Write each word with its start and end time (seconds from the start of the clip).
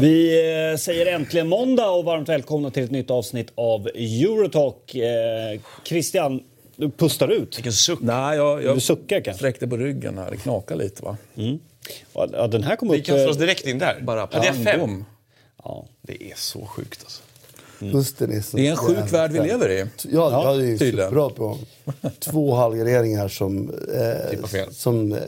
Vi 0.00 0.70
eh, 0.72 0.76
säger 0.76 1.06
äntligen 1.14 1.48
måndag 1.48 1.90
och 1.90 2.04
varmt 2.04 2.28
välkomna 2.28 2.70
till 2.70 2.84
ett 2.84 2.90
nytt 2.90 3.10
avsnitt 3.10 3.52
av 3.54 3.88
Eurotalk. 3.94 4.94
Eh, 4.94 5.60
Christian, 5.84 6.42
du 6.76 6.90
pustar 6.90 7.28
ut. 7.28 7.58
Vilken 7.58 7.72
suck. 7.72 7.98
Nej, 8.02 8.36
jag, 8.36 8.64
jag 8.64 8.76
Du 8.76 8.80
suckar 8.80 9.20
kanske? 9.20 9.38
sträckte 9.38 9.68
på 9.68 9.76
ryggen 9.76 10.18
här. 10.18 10.30
Det 10.30 10.36
knakar 10.36 10.76
lite 10.76 11.04
va? 11.04 11.16
Ja, 12.32 12.46
den 12.46 12.62
här 12.62 12.76
kom 12.76 12.88
Vi 12.88 12.98
upp... 12.98 13.04
kastar 13.04 13.28
oss 13.28 13.36
eh, 13.36 13.40
direkt 13.40 13.66
in 13.66 13.78
där. 13.78 14.00
Bara 14.02 14.28
ja, 14.32 14.40
det 14.40 14.48
är 14.48 14.52
pang, 14.52 14.64
fem. 14.64 15.04
Ja. 15.64 15.86
Det 16.06 16.30
är 16.30 16.36
så 16.36 16.66
sjukt 16.66 17.00
alltså. 17.02 17.22
Gusten 17.80 18.32
är 18.32 18.40
så 18.40 18.56
Det 18.56 18.66
är 18.66 18.70
en 18.70 18.76
sjuk 18.76 19.12
värld 19.12 19.32
vi 19.32 19.38
lever 19.38 19.70
i. 19.70 19.78
Ja, 19.78 19.86
ja, 20.12 20.54
det 20.54 20.62
är 20.64 20.66
ju 20.66 20.78
tydligen. 20.78 21.10
superbra 21.10 21.30
på 21.30 21.58
två 22.18 22.54
halvgarderingar 22.54 23.28
som, 23.28 23.70
eh, 23.70 24.70
som 24.70 25.12
eh, 25.12 25.18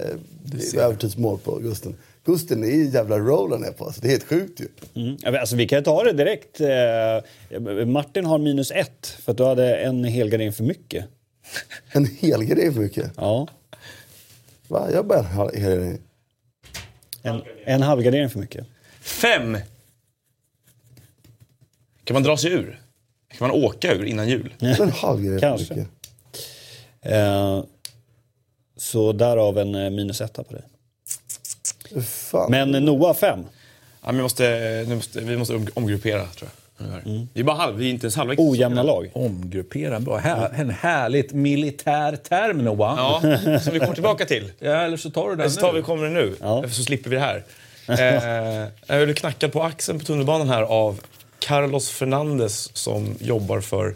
övertidsmål 0.77 1.39
på 1.39 1.59
Gusten. 1.59 1.97
Gusten 2.25 2.65
är 2.65 2.69
ju 2.69 2.89
jävla 2.89 3.19
roll 3.19 3.53
han 3.53 3.65
är 3.65 3.73
på. 3.73 3.85
Alltså, 3.85 4.01
det 4.01 4.09
är 4.09 4.11
helt 4.11 4.25
sjukt 4.25 4.61
ju. 4.61 4.69
Mm. 5.03 5.41
Alltså, 5.41 5.57
vi 5.57 5.69
kan 5.69 5.85
ta 5.85 6.05
det 6.05 6.13
direkt. 6.13 6.61
Eh, 6.61 7.87
Martin 7.87 8.27
har 8.27 8.39
minus 8.39 8.71
ett 8.71 9.07
för 9.25 9.33
att 9.33 9.39
du 9.39 9.45
hade 9.45 9.77
en 9.77 10.05
helgardering 10.05 10.53
för 10.53 10.65
mycket. 10.65 11.05
En 11.93 12.07
hel 12.07 12.45
grej 12.45 12.73
för 12.73 12.81
mycket. 12.81 13.11
Ja, 13.17 13.49
Va? 14.69 14.89
Jag 14.93 15.07
bara 15.07 15.51
en 15.53 15.63
grej. 15.63 16.01
en, 17.23 17.43
en 17.65 17.83
halvgardering 17.83 18.31
för 18.31 18.39
mycket. 18.39 18.67
Fem! 19.01 19.59
Kan 22.07 22.15
man 22.15 22.23
dra 22.23 22.37
sig 22.37 22.53
ur? 22.53 22.81
Kan 23.39 23.49
man 23.49 23.51
åka 23.65 23.93
ur 23.95 24.05
innan 24.05 24.29
jul? 24.29 24.55
En 24.61 24.91
halv 24.91 25.23
grej 25.25 25.41
Kanske. 25.41 25.87
Eh, 27.03 27.61
så 28.77 29.13
därav 29.13 29.59
en 29.59 29.75
eh, 29.75 29.91
minus 29.91 30.21
etta 30.21 30.43
på 30.45 30.53
dig. 30.55 30.63
Fan. 32.05 32.51
Men 32.51 32.71
Noah 32.71 33.15
fem. 33.17 33.39
Ja, 34.01 34.07
men 34.07 34.17
vi, 34.17 34.23
måste, 34.23 34.85
nu 34.89 34.95
måste, 34.95 35.21
vi 35.21 35.37
måste 35.37 35.55
om- 35.55 35.67
omgruppera 35.75 36.27
tror 36.27 36.51
jag. 36.79 37.07
Mm. 37.07 37.29
Vi 37.35 37.41
är 37.41 37.45
bara 37.45 37.57
halv, 37.57 37.77
vi 37.77 37.87
är 37.87 37.91
inte 37.91 38.05
ens 38.07 38.17
halvvägs. 38.17 38.39
Ojämna 38.41 38.83
lag. 38.83 39.11
Omgruppera. 39.15 40.01
Bra. 40.01 40.17
Här, 40.17 40.51
en 40.55 40.71
härligt 40.71 41.33
militär 41.33 42.17
term 42.17 42.59
Noah. 42.65 42.97
Ja, 42.99 43.61
som 43.61 43.73
vi 43.73 43.79
kommer 43.79 43.95
tillbaka 43.95 44.25
till. 44.27 44.53
Ja, 44.59 44.71
eller 44.71 44.97
så 44.97 45.11
tar 45.11 45.31
du 45.31 45.37
den 45.37 45.51
Så 45.51 45.61
tar 45.61 45.73
vi 45.73 45.79
nu. 45.79 45.85
kommer 45.85 46.05
det 46.05 46.11
nu, 46.11 46.37
Ja. 46.41 46.63
så 46.69 46.83
slipper 46.83 47.11
vi 47.11 47.17
det 47.17 47.23
här. 47.23 47.45
Eh, 47.89 48.69
jag 48.87 49.05
blev 49.07 49.15
knackad 49.15 49.53
på 49.53 49.63
axeln 49.63 49.99
på 49.99 50.05
tunnelbanan 50.05 50.49
här 50.49 50.63
av 50.63 51.01
Carlos 51.47 51.91
Fernandes 51.91 52.77
som 52.77 53.15
jobbar 53.21 53.61
för 53.61 53.95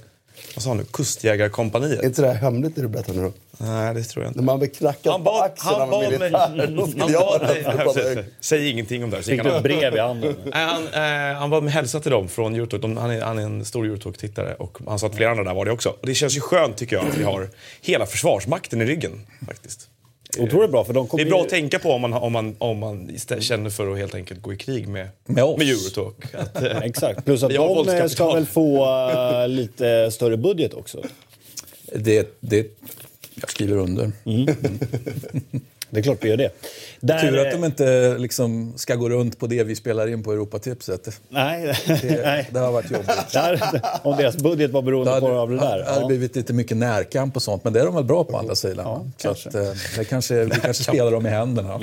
vad 0.55 0.63
sa 0.63 0.71
han 0.71 0.77
nu, 0.77 0.83
Är 0.83 0.87
Kustjägarkompaniet. 0.87 2.03
inte 2.05 2.23
det 2.23 2.29
här 2.29 2.35
hemligt 2.35 2.75
det 2.77 2.83
du 2.83 2.89
berättar 2.89 3.13
nu 3.15 3.23
då? 3.23 3.33
Nej, 3.59 3.95
det 3.95 4.03
tror 4.03 4.25
jag 4.25 4.31
inte. 4.31 4.39
När 4.41 4.45
man 4.47 4.59
blir 4.59 4.69
knackad 4.69 5.13
Han 5.13 5.25
på 5.25 5.31
axeln 5.31 5.75
han 5.81 5.95
av 5.95 6.03
en 6.03 6.11
militär, 6.11 6.75
då 6.77 6.87
skulle 6.87 7.13
jag. 7.13 8.25
Säg 8.41 8.71
ingenting 8.71 9.05
om 9.05 9.11
det 9.11 9.17
här. 9.17 9.23
så 9.23 9.31
Fick 9.31 9.43
du 9.43 9.49
kan- 9.49 9.57
ett 9.57 9.63
brev 9.63 9.95
i 9.95 9.99
handen? 9.99 10.35
Nej, 10.45 10.65
han, 10.65 10.87
eh, 11.33 11.39
han 11.39 11.51
hälsa 11.69 12.01
till 12.01 12.11
dem 12.11 12.29
från 12.29 12.55
Eurotalk. 12.55 12.83
De, 12.83 12.97
han, 12.97 13.11
är, 13.11 13.21
han 13.23 13.39
är 13.39 13.43
en 13.43 13.65
stor 13.65 13.85
Eurotalk-tittare 13.87 14.55
och 14.55 14.79
han 14.87 14.99
sa 14.99 15.07
att 15.07 15.15
flera 15.15 15.31
andra 15.31 15.45
där 15.45 15.55
var 15.55 15.65
det 15.65 15.73
också. 15.73 15.89
Och 15.89 16.07
det 16.07 16.15
känns 16.15 16.37
ju 16.37 16.41
skönt 16.41 16.77
tycker 16.77 16.97
jag 16.97 17.07
att 17.09 17.17
vi 17.19 17.25
har 17.25 17.49
hela 17.83 18.07
försvarsmakten 18.07 18.81
i 18.81 18.85
ryggen 18.85 19.27
faktiskt. 19.47 19.89
Otroligt 20.39 20.71
bra 20.71 20.85
för 20.85 20.93
de 20.93 21.05
Det 21.05 21.11
kommer 21.11 21.25
är 21.25 21.29
bra 21.29 21.39
ju- 21.39 21.45
att 21.45 21.49
tänka 21.51 21.79
på 21.79 21.91
om 21.93 22.01
man, 22.01 22.13
om 22.13 22.33
man, 22.33 22.55
om 22.59 22.79
man 22.79 23.11
istället 23.11 23.45
känner 23.45 23.71
för 23.71 23.93
att 23.93 23.99
helt 23.99 24.15
enkelt 24.15 24.43
gå 24.43 24.53
i 24.53 24.57
krig 24.57 24.89
med, 24.89 25.09
Med 25.27 25.45
oss. 25.45 25.59
med 25.59 25.69
Eurotalk. 25.69 26.35
Att, 26.35 26.63
Exakt. 26.83 27.25
Plus 27.25 27.43
att 27.43 27.51
de 27.55 27.89
eh, 27.89 28.07
ska 28.07 28.33
väl 28.35 28.47
få 28.47 28.85
eh, 29.11 29.49
lite 29.49 30.11
större 30.11 30.37
budget 30.37 30.75
också. 30.75 31.03
Det, 31.95 32.37
det, 32.41 32.67
jag 33.35 33.51
skriver 33.51 33.77
under. 33.77 34.13
Det 35.91 35.99
är 35.99 36.03
klart 36.03 36.19
vi 36.21 36.29
gör 36.29 36.37
det. 36.37 36.51
Där, 37.01 37.19
Tur 37.21 37.39
att 37.39 37.53
de 37.53 37.65
inte 37.65 38.19
liksom 38.19 38.73
ska 38.77 38.95
gå 38.95 39.09
runt 39.09 39.39
på 39.39 39.47
det 39.47 39.65
vi 39.65 39.77
spelar 39.77 40.07
in 40.09 40.23
på 40.23 40.33
Europatipset. 40.33 41.21
Nej, 41.29 41.75
Det, 41.87 42.23
nej. 42.25 42.49
det 42.53 42.59
har 42.59 42.73
varit 42.73 42.91
jobbigt. 42.91 43.11
Där, 43.33 43.81
om 44.03 44.17
deras 44.17 44.37
budget 44.37 44.71
var 44.71 44.83
beroende 44.83 45.11
hade, 45.11 45.21
på 45.27 45.33
av 45.33 45.51
det 45.51 45.57
där. 45.57 45.79
det 45.79 45.85
hade 45.85 46.01
Ja. 46.01 46.07
blivit 46.07 46.37
lite 46.37 46.53
mycket 46.53 46.77
närkamp 46.77 47.37
och 47.37 47.43
sånt, 47.43 47.65
men 47.65 47.73
det 47.73 47.81
är 47.81 47.85
de 47.85 47.95
väl 47.95 48.05
bra 48.05 48.25
på 48.25 48.39
andra 48.39 48.55
sidan. 48.55 48.85
Ja, 48.87 49.05
så 49.17 49.29
kanske. 49.29 49.49
att, 49.49 49.55
eh, 49.55 49.73
det 49.99 50.05
kanske, 50.05 50.45
vi 50.45 50.51
kanske 50.51 50.83
spelar 50.85 51.11
dem 51.13 51.27
i 51.27 51.31
händerna. 51.31 51.81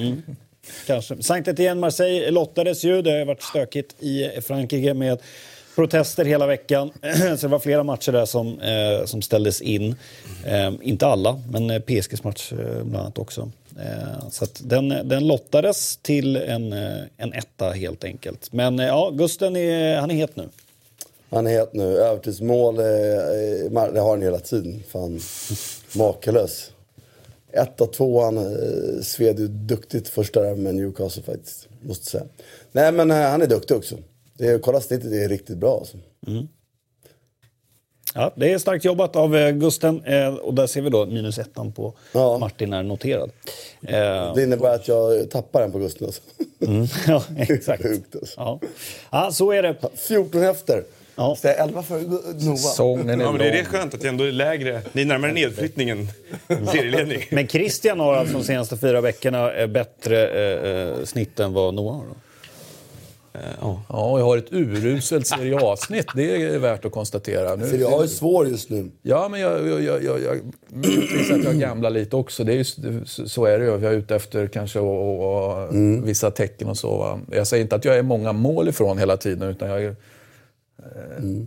Kanske. 0.88 1.24
Saint 1.24 1.48
Etienne 1.48 1.82
Marseille 1.82 2.32
lottades 2.32 2.84
ju. 2.84 3.02
Det 3.02 3.12
har 3.12 3.26
varit 3.26 3.44
stökigt 3.44 3.96
i 4.04 4.30
Frankrike 4.42 4.94
med 4.94 5.20
protester 5.76 6.26
hela 6.26 6.48
veckan. 6.48 6.92
Så 7.38 7.42
det 7.42 7.48
var 7.48 7.60
flera 7.60 7.84
matcher 7.84 8.12
där 8.12 8.26
som, 8.26 8.60
eh, 8.60 9.06
som 9.06 9.22
ställdes 9.22 9.62
in. 9.62 9.96
Eh, 10.46 10.72
inte 10.82 11.08
alla, 11.08 11.42
men 11.52 11.70
eh, 11.70 11.80
PSGs 11.80 12.24
match 12.24 12.52
eh, 12.52 12.58
bland 12.84 12.96
annat 12.96 13.18
också. 13.18 13.52
Eh, 13.80 14.30
så 14.30 14.46
den, 14.60 14.90
den 14.90 15.28
lottades 15.28 15.98
till 15.98 16.36
en, 16.36 16.74
eh, 16.74 17.04
en 17.18 17.34
etta 17.34 17.70
helt 17.70 18.04
enkelt. 18.04 18.54
Men 18.54 18.80
eh, 18.80 18.88
ja, 18.88 19.10
Gusten 19.10 19.56
är, 19.56 19.98
han 19.98 20.12
är 20.12 20.16
het 20.16 20.36
nu. 20.36 20.50
Han 21.30 21.48
är 21.48 21.52
het 21.52 21.74
nu. 21.74 21.98
Övertidsmål, 21.98 22.76
det 22.76 24.00
har 24.00 24.10
han 24.10 24.22
hela 24.22 24.40
tiden. 24.40 24.84
Fan, 24.88 25.20
makalös. 25.96 26.72
Ett 27.52 27.94
tvåan 27.94 28.58
sved 29.04 29.40
ju 29.40 29.48
duktigt 29.48 30.08
första 30.08 30.42
där 30.42 30.56
med 30.56 30.76
Newcastle 30.76 31.24
faktiskt. 31.24 31.68
Måste 31.82 32.06
säga. 32.06 32.24
Nej 32.72 32.92
men 32.92 33.12
han 33.12 33.42
är 33.42 33.48
duktig 33.48 33.78
också. 33.78 33.98
Det 34.34 34.48
är, 34.48 34.60
kolla 34.60 34.82
snittet, 34.82 35.12
det 35.12 35.24
är 35.24 35.30
riktigt 35.30 35.58
bra 35.58 35.78
alltså. 35.78 35.98
Ja, 38.18 38.32
det 38.36 38.54
är 38.54 38.58
starkt 38.58 38.86
jobbat 38.86 39.16
av 39.16 39.36
eh, 39.36 39.52
Gusten 39.52 40.04
eh, 40.06 40.34
och 40.36 40.54
där 40.54 40.68
ser 40.68 40.82
vi 40.82 40.90
då 40.90 41.06
minus 41.06 41.38
ettan 41.40 41.72
på 41.72 41.94
Ja. 42.12 42.38
Martin 42.38 42.74
är 42.74 42.84
noterad. 42.84 43.32
Eh, 43.88 44.34
Det 44.36 44.44
innebär 44.44 44.76
att 44.76 44.88
jag 44.88 45.32
tappar 45.32 45.62
en 45.62 45.72
på 45.72 45.80
Gusten 45.80 46.08
alltså. 46.08 46.22
ja, 47.12 47.24
exakt. 47.38 47.84
Sjukt 47.84 48.16
alltså. 48.16 48.34
Ja. 48.38 48.60
ja, 49.12 49.32
så 49.32 49.52
är 49.52 49.64
det. 49.64 49.76
14 49.96 50.44
efter. 50.44 50.84
Ja. 51.16 51.36
Så 51.42 51.48
jag 51.48 51.56
är 51.58 51.64
11 51.64 51.84
för 51.84 52.00
Noah. 52.46 52.56
Säsongen 52.58 53.22
är 53.22 53.24
ja, 53.26 53.32
men 53.32 53.40
det 53.40 53.48
är 53.48 53.52
det 53.52 53.66
skönt 53.66 53.94
att 53.94 54.02
det 54.02 54.08
ändå 54.08 54.24
är 54.24 54.32
lägre. 54.32 54.82
Ni 54.94 55.02
är 55.02 55.06
närmare 55.06 55.32
nedflyttning 55.34 55.90
än 55.90 56.08
serieledning. 56.48 57.22
Men 57.32 57.48
Christian 57.48 58.00
har 58.00 58.14
alltså 58.14 58.38
de 58.38 58.44
senaste 58.44 58.78
fyra 58.78 59.02
veckorna 59.02 59.68
bättre 59.68 60.28
eh, 61.00 61.04
snitt 61.06 61.40
än 61.40 61.54
vad 61.54 61.74
Noah 61.74 61.96
har. 61.96 62.04
Då. 62.06 62.16
Ja. 63.62 63.82
Ja, 63.90 64.20
jag 64.20 64.26
har 64.26 64.38
ett 64.38 64.54
uruselt 64.54 65.28
Serie 65.28 65.58
A-snitt. 65.62 66.06
Det 66.16 66.44
är 66.44 66.60
värt 66.60 66.86
att 66.86 66.92
konstatera. 66.92 67.56
Nu, 67.56 67.66
För 67.68 67.78
jag 67.78 68.04
är 68.04 68.08
svår 68.08 68.48
just 68.48 68.70
nu. 68.70 68.92
Ja, 69.02 69.28
men 69.30 69.40
jag, 69.40 69.68
jag, 69.68 69.82
jag, 69.84 70.04
jag, 70.04 70.20
jag 70.22 70.38
möjligtvis 70.70 71.32
att 71.32 71.44
jag 71.44 71.56
gamlar 71.60 71.90
lite 71.90 72.16
också. 72.16 72.44
Det 72.44 72.54
är 72.54 72.58
just, 72.58 72.80
så 73.30 73.46
är 73.46 73.60
det 73.60 73.66
ju. 73.66 73.72
Jag 73.72 73.84
är 73.84 73.92
ute 73.92 74.16
efter 74.16 74.48
kanske 74.48 74.80
och, 74.80 75.20
och, 75.20 75.68
och 75.68 75.76
vissa 76.08 76.32
tecken 76.32 76.68
och 76.68 76.78
så. 76.78 76.98
Va? 76.98 77.20
Jag 77.32 77.48
säger 77.48 77.64
inte 77.64 77.76
att 77.76 77.86
jag 77.86 77.98
är 77.98 78.04
många 78.04 78.34
mål 78.34 78.68
ifrån 78.68 78.98
hela 78.98 79.18
tiden, 79.18 79.50
utan 79.50 79.70
jag 79.70 79.84
är, 79.84 79.90
eh, 79.90 79.96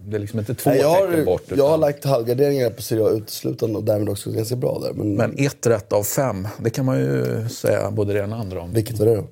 det 0.05 0.17
är 0.17 0.21
liksom 0.21 0.39
inte 0.39 0.55
två 0.55 0.71
Nej, 0.71 0.79
jag, 0.79 0.99
tecken 1.01 1.19
har, 1.19 1.25
bort. 1.25 1.43
jag 1.49 1.57
har 1.65 1.69
Utan, 1.71 1.81
lagt 1.81 2.05
halvgarderingar 2.05 2.71
på 2.71 2.83
Serie 2.83 3.05
A 3.05 3.11
uteslutande 3.11 3.79
och 3.79 3.85
därmed 3.85 4.09
också 4.09 4.31
ganska 4.31 4.57
bra 4.57 4.79
där. 4.83 4.93
Men, 4.93 5.15
men 5.15 5.35
ett 5.39 5.67
rätt 5.67 5.93
av 5.93 6.03
fem, 6.03 6.49
det 6.59 6.71
kan 6.71 6.85
man 6.85 6.99
ju 6.99 7.49
säga 7.49 7.91
både 7.91 8.13
det 8.13 8.19
ena 8.21 8.37
och 8.37 8.43
andra 8.43 8.61
om. 8.61 8.73
vilket 8.73 8.99
var 8.99 9.07
det 9.07 9.17
då? 9.17 9.25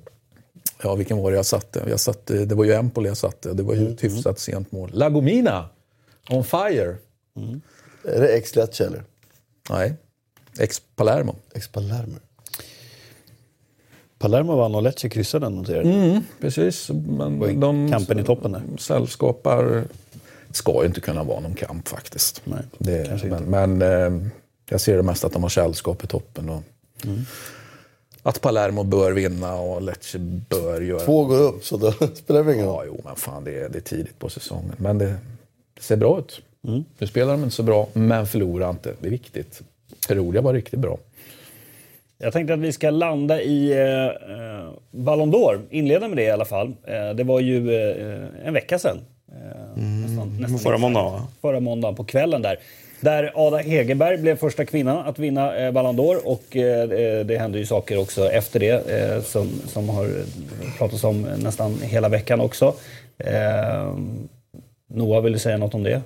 Ja, 0.83 0.95
vilken 0.95 1.17
var 1.17 1.31
det 1.31 1.37
jag 1.37 1.45
satte? 1.45 1.83
Jag 1.89 1.99
satte 1.99 2.45
det 2.45 2.55
var 2.55 2.65
ju 2.65 2.73
Empoli 2.73 3.07
jag 3.07 3.17
satte. 3.17 3.53
Det 3.53 3.63
var 3.63 3.75
ju 3.75 3.91
ett 3.91 4.03
hyfsat 4.03 4.39
sent 4.39 4.71
mål. 4.71 4.91
Lagomina! 4.93 5.69
On 6.29 6.43
fire! 6.43 6.97
Är 8.03 8.21
det 8.21 8.27
ex 8.27 8.57
eller? 8.79 9.03
Nej, 9.69 9.93
ex 10.59 10.81
Palermo. 10.95 11.35
Ex 11.53 11.67
Palermo? 11.67 12.15
Palermo 14.19 14.55
vann 14.55 14.75
och 14.75 14.83
Lecce 14.83 15.09
kryssade 15.09 15.45
den 15.45 15.55
noterade. 15.55 15.89
Mm, 15.89 16.21
precis. 16.41 16.89
Men 16.89 17.59
de 17.59 17.91
kampen 17.91 18.19
i 18.19 18.23
toppen 18.23 18.51
där. 18.51 18.61
Sällskapar 18.77 19.83
ska 20.51 20.81
ju 20.81 20.87
inte 20.87 21.01
kunna 21.01 21.23
vara 21.23 21.39
någon 21.39 21.55
kamp 21.55 21.87
faktiskt. 21.87 22.41
Nej, 22.43 22.63
det, 22.77 23.07
kanske 23.07 23.27
men 23.27 23.43
men 23.43 23.81
eh, 23.81 24.29
jag 24.69 24.81
ser 24.81 24.97
det 24.97 25.03
mest 25.03 25.23
att 25.23 25.33
de 25.33 25.43
har 25.43 25.49
sällskap 25.49 26.03
i 26.03 26.07
toppen. 26.07 26.49
Och 26.49 26.63
Att 28.23 28.41
Palermo 28.41 28.83
bör 28.83 29.11
vinna 29.11 29.55
och 29.55 29.81
Lecce 29.81 30.19
bör 30.19 30.81
göra... 30.81 30.99
Två 30.99 31.25
går 31.25 31.41
upp 31.41 31.65
så 31.65 31.77
då 31.77 31.91
spelar 32.15 32.43
det 32.43 32.53
ingen 32.53 32.65
roll. 32.65 32.85
Ja, 32.87 32.93
jo, 32.97 33.01
men 33.05 33.15
fan 33.15 33.43
det 33.43 33.59
är, 33.59 33.69
det 33.69 33.77
är 33.77 33.81
tidigt 33.81 34.19
på 34.19 34.29
säsongen. 34.29 34.73
Men 34.77 34.97
det, 34.97 35.15
det 35.73 35.81
ser 35.81 35.95
bra 35.97 36.19
ut. 36.19 36.41
Nu 36.97 37.07
spelar 37.07 37.31
de 37.31 37.43
inte 37.43 37.55
så 37.55 37.63
bra, 37.63 37.87
men 37.93 38.27
förlorar 38.27 38.69
inte. 38.69 38.93
Det 38.99 39.07
är 39.07 39.11
viktigt. 39.11 39.61
Perugia 40.07 40.41
var 40.41 40.53
riktigt 40.53 40.79
bra. 40.79 40.97
Jag 42.17 42.33
tänkte 42.33 42.53
att 42.53 42.59
vi 42.59 42.71
ska 42.71 42.89
landa 42.89 43.41
i 43.41 43.71
eh, 43.71 44.05
eh, 44.05 44.71
Ballon 44.91 45.33
d'Or. 45.33 45.61
Inleda 45.69 46.07
med 46.07 46.17
det 46.17 46.23
i 46.23 46.31
alla 46.31 46.45
fall. 46.45 46.73
Eh, 46.83 47.09
det 47.15 47.23
var 47.23 47.39
ju 47.39 47.75
eh, 47.75 48.47
en 48.47 48.53
vecka 48.53 48.79
sedan. 48.79 48.97
Eh, 49.31 49.83
nästan, 49.83 50.37
nästan 50.39 50.59
Förra 50.59 50.77
måndagen, 50.77 51.11
va? 51.11 51.27
Förra 51.41 51.59
måndagen 51.59 51.95
på 51.95 52.03
kvällen 52.03 52.41
där. 52.41 52.59
Där 53.01 53.31
Ada 53.35 53.57
Hegerberg 53.57 54.17
blev 54.17 54.35
första 54.35 54.65
kvinnan 54.65 54.97
att 54.97 55.19
vinna 55.19 55.57
eh, 55.57 55.71
Ballon 55.71 55.99
d'Or 55.99 56.25
och 56.25 56.55
eh, 56.55 56.87
det 57.25 57.37
hände 57.37 57.59
ju 57.59 57.65
saker 57.65 57.97
också 57.97 58.31
efter 58.31 58.59
det 58.59 58.89
eh, 58.89 59.21
som, 59.21 59.49
som 59.67 59.89
har 59.89 60.09
pratats 60.77 61.03
om 61.03 61.21
nästan 61.21 61.81
hela 61.81 62.09
veckan 62.09 62.41
också. 62.41 62.73
Eh, 63.17 63.93
Noah, 64.93 65.23
vill 65.23 65.33
du 65.33 65.39
säga 65.39 65.57
något 65.57 65.73
om 65.73 65.83
det? 65.83 66.01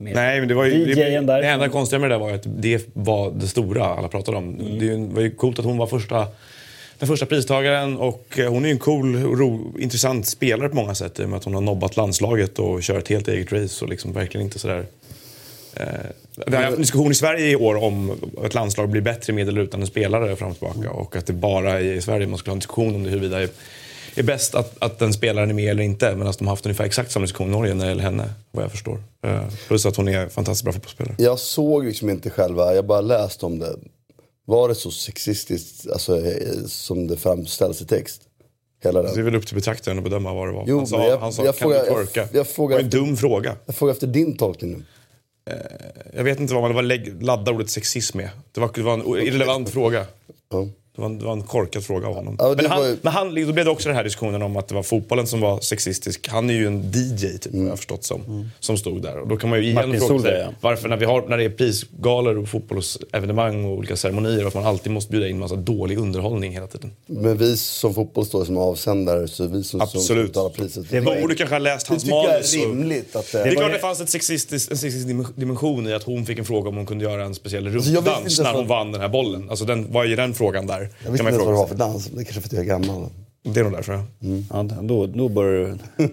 Mer. 0.00 0.14
Nej, 0.14 0.38
men 0.38 0.48
det 0.48 0.54
var 0.54 0.64
ju... 0.64 0.84
Det, 0.84 1.20
det 1.20 1.48
enda 1.48 1.68
konstiga 1.68 2.00
med 2.00 2.10
det 2.10 2.14
där 2.14 2.20
var 2.20 2.28
ju 2.28 2.34
att 2.34 2.46
det 2.62 2.88
var 2.92 3.30
det 3.30 3.46
stora 3.46 3.84
alla 3.84 4.08
pratade 4.08 4.36
om. 4.36 4.60
Mm. 4.60 4.78
Det 4.78 5.14
var 5.14 5.22
ju 5.22 5.30
coolt 5.30 5.58
att 5.58 5.64
hon 5.64 5.78
var 5.78 5.86
första, 5.86 6.26
den 6.98 7.08
första 7.08 7.26
pristagaren 7.26 7.96
och 7.96 8.38
eh, 8.38 8.50
hon 8.50 8.64
är 8.64 8.68
ju 8.68 8.72
en 8.72 8.78
cool, 8.78 9.16
ro, 9.16 9.74
intressant 9.78 10.26
spelare 10.26 10.68
på 10.68 10.76
många 10.76 10.94
sätt 10.94 11.20
i 11.20 11.24
och 11.24 11.28
med 11.28 11.36
att 11.36 11.44
hon 11.44 11.54
har 11.54 11.60
nobbat 11.60 11.96
landslaget 11.96 12.58
och 12.58 12.82
kör 12.82 12.98
ett 12.98 13.08
helt 13.08 13.28
eget 13.28 13.52
race 13.52 13.84
och 13.84 13.90
liksom 13.90 14.12
verkligen 14.12 14.44
inte 14.44 14.58
sådär... 14.58 14.84
Eh, 15.74 15.86
vi 16.46 16.56
har 16.56 16.62
haft 16.62 16.74
en 16.76 16.80
diskussion 16.82 17.10
i 17.10 17.14
Sverige 17.14 17.50
i 17.50 17.56
år 17.56 17.74
om 17.84 18.12
ett 18.44 18.54
landslag 18.54 18.88
blir 18.88 19.02
bättre 19.02 19.32
med 19.32 19.48
eller 19.48 19.60
utan 19.60 19.80
en 19.80 19.86
spelare 19.86 20.36
fram 20.36 20.50
och 20.50 20.58
tillbaka 20.58 20.90
och 20.90 21.16
att 21.16 21.26
det 21.26 21.32
bara 21.32 21.72
är 21.80 21.84
i 21.84 22.00
Sverige 22.00 22.26
man 22.26 22.38
skulle 22.38 22.50
ha 22.50 22.54
en 22.54 22.58
diskussion 22.58 22.94
om 22.94 23.02
det 23.04 23.10
huruvida 23.10 23.38
det 23.38 23.50
är 24.14 24.22
bäst 24.22 24.54
att, 24.54 24.74
att 24.78 24.98
den 24.98 25.12
spelaren 25.12 25.50
är 25.50 25.54
med 25.54 25.70
eller 25.70 25.82
inte. 25.82 26.14
Medan 26.16 26.32
de 26.38 26.46
har 26.46 26.52
haft 26.52 26.66
ungefär 26.66 26.84
exakt 26.84 27.10
samma 27.12 27.24
diskussion 27.24 27.48
i 27.48 27.50
Norge 27.50 27.74
när 27.74 27.84
det 27.84 27.88
gäller 27.90 28.02
henne, 28.02 28.30
vad 28.50 28.64
jag 28.64 28.70
förstår. 28.70 29.02
Eh, 29.26 29.40
plus 29.68 29.86
att 29.86 29.96
hon 29.96 30.08
är 30.08 30.28
fantastiskt 30.28 30.64
bra 30.64 30.72
fotbollsspelare. 30.72 31.14
Jag 31.18 31.38
såg 31.38 31.84
liksom 31.84 32.10
inte 32.10 32.30
själva, 32.30 32.74
jag 32.74 32.86
bara 32.86 33.00
läst 33.00 33.42
om 33.44 33.58
det. 33.58 33.76
Var 34.46 34.68
det 34.68 34.74
så 34.74 34.90
sexistiskt 34.90 35.90
alltså, 35.90 36.16
eh, 36.26 36.32
som 36.66 37.06
det 37.06 37.16
framställs 37.16 37.82
i 37.82 37.86
text? 37.86 38.22
Hela 38.84 39.02
Det 39.02 39.08
är 39.10 39.14
den. 39.14 39.24
väl 39.24 39.34
upp 39.34 39.46
till 39.46 39.54
betraktaren 39.54 39.98
att 39.98 40.04
bedöma 40.04 40.34
vad 40.34 40.48
det 40.48 40.52
var. 40.52 40.64
Jo, 40.68 40.78
han 40.78 40.86
sa, 40.86 41.08
jag- 41.08 41.18
han 41.18 41.32
sa 41.32 41.44
jag 41.44 41.56
kan 41.56 41.68
frågar- 41.70 41.84
du 42.00 42.06
twerka? 42.06 42.28
det 42.32 42.58
var 42.58 42.78
en 42.78 42.90
dum 42.90 43.16
fråga. 43.16 43.56
Jag 43.66 43.74
frågar 43.74 43.92
efter 43.94 44.06
din 44.06 44.36
tolkning 44.36 44.70
nu. 44.72 44.82
Jag 46.12 46.24
vet 46.24 46.40
inte 46.40 46.54
vad 46.54 46.62
man 46.62 46.70
det 46.70 46.74
var 46.74 46.82
lägg, 46.82 47.22
ladda 47.22 47.52
ordet 47.52 47.70
sexism 47.70 48.16
med. 48.16 48.30
Det 48.52 48.60
var, 48.60 48.70
det 48.74 48.82
var 48.82 48.94
en 48.94 49.26
irrelevant 49.26 49.70
fråga. 49.70 50.06
Ja. 50.50 50.68
Det 50.98 51.02
var, 51.02 51.08
en, 51.08 51.18
det 51.18 51.24
var 51.24 51.32
en 51.32 51.42
korkad 51.42 51.84
fråga 51.84 52.06
av 52.08 52.14
honom. 52.14 52.36
Ja, 52.38 52.48
det 52.54 52.62
men 52.62 52.70
han, 52.70 52.82
ju- 52.84 52.96
men 53.02 53.12
han, 53.12 53.26
då 53.46 53.52
blev 53.52 53.64
det 53.64 53.70
också 53.70 53.88
den 53.88 53.96
här 53.96 54.04
diskussionen 54.04 54.42
om 54.42 54.56
att 54.56 54.68
det 54.68 54.74
var 54.74 54.82
fotbollen 54.82 55.26
som 55.26 55.40
var 55.40 55.60
sexistisk. 55.60 56.28
Han 56.28 56.50
är 56.50 56.54
ju 56.54 56.66
en 56.66 56.92
DJ, 56.92 57.38
typ, 57.38 57.52
Mm. 57.52 57.64
jag 57.64 57.72
har 57.72 57.76
förstått 57.76 58.04
som, 58.04 58.50
som 58.60 58.76
stod 58.78 59.02
där. 59.02 59.18
Och 59.18 59.28
då 59.28 59.36
kan 59.36 59.50
man 59.50 59.58
ju 59.58 59.64
igen 59.64 59.74
Martin 59.74 60.00
fråga 60.00 60.22
sig 60.22 60.40
ja. 60.40 60.48
varför 60.60 60.88
när, 60.88 60.96
vi 60.96 61.04
har, 61.04 61.28
när 61.28 61.36
det 61.38 61.44
är 61.44 61.50
prisgalor 61.50 62.38
och 62.38 62.48
fotbollsevenemang 62.48 63.64
och 63.64 63.70
olika 63.78 63.96
ceremonier, 63.96 64.44
varför 64.44 64.58
man 64.60 64.68
alltid 64.68 64.92
måste 64.92 65.10
bjuda 65.12 65.28
in 65.28 65.38
massa 65.38 65.56
dålig 65.56 65.98
underhållning 65.98 66.52
hela 66.52 66.66
tiden. 66.66 66.92
Men 67.06 67.36
vi 67.36 67.56
som 67.56 67.94
fotboll 67.94 68.26
står 68.26 68.44
som 68.44 68.56
avsändare 68.58 69.28
så 69.28 69.46
vi 69.46 69.50
som, 69.62 69.62
som 69.64 69.80
Absolut. 69.80 70.26
betalar 70.26 70.50
priset. 70.50 70.90
Det 70.90 71.00
var- 71.00 71.12
Man 71.12 71.22
borde 71.22 71.34
kanske 71.34 71.54
ha 71.54 71.58
läst 71.60 71.86
det 71.86 71.92
hans 71.92 72.02
tycker 72.02 72.16
jag 72.16 72.26
manus. 72.26 72.54
är 72.54 72.58
rimligt. 72.58 73.16
Att, 73.16 73.32
Det 73.32 73.38
är 73.40 73.44
det 73.44 73.50
klart 73.56 73.72
det 73.72 73.78
fanns 73.78 74.00
ett 74.00 74.10
sexistisk, 74.10 74.70
en 74.70 74.76
sexistisk 74.78 75.36
dimension 75.36 75.88
i 75.88 75.92
att 75.92 76.02
hon 76.02 76.26
fick 76.26 76.38
en 76.38 76.44
fråga 76.44 76.68
om 76.68 76.76
hon 76.76 76.86
kunde 76.86 77.04
göra 77.04 77.24
en 77.24 77.34
speciell 77.34 77.66
Alltså, 77.66 77.90
inte 77.90 78.42
när 78.42 78.52
hon 78.52 78.66
vann 78.66 78.92
den 78.92 79.00
här 79.00 79.08
bollen. 79.08 79.50
Alltså 79.50 79.64
den, 79.64 79.92
vad 79.92 80.12
är 80.12 80.16
den 80.16 80.34
frågan 80.34 80.66
där? 80.66 80.87
Jag 81.04 81.10
visste 81.12 81.24
inte 81.24 81.34
ens 81.34 81.44
vad 81.44 81.54
det 81.54 81.58
var 81.58 81.66
för 81.66 81.74
dans. 81.74 82.06
Det 82.06 82.20
är 82.20 82.24
kanske 82.24 82.40
för 82.40 82.48
att 82.48 82.52
jag 82.52 82.62
är 82.62 82.66
gammal. 82.66 83.10
Det 83.54 83.60
är 83.60 83.64
nog 83.64 83.72
därför. 83.72 83.92
Ja. 83.92 84.02
Ja, 84.52 84.62
då, 84.82 85.06
då, 85.06 85.28
börjar, 85.28 85.78
du- 85.96 86.08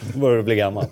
då 0.12 0.18
börjar 0.18 0.36
du 0.36 0.42
bli 0.42 0.56
gammal. 0.56 0.84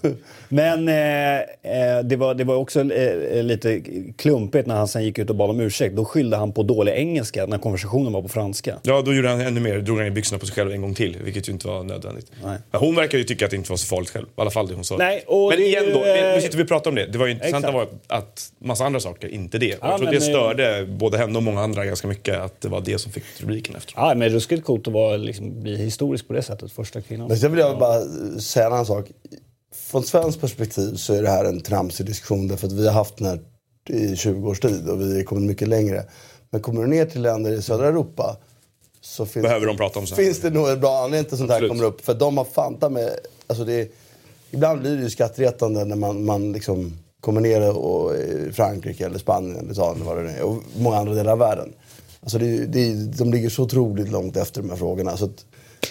Men 0.48 0.88
eh, 0.88 1.36
eh, 1.38 2.02
det, 2.04 2.16
var, 2.16 2.34
det 2.34 2.44
var 2.44 2.54
också 2.56 2.80
eh, 2.80 3.42
lite 3.42 3.80
klumpigt 4.18 4.66
när 4.66 4.74
han 4.74 4.88
sen 4.88 5.04
gick 5.04 5.18
ut 5.18 5.30
och 5.30 5.36
bad 5.36 5.50
om 5.50 5.60
ursäkt. 5.60 5.96
Då 5.96 6.04
skyllde 6.04 6.36
han 6.36 6.52
på 6.52 6.62
dålig 6.62 6.92
engelska 6.92 7.46
när 7.46 7.58
konversationen 7.58 8.12
var 8.12 8.22
på 8.22 8.28
franska. 8.28 8.78
Ja, 8.82 9.02
då 9.02 9.14
gjorde 9.14 9.28
han 9.28 9.40
ännu 9.40 9.60
mer. 9.60 9.78
Drog 9.78 9.98
han 9.98 10.06
i 10.06 10.10
byxorna 10.10 10.38
på 10.38 10.46
sig 10.46 10.54
själv 10.54 10.72
en 10.72 10.80
gång 10.80 10.94
till, 10.94 11.16
vilket 11.24 11.48
ju 11.48 11.52
inte 11.52 11.66
var 11.68 11.82
nödvändigt. 11.82 12.32
Nej. 12.44 12.58
Hon 12.72 12.94
verkar 12.94 13.18
ju 13.18 13.24
tycka 13.24 13.44
att 13.44 13.50
det 13.50 13.56
inte 13.56 13.70
var 13.70 13.76
så 13.76 13.86
farligt 13.86 14.10
själv. 14.10 14.26
I 14.26 14.40
alla 14.40 14.50
fall 14.50 14.68
det 14.68 14.74
hon 14.74 14.84
sa. 14.84 14.96
Nej, 14.96 15.24
och 15.26 15.48
men 15.50 15.58
igen 15.62 15.84
då, 15.92 16.04
eh, 16.04 16.34
nu 16.34 16.40
sitter 16.40 16.56
vi 16.58 16.64
och 16.64 16.68
pratar 16.68 16.90
om 16.90 16.94
det. 16.94 17.06
Det 17.06 17.18
var 17.18 17.26
ju 17.26 17.32
intressanta 17.32 17.70
var 17.70 17.86
att 18.06 18.52
massa 18.58 18.84
andra 18.84 19.00
saker, 19.00 19.28
inte 19.28 19.58
det. 19.58 19.74
Och 19.74 19.78
Ja, 19.82 19.90
jag 19.90 19.98
tror 19.98 20.08
att 20.08 20.14
men, 20.14 20.20
det 20.20 20.26
eh, 20.26 20.30
störde 20.30 20.86
både 20.86 21.18
henne 21.18 21.36
och 21.36 21.42
många 21.42 21.60
andra 21.60 21.84
ganska 21.84 22.08
mycket 22.08 22.38
att 22.40 22.60
det 22.60 22.68
var 22.68 22.80
det 22.80 22.98
som 22.98 23.12
fick 23.12 23.24
rubriken 23.40 23.76
efter. 23.76 23.92
Ja, 23.96 24.14
men 24.16 24.28
ruskigt 24.28 24.64
coolt 24.64 24.86
att 24.86 24.92
vara, 24.92 25.16
liksom, 25.16 25.62
bli 25.62 25.76
historisk 25.86 26.26
på 26.28 26.32
det 26.34 26.42
sättet. 26.42 26.72
Första 26.72 27.00
kvinnan. 27.00 27.28
Men 27.28 27.36
sen 27.38 27.50
vill 27.50 27.60
jag 27.60 27.78
bara 27.78 28.00
säga 28.40 28.66
en 28.66 28.72
annan 28.72 28.86
sak. 28.86 29.10
Från 29.74 30.02
svenskt 30.02 30.40
perspektiv 30.40 30.94
så 30.94 31.14
är 31.14 31.22
det 31.22 31.28
här 31.28 31.44
en 31.44 31.60
tramsig 31.60 32.06
diskussion 32.06 32.48
därför 32.48 32.66
att 32.66 32.72
vi 32.72 32.86
har 32.86 32.94
haft 32.94 33.16
den 33.16 33.26
här 33.26 33.40
i 33.88 34.16
20 34.16 34.48
års 34.48 34.60
tid 34.60 34.88
och 34.88 35.00
vi 35.00 35.16
har 35.16 35.22
kommit 35.22 35.44
mycket 35.44 35.68
längre. 35.68 36.04
Men 36.50 36.60
kommer 36.60 36.82
du 36.82 36.88
ner 36.88 37.04
till 37.06 37.22
länder 37.22 37.52
i 37.52 37.62
södra 37.62 37.88
Europa 37.88 38.36
så 39.00 39.26
finns, 39.26 39.42
Behöver 39.42 39.66
de 39.66 39.76
prata 39.76 39.98
om 39.98 40.06
sånt 40.06 40.18
här. 40.18 40.24
finns 40.26 40.40
det 40.40 40.50
nog 40.50 40.68
en 40.68 40.80
bra 40.80 41.04
anledning 41.04 41.24
till 41.24 41.34
att 41.34 41.38
sånt 41.38 41.50
här 41.50 41.68
kommer 41.68 41.84
upp. 41.84 42.04
För 42.04 42.14
de 42.14 42.36
har 42.36 42.44
fanta 42.44 42.88
med, 42.88 43.10
alltså 43.46 43.64
det 43.64 43.72
är, 43.80 43.88
ibland 44.50 44.80
blir 44.80 44.96
det 44.96 45.02
ju 45.02 45.10
skrattretande 45.10 45.84
när 45.84 45.96
man, 45.96 46.24
man 46.24 46.52
liksom 46.52 46.98
kommer 47.20 47.40
ner 47.40 47.76
och, 47.76 48.14
i 48.14 48.50
Frankrike 48.52 49.06
eller 49.06 49.18
Spanien 49.18 49.56
eller 49.56 49.72
Italien 49.72 49.96
eller 50.02 50.14
vad 50.14 50.16
det 50.24 50.30
nu 50.32 50.38
är, 50.38 50.42
och 50.42 50.62
många 50.76 50.96
andra 50.96 51.14
delar 51.14 51.32
av 51.32 51.38
världen. 51.38 51.72
Alltså 52.20 52.38
det, 52.38 52.46
är- 52.56 52.66
det, 52.66 52.80
är- 52.80 53.18
de 53.18 53.30
ligger 53.32 53.48
så 53.48 53.62
otroligt 53.62 54.08
långt 54.08 54.36
efter 54.36 54.62
de 54.62 54.70
här 54.70 54.76
frågorna. 54.76 55.16
Så 55.16 55.24
att 55.24 55.44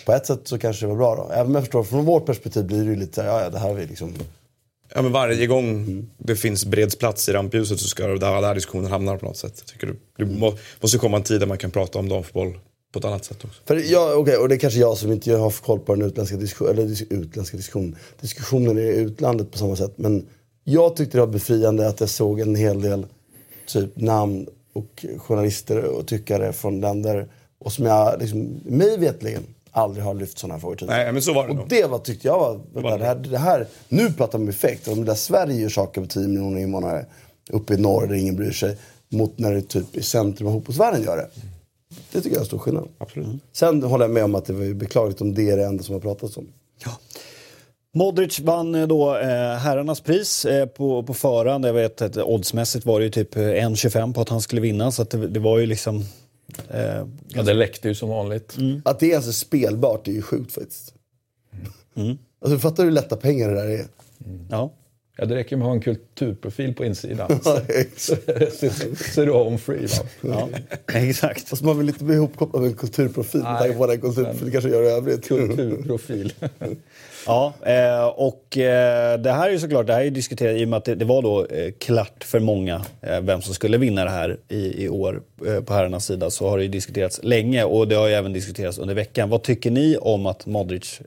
på 0.05 0.13
ett 0.13 0.25
sätt 0.25 0.39
så 0.43 0.57
kanske 0.57 0.85
det 0.85 0.89
var 0.89 0.95
bra 0.95 1.15
då. 1.15 1.33
Även 1.33 1.47
om 1.47 1.55
jag 1.55 1.63
förstår, 1.63 1.83
från 1.83 2.05
vårt 2.05 2.25
perspektiv 2.25 2.65
blir 2.65 2.77
det 2.77 2.89
ju 2.89 2.95
lite 2.95 3.21
ja, 3.21 3.41
ja 3.41 3.49
det 3.49 3.59
här 3.59 3.79
är 3.79 3.87
liksom... 3.87 4.13
Ja, 4.93 5.01
men 5.01 5.11
varje 5.11 5.47
gång 5.47 5.85
det 6.17 6.35
finns 6.35 6.65
bereds 6.65 6.95
plats 6.95 7.29
i 7.29 7.33
rampljuset 7.33 7.79
så 7.79 7.87
ska 7.87 8.07
det 8.07 8.19
där, 8.19 8.41
där 8.41 8.55
diskussionen 8.55 8.91
hamnar 8.91 9.17
på 9.17 9.25
något 9.25 9.37
sätt. 9.37 9.65
Tycker 9.65 9.87
det, 9.87 9.95
det 10.17 10.25
må, 10.25 10.53
måste 10.81 10.97
komma 10.97 11.17
en 11.17 11.23
tid 11.23 11.39
där 11.39 11.47
man 11.47 11.57
kan 11.57 11.71
prata 11.71 11.99
om 11.99 12.09
damfotboll 12.09 12.59
på 12.95 12.99
ett 12.99 13.05
annat 13.05 13.25
sätt 13.25 13.45
också. 13.45 13.61
För 13.65 13.91
jag, 13.91 14.19
okej, 14.19 14.37
och 14.37 14.49
det 14.49 14.55
är 14.55 14.59
kanske 14.59 14.79
jag 14.79 14.97
som 14.97 15.11
inte 15.11 15.33
har 15.33 15.51
koll 15.51 15.79
på 15.79 15.95
den 15.95 16.05
utländska, 16.05 16.37
disku, 16.37 16.65
eller 16.65 16.85
dis, 16.85 17.01
utländska 17.01 17.57
diskussionen. 17.57 17.95
Diskussionen 18.21 18.77
i 18.77 18.81
utlandet 18.81 19.51
på 19.51 19.57
samma 19.57 19.75
sätt. 19.75 19.93
Men 19.95 20.25
jag 20.63 20.95
tyckte 20.95 21.17
det 21.17 21.21
var 21.21 21.33
befriande 21.33 21.87
att 21.87 21.99
jag 21.99 22.09
såg 22.09 22.39
en 22.39 22.55
hel 22.55 22.81
del 22.81 23.05
typ 23.67 23.97
namn 23.97 24.47
och 24.73 25.05
journalister 25.17 25.83
och 25.83 26.07
tyckare 26.07 26.53
från 26.53 26.81
länder. 26.81 27.27
Och 27.59 27.71
som 27.71 27.85
jag, 27.85 28.19
liksom, 28.19 28.61
mig 28.65 28.97
vetligen 28.97 29.43
aldrig 29.75 30.05
har 30.05 30.13
lyft 30.13 30.37
sådana 30.37 30.53
här 30.53 30.59
frågor 30.61 30.75
tidigare. 30.75 31.03
Nej, 31.03 31.13
men 31.13 31.21
så 31.21 31.33
var 31.33 31.43
det 31.43 31.49
Och 31.49 31.55
nog. 31.55 31.69
det 31.69 31.85
var, 31.85 31.99
tyckte 31.99 32.27
jag 32.27 32.39
var, 32.39 32.59
var 32.73 32.81
vänta, 32.81 32.97
det, 32.97 33.05
här, 33.05 33.15
det 33.15 33.37
här, 33.37 33.67
nu 33.89 34.11
pratar 34.13 34.37
man 34.39 34.45
om 34.45 34.49
effekt. 34.49 34.87
Om 34.87 34.99
det 34.99 35.05
där 35.05 35.15
Sverige 35.15 35.61
gör 35.61 35.69
saker 35.69 36.01
med 36.01 36.09
10 36.09 36.27
miljoner 36.27 36.59
invånare 36.61 37.05
uppe 37.49 37.73
i 37.73 37.77
norr 37.77 38.07
där 38.07 38.15
ingen 38.15 38.35
bryr 38.35 38.51
sig. 38.51 38.77
Mot 39.09 39.39
när 39.39 39.53
det 39.53 39.61
typ 39.61 39.95
i 39.95 40.01
centrum 40.03 40.47
av 40.47 40.53
fotbollsvärlden 40.53 41.03
gör 41.03 41.17
det. 41.17 41.29
Det 42.11 42.21
tycker 42.21 42.35
jag 42.35 42.41
är 42.41 42.45
stor 42.45 42.57
skillnad. 42.57 42.87
Absolut. 42.97 43.27
Sen 43.53 43.83
håller 43.83 44.05
jag 44.05 44.11
med 44.11 44.23
om 44.23 44.35
att 44.35 44.45
det 44.45 44.53
var 44.53 44.73
beklagligt 44.73 45.21
om 45.21 45.33
det 45.33 45.49
är 45.49 45.57
det 45.57 45.65
enda 45.65 45.83
som 45.83 45.93
har 45.93 45.99
pratats 45.99 46.37
om. 46.37 46.47
Modric 47.93 48.39
vann 48.39 48.75
eh, 48.75 48.87
då 48.87 49.17
eh, 49.17 49.27
herrarnas 49.57 50.01
pris 50.01 50.45
eh, 50.45 50.65
på, 50.65 51.03
på 51.03 51.13
förhand. 51.13 51.65
Jag 51.65 51.73
vet 51.73 52.01
att 52.01 52.17
oddsmässigt 52.17 52.85
var 52.85 52.99
det 52.99 53.03
ju 53.05 53.11
typ 53.11 53.35
eh, 53.35 53.39
1,25 53.41 54.13
på 54.13 54.21
att 54.21 54.29
han 54.29 54.41
skulle 54.41 54.61
vinna. 54.61 54.91
Så 54.91 55.01
att 55.01 55.09
det, 55.09 55.27
det 55.27 55.39
var 55.39 55.59
ju 55.59 55.65
liksom... 55.65 56.03
Eh, 56.69 57.07
Ja, 57.27 57.43
det 57.43 57.53
läckte 57.53 57.87
ju 57.87 57.95
som 57.95 58.09
vanligt. 58.09 58.57
Att 58.85 58.99
det 58.99 59.11
är 59.13 59.21
spelbart 59.21 60.07
är 60.07 60.11
ju 60.11 60.21
sjukt 60.21 60.51
faktiskt. 60.51 60.93
Alltså 62.41 62.59
fattar 62.59 62.83
du 62.83 62.89
hur 62.89 62.93
lätta 62.93 63.15
pengar 63.15 63.49
det 63.49 63.55
där 63.55 63.67
är? 63.69 63.85
ja. 64.49 64.73
Ja, 65.17 65.25
det 65.25 65.35
räcker 65.35 65.57
med 65.57 65.65
att 65.65 65.69
ha 65.69 65.75
en 65.75 65.81
kulturprofil 65.81 66.73
på 66.73 66.85
insidan. 66.85 67.39
Så, 67.43 67.57
exakt. 67.67 68.53
så, 68.59 68.69
så 69.13 69.21
är 69.21 69.25
du 69.25 69.31
home 69.31 69.57
free. 69.57 69.87
Va? 69.87 70.03
ja, 70.21 70.49
exakt. 70.93 71.49
Fast 71.49 71.61
man 71.61 71.77
vill 71.77 71.89
inte 71.89 72.03
bli 72.03 72.15
ihopkopplad 72.15 72.61
med 72.61 72.71
en 72.71 72.77
kulturprofil 72.77 73.41
med 73.41 73.59
tanke 73.59 73.73
på 73.73 73.79
vad 73.79 73.89
den 73.89 74.01
kulturprofil 74.01 74.51
kanske 74.51 74.69
gör 74.69 74.83
i 74.83 74.87
övrigt. 74.87 75.27
Kulturprofil. 75.27 76.33
Ja, 77.25 77.53
eh, 77.65 78.05
och 78.05 78.57
eh, 78.57 79.19
det 79.19 79.31
här 79.31 79.47
är 79.47 79.51
ju 79.51 79.59
såklart, 79.59 79.87
det 79.87 79.93
här 79.93 79.99
är 79.99 80.05
ju 80.05 80.09
diskuterat 80.09 80.55
i 80.55 80.65
och 80.65 80.69
med 80.69 80.77
att 80.77 80.85
det, 80.85 81.05
var 81.05 81.21
då 81.21 81.45
eh, 81.45 81.71
klart 81.79 82.23
för 82.23 82.39
många 82.39 82.85
vem 83.21 83.41
som 83.41 83.53
skulle 83.53 83.77
vinna 83.77 84.03
det 84.03 84.09
här 84.09 84.37
i, 84.47 84.89
år 84.89 85.21
på 85.65 85.73
herrarnas 85.73 86.05
sida 86.05 86.29
så 86.29 86.49
har 86.49 86.57
det 86.57 86.63
ju 86.63 86.69
diskuterats 86.69 87.19
länge 87.23 87.63
och 87.63 87.87
det 87.87 87.95
har 87.95 88.07
ju 88.07 88.13
även 88.13 88.33
diskuterats 88.33 88.77
under 88.77 88.95
veckan. 88.95 89.29
Vad 89.29 89.43
tycker 89.43 89.71
ni 89.71 89.97
om 89.97 90.25
att 90.25 90.45
Modric 90.45 91.01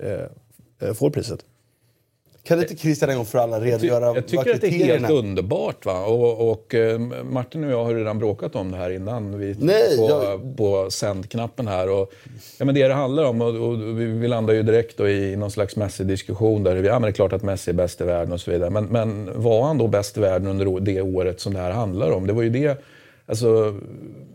får 0.94 1.10
priset? 1.10 1.40
Kan 2.48 2.58
inte 2.60 2.76
Christian 2.76 3.10
en 3.10 3.16
gång 3.16 3.26
för 3.26 3.38
alla 3.38 3.60
redogöra 3.60 4.04
Jag 4.06 4.14
vad 4.14 4.26
tycker 4.26 4.54
att 4.54 4.60
det 4.60 4.66
är 4.66 4.70
helt 4.70 5.10
underbart. 5.10 5.86
Va? 5.86 6.04
Och, 6.04 6.50
och 6.50 6.74
eh, 6.74 6.98
Martin 7.30 7.64
och 7.64 7.70
jag 7.70 7.84
har 7.84 7.94
redan 7.94 8.18
bråkat 8.18 8.54
om 8.56 8.70
det 8.70 8.76
här 8.76 8.90
innan 8.90 9.38
vi 9.38 9.56
Nej, 9.60 9.96
på, 9.96 10.08
jag- 10.08 10.56
på 10.56 10.90
sändknappen 10.90 11.68
här. 11.68 11.90
Och, 11.90 12.12
ja, 12.58 12.64
men 12.64 12.74
det 12.74 12.88
det 12.88 12.94
handlar 12.94 13.24
om, 13.24 13.40
och, 13.42 13.48
och 13.68 14.00
vi, 14.00 14.04
vi 14.04 14.28
landar 14.28 14.54
ju 14.54 14.62
direkt 14.62 15.00
i 15.00 15.36
någon 15.36 15.50
slags 15.50 15.76
Messi-diskussion 15.76 16.62
där 16.64 16.76
vi, 16.76 16.88
ja 16.88 16.92
men 16.92 17.02
det 17.02 17.08
är 17.08 17.12
klart 17.12 17.32
att 17.32 17.42
Messi 17.42 17.70
är 17.70 17.74
bäst 17.74 18.00
i 18.00 18.04
världen 18.04 18.32
och 18.32 18.40
så 18.40 18.50
vidare. 18.50 18.70
Men, 18.70 18.84
men 18.84 19.30
var 19.42 19.62
han 19.62 19.78
då 19.78 19.86
bäst 19.86 20.16
i 20.16 20.20
världen 20.20 20.48
under 20.48 20.80
det 20.80 21.02
året 21.02 21.40
som 21.40 21.54
det 21.54 21.60
här 21.60 21.70
handlar 21.70 22.10
om? 22.10 22.26
Det 22.26 22.32
var 22.32 22.42
ju 22.42 22.50
det, 22.50 22.82
alltså 23.28 23.74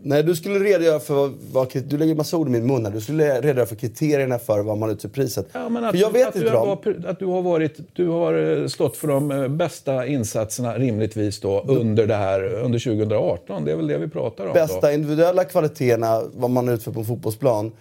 Nej, 0.06 0.22
du 0.22 0.36
skulle 0.36 0.58
redogöra 0.58 1.00
för 1.00 1.14
vad, 1.14 1.34
vad, 1.52 1.68
du 1.86 1.98
lägger 1.98 2.14
massa 2.14 2.36
ord 2.36 2.48
i 2.48 2.50
min 2.50 2.66
mun 2.66 2.86
här. 2.86 2.92
Du 2.92 3.00
skulle 3.00 3.40
redogöra 3.40 3.66
för 3.66 3.76
kriterierna 3.76 4.38
för 4.38 4.62
vad 4.62 4.78
man 4.78 4.90
utser 4.90 5.08
priset. 5.08 5.48
Ja, 5.52 5.68
men 5.68 5.84
att, 5.84 5.90
för 5.90 5.98
jag 5.98 6.10
vet 6.10 6.28
att, 6.28 6.36
inte 6.36 6.50
du 6.50 6.56
har, 6.56 7.06
att 7.06 7.18
du 7.18 7.26
har 7.26 7.42
varit, 7.42 7.80
du 7.92 8.08
har 8.08 8.60
eh, 8.62 8.66
stått 8.66 8.96
för 8.96 9.08
de 9.08 9.30
eh, 9.30 9.48
bästa 9.48 10.06
insatserna 10.06 10.78
rimligtvis 10.78 11.40
då 11.40 11.64
under 11.68 12.06
det 12.06 12.14
här, 12.14 12.54
under 12.54 12.78
2018. 12.78 13.64
Det 13.64 13.72
är 13.72 13.76
väl 13.76 13.86
det 13.86 13.98
vi 13.98 14.08
pratar 14.08 14.46
om 14.46 14.52
Bästa 14.52 14.86
då. 14.86 14.92
individuella 14.92 15.44
kvaliteterna, 15.44 16.22
vad 16.34 16.50
man 16.50 16.68
utför 16.68 16.92
på 16.92 17.00
en 17.00 17.06
fotbollsplan, 17.06 17.72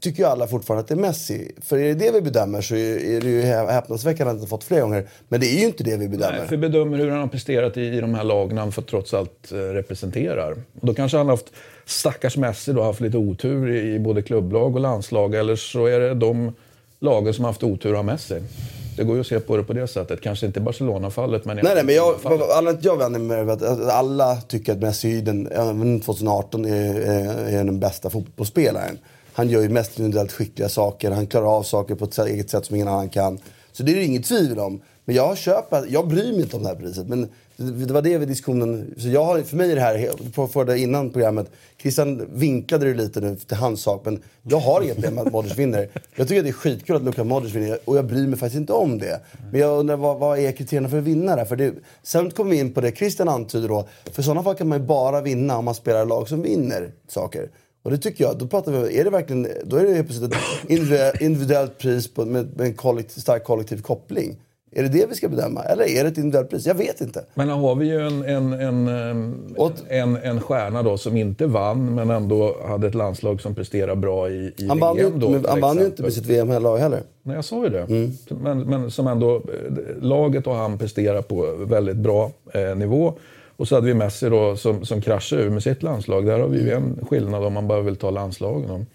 tycker 0.00 0.22
ju 0.22 0.28
alla 0.28 0.46
fortfarande 0.46 0.80
att 0.80 0.88
det 0.88 0.94
är 0.94 0.96
Messi. 0.96 1.52
För 1.62 1.78
är 1.78 1.94
det 1.94 1.94
det 1.94 2.10
vi 2.10 2.20
bedömer 2.20 2.60
så 2.60 2.74
är 2.74 3.20
det 3.20 3.28
ju 3.28 3.42
häpnadsväckande 3.42 4.22
att 4.22 4.34
han 4.34 4.36
inte 4.36 4.48
fått 4.48 4.64
flera 4.64 4.80
gånger. 4.80 5.08
Men 5.28 5.40
det 5.40 5.46
är 5.46 5.58
ju 5.58 5.66
inte 5.66 5.84
det 5.84 5.96
vi 5.96 6.08
bedömer. 6.08 6.38
Nej, 6.38 6.48
för 6.48 6.56
vi 6.56 6.68
bedömer 6.68 6.98
hur 6.98 7.10
han 7.10 7.20
har 7.20 7.26
presterat 7.26 7.76
i, 7.76 7.82
i 7.82 8.00
de 8.00 8.14
här 8.14 8.24
lagen 8.24 8.58
han 8.58 8.72
för 8.72 8.82
trots 8.82 9.14
allt 9.14 9.52
eh, 9.52 9.56
representerar. 9.56 10.52
Och 10.52 10.86
då 10.86 10.94
kanske 10.94 11.16
han 11.18 11.26
har 11.26 11.32
haft, 11.32 11.52
stackars 11.84 12.36
Messi 12.36 12.72
då, 12.72 12.82
haft 12.82 13.00
lite 13.00 13.16
otur 13.16 13.70
i, 13.70 13.94
i 13.94 13.98
både 13.98 14.22
klubblag 14.22 14.74
och 14.74 14.80
landslag. 14.80 15.34
Eller 15.34 15.56
så 15.56 15.86
är 15.86 16.00
det 16.00 16.14
de 16.14 16.52
lagen 17.00 17.34
som 17.34 17.44
har 17.44 17.52
haft 17.52 17.62
otur 17.62 17.98
av 17.98 18.04
Messi. 18.04 18.40
Det 19.00 19.04
går 19.04 19.14
ju 19.14 19.20
att 19.20 19.26
se 19.26 19.40
på 19.40 19.56
det 19.56 19.62
på 19.62 19.72
det 19.72 19.86
sättet. 19.86 20.20
Kanske 20.20 20.46
inte 20.46 20.60
Barcelona-fallet, 20.60 21.44
men... 21.44 21.56
Nej, 21.56 21.74
nej, 21.74 21.84
men 21.84 21.94
jag, 21.94 22.14
alla 22.50 22.76
jag 22.80 22.96
vänder 22.96 23.20
mig 23.20 23.44
med 23.44 23.62
att 23.62 23.88
alla 23.88 24.36
tycker 24.36 24.72
att 24.72 24.78
Messi 24.78 25.18
även 25.50 26.00
2018 26.00 26.64
är, 26.64 26.94
är, 26.94 27.48
är 27.48 27.64
den 27.64 27.80
bästa 27.80 28.10
fotbollsspelaren. 28.10 28.98
Han 29.32 29.48
gör 29.48 29.62
ju 29.62 29.68
mest 29.68 29.98
individuellt 29.98 30.32
skickliga 30.32 30.68
saker, 30.68 31.10
han 31.10 31.26
klarar 31.26 31.56
av 31.56 31.62
saker 31.62 31.94
på 31.94 32.04
ett 32.04 32.18
eget 32.18 32.50
sätt 32.50 32.66
som 32.66 32.76
ingen 32.76 32.88
annan 32.88 33.08
kan. 33.08 33.38
Så 33.72 33.82
det 33.82 33.92
är 33.92 33.96
det 33.96 34.04
inget 34.04 34.24
tvivel 34.24 34.58
om. 34.58 34.80
Men 35.04 35.16
jag 35.16 35.38
köper, 35.38 35.86
jag 35.88 36.08
bryr 36.08 36.32
mig 36.32 36.40
inte 36.40 36.56
om 36.56 36.62
det 36.62 36.68
här 36.68 36.76
priset. 36.76 37.08
Men 37.08 37.28
det 37.60 37.92
var 37.92 38.02
det 38.02 38.18
vi 38.18 38.26
diskussionen, 38.26 38.94
så 38.98 39.08
jag 39.08 39.24
har, 39.24 39.42
för 39.42 39.56
mig 39.56 39.70
är 39.70 39.74
det 39.74 39.80
här, 39.80 40.10
på, 40.34 40.46
för 40.46 40.64
det 40.64 40.78
innan 40.78 41.10
programmet, 41.10 41.50
Christian 41.82 42.26
vinklade 42.32 42.86
det 42.86 42.94
lite 42.94 43.20
nu 43.20 43.36
till 43.36 43.56
hans 43.56 43.82
sak, 43.82 44.02
men 44.04 44.22
jag 44.42 44.58
har 44.58 44.82
inget 44.82 44.94
problem 44.94 45.14
med 45.14 45.26
att 45.26 45.32
Modric 45.32 45.58
vinner. 45.58 45.88
Jag 46.14 46.28
tycker 46.28 46.40
att 46.40 46.44
det 46.44 46.50
är 46.50 46.52
skitkul 46.52 46.96
att 46.96 47.02
Luka 47.02 47.24
Modric 47.24 47.54
vinner 47.54 47.78
och 47.84 47.96
jag 47.96 48.04
bryr 48.04 48.26
mig 48.26 48.38
faktiskt 48.38 48.60
inte 48.60 48.72
om 48.72 48.98
det. 48.98 49.20
Men 49.50 49.60
jag 49.60 49.78
undrar 49.78 49.96
vad, 49.96 50.18
vad 50.18 50.38
är 50.38 50.52
kriterierna 50.52 50.88
för 50.88 50.98
att 50.98 51.04
vinna 51.04 51.36
där? 51.36 51.44
För 51.44 51.56
det, 51.56 51.74
sen 52.02 52.30
kommer 52.30 52.50
vi 52.50 52.58
in 52.58 52.72
på 52.72 52.80
det 52.80 52.96
Christian 52.96 53.28
antyder 53.28 53.68
då, 53.68 53.88
för 54.12 54.22
i 54.22 54.24
sådana 54.24 54.42
fall 54.42 54.54
kan 54.54 54.68
man 54.68 54.78
ju 54.78 54.86
bara 54.86 55.20
vinna 55.20 55.58
om 55.58 55.64
man 55.64 55.74
spelar 55.74 56.06
lag 56.06 56.28
som 56.28 56.42
vinner 56.42 56.92
saker. 57.08 57.50
Och 57.82 57.90
det 57.90 57.98
tycker 57.98 58.24
jag, 58.24 58.38
då 58.38 58.46
pratar 58.46 58.72
vi, 58.72 58.98
är 58.98 59.04
det 59.04 59.10
verkligen, 59.10 59.48
då 59.64 59.76
är 59.76 59.84
det 59.84 59.94
helt 59.94 60.08
plötsligt 60.08 60.34
ett 60.68 61.20
individuellt 61.20 61.78
pris 61.78 62.14
på, 62.14 62.24
med, 62.24 62.56
med 62.56 62.66
en 62.66 62.74
kollektiv, 62.74 63.20
stark 63.20 63.44
kollektiv 63.44 63.82
koppling. 63.82 64.36
Är 64.72 64.82
det 64.82 64.88
det 64.88 65.06
vi 65.08 65.14
ska 65.14 65.28
bedöma? 65.28 65.62
Eller 65.62 65.84
är 65.84 66.04
det 66.04 66.10
ett 66.10 66.18
individuellt 66.18 66.50
pris? 66.50 66.66
Jag 66.66 66.74
vet 66.74 67.00
inte. 67.00 67.24
Men 67.34 67.48
har 67.48 67.74
vi 67.74 67.86
ju 67.86 68.00
en, 68.06 68.24
en, 68.24 68.52
en, 68.52 68.88
en, 69.88 70.16
en 70.16 70.40
stjärna 70.40 70.82
då 70.82 70.98
som 70.98 71.16
inte 71.16 71.46
vann, 71.46 71.94
men 71.94 72.10
ändå 72.10 72.56
hade 72.68 72.86
ett 72.86 72.94
landslag 72.94 73.40
som 73.40 73.54
presterar 73.54 73.94
bra 73.94 74.30
i, 74.30 74.52
i 74.56 74.68
Han 74.68 74.78
vann 74.78 74.96
VM 74.96 75.06
inte, 75.06 75.18
då, 75.18 75.32
till 75.32 75.48
han 75.48 75.60
vann 75.60 75.78
ju 75.78 75.84
inte 75.84 76.02
med 76.02 76.12
sitt 76.12 76.26
VM-lag 76.26 76.78
heller. 76.78 77.00
Nej, 77.22 77.36
jag 77.36 77.44
sa 77.44 77.64
ju 77.64 77.70
det. 77.70 77.82
Mm. 77.82 78.10
Men, 78.28 78.60
men 78.60 78.90
som 78.90 79.06
ändå, 79.06 79.42
laget 80.00 80.46
och 80.46 80.54
han 80.54 80.78
presterar 80.78 81.22
på 81.22 81.54
väldigt 81.58 81.96
bra 81.96 82.30
eh, 82.52 82.76
nivå. 82.76 83.14
Och 83.56 83.68
så 83.68 83.74
hade 83.74 83.86
vi 83.86 83.94
Messi 83.94 84.28
då 84.28 84.56
som, 84.56 84.84
som 84.84 85.00
kraschade 85.00 85.42
ur 85.42 85.50
med 85.50 85.62
sitt 85.62 85.82
landslag. 85.82 86.26
Där 86.26 86.40
har 86.40 86.48
vi 86.48 86.58
ju 86.58 86.70
en 86.70 87.06
skillnad 87.10 87.44
om 87.44 87.52
man 87.52 87.68
bara 87.68 87.80
vill 87.80 87.96
ta 87.96 88.10
landslagen. 88.10 88.86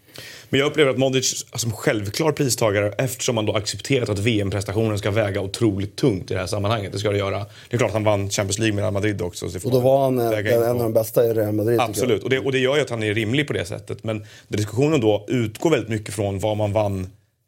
Men 0.50 0.60
jag 0.60 0.68
upplever 0.68 0.92
att 0.92 0.98
Modric 0.98 1.46
som 1.56 1.72
självklar 1.72 2.32
pristagare 2.32 2.94
eftersom 2.98 3.36
man 3.36 3.46
då 3.46 3.54
accepterat 3.56 4.10
att 4.10 4.20
VM-prestationen 4.20 4.98
ska 4.98 5.12
väga 5.12 5.42
otroligt 5.42 5.96
tungt 5.96 6.32
i 6.32 6.34
det 6.34 6.40
här 6.40 6.48
sammanhanget. 6.48 6.92
Det 6.92 7.00
ska 7.00 7.12
det 7.12 7.18
göra. 7.18 7.38
Det 7.70 7.76
är 7.76 7.78
klart 7.78 7.90
att 7.90 7.94
han 7.94 8.04
vann 8.04 8.30
Champions 8.30 8.60
League 8.60 8.76
med 8.76 8.82
Real 8.82 8.94
Madrid 8.94 9.22
också. 9.22 9.46
Och 9.46 9.72
då 9.72 9.80
var 9.80 10.04
han 10.04 10.20
eh, 10.20 10.38
en 10.38 10.46
på- 10.62 10.66
av 10.70 10.80
de 10.80 10.94
bästa 10.94 11.26
i 11.26 11.34
Real 11.34 11.52
Madrid. 11.54 11.80
Absolut, 11.80 12.24
och 12.24 12.30
det, 12.30 12.40
och 12.40 12.52
det 12.52 12.60
gör 12.60 12.76
ju 12.76 12.82
att 12.82 12.90
han 12.90 13.04
är 13.04 13.14
rimlig 13.14 13.48
på 13.48 13.54
det 13.54 13.66
sättet. 13.66 14.04
Men 14.04 14.26
diskussionen 14.48 15.02
då 15.02 15.26
utgår 15.28 15.70
väldigt 15.70 15.90
mycket 15.90 16.14
från 16.14 16.40
vad 16.40 16.58
man 16.58 16.74
vann 16.74 17.08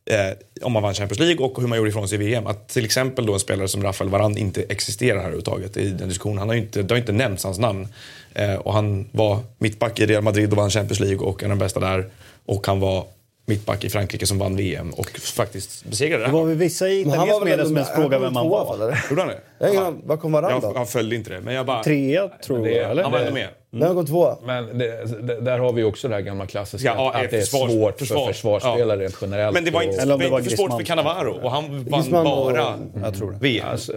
eh, 0.09 0.17
om 0.61 0.71
man 0.71 0.83
vann 0.83 0.93
Champions 0.93 1.19
League 1.19 1.45
och 1.45 1.61
hur 1.61 1.67
man 1.67 1.77
gjorde 1.77 1.89
ifrån 1.89 2.07
sig 2.07 2.15
i 2.15 2.25
VM. 2.25 2.47
Att 2.47 2.69
till 2.69 2.85
exempel 2.85 3.25
då 3.25 3.33
en 3.33 3.39
spelare 3.39 3.67
som 3.67 3.83
Rafael 3.83 4.09
Varane 4.09 4.39
inte 4.39 4.63
existerar 4.69 5.15
här 5.15 5.21
överhuvudtaget 5.21 5.77
i 5.77 5.89
den 5.89 6.07
diskussionen. 6.09 6.37
Han 6.37 6.47
har 6.49 6.55
inte, 6.55 6.81
det 6.81 6.93
har 6.93 6.99
inte 6.99 7.11
nämnts 7.11 7.43
hans 7.43 7.59
namn. 7.59 7.87
Eh, 8.33 8.53
och 8.55 8.73
han 8.73 9.05
var 9.11 9.39
mittback 9.57 9.99
i 9.99 10.05
Real 10.05 10.23
Madrid 10.23 10.51
och 10.51 10.57
vann 10.57 10.69
Champions 10.69 10.99
League 10.99 11.17
och 11.27 11.43
är 11.43 11.47
den 11.49 11.57
bästa 11.59 11.79
där. 11.79 12.09
Och 12.47 12.67
han 12.67 12.79
var 12.79 13.03
mittback 13.45 13.83
i 13.83 13.89
Frankrike 13.89 14.25
som 14.27 14.39
vann 14.39 14.55
VM 14.55 14.93
och 14.93 15.09
faktiskt 15.09 15.85
besegrade 15.85 16.25
Det 16.25 16.31
var 16.31 16.45
väl 16.45 16.57
vissa 16.57 16.87
i 16.89 17.03
han 17.03 17.13
italiensk 17.13 17.43
media 17.45 17.65
som 17.65 17.75
ens 17.77 17.89
frågade 17.91 18.15
han 18.15 18.21
vem 18.23 18.33
var 18.49 18.65
han 18.67 18.79
var. 18.79 18.97
Gjorde 19.09 19.21
han 19.21 19.27
det? 19.31 19.39
Jag 19.59 19.69
ingen 19.69 19.83
aning. 19.83 20.01
Var 20.05 20.17
kom 20.17 20.33
Jag, 20.33 20.61
då? 20.61 20.71
jag 20.75 20.89
följde 20.89 21.15
inte 21.15 21.29
det, 21.29 21.41
men 21.41 21.53
jag 21.53 21.65
bara... 21.65 21.83
Trea, 21.83 22.27
tror 22.45 22.67
jag. 22.69 22.91
Eller? 22.91 23.03
Han 23.03 23.11
var 23.11 23.19
ändå 23.19 23.33
med. 23.33 24.07
Tvåa? 24.07 24.37
Men 24.45 24.77
det, 24.77 25.05
det, 25.27 25.41
där 25.41 25.59
har 25.59 25.73
vi 25.73 25.83
också 25.83 26.07
det 26.07 26.13
här 26.15 26.21
gamla 26.21 26.45
klassiska, 26.45 26.93
Ja, 26.97 27.13
att 27.13 27.31
det 27.31 27.37
är 27.37 27.41
försvars- 27.41 27.69
svårt 27.71 27.99
försvar. 27.99 28.25
för 28.25 28.33
försvarsspelare 28.33 28.97
Ja. 28.99 29.03
rent 29.03 29.17
generellt. 29.21 29.53
Men 29.53 29.65
det 29.65 29.71
var 29.71 29.81
inte, 29.81 30.01
Eller 30.01 30.13
om 30.13 30.19
det 30.19 30.29
var 30.29 30.39
inte 30.39 30.57
svårt 30.57 30.71
för. 30.71 30.83
Cannavaro 30.83 31.39
och 31.43 31.51
han 31.51 31.63
vann 31.69 31.83
Griezmann 32.01 32.27
och- 32.27 32.45
bara 32.53 32.77
Jag 33.03 33.15
tror 33.17 33.31
det. 33.31 33.37
VM. 33.37 33.67
Alltså, 33.67 33.93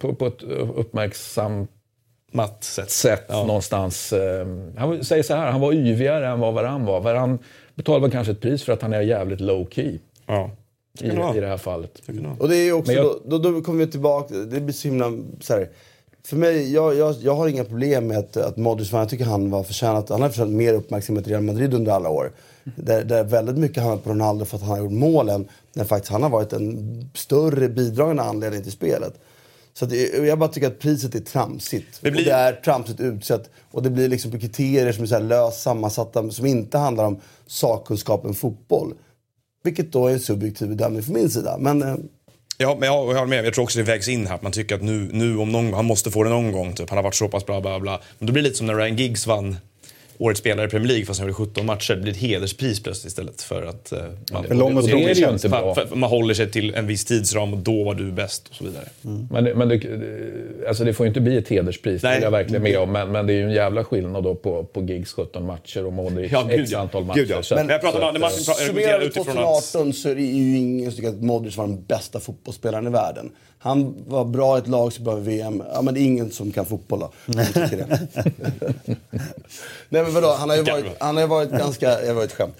på, 0.00 0.14
på 0.14 0.26
ett 0.26 0.42
uppmärksamt 0.76 1.70
Matt 2.32 2.64
sätt. 2.64 2.90
sätt 2.90 3.24
Ja. 3.28 3.44
någonstans. 3.46 4.12
eh, 4.12 4.46
Han 4.78 4.88
var- 4.90 5.02
säger 5.02 5.22
så 5.22 5.34
här, 5.34 5.50
han 5.50 5.60
var 5.60 5.72
yvigare 5.72 6.28
än 6.28 6.40
vad 6.40 6.54
Varann 6.54 6.84
var. 6.84 7.00
Varann 7.00 7.38
betalar 7.74 8.00
väl 8.00 8.10
kanske 8.10 8.32
ett 8.32 8.40
pris 8.40 8.62
för 8.62 8.72
att 8.72 8.82
han 8.82 8.92
är 8.92 9.00
jävligt 9.00 9.40
low 9.40 9.66
key 9.70 9.98
Ja. 10.26 10.50
i, 11.00 11.06
i 11.06 11.40
det 11.40 11.46
här 11.46 11.56
fallet. 11.56 12.02
Och 12.38 12.48
det 12.48 12.56
är 12.56 12.72
också, 12.72 12.92
Men 12.92 13.02
jag- 13.02 13.14
då, 13.24 13.38
då, 13.38 13.50
då 13.52 13.60
kommer 13.62 13.84
vi 13.84 13.90
tillbaka, 13.90 14.34
det 14.34 14.60
blir 14.60 14.74
så 14.74 14.88
himla, 14.88 15.12
så 15.40 15.52
här, 15.52 15.68
För 16.26 16.36
mig, 16.36 16.72
jag, 16.72 16.94
jag, 16.94 17.14
jag 17.20 17.34
har 17.34 17.48
inga 17.48 17.64
problem 17.64 18.06
med 18.06 18.18
att, 18.18 18.36
att 18.36 18.56
Modric. 18.56 18.92
Jag 18.92 19.08
tycker 19.08 19.24
han 19.24 19.50
var 19.50 19.62
förtjänat, 19.62 20.08
han 20.08 20.22
har 20.22 20.28
förtjänat 20.28 20.52
mer 20.52 20.74
uppmärksamhet 20.74 21.26
i 21.26 21.30
Real 21.30 21.42
Madrid 21.42 21.74
under 21.74 21.92
alla 21.92 22.08
år. 22.08 22.32
Där, 22.76 23.04
där 23.04 23.24
väldigt 23.24 23.56
mycket 23.58 23.82
handlat 23.82 24.04
på 24.04 24.10
Ronaldo 24.10 24.44
för 24.44 24.56
att 24.56 24.62
han 24.62 24.70
har 24.70 24.78
gjort 24.78 24.92
målen. 24.92 25.48
När 25.72 25.84
faktiskt 25.84 26.12
han 26.12 26.22
har 26.22 26.30
varit 26.30 26.52
en 26.52 27.10
större 27.14 27.68
bidragande 27.68 28.22
anledning 28.22 28.62
till 28.62 28.72
spelet. 28.72 29.14
Så 29.74 29.84
att 29.84 29.90
det, 29.90 30.16
jag 30.26 30.38
bara 30.38 30.48
tycker 30.48 30.66
att 30.66 30.78
priset 30.78 31.14
är 31.14 31.20
tramsigt. 31.20 31.98
Det 32.02 32.10
blir- 32.10 32.20
Och 32.22 32.26
det 32.26 32.32
är 32.32 32.52
tramsigt 32.52 33.00
utsett. 33.00 33.50
Och 33.70 33.82
det 33.82 33.90
blir 33.90 34.08
liksom 34.08 34.30
på 34.30 34.38
kriterier 34.38 34.92
som 34.92 35.02
är 35.02 35.06
så 35.06 35.18
löst 35.18 35.62
sammansatta, 35.62 36.30
som 36.30 36.46
inte 36.46 36.78
handlar 36.78 37.04
om 37.04 37.20
sakkunskapen 37.46 38.34
fotboll. 38.34 38.94
Vilket 39.64 39.92
då 39.92 40.06
är 40.06 40.12
en 40.12 40.20
subjektiv 40.20 40.68
bedömning 40.68 41.02
från 41.02 41.14
min 41.14 41.30
sida. 41.30 41.56
Men 41.58 41.82
eh, 41.82 41.96
Ja, 42.58 42.76
men 42.80 42.86
jag, 42.88 42.96
jag 42.96 43.14
håller 43.14 43.26
med. 43.26 43.46
Jag 43.46 43.54
tror 43.54 43.62
också 43.62 43.78
det 43.78 43.84
vägs 43.84 44.08
in 44.08 44.26
här. 44.26 44.34
Att 44.34 44.42
man 44.42 44.52
tycker 44.52 44.74
att 44.74 44.82
nu, 44.82 45.10
nu 45.12 45.38
om 45.38 45.52
någon, 45.52 45.72
han 45.72 45.84
måste 45.84 46.10
få 46.10 46.22
det 46.22 46.30
någon 46.30 46.52
gång. 46.52 46.74
Typ. 46.74 46.90
Han 46.90 46.98
har 46.98 47.02
varit 47.02 47.14
så 47.14 47.28
pass 47.28 47.46
bra, 47.46 47.60
bla 47.60 47.80
bla. 47.80 48.00
Men 48.18 48.26
då 48.26 48.32
blir 48.32 48.42
det 48.42 48.48
lite 48.48 48.58
som 48.58 48.66
när 48.66 48.74
Ryan 48.74 48.96
Giggs 48.96 49.26
vann 49.26 49.56
Årets 50.18 50.40
spelare 50.40 50.66
i 50.66 50.68
Premier 50.70 50.88
League 50.88 51.06
fast 51.06 51.20
han 51.20 51.28
gjorde 51.28 51.34
17 51.44 51.66
matcher. 51.66 51.94
Det 51.94 52.00
blir 52.00 52.12
ett 52.12 52.18
hederspris 52.18 52.82
plötsligt 52.82 53.10
istället 53.10 53.42
för 53.42 53.62
att 53.62 53.92
eh, 53.92 53.98
man, 54.32 54.44
För 54.44 54.54
lång 54.54 54.76
och 54.76 54.82
det 54.82 54.90
är 54.90 54.94
det 54.96 55.00
ju 55.08 55.14
tjänst. 55.14 55.44
inte 55.44 55.56
för, 55.56 55.62
bra. 55.62 55.74
för, 55.74 55.96
man 55.96 56.10
håller 56.10 56.34
sig 56.34 56.50
till 56.50 56.74
en 56.74 56.86
viss 56.86 57.04
tidsram 57.04 57.52
och 57.52 57.58
då 57.58 57.84
var 57.84 57.94
du 57.94 58.12
bäst 58.12 58.48
och 58.48 58.54
så 58.54 58.64
vidare. 58.64 58.84
Men, 59.30 59.44
det, 59.44 59.54
men 59.54 59.68
det, 59.68 59.76
det- 59.78 60.68
alltså 60.68 60.84
det 60.84 60.94
får 60.94 61.06
ju 61.06 61.08
inte 61.08 61.20
bli 61.20 61.36
ett 61.36 61.48
hederspris, 61.48 62.02
det 62.02 62.08
Nej. 62.08 62.18
är 62.18 62.22
jag 62.22 62.30
verkligen 62.30 62.62
med 62.62 62.78
om. 62.78 62.92
Men, 62.92 63.12
men 63.12 63.26
det 63.26 63.32
är 63.32 63.34
ju 63.36 63.42
en 63.44 63.52
jävla 63.52 63.84
skillnad 63.84 64.24
då 64.24 64.34
på, 64.34 64.64
på 64.64 64.82
Giggs 64.82 65.12
17 65.12 65.46
matcher 65.46 65.86
och 65.86 65.92
Modric 65.92 66.32
Ja, 66.32 66.42
gud 66.50 66.60
x 66.60 66.70
ja. 66.70 66.78
antal 66.78 67.04
matcher. 67.04 67.18
Gud 67.18 67.30
ja. 67.30 67.42
Så 67.42 67.54
Men 67.54 67.64
att- 67.64 67.70
jag 67.70 67.80
pratar 67.80 68.00
så 68.00 68.08
om- 68.08 68.24
att, 68.24 68.76
vi 68.76 69.06
utifrån 69.06 69.38
att... 69.38 69.72
2018 69.72 69.92
så 69.92 70.08
är 70.08 70.14
det 70.14 70.22
ju 70.22 70.56
ingen 70.56 70.90
som 70.90 70.96
tycker 70.96 71.08
att 71.08 71.22
Modric 71.22 71.56
var 71.56 71.66
den 71.66 71.84
bästa 71.84 72.20
fotbollsspelaren 72.20 72.86
i 72.86 72.90
världen. 72.90 73.30
Han 73.64 73.94
var 74.06 74.24
bra 74.24 74.56
i 74.56 74.60
ett 74.60 74.68
lag 74.68 74.92
som 74.92 75.04
behöver 75.04 75.22
VM. 75.22 75.62
Ja, 75.72 75.82
men 75.82 75.94
det 75.94 76.00
är 76.00 76.02
ingen 76.02 76.30
som 76.30 76.52
kan 76.52 76.66
fotboll 76.66 77.00
då. 77.00 77.10
Jag 77.26 77.46
tycker 77.46 77.76
det. 77.76 78.08
Nej 79.88 80.02
men 80.02 80.14
vadå, 80.14 80.32
han 80.38 80.48
har 80.48 80.56
ju 80.56 80.62
varit, 80.62 80.84
han 81.00 81.16
har 81.16 81.22
ju 81.22 81.28
varit 81.28 81.50
ganska, 81.50 82.00
det 82.00 82.12
var 82.12 82.24
ett 82.24 82.32
skämt. 82.32 82.56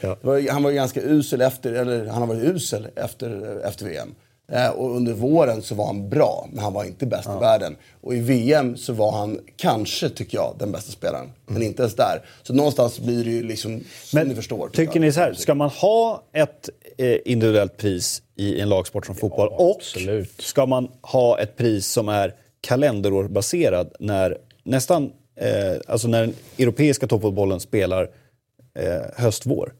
Han 0.50 0.62
var 0.62 0.70
ganska 0.70 1.00
usel 1.02 1.40
efter, 1.40 1.73
eller 1.73 2.06
han 2.06 2.23
har 2.23 2.26
varit 2.26 2.44
usel 2.44 2.88
efter, 2.96 3.61
efter 3.64 3.87
VM. 3.87 4.14
Eh, 4.52 4.70
och 4.70 4.96
under 4.96 5.12
våren 5.12 5.62
så 5.62 5.74
var 5.74 5.86
han 5.86 6.08
bra, 6.08 6.48
men 6.52 6.64
han 6.64 6.72
var 6.72 6.84
inte 6.84 7.06
bäst 7.06 7.28
i 7.36 7.40
världen. 7.40 7.76
Och 8.00 8.14
i 8.14 8.20
VM 8.20 8.76
så 8.76 8.92
var 8.92 9.12
han 9.12 9.40
kanske, 9.56 10.08
tycker 10.08 10.38
jag, 10.38 10.54
den 10.58 10.72
bästa 10.72 10.92
spelaren. 10.92 11.32
Men 11.46 11.62
inte 11.62 11.82
ens 11.82 11.94
där. 11.94 12.22
Så 12.42 12.54
någonstans 12.54 12.98
blir 13.00 13.24
det 13.24 13.30
ju 13.30 13.42
liksom, 13.42 13.84
som 14.04 14.20
ni 14.20 14.34
förstår. 14.34 14.68
Tycker 14.68 15.00
ni 15.00 15.12
så 15.12 15.20
här, 15.20 15.34
ska 15.34 15.54
man 15.54 15.68
ha 15.68 16.22
ett 16.32 16.70
eh, 16.98 17.16
individuellt 17.24 17.76
pris 17.76 18.22
i 18.36 18.60
en 18.60 18.68
lagsport 18.68 19.06
som 19.06 19.14
fotboll 19.14 19.48
och 19.48 19.76
absolut. 19.76 20.40
ska 20.40 20.66
man 20.66 20.88
ha 21.02 21.38
ett 21.38 21.56
pris 21.56 21.86
som 21.86 22.08
är 22.08 22.34
kalenderårbaserad 22.60 23.92
när 24.00 24.38
nästan, 24.62 25.12
eh, 25.40 25.80
alltså 25.86 26.08
när 26.08 26.20
den 26.20 26.34
europeiska 26.58 27.06
toppfotbollen 27.06 27.60
spelar 27.60 28.10
eh, 28.78 29.02
höst-vår? 29.16 29.72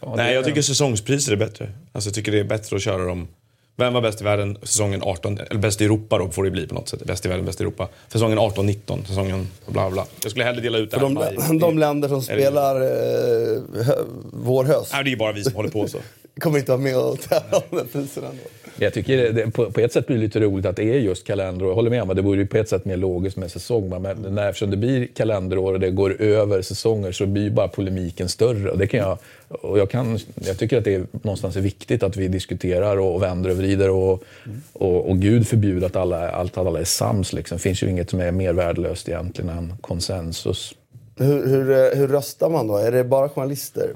Ja, 0.00 0.14
Nej, 0.16 0.34
jag 0.34 0.44
tycker 0.44 0.62
säsongspriser 0.62 1.32
är 1.32 1.36
bättre. 1.36 1.70
Alltså, 1.92 2.08
jag 2.08 2.14
tycker 2.14 2.32
det 2.32 2.38
är 2.40 2.44
bättre 2.44 2.76
att 2.76 2.82
köra 2.82 3.04
dem. 3.04 3.28
Vem 3.76 3.92
var 3.92 4.00
bäst 4.00 4.20
i 4.20 4.24
världen 4.24 4.58
säsongen 4.62 5.02
18, 5.02 5.38
eller 5.38 5.60
bäst 5.60 5.80
i 5.80 5.84
Europa 5.84 6.18
då 6.18 6.28
får 6.30 6.44
det 6.44 6.50
bli 6.50 6.66
på 6.66 6.74
något 6.74 6.88
sätt. 6.88 7.04
Bäst 7.04 7.26
i 7.26 7.28
världen, 7.28 7.44
bäst 7.44 7.60
i 7.60 7.64
Europa. 7.64 7.88
Säsongen 8.08 8.38
18-19, 8.38 9.04
säsongen 9.06 9.48
bla 9.66 9.90
bla. 9.90 10.06
Jag 10.22 10.30
skulle 10.30 10.44
hellre 10.44 10.60
dela 10.60 10.78
ut 10.78 10.90
det 10.90 10.98
För 10.98 11.06
här 11.08 11.14
de, 11.14 11.46
maj. 11.48 11.58
de 11.60 11.78
länder 11.78 12.08
som 12.08 12.22
spelar 12.22 12.76
eh, 12.80 13.84
hö, 13.84 13.94
vår 14.32 14.64
höst 14.64 14.90
Nej, 14.92 15.04
det 15.04 15.08
är 15.08 15.12
ju 15.12 15.16
bara 15.16 15.32
vi 15.32 15.44
som 15.44 15.54
håller 15.54 15.70
på 15.70 15.88
så. 15.88 15.98
kommer 16.40 16.58
inte 16.58 16.70
vara 16.70 16.80
med 16.82 16.96
och 16.96 17.20
tävla 17.20 17.56
om 17.70 17.76
den 17.78 17.88
priserna. 17.88 18.26
ändå. 18.26 18.42
Jag 18.76 18.94
tycker 18.94 19.32
det, 19.32 19.50
på, 19.50 19.70
på 19.70 19.80
ett 19.80 19.92
sätt 19.92 20.06
blir 20.06 20.16
det 20.16 20.22
lite 20.22 20.40
roligt 20.40 20.66
att 20.66 20.76
det 20.76 20.84
är 20.84 20.98
just 20.98 21.26
kalenderår. 21.26 21.70
Jag 21.70 21.74
håller 21.74 21.90
med 21.90 22.02
om 22.02 22.10
att 22.10 22.16
det 22.16 22.22
vore 22.22 22.46
på 22.46 22.56
ett 22.56 22.68
sätt 22.68 22.84
mer 22.84 22.96
logiskt 22.96 23.36
med 23.36 23.50
säsong. 23.50 24.02
Men 24.02 24.16
när, 24.34 24.48
eftersom 24.48 24.70
det 24.70 24.76
blir 24.76 25.06
kalenderår 25.06 25.72
och 25.72 25.80
det 25.80 25.90
går 25.90 26.22
över 26.22 26.62
säsonger 26.62 27.12
så 27.12 27.26
blir 27.26 27.42
ju 27.42 27.50
bara 27.50 27.68
polemiken 27.68 28.28
större. 28.28 28.70
Och 28.70 28.78
det 28.78 28.86
kan 28.86 29.00
jag, 29.00 29.18
och 29.48 29.78
jag, 29.78 29.90
kan, 29.90 30.18
jag 30.34 30.58
tycker 30.58 30.78
att 30.78 30.84
det 30.84 30.94
är 30.94 31.06
någonstans 31.12 31.56
är 31.56 31.60
viktigt 31.60 32.02
att 32.02 32.16
vi 32.16 32.28
diskuterar 32.28 32.96
och 32.96 33.22
vänder 33.22 33.50
och 33.50 33.56
vrider. 33.56 33.90
Och, 33.90 34.24
och, 34.72 35.10
och 35.10 35.18
Gud 35.18 35.48
förbjuder 35.48 35.86
att 35.86 35.96
alla, 35.96 36.30
allt, 36.30 36.58
att 36.58 36.66
alla 36.66 36.80
är 36.80 36.84
sams. 36.84 37.32
Liksom. 37.32 37.56
Det 37.56 37.62
finns 37.62 37.82
ju 37.82 37.90
inget 37.90 38.10
som 38.10 38.20
är 38.20 38.30
mer 38.32 38.52
värdelöst 38.52 39.08
egentligen 39.08 39.50
än 39.50 39.74
konsensus. 39.80 40.74
Hur, 41.18 41.46
hur, 41.46 41.96
hur 41.96 42.08
röstar 42.08 42.50
man 42.50 42.66
då? 42.66 42.76
Är 42.76 42.92
det 42.92 43.04
bara 43.04 43.28
journalister? 43.28 43.90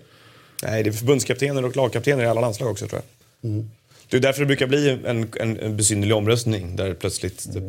Nej, 0.62 0.82
det 0.82 0.90
är 0.90 0.92
förbundskaptener 0.92 1.64
och 1.64 1.76
lagkaptener 1.76 2.24
i 2.24 2.26
alla 2.26 2.40
landslag 2.40 2.70
också 2.70 2.86
tror 2.86 3.02
jag. 3.40 3.64
Det 4.14 4.18
är 4.18 4.22
därför 4.22 4.40
det 4.40 4.46
brukar 4.46 4.66
bli 4.66 4.90
en, 4.90 5.26
en, 5.40 5.58
en 5.60 5.76
besynnerlig 5.76 6.16
omröstning 6.16 6.76
där 6.76 6.94
plötsligt 6.94 7.52
typ, 7.52 7.62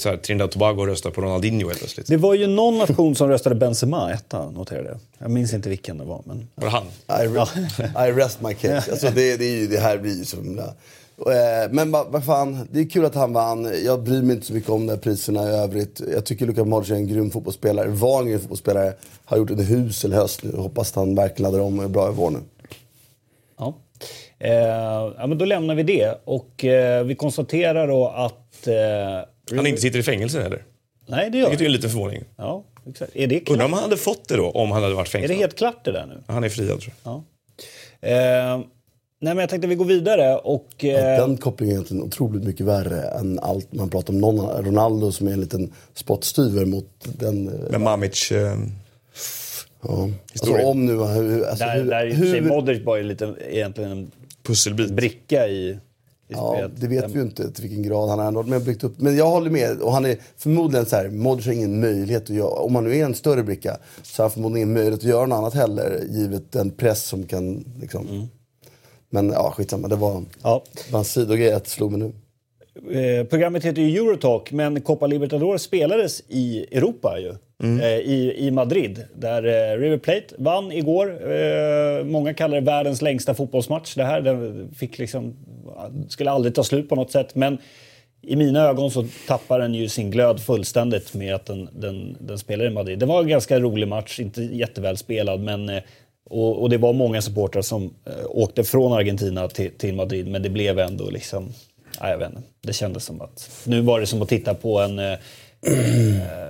så 0.00 0.08
här, 0.08 0.16
Trinidad 0.16 0.44
och 0.44 0.50
Tobago 0.52 0.86
röstar 0.86 1.10
på 1.10 1.20
Ronaldinho 1.20 1.68
helt 1.68 1.78
plötsligt. 1.78 2.06
Det 2.06 2.16
var 2.16 2.34
ju 2.34 2.46
någon 2.46 2.78
nation 2.78 3.14
som 3.14 3.28
röstade 3.28 3.54
Benzema 3.54 4.12
etta, 4.12 4.50
noterade 4.50 4.88
jag. 4.88 4.98
Jag 5.18 5.30
minns 5.30 5.54
inte 5.54 5.68
vilken 5.68 5.98
det 5.98 6.04
var. 6.04 6.22
Men... 6.24 6.48
Var 6.54 6.64
det 6.64 6.70
han? 6.70 6.84
I, 7.24 7.28
re- 7.28 8.08
I 8.08 8.12
rest 8.12 8.40
my 8.42 8.54
case. 8.54 8.90
Alltså 8.90 9.06
det, 9.14 9.36
det, 9.36 9.44
är 9.44 9.56
ju, 9.60 9.66
det 9.66 9.78
här 9.78 9.98
blir 9.98 10.18
ju 10.18 10.24
så 10.24 10.36
himla... 10.36 10.64
Eh, 11.18 11.70
Men 11.70 11.90
vad 11.90 12.06
vad 12.12 12.24
fan, 12.24 12.68
det 12.72 12.80
är 12.80 12.88
kul 12.88 13.04
att 13.04 13.14
han 13.14 13.32
vann. 13.32 13.72
Jag 13.84 14.02
bryr 14.02 14.22
mig 14.22 14.36
inte 14.36 14.46
så 14.46 14.52
mycket 14.52 14.70
om 14.70 14.86
de 14.86 14.92
här 14.92 14.98
priserna 14.98 15.50
i 15.50 15.54
övrigt. 15.54 16.00
Jag 16.12 16.24
tycker 16.24 16.46
Luka 16.46 16.64
Modric 16.64 16.90
är 16.90 16.94
en 16.94 17.06
grym 17.06 17.30
fotbollsspelare. 17.30 17.88
Var 17.88 18.20
en 18.20 18.28
grym 18.28 18.40
fotbollsspelare. 18.40 18.92
Har 19.24 19.36
gjort 19.36 19.50
en 19.50 19.64
husel 19.64 20.12
höst 20.12 20.42
nu. 20.42 20.56
Hoppas 20.56 20.90
att 20.90 20.96
han 20.96 21.14
verkligen 21.14 21.52
laddar 21.52 21.64
om 21.64 21.78
och 21.78 21.84
är 21.84 21.88
bra 21.88 22.08
i 22.08 22.12
vår 22.14 22.30
nu. 22.30 22.38
Ja. 24.38 24.46
Eh, 24.46 25.12
ja, 25.18 25.26
men 25.26 25.38
då 25.38 25.44
lämnar 25.44 25.74
vi 25.74 25.82
det. 25.82 26.18
Och 26.24 26.64
eh, 26.64 27.04
vi 27.04 27.14
konstaterar 27.14 27.88
då 27.88 28.08
att... 28.08 28.66
Eh, 28.66 29.56
Han 29.56 29.66
inte 29.66 29.80
sitter 29.80 29.98
i 29.98 30.02
fängelse 30.02 30.42
heller. 30.42 30.64
Nej, 31.06 31.30
det 31.30 31.38
gör 31.38 31.44
Vilket 31.50 31.60
är 31.60 31.64
han. 31.64 31.66
en 31.66 31.72
liten 31.72 31.90
förvåning. 31.90 32.24
Ja, 32.36 32.64
exakt. 32.90 33.16
Är 33.16 33.26
det 33.26 33.50
Undrar 33.50 33.64
om 33.64 33.72
han 33.72 33.82
hade 33.82 33.96
fått 33.96 34.28
det 34.28 34.36
då, 34.36 34.50
om 34.50 34.70
han 34.70 34.82
hade 34.82 34.94
varit 34.94 35.06
Är 35.08 35.10
fängslad. 35.10 35.36
det 35.36 35.40
helt 35.40 35.56
klart 35.58 35.84
det 35.84 35.92
där 35.92 36.06
nu? 36.06 36.22
Han 36.26 36.44
är 36.44 36.48
friad 36.48 36.80
tror 36.80 36.92
jag. 37.04 37.12
Ja. 37.12 37.22
Eh, 38.08 38.58
nej, 39.20 39.34
men 39.34 39.38
jag 39.38 39.48
tänkte 39.50 39.66
att 39.66 39.70
vi 39.70 39.74
går 39.74 39.84
vidare 39.84 40.36
och... 40.36 40.84
Eh, 40.84 41.20
Den 41.26 41.36
kopplingen 41.36 41.72
är 41.72 41.76
egentligen 41.76 42.02
otroligt 42.02 42.44
mycket 42.44 42.66
värre 42.66 43.02
än 43.02 43.38
allt 43.38 43.72
man 43.72 43.90
pratar 43.90 44.12
om 44.12 44.20
någon, 44.20 44.64
Ronaldo 44.64 45.12
som 45.12 45.28
är 45.28 45.32
en 45.32 45.40
liten 45.40 45.72
spottstyver 45.94 46.64
mot 46.64 46.90
den... 47.18 47.48
eh, 47.48 47.54
Men 47.70 47.82
Mamic... 47.82 48.32
Eh, 48.32 48.56
Ja. 49.82 50.08
Alltså 50.32 50.54
om 50.66 50.86
nu... 50.86 50.92
Hur, 50.92 51.44
alltså, 51.46 51.64
där, 51.64 51.76
hur, 51.82 51.90
där 52.24 52.30
sig 52.30 52.40
Modric 52.40 52.84
var 52.84 52.96
ju 52.96 53.02
lite, 53.02 53.34
egentligen 53.50 53.90
en 53.90 54.10
pusselbit. 54.48 54.90
bricka 54.90 55.48
i, 55.48 55.68
i 55.70 55.78
Ja, 56.28 56.52
spelet. 56.54 56.72
det 56.80 56.88
vet 56.88 57.10
vi 57.10 57.14
ju 57.14 57.22
inte 57.22 57.50
till 57.52 57.62
vilken 57.62 57.82
grad 57.82 58.08
han 58.08 58.18
har 58.18 58.26
ändå 58.26 58.40
varit 58.40 58.48
med 58.50 58.56
och 58.58 58.64
byggt 58.64 58.84
upp. 58.84 58.94
Men 59.00 59.16
jag 59.16 59.26
håller 59.30 59.50
med. 59.50 59.80
Och 59.80 59.92
han 59.92 60.04
är 60.04 60.16
förmodligen 60.36 60.86
så 60.86 60.96
här, 60.96 61.08
Modric 61.08 61.46
har 61.46 61.52
ingen 61.52 61.80
möjlighet 61.80 62.22
att 62.22 62.28
göra, 62.36 62.48
om 62.50 62.74
han 62.74 62.84
nu 62.84 62.96
är 62.96 63.04
en 63.04 63.14
större 63.14 63.42
bricka, 63.42 63.76
så 64.02 64.22
har 64.22 64.28
han 64.28 64.30
förmodligen 64.34 64.68
ingen 64.68 64.74
möjlighet 64.74 65.00
att 65.00 65.08
göra 65.10 65.26
något 65.26 65.36
annat 65.38 65.54
heller, 65.54 66.02
givet 66.10 66.52
den 66.52 66.70
press 66.70 67.04
som 67.04 67.26
kan 67.26 67.64
liksom. 67.80 68.28
Men 69.10 69.30
ja, 69.30 69.50
skitsamma. 69.56 69.88
Det 69.88 69.96
var 69.96 70.24
Ja. 70.42 70.64
bara 70.92 70.98
en 70.98 71.04
sidogrej 71.04 71.52
att 71.52 71.64
det 71.64 71.70
slog 71.70 71.92
mig 71.92 72.00
nu. 72.00 72.12
Eh, 73.00 73.24
programmet 73.24 73.64
heter 73.64 73.82
ju 73.82 73.96
Eurotalk, 73.98 74.52
men 74.52 74.80
Copa 74.80 75.06
Libertadores 75.06 75.62
spelades 75.62 76.22
i 76.28 76.66
Europa 76.76 77.18
ju. 77.20 77.34
Mm. 77.62 77.80
Eh, 77.80 77.86
i, 77.86 78.34
I 78.46 78.50
Madrid, 78.50 79.04
där 79.14 79.44
eh, 79.44 79.78
River 79.78 79.98
Plate 79.98 80.26
vann 80.38 80.72
igår. 80.72 81.32
Eh, 81.32 82.04
många 82.04 82.34
kallar 82.34 82.54
det 82.54 82.66
världens 82.66 83.02
längsta 83.02 83.34
fotbollsmatch. 83.34 83.94
Det 83.94 84.04
här 84.04 84.20
den 84.20 84.70
fick 84.74 84.98
liksom, 84.98 85.36
skulle 86.08 86.30
aldrig 86.30 86.54
ta 86.54 86.64
slut 86.64 86.88
på 86.88 86.94
något 86.94 87.10
sätt. 87.10 87.34
Men 87.34 87.58
i 88.22 88.36
mina 88.36 88.60
ögon 88.60 88.90
så 88.90 89.06
tappar 89.26 89.58
den 89.58 89.74
ju 89.74 89.88
sin 89.88 90.10
glöd 90.10 90.40
fullständigt 90.40 91.14
med 91.14 91.34
att 91.34 91.46
den, 91.46 91.68
den, 91.72 92.16
den 92.20 92.38
spelar 92.38 92.64
i 92.64 92.70
Madrid. 92.70 92.98
Det 92.98 93.06
var 93.06 93.22
en 93.22 93.28
ganska 93.28 93.60
rolig 93.60 93.88
match, 93.88 94.20
inte 94.20 94.42
jätteväl 94.42 94.96
spelad, 94.96 95.40
men 95.40 95.68
eh, 95.68 95.82
och, 96.30 96.62
och 96.62 96.70
det 96.70 96.78
var 96.78 96.92
många 96.92 97.22
supportrar 97.22 97.62
som 97.62 97.84
eh, 97.84 98.12
åkte 98.28 98.64
från 98.64 98.92
Argentina 98.92 99.48
till, 99.48 99.70
till 99.70 99.94
Madrid, 99.94 100.28
men 100.28 100.42
det 100.42 100.50
blev 100.50 100.78
ändå 100.78 101.10
liksom... 101.10 101.52
nej, 102.00 102.10
jag 102.10 102.18
vet 102.18 102.28
inte. 102.28 102.42
Det 102.60 102.72
kändes 102.72 103.04
som 103.04 103.20
att... 103.20 103.60
Nu 103.64 103.80
var 103.80 104.00
det 104.00 104.06
som 104.06 104.22
att 104.22 104.28
titta 104.28 104.54
på 104.54 104.80
en 104.80 104.98
eh, 104.98 105.12
eh 105.66 106.47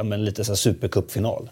ja, 0.00 0.04
men 0.04 0.24
lite 0.24 0.44
så 0.44 0.52
här 0.52 0.56
supercupfinal. 0.56 1.50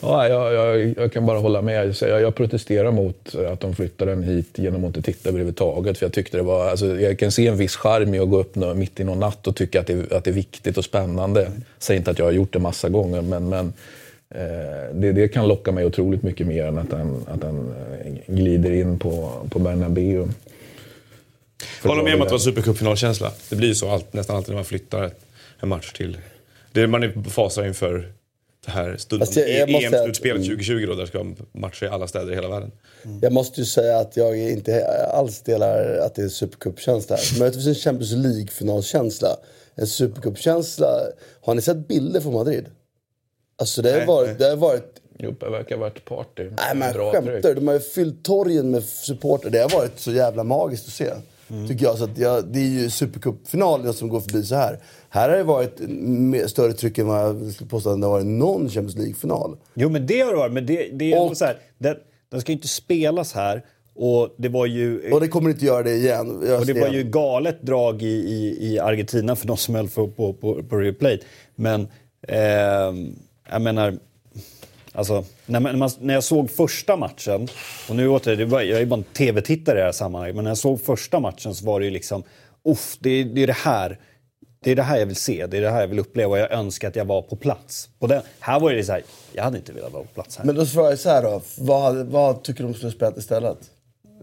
Ja, 0.00 0.28
jag, 0.28 0.52
jag, 0.54 0.94
jag 0.96 1.12
kan 1.12 1.26
bara 1.26 1.38
hålla 1.38 1.62
med. 1.62 1.94
Jag, 2.00 2.20
jag 2.20 2.34
protesterar 2.34 2.90
mot 2.90 3.34
att 3.34 3.60
de 3.60 3.74
flyttade 3.74 4.10
den 4.10 4.22
hit 4.22 4.58
genom 4.58 4.84
att 4.84 4.96
inte 4.96 5.12
titta 5.12 5.28
överhuvudtaget. 5.28 5.98
För 5.98 6.06
jag, 6.06 6.12
tyckte 6.12 6.36
det 6.36 6.42
var, 6.42 6.70
alltså, 6.70 7.00
jag 7.00 7.18
kan 7.18 7.30
se 7.30 7.46
en 7.46 7.56
viss 7.56 7.76
charm 7.76 8.14
i 8.14 8.18
att 8.18 8.30
gå 8.30 8.40
upp 8.40 8.56
mitt 8.56 9.00
i 9.00 9.04
någon 9.04 9.20
natt 9.20 9.46
och 9.46 9.56
tycka 9.56 9.80
att 9.80 9.86
det, 9.86 10.12
att 10.12 10.24
det 10.24 10.30
är 10.30 10.34
viktigt 10.34 10.78
och 10.78 10.84
spännande. 10.84 11.40
Jag 11.40 11.52
säger 11.78 11.98
inte 11.98 12.10
att 12.10 12.18
jag 12.18 12.26
har 12.26 12.32
gjort 12.32 12.52
det 12.52 12.58
massa 12.58 12.88
gånger, 12.88 13.22
men, 13.22 13.48
men 13.48 13.72
eh, 14.30 14.94
det, 14.94 15.12
det 15.12 15.28
kan 15.28 15.48
locka 15.48 15.72
mig 15.72 15.84
otroligt 15.86 16.22
mycket 16.22 16.46
mer 16.46 16.64
än 16.64 16.78
att 16.78 16.90
den, 16.90 17.24
att 17.28 17.40
den 17.40 17.74
eh, 18.04 18.34
glider 18.34 18.72
in 18.72 18.98
på, 18.98 19.32
på 19.50 19.58
Bernabéu. 19.58 20.28
Håller 21.82 22.02
med 22.02 22.14
om 22.14 22.22
att 22.22 22.28
det 22.28 22.32
var 22.32 22.38
det- 22.38 22.44
supercupfinalkänsla. 22.44 23.32
Det 23.50 23.56
blir 23.56 23.68
ju 23.68 23.74
så 23.74 23.90
allt, 23.90 24.12
nästan 24.12 24.36
alltid 24.36 24.50
när 24.50 24.56
man 24.56 24.64
flyttar 24.64 25.10
en 25.60 25.68
match 25.68 25.92
till... 25.92 26.18
Det 26.76 26.82
är, 26.82 26.86
man 26.86 27.02
är 27.02 27.30
fasar 27.30 27.66
inför 27.66 28.12
det 28.64 28.70
här 28.70 28.88
EM-slutspelet 28.88 30.42
2020 30.42 30.86
då, 30.86 30.94
där 30.94 31.06
ska 31.06 31.34
matcher 31.52 31.84
i 31.84 31.88
alla 31.88 32.08
städer 32.08 32.32
i 32.32 32.34
hela 32.34 32.48
världen. 32.48 32.72
Jag 33.22 33.32
måste 33.32 33.60
ju 33.60 33.66
säga 33.66 33.98
att 33.98 34.16
jag 34.16 34.38
inte 34.38 34.86
alls 35.12 35.40
delar 35.40 35.98
att 35.98 36.14
det 36.14 36.22
är 36.22 36.28
supercupkänsla. 36.28 37.16
Möjligtvis 37.38 37.66
en 37.66 37.74
Champions 37.74 38.12
League-finalkänsla. 38.12 39.28
En 39.74 39.86
supercupkänsla. 39.86 41.00
Har 41.40 41.54
ni 41.54 41.62
sett 41.62 41.88
bilder 41.88 42.20
från 42.20 42.34
Madrid? 42.34 42.66
Alltså 43.58 43.82
det 43.82 43.90
har 43.90 43.98
Nej, 43.98 44.06
varit... 44.06 44.28
nej. 44.28 44.36
Det 44.38 44.48
har 44.48 44.56
varit 44.56 45.00
Jo, 45.18 45.34
det 45.40 45.50
verkar 45.50 45.76
ha 45.76 45.80
varit 45.80 46.04
party. 46.04 46.42
Nej 46.42 46.74
men 46.74 46.92
skämtar 46.92 47.40
tryck. 47.40 47.56
De 47.56 47.66
har 47.66 47.74
ju 47.74 47.80
fyllt 47.80 48.24
torgen 48.24 48.70
med 48.70 48.84
supporter. 48.84 49.50
Det 49.50 49.58
har 49.58 49.70
varit 49.70 50.00
så 50.00 50.12
jävla 50.12 50.44
magiskt 50.44 50.86
att 50.86 50.92
se. 50.92 51.10
Tycker 51.68 51.84
jag. 51.84 51.98
Så 51.98 52.04
att 52.04 52.18
jag, 52.18 52.44
det 52.44 52.58
är 52.58 52.82
ju 52.82 52.90
supercupfinalen 52.90 53.94
som 53.94 54.08
går 54.08 54.20
förbi 54.20 54.42
så 54.42 54.54
här. 54.54 54.78
Här 55.16 55.28
har 55.28 55.36
det 55.36 55.42
varit 55.42 55.80
större 56.50 56.72
tryck 56.72 56.98
än 56.98 57.06
vad 57.06 57.20
jag 57.20 57.52
skulle 57.52 57.70
påstå 57.70 57.90
att 57.90 58.00
det 58.00 58.06
har 58.06 58.12
varit 58.12 58.26
någon 58.26 58.68
Champions 58.68 58.96
League-final. 58.96 59.56
Jo, 59.74 59.88
men 59.88 60.06
det 60.06 60.20
har 60.20 60.30
det 60.30 60.36
varit. 60.36 60.52
Men 60.52 60.66
det, 60.66 60.88
det 60.92 61.12
är 61.12 61.20
Och- 61.20 61.36
så 61.36 61.44
här, 61.44 61.56
den, 61.78 61.96
den 62.30 62.40
ska 62.40 62.52
ju 62.52 62.56
inte 62.56 62.68
spelas 62.68 63.32
här. 63.32 63.64
Och 63.94 64.34
det 64.36 64.48
var 64.48 64.66
ju... 64.66 65.12
Och 65.12 65.20
det 65.20 65.28
kommer 65.28 65.50
inte 65.50 65.64
göra 65.64 65.82
det 65.82 65.94
igen. 65.94 66.30
Och 66.30 66.66
det 66.66 66.74
ser- 66.74 66.80
var 66.80 66.88
ju 66.88 67.02
galet 67.04 67.62
drag 67.62 68.02
i, 68.02 68.06
i, 68.06 68.56
i 68.72 68.78
Argentina 68.78 69.36
för 69.36 69.46
de 69.46 69.56
som 69.56 69.74
höll 69.74 69.88
på, 69.88 70.08
på, 70.08 70.32
på, 70.32 70.62
på 70.62 70.76
River 70.76 70.98
Plate. 70.98 71.18
Men 71.54 71.88
ehm, 72.28 73.14
jag 73.50 73.62
menar, 73.62 73.98
alltså, 74.92 75.24
när, 75.46 75.60
man, 75.60 75.90
när 76.00 76.14
jag 76.14 76.24
såg 76.24 76.50
första 76.50 76.96
matchen, 76.96 77.48
och 77.88 77.96
nu 77.96 78.08
åter, 78.08 78.36
det 78.36 78.44
var, 78.44 78.62
jag 78.62 78.80
är 78.80 78.86
bara 78.86 78.96
en 78.96 79.02
tv-tittare 79.02 79.76
i 79.78 79.80
det 79.80 79.84
här 79.84 79.92
sammanhanget, 79.92 80.36
men 80.36 80.44
när 80.44 80.50
jag 80.50 80.58
såg 80.58 80.80
första 80.80 81.20
matchen 81.20 81.54
så 81.54 81.66
var 81.66 81.80
det 81.80 81.86
ju 81.86 81.92
liksom, 81.92 82.22
uff, 82.64 82.96
det, 83.00 83.24
det 83.24 83.42
är 83.42 83.46
det 83.46 83.52
här. 83.52 83.98
Det 84.66 84.72
är 84.72 84.76
det 84.76 84.82
här 84.82 84.98
jag 84.98 85.06
vill 85.06 85.16
se, 85.16 85.46
det 85.46 85.56
är 85.56 85.60
det 85.60 85.70
här 85.70 85.80
jag 85.80 85.88
vill 85.88 85.98
uppleva 85.98 86.30
och 86.30 86.38
jag 86.38 86.52
önskar 86.52 86.88
att 86.88 86.96
jag 86.96 87.04
var 87.04 87.22
på 87.22 87.36
plats. 87.36 87.88
På 87.98 88.06
den, 88.06 88.22
här 88.40 88.60
var 88.60 88.72
det 88.72 88.84
så 88.84 88.92
här, 88.92 89.02
jag 89.32 89.42
hade 89.44 89.56
inte 89.58 89.72
velat 89.72 89.92
vara 89.92 90.02
på 90.02 90.08
plats 90.14 90.36
här. 90.36 90.44
Men 90.44 90.54
då 90.54 90.66
svarar 90.66 90.90
jag 90.90 90.98
så 90.98 91.08
här 91.08 91.22
då. 91.22 91.42
Vad, 91.58 91.96
vad 91.96 92.42
tycker 92.42 92.62
du 92.64 92.68
de 92.68 92.74
skulle 92.74 92.92
spela 92.92 93.16
istället? 93.16 93.58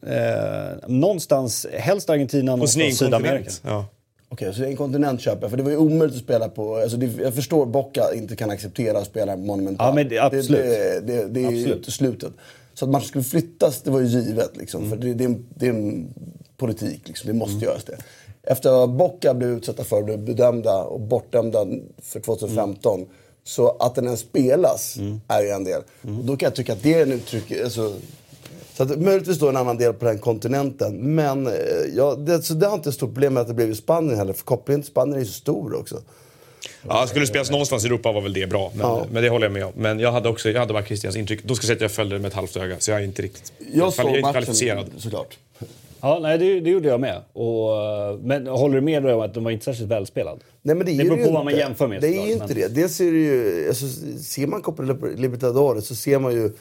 eh, 0.07 0.87
någonstans, 0.89 1.67
helst 1.73 2.09
Argentina, 2.09 2.51
någonstans 2.55 2.97
Sydamerika. 2.97 3.51
Ja. 3.63 3.85
Okej, 4.29 4.53
så 4.53 4.63
en 4.63 4.75
kontinent 4.77 5.21
köper 5.21 5.41
jag. 5.41 5.49
För 5.49 5.57
det 5.57 5.63
var 5.63 5.71
ju 5.71 5.77
omöjligt 5.77 6.17
att 6.17 6.23
spela 6.23 6.49
på... 6.49 6.75
Alltså 6.75 6.97
det, 6.97 7.23
jag 7.23 7.33
förstår 7.35 7.65
Bocca 7.65 8.13
inte 8.13 8.35
kan 8.35 8.49
acceptera 8.49 8.97
att 8.97 9.05
spela 9.07 9.35
Monumental. 9.35 9.87
Ja, 9.87 9.93
men 9.95 10.09
det- 10.09 10.19
absolut. 10.19 10.49
Det, 10.49 10.99
det, 11.07 11.13
det, 11.13 11.27
det 11.27 11.39
är 11.39 11.51
ju 11.51 11.57
Absolut. 11.57 11.77
inte 11.77 11.91
slutet. 11.91 12.31
Så 12.73 12.85
att 12.85 12.91
matchen 12.91 13.07
skulle 13.07 13.23
flyttas, 13.23 13.81
det 13.81 13.91
var 13.91 13.99
ju 13.99 14.05
givet. 14.07 14.57
Liksom, 14.57 14.89
För 14.89 14.97
det, 14.97 15.13
det, 15.13 15.23
är 15.23 15.25
en, 15.29 15.45
det 15.55 15.65
är 15.65 15.69
en 15.69 16.13
politik, 16.57 17.07
liksom. 17.07 17.27
det 17.27 17.33
måste 17.33 17.65
göras 17.65 17.83
det. 17.83 17.97
Efter 18.47 18.83
att 18.83 18.89
Bocca 18.89 19.33
blev 19.33 19.49
utsatta 19.49 19.83
för, 19.83 20.03
blev 20.03 20.19
bedömda 20.19 20.83
och 20.83 20.99
bortdömda 20.99 21.65
för 22.01 22.19
2015. 22.19 23.05
Så 23.43 23.69
att 23.79 23.95
den 23.95 24.05
ens 24.05 24.19
spelas 24.19 24.97
är 25.27 25.41
ju 25.43 25.49
en 25.49 25.63
del. 25.63 25.81
Och 26.01 26.25
då 26.25 26.37
kan 26.37 26.47
jag 26.47 26.55
tycka 26.55 26.73
att 26.73 26.83
det 26.83 26.93
är 26.93 27.01
en 27.01 27.11
uttryck... 27.11 27.51
Alltså, 27.63 27.93
så 28.73 28.83
att, 28.83 28.99
möjligtvis 28.99 29.39
då 29.39 29.49
en 29.49 29.57
annan 29.57 29.77
del 29.77 29.93
på 29.93 30.05
den 30.05 30.19
kontinenten. 30.19 31.15
Men 31.15 31.47
eh, 31.47 31.53
ja, 31.95 32.15
det, 32.15 32.41
så 32.41 32.53
det 32.53 32.67
har 32.67 32.73
inte 32.75 32.89
ett 32.89 32.95
stort 32.95 33.13
problem 33.13 33.33
med 33.33 33.41
att 33.41 33.47
det 33.47 33.53
blev 33.53 33.69
i 33.71 33.75
Spanien 33.75 34.17
heller. 34.17 34.33
För 34.33 34.43
kopplingen 34.43 34.81
till 34.81 34.91
Spanien 34.91 35.15
är 35.15 35.19
ju 35.19 35.25
så 35.25 35.33
stor 35.33 35.75
också. 35.79 36.01
Ja, 36.87 37.07
skulle 37.07 37.23
det 37.23 37.27
spelas 37.29 37.51
någonstans 37.51 37.83
i 37.83 37.87
Europa 37.87 38.11
var 38.11 38.21
väl 38.21 38.33
det 38.33 38.47
bra. 38.47 38.71
Men, 38.75 38.81
Ja. 38.87 39.05
men 39.11 39.23
det 39.23 39.29
håller 39.29 39.45
jag 39.45 39.51
med 39.53 39.65
om. 39.65 39.71
Men 39.75 39.99
jag 39.99 40.11
hade 40.11 40.29
också 40.29 40.49
jag 40.49 40.59
hade 40.59 40.73
bara 40.73 40.85
Christians 40.85 41.15
intryck. 41.15 41.43
Då 41.43 41.55
ska 41.55 41.63
jag 41.63 41.67
säga 41.67 41.75
att 41.75 41.81
jag 41.81 41.91
följde 41.91 42.15
det 42.15 42.19
med 42.21 42.29
ett 42.29 42.35
halvt 42.35 42.57
öga. 42.57 42.75
Så 42.79 42.91
jag 42.91 42.99
är 42.99 43.03
inte 43.03 43.21
riktigt 43.21 43.53
Jag 43.73 43.93
jag 43.97 44.05
är 44.05 44.07
inte 44.09 44.21
matchen 44.21 44.31
kvalificerad. 44.33 44.85
såklart. 44.97 45.37
Ja, 46.05 46.19
nej, 46.21 46.37
det, 46.37 46.59
det 46.59 46.69
gjorde 46.69 46.87
jag 46.87 46.99
med. 46.99 47.21
Och, 47.33 47.69
men 48.21 48.47
håller 48.47 48.75
du 48.75 48.81
med 48.81 49.05
om 49.05 49.19
att 49.21 49.33
de 49.33 49.43
var 49.43 49.51
inte 49.51 49.65
särskilt 49.65 49.89
välspelad? 49.91 50.43
Nej, 50.61 50.75
men 50.75 50.85
det, 50.85 50.91
Det 50.97 51.03
beror 51.03 51.17
ju 51.17 51.23
på 51.25 51.31
vad 51.31 51.41
inte. 51.41 51.51
man 51.53 51.59
jämför 51.59 51.87
med, 51.87 52.01
Det 52.01 52.07
är 52.07 52.25
ju 52.25 52.33
inte 52.33 52.45
men- 52.47 52.55
det. 52.55 52.67
Dels 52.67 53.01
är 53.01 53.11
det 53.11 53.17
ju, 53.17 53.67
alltså, 53.67 53.85
ser 54.23 54.47
man 54.47 54.61
Copa 54.61 54.83
Libertadores 55.15 55.87
så 55.87 55.95
ser 55.95 56.19
man 56.19 56.33
ju 56.33 56.51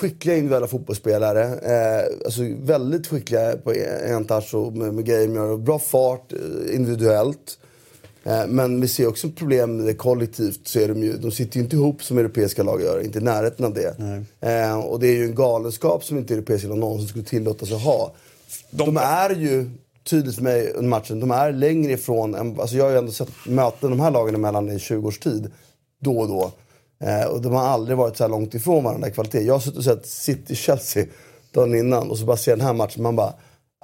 skickliga 0.00 0.36
individuella 0.36 0.66
fotbollsspelare. 0.66 1.42
Eh, 1.44 2.04
alltså 2.24 2.42
väldigt 2.62 3.06
skickliga 3.06 3.56
på 3.56 3.72
en 4.06 4.24
touch 4.24 4.54
och 4.54 4.72
med, 4.76 4.94
med 4.94 5.04
grejer. 5.04 5.56
Bra 5.56 5.78
fart 5.78 6.32
eh, 6.32 6.74
individuellt. 6.76 7.58
Eh, 8.24 8.46
men 8.46 8.80
vi 8.80 8.88
ser 8.88 9.06
också 9.06 9.30
problem 9.30 9.76
med 9.76 9.86
det 9.86 9.94
kollektivt. 9.94 10.68
Så 10.68 10.80
är 10.80 10.88
de, 10.88 11.02
ju, 11.02 11.16
de 11.16 11.30
sitter 11.30 11.56
ju 11.56 11.62
inte 11.62 11.76
ihop 11.76 12.02
som 12.02 12.18
europeiska 12.18 12.62
lag 12.62 12.82
gör, 12.82 13.04
inte 13.04 13.18
i 13.18 13.22
närheten 13.22 13.64
av 13.64 13.74
det. 13.74 13.96
Eh, 14.40 14.78
och 14.78 15.00
det 15.00 15.08
är 15.08 15.14
ju 15.14 15.24
en 15.24 15.34
galenskap 15.34 16.04
som 16.04 16.18
inte 16.18 16.34
europeiska 16.34 16.68
lag 16.68 16.78
någonsin 16.78 17.08
skulle 17.08 17.24
tillåtas 17.24 17.72
att 17.72 17.82
ha. 17.82 18.14
De, 18.70 18.96
är 18.96 19.30
ju, 19.30 19.70
tydligt 20.04 20.34
för 20.34 20.42
mig 20.42 20.70
under 20.70 20.90
matchen, 20.90 21.20
de 21.20 21.30
är 21.30 21.52
längre 21.52 21.92
ifrån, 21.92 22.34
än, 22.34 22.60
alltså 22.60 22.76
jag 22.76 22.84
har 22.84 22.90
ju 22.90 22.98
ändå 22.98 23.12
sett 23.12 23.30
möten 23.46 23.90
de 23.90 24.00
här 24.00 24.10
lagen 24.10 24.34
emellan 24.34 24.70
i 24.70 24.78
20 24.78 25.08
års 25.08 25.18
tid, 25.18 25.50
då 26.00 26.18
och 26.18 26.28
då. 26.28 26.52
Eh, 27.06 27.24
och 27.24 27.42
de 27.42 27.52
har 27.52 27.62
aldrig 27.62 27.96
varit 27.96 28.16
så 28.16 28.24
här 28.24 28.28
långt 28.28 28.54
ifrån 28.54 28.84
varandra 28.84 29.08
i 29.08 29.10
kvalitet. 29.10 29.42
Jag 29.42 29.54
har 29.54 29.60
suttit 29.60 29.78
och 29.78 29.84
sett 29.84 30.06
City-Chelsea 30.06 31.06
dagen 31.52 31.74
innan 31.74 32.10
och 32.10 32.18
så 32.18 32.24
bara 32.24 32.36
ser 32.36 32.56
den 32.56 32.66
här 32.66 32.72
matchen, 32.72 33.02
man 33.02 33.16
bara 33.16 33.34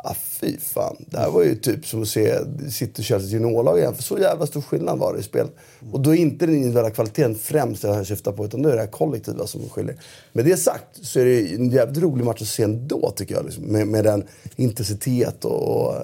Ah, 0.05 0.15
fy 0.15 0.57
fan. 0.59 0.97
Det 0.99 1.19
här 1.19 1.31
var 1.31 1.43
ju 1.43 1.55
typ 1.55 1.87
som 1.87 2.03
att 2.03 2.09
se 2.09 2.39
City 2.71 3.03
Chelsea 3.03 3.31
juniorlag 3.31 3.79
igen. 3.79 3.95
För 3.95 4.03
så 4.03 4.19
jävla 4.19 4.47
stor 4.47 4.61
skillnad 4.61 4.99
var 4.99 5.15
det 5.15 5.21
i 5.21 5.23
spel. 5.23 5.47
Och 5.93 6.01
då 6.01 6.15
är 6.15 6.19
inte 6.19 6.47
den 6.47 6.55
individuella 6.55 6.91
kvaliteten 6.91 7.35
främst 7.35 7.83
det 7.83 7.89
jag 7.89 8.07
syftar 8.07 8.33
på. 8.33 8.45
Utan 8.45 8.63
det 8.63 8.71
är 8.71 8.75
det 8.75 8.81
här 8.81 8.87
kollektiva 8.87 9.47
som 9.47 9.69
skiljer. 9.69 9.97
Med 10.33 10.45
det 10.45 10.57
sagt 10.57 10.87
så 10.93 11.21
är 11.21 11.25
det 11.25 11.55
en 11.55 11.71
jävligt 11.71 12.03
rolig 12.03 12.25
match 12.25 12.43
att 12.43 12.49
se 12.49 12.63
ändå 12.63 13.11
tycker 13.17 13.35
jag. 13.35 13.45
Liksom. 13.45 13.65
Med, 13.65 13.89
med 13.89 14.05
den 14.05 14.25
intensitet 14.57 15.45
och, 15.45 15.87
och 15.87 15.95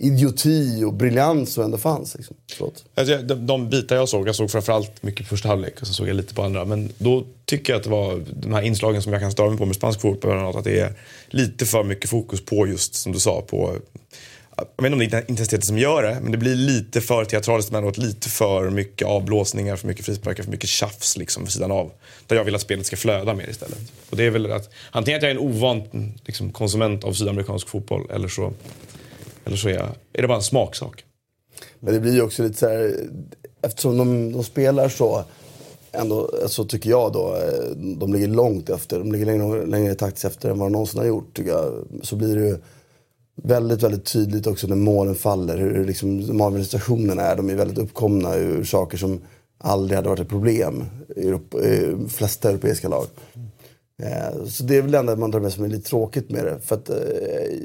idioti 0.00 0.84
och 0.84 0.92
briljans 0.92 1.52
som 1.52 1.64
ändå 1.64 1.78
fanns. 1.78 2.14
Liksom. 2.14 2.36
Alltså, 2.94 3.18
de, 3.18 3.46
de 3.46 3.68
bitar 3.70 3.96
jag 3.96 4.08
såg, 4.08 4.28
jag 4.28 4.34
såg 4.34 4.50
framförallt 4.50 5.02
mycket 5.02 5.26
på 5.26 5.28
första 5.28 5.48
halvlek 5.48 5.80
och 5.80 5.86
så 5.86 5.92
såg 5.92 6.08
jag 6.08 6.16
lite 6.16 6.34
på 6.34 6.42
andra. 6.42 6.64
Men 6.64 6.92
då 6.98 7.24
tycker 7.44 7.72
jag 7.72 7.78
att 7.78 7.84
det 7.84 7.90
var 7.90 8.22
de 8.40 8.52
här 8.52 8.62
inslagen 8.62 9.02
som 9.02 9.12
jag 9.12 9.22
kan 9.22 9.32
störa 9.32 9.48
mig 9.48 9.58
på 9.58 9.66
med 9.66 9.76
spansk 9.76 10.00
fotboll. 10.00 10.56
Att 10.56 10.64
det 10.64 10.80
är 10.80 10.92
lite 11.28 11.66
för 11.66 11.84
mycket 11.84 12.10
fokus 12.10 12.44
på 12.44 12.66
just, 12.66 12.94
som 12.94 13.12
du 13.12 13.20
sa, 13.20 13.40
på 13.40 13.78
jag 14.56 14.82
vet 14.82 14.92
inte 14.92 14.92
om 14.92 14.98
det 14.98 15.16
är 15.16 15.30
intensiteten 15.30 15.62
som 15.62 15.78
gör 15.78 16.02
det, 16.02 16.18
men 16.22 16.32
det 16.32 16.38
blir 16.38 16.54
lite 16.54 17.00
för 17.00 17.24
teatraliskt 17.24 17.70
emellanåt. 17.70 17.98
Lite 17.98 18.28
för 18.28 18.70
mycket 18.70 19.08
avblåsningar, 19.08 19.76
för 19.76 19.86
mycket 19.86 20.06
frisparkar, 20.06 20.42
för 20.42 20.50
mycket 20.50 20.68
tjafs 20.68 21.16
liksom 21.16 21.44
vid 21.44 21.52
sidan 21.52 21.70
av. 21.70 21.92
Där 22.26 22.36
jag 22.36 22.44
vill 22.44 22.54
att 22.54 22.60
spelet 22.60 22.86
ska 22.86 22.96
flöda 22.96 23.34
mer 23.34 23.50
istället. 23.50 23.78
Och 24.10 24.16
det 24.16 24.24
är 24.24 24.30
väl 24.30 24.52
att, 24.52 24.70
antingen 24.90 25.18
att 25.18 25.22
jag 25.22 25.30
är 25.30 25.34
en 25.34 25.40
ovan 25.40 25.82
liksom, 26.24 26.52
konsument 26.52 27.04
av 27.04 27.12
sydamerikansk 27.12 27.68
fotboll 27.68 28.10
eller 28.10 28.28
så 28.28 28.52
eller 29.44 29.56
så 29.56 29.68
är, 29.68 29.72
jag, 29.72 29.88
är 30.12 30.22
det 30.22 30.28
bara 30.28 30.36
en 30.36 30.42
smaksak. 30.42 31.04
Men 31.80 31.94
det 31.94 32.00
blir 32.00 32.14
ju 32.14 32.22
också 32.22 32.42
lite 32.42 32.58
så 32.58 32.68
här, 32.68 32.96
eftersom 33.62 33.98
de, 33.98 34.32
de 34.32 34.44
spelar 34.44 34.88
så, 34.88 35.24
ändå, 35.92 36.30
så 36.46 36.64
tycker 36.64 36.90
jag 36.90 37.12
då, 37.12 37.36
eh, 37.36 37.76
de 37.76 38.12
ligger 38.12 38.28
långt 38.28 38.70
efter. 38.70 38.98
De 38.98 39.12
ligger 39.12 39.26
längre, 39.26 39.66
längre 39.66 39.94
taktiskt 39.94 40.24
efter 40.24 40.50
än 40.50 40.58
vad 40.58 40.66
de 40.68 40.72
någonsin 40.72 41.00
har 41.00 41.06
gjort, 41.06 41.36
tycker 41.36 41.50
jag. 41.50 41.72
Så 42.02 42.16
blir 42.16 42.36
det 42.36 42.46
ju 42.46 42.58
väldigt, 43.42 43.82
väldigt 43.82 44.04
tydligt 44.04 44.46
också 44.46 44.66
när 44.66 44.76
målen 44.76 45.14
faller. 45.14 45.58
Hur 45.58 45.84
liksom, 45.84 46.26
de 46.26 46.40
administrationerna 46.40 47.22
är. 47.22 47.36
De 47.36 47.50
är 47.50 47.54
väldigt 47.54 47.78
uppkomna 47.78 48.36
ur 48.36 48.64
saker 48.64 48.98
som 48.98 49.20
aldrig 49.58 49.96
hade 49.96 50.08
varit 50.08 50.20
ett 50.20 50.28
problem 50.28 50.84
i 51.16 51.28
Europa, 51.28 51.58
flesta 52.08 52.50
europeiska 52.50 52.88
lag. 52.88 53.06
Eh, 54.02 54.44
så 54.46 54.64
det 54.64 54.76
är 54.76 54.82
väl 54.82 54.90
det 54.90 54.98
enda 54.98 55.16
man 55.16 55.30
drar 55.30 55.40
med 55.40 55.52
som 55.52 55.64
är 55.64 55.68
lite 55.68 55.88
tråkigt 55.88 56.30
med 56.30 56.44
det. 56.44 56.58
För 56.60 56.76
att 56.76 56.90
eh, 56.90 56.96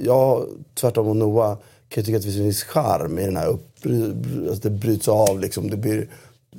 jag, 0.04 0.46
tvärtom 0.74 1.06
mot 1.06 1.18
Noah, 1.18 1.58
kan 1.90 2.02
jag 2.02 2.06
tycka 2.06 2.18
att 2.18 2.24
det 2.24 2.32
finns 2.32 2.40
en 2.40 2.46
viss 2.46 2.64
charm 2.64 3.20
i 3.20 3.26
den 3.26 3.38
här 3.38 3.48
upp, 3.48 3.76
alltså 4.50 4.70
det 4.70 4.70
bryts 4.70 5.08
av 5.08 5.40
liksom. 5.40 5.70
Det 5.70 5.78
blir 5.78 6.10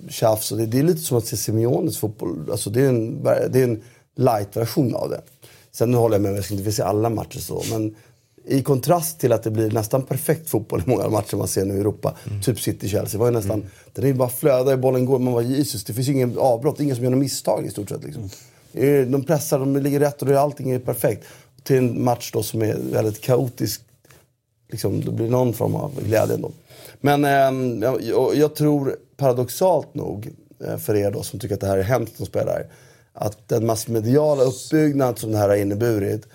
tjafs. 0.09 0.53
Och 0.53 0.59
det, 0.59 0.67
det 0.67 0.79
är 0.79 0.83
lite 0.83 1.01
som 1.01 1.19
att 1.19 1.27
se 1.27 1.37
Simeones 1.37 1.99
fotboll. 1.99 2.49
Alltså 2.51 2.71
det 2.71 2.83
är 2.83 2.89
en, 2.89 3.23
det 3.23 3.61
är 3.61 3.65
en 3.65 3.83
light-version 4.17 4.95
av 4.95 5.11
det. 5.11 5.21
Sen 5.73 5.95
håller 5.95 6.15
jag 6.15 6.23
med, 6.23 6.37
jag 6.37 6.45
ska 6.45 6.55
inte 6.55 6.73
se 6.73 6.83
alla 6.83 7.11
matcher 7.11 7.39
så. 7.39 7.63
Men 7.71 7.95
i 8.45 8.63
kontrast 8.63 9.21
till 9.21 9.33
att 9.33 9.43
det 9.43 9.51
blir 9.51 9.71
nästan 9.71 10.03
perfekt 10.03 10.51
fotboll 10.51 10.81
i 10.87 10.91
många 10.91 11.09
matcher 11.09 11.37
man 11.37 11.49
ser 11.49 11.65
nu 11.65 11.75
i 11.75 11.81
Europa. 11.81 12.17
Mm. 12.31 12.43
Typ 12.43 12.61
City-Chelsea. 12.61 13.21
var 13.21 13.27
ju 13.27 13.33
nästan, 13.33 13.61
mm. 13.61 13.67
Den 13.93 14.05
är 14.05 14.09
ju 14.09 14.15
bara 14.15 14.29
flödar, 14.29 14.77
bollen 14.77 15.07
går, 15.07 15.19
man 15.19 15.33
var 15.33 15.43
Jesus. 15.43 15.85
Det 15.85 15.93
finns 15.93 16.09
ingen 16.09 16.39
avbrott, 16.39 16.81
ingen 16.81 16.97
som 16.97 17.05
gör 17.05 17.11
något 17.11 17.21
misstag 17.21 17.67
i 17.67 17.71
stort 17.71 17.89
sett. 17.89 18.05
Liksom. 18.05 18.23
Mm. 18.23 18.31
Eh, 18.73 19.07
de 19.07 19.25
pressar, 19.25 19.59
de 19.59 19.77
ligger 19.77 20.01
rätt 20.01 20.23
och 20.23 20.31
allting 20.31 20.71
är 20.71 20.79
perfekt. 20.79 21.27
Till 21.63 21.77
en 21.77 22.05
match 22.05 22.31
då 22.33 22.43
som 22.43 22.63
är 22.63 22.77
väldigt 22.93 23.21
kaotisk. 23.21 23.83
Liksom, 24.71 25.01
det 25.01 25.11
blir 25.11 25.29
någon 25.29 25.53
form 25.53 25.75
av 25.75 26.05
glädje 26.05 26.35
ändå. 26.35 26.51
Men 27.01 27.25
eh, 27.25 27.79
jag, 28.03 28.37
jag, 28.37 28.55
tror 28.55 28.97
paradoxalt 29.17 29.95
nog, 29.95 30.31
eh, 30.65 30.77
för 30.77 30.97
er 30.97 31.11
då 31.11 31.23
som 31.23 31.41
tycker 31.41 31.55
att 31.55 31.61
det 31.61 31.67
här 31.67 31.79
är 31.79 31.83
hemskt 31.83 32.17
som 32.17 32.27
spelar, 32.27 32.67
att 33.13 33.49
den 33.49 33.67
massmediala 33.67 34.43
uppbyggnad 34.43 35.19
som 35.19 35.33
det 35.33 35.39
här 35.39 35.49
har 35.49 35.57
inneburit 35.57 36.27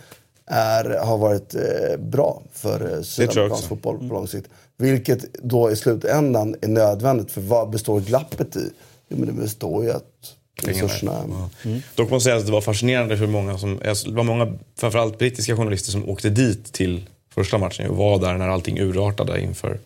är, 0.46 1.00
har 1.06 1.18
varit 1.18 1.56
eh, 1.56 1.98
bra 2.00 2.42
för 2.54 2.94
eh, 2.94 3.02
sydamerikansk 3.02 3.68
fotboll 3.68 3.98
på 3.98 4.04
mm. 4.04 4.14
lång 4.14 4.28
sikt. 4.28 4.50
Vilket 4.78 5.34
då 5.44 5.72
i 5.72 5.76
slutändan 5.76 6.56
är 6.62 6.68
nödvändigt, 6.68 7.32
för 7.32 7.42
vad 7.42 7.70
består 7.70 8.00
glappet 8.00 8.56
i? 8.56 8.70
Jo 9.08 9.18
men 9.18 9.28
det 9.28 9.42
består 9.42 9.84
ju 9.84 9.92
att 9.92 10.36
resurserna. 10.64 11.50
Mm. 11.64 11.82
Dock 11.96 12.10
måste 12.10 12.14
jag 12.14 12.22
säga 12.22 12.36
att 12.36 12.46
det 12.46 12.52
var 12.52 12.62
fascinerande 12.62 13.18
för 13.18 13.28
många, 13.28 13.58
som, 13.58 13.80
det 13.84 14.12
var 14.12 14.24
många, 14.24 14.58
framförallt 14.78 15.18
brittiska 15.18 15.56
journalister 15.56 15.92
som 15.92 16.10
åkte 16.10 16.30
dit 16.30 16.74
till 16.74 17.06
första 17.30 17.58
matchen 17.58 17.90
och 17.90 17.98
var 17.98 18.20
där 18.20 18.38
när 18.38 18.48
allting 18.48 18.80
urartade 18.80 19.42
inför 19.42 19.80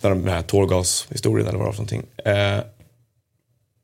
den 0.00 0.28
här 0.28 0.42
tårgashistorien 0.42 1.48
eller 1.48 1.58
vad 1.58 1.66
det 1.66 1.68
var 1.68 1.86
för 1.86 1.94
någonting. 1.94 2.02
Eh, 2.24 2.60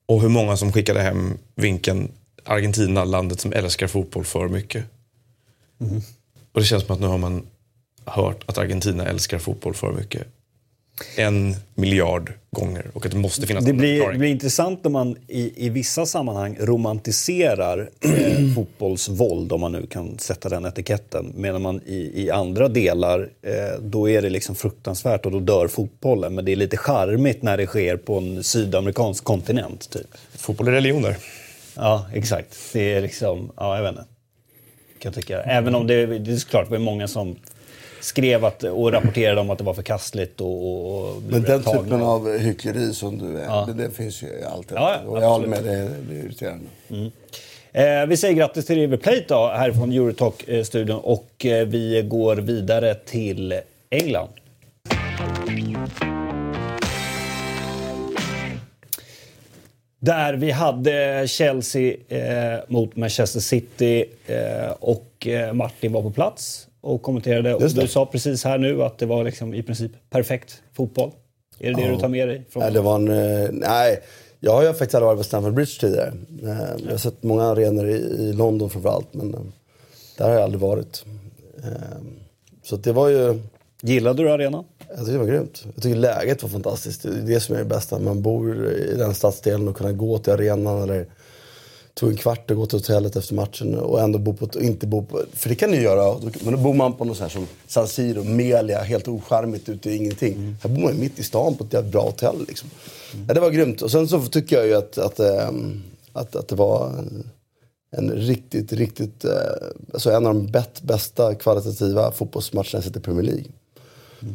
och 0.06 0.22
hur 0.22 0.28
många 0.28 0.56
som 0.56 0.72
skickade 0.72 1.00
hem 1.00 1.38
vinkeln 1.54 2.12
Argentina, 2.44 3.04
landet 3.04 3.40
som 3.40 3.52
älskar 3.52 3.86
fotboll 3.86 4.24
för 4.24 4.48
mycket. 4.48 4.84
Mm. 5.80 6.02
Och 6.52 6.60
det 6.60 6.66
känns 6.66 6.84
som 6.84 6.94
att 6.94 7.00
nu 7.00 7.06
har 7.06 7.18
man 7.18 7.46
hört 8.04 8.44
att 8.46 8.58
Argentina 8.58 9.06
älskar 9.06 9.38
fotboll 9.38 9.74
för 9.74 9.92
mycket 9.92 10.26
en 11.16 11.56
miljard 11.74 12.32
gånger 12.50 12.90
och 12.92 13.06
att 13.06 13.12
det 13.12 13.18
måste 13.18 13.46
finnas 13.46 13.64
det 13.64 13.72
blir, 13.72 14.12
det 14.12 14.18
blir 14.18 14.30
intressant 14.30 14.84
när 14.84 14.90
man 14.90 15.16
i, 15.28 15.66
i 15.66 15.68
vissa 15.68 16.06
sammanhang 16.06 16.56
romantiserar 16.60 17.90
eh, 18.00 18.10
fotbollsvåld, 18.54 19.52
om 19.52 19.60
man 19.60 19.72
nu 19.72 19.86
kan 19.86 20.18
sätta 20.18 20.48
den 20.48 20.64
etiketten. 20.64 21.32
Medan 21.36 21.62
man 21.62 21.80
i, 21.86 22.22
i 22.24 22.30
andra 22.30 22.68
delar, 22.68 23.28
eh, 23.42 23.80
då 23.80 24.08
är 24.08 24.22
det 24.22 24.30
liksom 24.30 24.54
fruktansvärt 24.54 25.26
och 25.26 25.32
då 25.32 25.40
dör 25.40 25.68
fotbollen. 25.68 26.34
Men 26.34 26.44
det 26.44 26.52
är 26.52 26.56
lite 26.56 26.76
charmigt 26.76 27.42
när 27.42 27.56
det 27.56 27.66
sker 27.66 27.96
på 27.96 28.18
en 28.18 28.44
sydamerikansk 28.44 29.24
kontinent. 29.24 29.90
Typ. 29.90 30.06
Fotboll 30.34 30.68
är 30.68 30.72
religion 30.72 31.02
där. 31.02 31.16
Ja, 31.76 32.06
exakt. 32.14 32.56
Det 32.72 32.94
är 32.94 33.00
liksom, 33.00 33.52
ja 33.56 33.76
jag 33.76 33.82
vet 33.82 33.90
inte. 33.90 34.04
Kan 34.98 35.12
jag 35.12 35.14
tycka. 35.14 35.42
Även 35.42 35.74
om 35.74 35.86
det, 35.86 36.06
det 36.06 36.32
är 36.32 36.48
klart, 36.48 36.66
det 36.66 36.70
var 36.70 36.78
många 36.78 37.08
som 37.08 37.36
skrev 38.04 38.44
att, 38.44 38.62
och 38.62 38.92
rapporterade 38.92 39.40
om 39.40 39.50
att 39.50 39.58
det 39.58 39.64
var 39.64 39.74
förkastligt. 39.74 40.40
Och, 40.40 41.06
och 41.06 41.22
Men 41.22 41.42
den 41.42 41.62
tagna. 41.62 41.82
typen 41.82 42.02
av 42.02 42.38
hyckleri 42.38 42.94
som 42.94 43.18
du 43.18 43.38
är, 43.38 43.44
ja. 43.44 43.64
det, 43.66 43.84
det, 43.84 43.90
finns 43.90 44.22
ju 44.22 44.44
alltid. 44.44 44.76
Ja, 44.76 44.98
och 45.06 45.22
jag 45.22 45.28
håller 45.28 45.48
med, 45.48 45.64
det, 45.64 45.90
det 46.08 46.14
är 46.14 46.24
irriterande. 46.24 46.64
Mm. 46.90 47.10
Eh, 47.72 48.06
vi 48.06 48.16
säger 48.16 48.34
grattis 48.34 48.66
till 48.66 48.76
River 48.76 48.96
Plate 48.96 49.24
då, 49.28 49.46
härifrån 49.48 49.92
Eurotalk-studion 49.92 51.00
och 51.00 51.46
eh, 51.46 51.66
vi 51.66 52.02
går 52.02 52.36
vidare 52.36 52.94
till 52.94 53.60
England. 53.90 54.28
Där 59.98 60.34
vi 60.34 60.50
hade 60.50 61.24
Chelsea 61.28 61.96
eh, 62.08 62.60
mot 62.68 62.96
Manchester 62.96 63.40
City 63.40 64.04
eh, 64.26 64.70
och 64.80 65.26
eh, 65.26 65.52
Martin 65.52 65.92
var 65.92 66.02
på 66.02 66.10
plats 66.10 66.68
och 66.84 67.02
kommenterade. 67.02 67.54
Och 67.54 67.70
du 67.70 67.88
sa 67.88 68.06
precis 68.06 68.44
här 68.44 68.58
nu 68.58 68.82
att 68.82 68.98
det 68.98 69.06
var 69.06 69.24
liksom 69.24 69.54
i 69.54 69.62
princip 69.62 69.92
perfekt 70.10 70.62
fotboll. 70.72 71.10
Är 71.58 71.72
det 71.72 71.80
ja. 71.80 71.86
det 71.86 71.94
du 71.94 72.00
tar 72.00 72.08
med 72.08 72.28
dig? 72.28 72.46
Från 72.50 72.62
nej, 72.62 72.72
det 72.72 72.80
var 72.80 72.96
en, 72.96 73.08
eh, 73.08 73.48
nej, 73.52 74.00
jag 74.40 74.52
har 74.52 74.62
ju 74.62 74.68
faktiskt 74.68 74.94
aldrig 74.94 75.06
varit 75.06 75.18
på 75.18 75.24
Stamford 75.24 75.54
Bridge 75.54 75.80
tidigare. 75.80 76.12
Eh, 76.42 76.84
jag 76.84 76.90
har 76.90 76.96
sett 76.96 77.22
många 77.22 77.42
arenor 77.42 77.88
i, 77.88 78.32
London 78.32 78.70
framförallt, 78.70 79.14
men 79.14 79.34
eh, 79.34 79.40
där 80.18 80.24
har 80.24 80.34
jag 80.34 80.42
aldrig 80.42 80.60
varit. 80.60 81.04
Så 82.62 82.76
det 82.76 82.92
var 82.92 83.08
ju... 83.08 83.40
Gillade 83.82 84.22
du 84.22 84.30
arenan? 84.30 84.64
Jag 84.88 84.98
tycker 84.98 85.12
det 85.12 85.18
var 85.18 85.26
grymt. 85.26 85.64
Jag 85.74 85.82
tycker 85.82 85.96
läget 85.96 86.42
var 86.42 86.50
fantastiskt. 86.50 87.02
Det 87.02 87.08
är 87.08 87.12
det 87.12 87.40
som 87.40 87.54
är 87.54 87.58
det 87.58 87.64
bästa. 87.64 87.98
Man 87.98 88.22
bor 88.22 88.68
i 88.72 88.96
den 88.96 89.14
stadsdelen 89.14 89.68
och 89.68 89.76
kunna 89.76 89.92
gå 89.92 90.18
till 90.18 90.32
arenan 90.32 90.82
eller 90.82 91.06
tog 91.94 92.10
en 92.10 92.16
kvart 92.16 92.50
att 92.50 92.56
gå 92.56 92.66
till 92.66 92.78
hotellet 92.78 93.16
efter 93.16 93.34
matchen 93.34 93.74
och 93.74 94.00
ändå 94.00 94.18
bo 94.18 94.34
på, 94.34 94.60
inte 94.60 94.86
bo 94.86 95.04
på... 95.04 95.24
För 95.32 95.48
det 95.48 95.54
kan 95.54 95.70
du 95.70 95.82
göra. 95.82 96.20
Men 96.40 96.52
då 96.52 96.58
bor 96.58 96.74
man 96.74 96.92
på 96.92 97.04
något 97.04 97.16
så 97.16 97.22
här 97.22 97.30
som 97.30 97.46
San 97.66 97.88
Siro, 97.88 98.24
Melia, 98.24 98.82
helt 98.82 99.08
ocharmigt 99.08 99.68
ute 99.68 99.90
i 99.90 99.96
ingenting. 99.96 100.32
Mm. 100.32 100.56
Här 100.62 100.70
bor 100.70 100.82
man 100.82 100.94
ju 100.94 101.00
mitt 101.00 101.18
i 101.18 101.22
stan 101.22 101.56
på 101.56 101.64
ett 101.64 101.84
bra 101.84 102.02
hotell. 102.02 102.44
Liksom. 102.48 102.70
Mm. 103.14 103.26
Ja, 103.28 103.34
det 103.34 103.40
var 103.40 103.50
grymt. 103.50 103.82
Och 103.82 103.90
sen 103.90 104.08
så 104.08 104.22
tycker 104.22 104.56
jag 104.56 104.66
ju 104.66 104.74
att, 104.74 104.98
att, 104.98 105.20
ehm, 105.20 105.82
att, 106.12 106.36
att 106.36 106.48
det 106.48 106.56
var 106.56 107.04
en, 107.90 108.10
riktigt, 108.10 108.72
riktigt... 108.72 109.24
Eh, 109.24 109.30
alltså 109.92 110.10
en 110.10 110.26
av 110.26 110.34
de 110.34 110.46
bäst, 110.46 110.82
bästa 110.82 111.34
kvalitativa 111.34 112.12
fotbollsmatcherna 112.12 112.70
jag 112.72 112.84
sett 112.84 112.96
i 112.96 113.00
Premier 113.00 113.22
League. 113.24 113.44
Mm. 114.22 114.34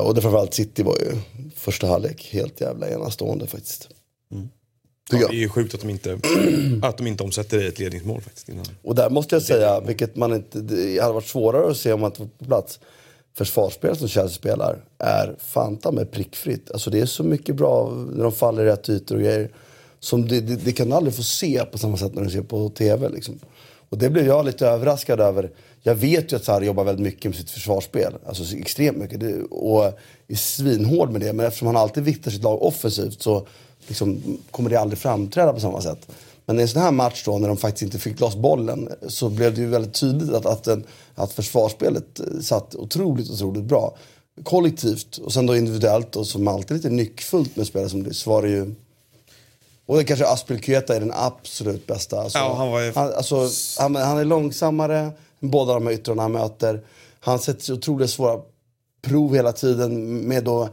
Och 0.00 0.14
det 0.14 0.22
framförallt 0.22 0.54
City 0.54 0.82
var 0.82 0.96
ju 0.98 1.16
första 1.54 1.86
halvlek 1.86 2.28
helt 2.32 2.60
jävla 2.60 2.88
enastående 2.88 3.46
faktiskt. 3.46 3.88
Mm. 4.32 4.48
Ja, 5.10 5.18
det 5.18 5.36
är 5.36 5.38
ju 5.38 5.48
sjukt 5.48 5.74
att 5.74 5.80
de 5.80 5.90
inte, 5.90 6.18
att 6.82 6.98
de 6.98 7.06
inte 7.06 7.22
omsätter 7.22 7.58
det 7.58 7.64
i 7.64 7.66
ett 7.66 7.78
ledningsmål 7.78 8.20
faktiskt. 8.20 8.48
Innan. 8.48 8.64
Och 8.82 8.94
där 8.94 9.10
måste 9.10 9.34
jag 9.34 9.42
säga, 9.42 9.80
vilket 9.80 10.16
man 10.16 10.34
inte, 10.34 10.60
det 10.60 11.02
hade 11.02 11.14
varit 11.14 11.26
svårare 11.26 11.70
att 11.70 11.76
se 11.76 11.92
om 11.92 12.00
man 12.00 12.10
inte 12.10 12.20
var 12.20 12.28
på 12.38 12.44
plats. 12.44 12.80
Försvarsspel 13.36 13.96
som 13.96 14.08
Chelsea 14.08 14.34
spelar 14.34 14.84
är 14.98 15.36
fanta 15.38 15.92
med 15.92 16.10
prickfritt. 16.10 16.70
Alltså 16.70 16.90
det 16.90 17.00
är 17.00 17.06
så 17.06 17.22
mycket 17.24 17.56
bra 17.56 17.90
när 18.12 18.22
de 18.22 18.32
faller 18.32 18.62
i 18.62 18.66
rätt 18.66 18.88
ytor 18.88 19.16
och 19.16 19.22
grejer. 19.22 19.50
Som 20.00 20.28
det, 20.28 20.40
det, 20.40 20.56
det 20.56 20.72
kan 20.72 20.88
du 20.88 20.94
aldrig 20.94 21.14
få 21.14 21.22
se 21.22 21.64
på 21.64 21.78
samma 21.78 21.96
sätt 21.96 22.14
när 22.14 22.22
du 22.24 22.30
ser 22.30 22.42
på 22.42 22.68
TV. 22.68 23.08
Liksom. 23.08 23.38
Och 23.88 23.98
det 23.98 24.10
blev 24.10 24.26
jag 24.26 24.46
lite 24.46 24.66
överraskad 24.66 25.20
över. 25.20 25.50
Jag 25.82 25.94
vet 25.94 26.32
ju 26.32 26.36
att 26.36 26.44
Sarri 26.44 26.66
jobbar 26.66 26.84
väldigt 26.84 27.04
mycket 27.04 27.24
med 27.24 27.34
sitt 27.34 27.50
försvarsspel. 27.50 28.14
Alltså 28.26 28.56
extremt 28.56 28.96
mycket. 28.96 29.20
Det, 29.20 29.42
och 29.42 29.84
är 30.28 30.36
svinhård 30.36 31.10
med 31.10 31.20
det. 31.20 31.32
Men 31.32 31.46
eftersom 31.46 31.66
han 31.66 31.76
alltid 31.76 32.04
viktar 32.04 32.30
sitt 32.30 32.42
lag 32.42 32.62
offensivt 32.62 33.22
så 33.22 33.46
liksom, 33.86 34.38
kommer 34.50 34.70
det 34.70 34.76
aldrig 34.80 34.98
framträda 34.98 35.52
på 35.52 35.60
samma 35.60 35.80
sätt. 35.80 36.08
Men 36.46 36.58
i 36.58 36.62
en 36.62 36.68
sån 36.68 36.82
här 36.82 36.90
match 36.90 37.22
då, 37.24 37.38
när 37.38 37.48
de 37.48 37.56
faktiskt 37.56 37.82
inte 37.82 37.98
fick 37.98 38.20
loss 38.20 38.36
bollen, 38.36 38.88
så 39.08 39.28
blev 39.28 39.54
det 39.54 39.60
ju 39.60 39.66
väldigt 39.66 39.94
tydligt 39.94 40.32
att, 40.34 40.46
att, 40.46 40.64
den, 40.64 40.84
att 41.14 41.32
försvarsspelet 41.32 42.20
eh, 42.20 42.40
satt 42.42 42.74
otroligt, 42.74 43.30
otroligt 43.30 43.64
bra. 43.64 43.96
Kollektivt 44.44 45.16
och 45.18 45.32
sen 45.32 45.46
då 45.46 45.56
individuellt 45.56 46.16
och 46.16 46.26
som 46.26 46.48
alltid 46.48 46.76
lite 46.76 46.90
nyckfullt 46.90 47.56
med 47.56 47.66
spelare 47.66 47.88
som 47.88 48.14
så 48.14 48.30
var 48.30 48.42
det 48.42 48.48
ju 48.48 48.74
och 49.86 49.96
det 49.96 50.04
kanske 50.04 50.26
Aspelkueta 50.26 50.96
är 50.96 51.00
den 51.00 51.12
absolut 51.14 51.86
bästa. 51.86 52.20
Alltså, 52.20 52.38
Ja, 52.38 52.54
han 52.54 52.70
var 52.70 52.80
ju- 52.80 52.92
han, 52.94 53.12
alltså, 53.14 53.48
han, 53.78 53.96
han 53.96 54.18
är 54.18 54.24
långsammare 54.24 54.98
än 55.40 55.50
båda 55.50 55.74
de 55.74 55.86
här 55.86 55.94
yttrarna 55.94 56.22
han 56.22 56.32
möter. 56.32 56.82
Han 57.20 57.38
sätter 57.38 57.60
sig 57.62 57.74
otroligt 57.74 58.10
svåra 58.10 58.40
prov 59.02 59.34
hela 59.34 59.52
tiden 59.52 60.14
med 60.28 60.44
då, 60.44 60.68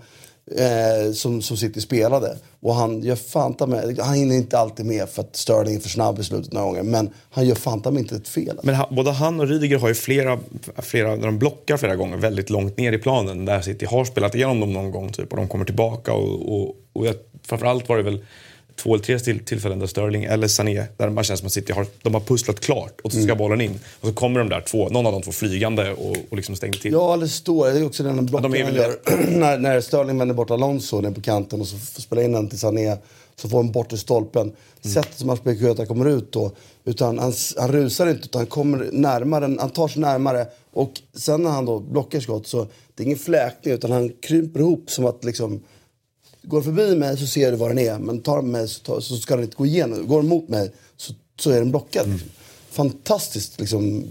eh, 0.57 1.11
som, 1.13 1.41
som 1.41 1.57
City 1.57 1.81
spelade. 1.81 2.37
Och 2.59 2.75
han 2.75 3.01
gör 3.01 3.15
fanta 3.15 3.67
med, 3.67 3.99
han 3.99 4.13
hinner 4.13 4.35
inte 4.35 4.59
alltid 4.59 4.85
med 4.85 5.09
för 5.09 5.21
att 5.21 5.35
Sterling 5.35 5.75
är 5.75 5.79
för 5.79 5.89
snabb 5.89 6.19
i 6.19 6.23
slutet 6.23 6.53
några 6.53 6.67
gånger. 6.67 6.83
Men 6.83 7.09
han 7.29 7.47
gör 7.47 7.55
fanta 7.55 7.91
med 7.91 7.99
inte 7.99 8.15
ett 8.15 8.27
fel. 8.27 8.59
Men 8.63 8.75
han, 8.75 8.95
både 8.95 9.11
han 9.11 9.39
och 9.39 9.47
Rydiger 9.47 9.79
har 9.79 9.87
ju 9.87 9.93
flera, 9.93 10.39
flera, 10.77 11.15
när 11.15 11.25
de 11.25 11.39
blockar 11.39 11.77
flera 11.77 11.95
gånger 11.95 12.17
väldigt 12.17 12.49
långt 12.49 12.77
ner 12.77 12.91
i 12.91 12.97
planen 12.97 13.45
där 13.45 13.61
City 13.61 13.85
har 13.85 14.05
spelat 14.05 14.35
igenom 14.35 14.59
dem 14.59 14.73
någon 14.73 14.91
gång 14.91 15.11
typ, 15.11 15.31
och 15.31 15.37
de 15.37 15.47
kommer 15.47 15.65
tillbaka 15.65 16.13
och, 16.13 16.53
och, 16.55 16.75
och 16.93 17.05
jag, 17.05 17.15
framförallt 17.43 17.89
var 17.89 17.97
det 17.97 18.03
väl 18.03 18.23
två 18.83 18.93
eller 18.93 19.03
tre 19.03 19.19
till, 19.19 19.45
tillfällen 19.45 19.79
där 19.79 19.87
Sterling 19.87 20.23
eller 20.23 20.47
Sané, 20.47 20.85
där 20.97 21.09
bara 21.09 21.23
känns 21.23 21.39
som 21.39 21.47
att 21.47 21.53
City 21.53 21.73
har, 21.73 21.85
de 22.01 22.13
har 22.13 22.21
pusslat 22.21 22.59
klart 22.59 23.01
och 23.03 23.11
så 23.11 23.21
ska 23.21 23.35
bollen 23.35 23.61
in. 23.61 23.79
Och 23.99 24.07
så 24.07 24.13
kommer 24.13 24.39
de 24.39 24.49
där 24.49 24.61
två, 24.61 24.89
någon 24.89 25.05
av 25.05 25.11
de 25.11 25.21
två 25.21 25.31
flygande 25.31 25.91
och, 25.91 26.15
och 26.29 26.35
liksom 26.35 26.55
stänger 26.55 26.73
till. 26.73 26.91
Ja, 26.91 27.13
eller 27.13 27.27
står. 27.27 27.67
Det 27.67 27.79
är 27.79 27.85
också 27.85 28.03
den 28.03 28.25
blocken 28.25 28.51
de 28.51 28.61
han 28.63 28.73
väl 28.73 28.75
gör. 28.75 28.95
när, 29.39 29.57
när 29.57 29.81
Sterling 29.81 30.17
vänder 30.17 30.35
bort 30.35 30.51
Alonso 30.51 31.01
ner 31.01 31.11
på 31.11 31.21
kanten 31.21 31.61
och 31.61 31.67
så 31.67 32.01
spelar 32.01 32.23
in 32.23 32.31
den 32.31 32.49
till 32.49 32.59
Sané. 32.59 32.97
Så 33.35 33.49
får 33.49 33.57
han 33.57 33.71
bort 33.71 33.93
i 33.93 33.97
stolpen. 33.97 34.41
Mm. 34.41 34.93
Sättet 34.93 35.17
som 35.17 35.29
Aspelkueta 35.29 35.85
kommer 35.85 36.05
ut 36.05 36.31
då. 36.31 36.51
Utan 36.85 37.19
han, 37.19 37.33
han 37.57 37.71
rusar 37.71 38.09
inte 38.09 38.23
utan 38.23 38.39
han 38.39 38.47
kommer 38.47 38.89
närmare. 38.91 39.55
Han 39.59 39.69
tar 39.69 39.87
sig 39.87 40.01
närmare. 40.01 40.47
Och 40.73 40.91
sen 41.13 41.43
när 41.43 41.49
han 41.49 41.65
då 41.65 41.79
blockar 41.79 42.19
skott 42.19 42.47
så 42.47 42.67
det 42.95 43.03
är 43.03 43.05
ingen 43.05 43.19
fläkning 43.19 43.73
utan 43.73 43.91
han 43.91 44.11
kryper 44.21 44.59
ihop 44.59 44.91
som 44.91 45.05
att 45.05 45.23
liksom 45.23 45.61
Går 46.43 46.61
förbi 46.61 46.95
mig 46.95 47.17
så 47.17 47.27
ser 47.27 47.51
du 47.51 47.57
var 47.57 47.69
den 47.69 47.79
är, 47.79 47.99
men 47.99 48.21
tar 48.21 48.35
den 48.35 48.51
mig 48.51 48.67
så, 48.67 48.79
tar, 48.79 48.99
så 48.99 49.17
ska 49.17 49.35
den 49.35 49.43
inte 49.43 49.57
gå 49.57 49.65
igenom. 49.65 50.07
Går 50.07 50.21
den 50.21 50.29
mot 50.29 50.49
mig 50.49 50.71
så, 50.97 51.13
så 51.39 51.51
är 51.51 51.59
den 51.59 51.71
blockad. 51.71 52.05
Mm. 52.05 52.19
Fantastiskt 52.69 53.59
liksom, 53.59 54.03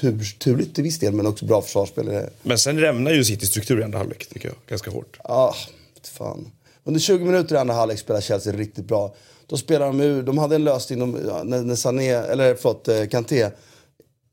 tur, 0.00 0.36
turligt 0.38 0.74
till 0.74 0.84
viss 0.84 0.98
del, 0.98 1.12
men 1.12 1.26
också 1.26 1.44
bra 1.44 1.62
försvarsspel. 1.62 2.26
Men 2.42 2.58
sen 2.58 2.80
rämnar 2.80 3.10
ju 3.10 3.24
City 3.24 3.46
struktur 3.46 3.80
i 3.80 3.84
andra 3.84 3.98
halvlek 3.98 4.26
tycker 4.26 4.48
jag, 4.48 4.56
ganska 4.68 4.90
hårt. 4.90 5.18
Ah, 5.24 5.54
fan. 6.02 6.50
Under 6.84 7.00
20 7.00 7.24
minuter 7.24 7.54
i 7.54 7.58
andra 7.58 7.74
halvlek 7.74 7.98
spelar 7.98 8.20
Chelsea 8.20 8.52
riktigt 8.52 8.84
bra. 8.84 9.14
Då 9.46 9.56
spelar 9.56 9.86
de 9.86 10.00
ur, 10.00 10.22
de 10.22 10.38
hade 10.38 10.54
en 10.54 10.64
lösning 10.64 10.98
de, 10.98 11.10
när, 11.44 11.62
när 11.62 11.74
Sané, 11.74 12.10
eller 12.10 12.54
förlåt, 12.54 12.88
eh, 12.88 13.06
Kanté 13.06 13.50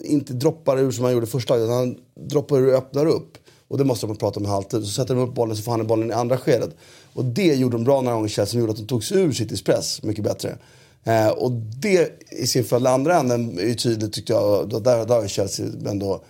inte 0.04 0.34
droppar 0.34 0.80
ur 0.80 0.91
som 0.91 1.04
han 1.04 1.13
gjorde 1.13 1.28
första 1.28 1.56
utan 1.56 1.70
han 1.70 1.98
droppar 2.15 2.58
ur 2.58 2.68
och 2.68 2.74
öppnar 2.74 3.06
upp. 3.06 3.38
Och 3.67 3.78
det 3.78 3.84
måste 3.84 4.08
de 4.08 4.15
prata 4.15 4.39
om 4.39 4.45
i 4.45 4.49
halvtid. 4.49 4.84
Så 4.84 4.91
sätter 4.91 5.15
de 5.15 5.23
upp 5.23 5.34
bollen 5.34 5.56
så 5.56 5.63
får 5.63 5.71
han 5.71 5.88
bollen 5.88 6.10
i 6.10 6.13
andra 6.13 6.38
skedet. 6.38 6.75
Och 7.13 7.25
det 7.25 7.56
gjorde 7.56 7.78
de 7.78 7.84
bra 7.84 8.01
några 8.01 8.15
gånger 8.15 8.30
Chelsea 8.30 8.51
som 8.51 8.60
gjorde 8.60 8.71
att 8.71 8.78
de 8.78 8.88
tog 8.88 9.04
sig 9.04 9.17
ur 9.17 9.32
Citys 9.32 9.63
press 9.63 10.04
mycket 10.04 10.23
bättre. 10.23 10.58
Eh, 11.04 11.30
och 11.30 11.51
det 11.51 12.10
i 12.30 12.47
sin 12.47 12.63
följd, 12.63 12.88
andra 12.88 13.19
änden 13.19 13.60
är 13.60 13.63
ju 13.63 13.75
tydligt 13.75 14.13
tyckte 14.13 14.34
jag. 14.34 14.69
Då, 14.69 14.80
där, 14.80 15.06
där 15.06 15.15
har 15.15 15.21
ju 15.21 15.28
Chelsea 15.28 15.65
ändå, 15.86 16.23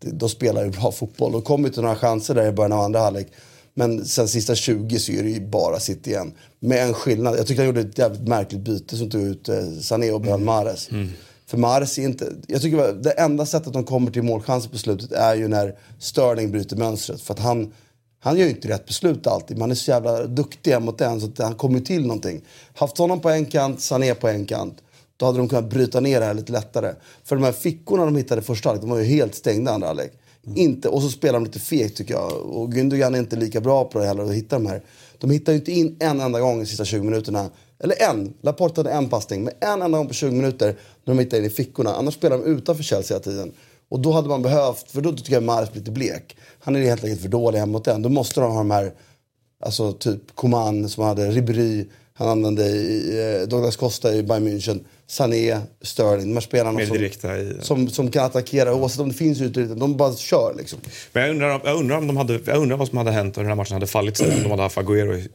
de 0.00 0.28
spelar 0.28 0.64
ju 0.64 0.70
bra 0.70 0.92
fotboll. 0.92 1.32
De 1.32 1.42
kom 1.42 1.64
ju 1.64 1.70
till 1.70 1.82
några 1.82 1.96
chanser 1.96 2.34
där 2.34 2.48
i 2.48 2.52
början 2.52 2.72
av 2.72 2.80
andra 2.80 3.00
halvlek. 3.00 3.28
Men 3.74 4.04
sen 4.04 4.28
sista 4.28 4.54
20 4.54 4.98
så 4.98 5.12
är 5.12 5.22
det 5.22 5.30
ju 5.30 5.48
bara 5.48 5.80
City 5.80 6.10
igen. 6.10 6.32
Med 6.60 6.86
en 6.86 6.94
skillnad. 6.94 7.38
Jag 7.38 7.46
tyckte 7.46 7.62
han 7.62 7.66
gjorde 7.66 7.80
ett 7.80 7.98
jävligt 7.98 8.28
märkligt 8.28 8.60
byte 8.60 8.96
som 8.96 9.10
tog 9.10 9.22
ut 9.22 9.48
eh, 9.48 9.70
Sané 9.80 10.10
och 10.10 10.20
Ben 10.20 10.44
Mahrez. 10.44 10.90
Mm. 10.90 11.08
För 11.50 11.58
Mahrez 11.58 11.98
är 11.98 12.02
inte... 12.02 12.32
Jag 12.46 12.62
tycker 12.62 12.92
det 12.92 13.10
enda 13.10 13.46
sättet 13.46 13.72
de 13.72 13.84
kommer 13.84 14.10
till 14.10 14.22
målchanser 14.22 14.70
på 14.70 14.78
slutet 14.78 15.12
är 15.12 15.34
ju 15.34 15.48
när 15.48 15.78
Sterling 15.98 16.50
bryter 16.50 16.76
mönstret. 16.76 17.20
För 17.20 17.34
att 17.34 17.40
han, 17.40 17.72
han 18.20 18.38
gör 18.38 18.44
ju 18.44 18.50
inte 18.50 18.68
rätt 18.68 18.86
beslut 18.86 19.26
alltid. 19.26 19.58
Man 19.58 19.70
är 19.70 19.74
så 19.74 19.90
jävla 19.90 20.26
duktig 20.26 20.82
mot 20.82 20.98
den 20.98 21.20
så 21.20 21.26
att 21.26 21.38
han 21.38 21.54
kommer 21.54 21.80
till 21.80 22.02
någonting. 22.02 22.40
Haft 22.74 22.98
honom 22.98 23.20
på 23.20 23.30
en 23.30 23.46
kant, 23.46 23.80
Sané 23.80 24.14
på 24.14 24.28
en 24.28 24.46
kant. 24.46 24.82
Då 25.16 25.26
hade 25.26 25.38
de 25.38 25.48
kunnat 25.48 25.70
bryta 25.70 26.00
ner 26.00 26.20
det 26.20 26.26
här 26.26 26.34
lite 26.34 26.52
lättare. 26.52 26.94
För 27.24 27.36
de 27.36 27.44
här 27.44 27.52
fickorna 27.52 28.04
de 28.04 28.16
hittade 28.16 28.42
första 28.42 28.68
halvlek, 28.68 28.82
de 28.82 28.90
var 28.90 28.98
ju 28.98 29.04
helt 29.04 29.34
stängda 29.34 29.72
andra 29.72 29.86
halvlek. 29.86 30.12
Inte, 30.54 30.88
och 30.88 31.02
så 31.02 31.08
spelar 31.08 31.34
de 31.34 31.44
lite 31.44 31.58
fegt 31.58 31.96
tycker 31.96 32.14
jag. 32.14 32.32
Och 32.32 32.74
Gündogan 32.74 33.14
är 33.14 33.18
inte 33.18 33.36
lika 33.36 33.60
bra 33.60 33.84
på 33.84 33.98
det 33.98 34.06
heller 34.06 34.24
att 34.24 34.34
hitta 34.34 34.56
de 34.56 34.66
här. 34.66 34.82
De 35.20 35.30
hittar 35.30 35.52
ju 35.52 35.58
inte 35.58 35.72
in 35.72 35.96
en 36.00 36.20
enda 36.20 36.40
gång 36.40 36.58
de 36.58 36.66
sista 36.66 36.84
20 36.84 37.04
minuterna. 37.04 37.50
Eller 37.78 38.02
en. 38.10 38.34
Laporte 38.42 38.80
hade 38.80 38.90
en 38.90 39.08
passning. 39.08 39.44
Men 39.44 39.54
en 39.60 39.82
enda 39.82 39.98
gång 39.98 40.08
på 40.08 40.14
20 40.14 40.30
minuter 40.30 40.66
när 41.04 41.14
de 41.14 41.18
hittar 41.18 41.38
in 41.38 41.44
i 41.44 41.50
fickorna. 41.50 41.94
Annars 41.94 42.14
spelar 42.14 42.38
de 42.38 42.44
utanför 42.44 42.82
Chelsea 42.82 43.14
hela 43.14 43.24
tiden. 43.24 43.52
Och 43.88 44.00
då 44.00 44.12
hade 44.12 44.28
man 44.28 44.42
behövt, 44.42 44.90
för 44.90 45.00
då 45.00 45.12
tycker 45.12 45.32
jag 45.32 45.42
Mahrez 45.42 45.72
blir 45.72 45.80
lite 45.80 45.90
blek. 45.90 46.36
Han 46.60 46.76
är 46.76 46.80
helt 46.80 47.04
enkelt 47.04 47.22
för 47.22 47.28
dålig 47.28 47.58
hemma 47.58 47.72
mot 47.72 47.84
den. 47.84 48.02
Då 48.02 48.08
måste 48.08 48.40
de 48.40 48.52
ha 48.52 48.58
de 48.58 48.70
här, 48.70 48.92
alltså 49.64 49.92
typ 49.92 50.34
Coman 50.34 50.88
som 50.88 51.04
hade 51.04 51.30
Ribéry. 51.30 51.88
Han 52.12 52.28
använde 52.28 52.66
i, 52.66 53.40
eh, 53.40 53.48
Douglas 53.48 53.76
Costa 53.76 54.14
i 54.14 54.22
Bayern 54.22 54.48
München. 54.48 54.80
Sané, 55.10 55.58
Sterling. 55.82 56.26
De 56.28 56.32
här 56.34 56.40
spelarna 56.40 56.86
som, 56.86 56.96
direkta 56.96 57.38
i- 57.38 57.52
som, 57.60 57.88
som 57.88 58.10
kan 58.10 58.24
attackera 58.24 58.74
oavsett 58.74 59.00
om 59.00 59.08
det 59.08 59.14
finns 59.14 59.40
ute. 59.40 59.60
De 59.64 59.96
bara 59.96 60.12
kör 60.14 60.54
liksom. 60.58 60.78
Men 61.12 61.22
jag 61.22 61.30
undrar, 61.30 61.60
jag 61.64 61.76
undrar, 61.76 61.96
om 61.96 62.06
de 62.06 62.16
hade, 62.16 62.40
jag 62.44 62.56
undrar 62.56 62.76
vad 62.76 62.88
som 62.88 62.98
hade 62.98 63.10
hänt 63.10 63.36
om 63.36 63.42
den 63.42 63.48
här 63.50 63.56
matchen 63.56 63.72
hade 63.74 63.86
fallit 63.86 64.16
sig. 64.16 64.36
Om 64.36 64.42
de 64.42 64.50
hade 64.50 64.62
haft 64.62 64.76
Agüero 64.78 65.28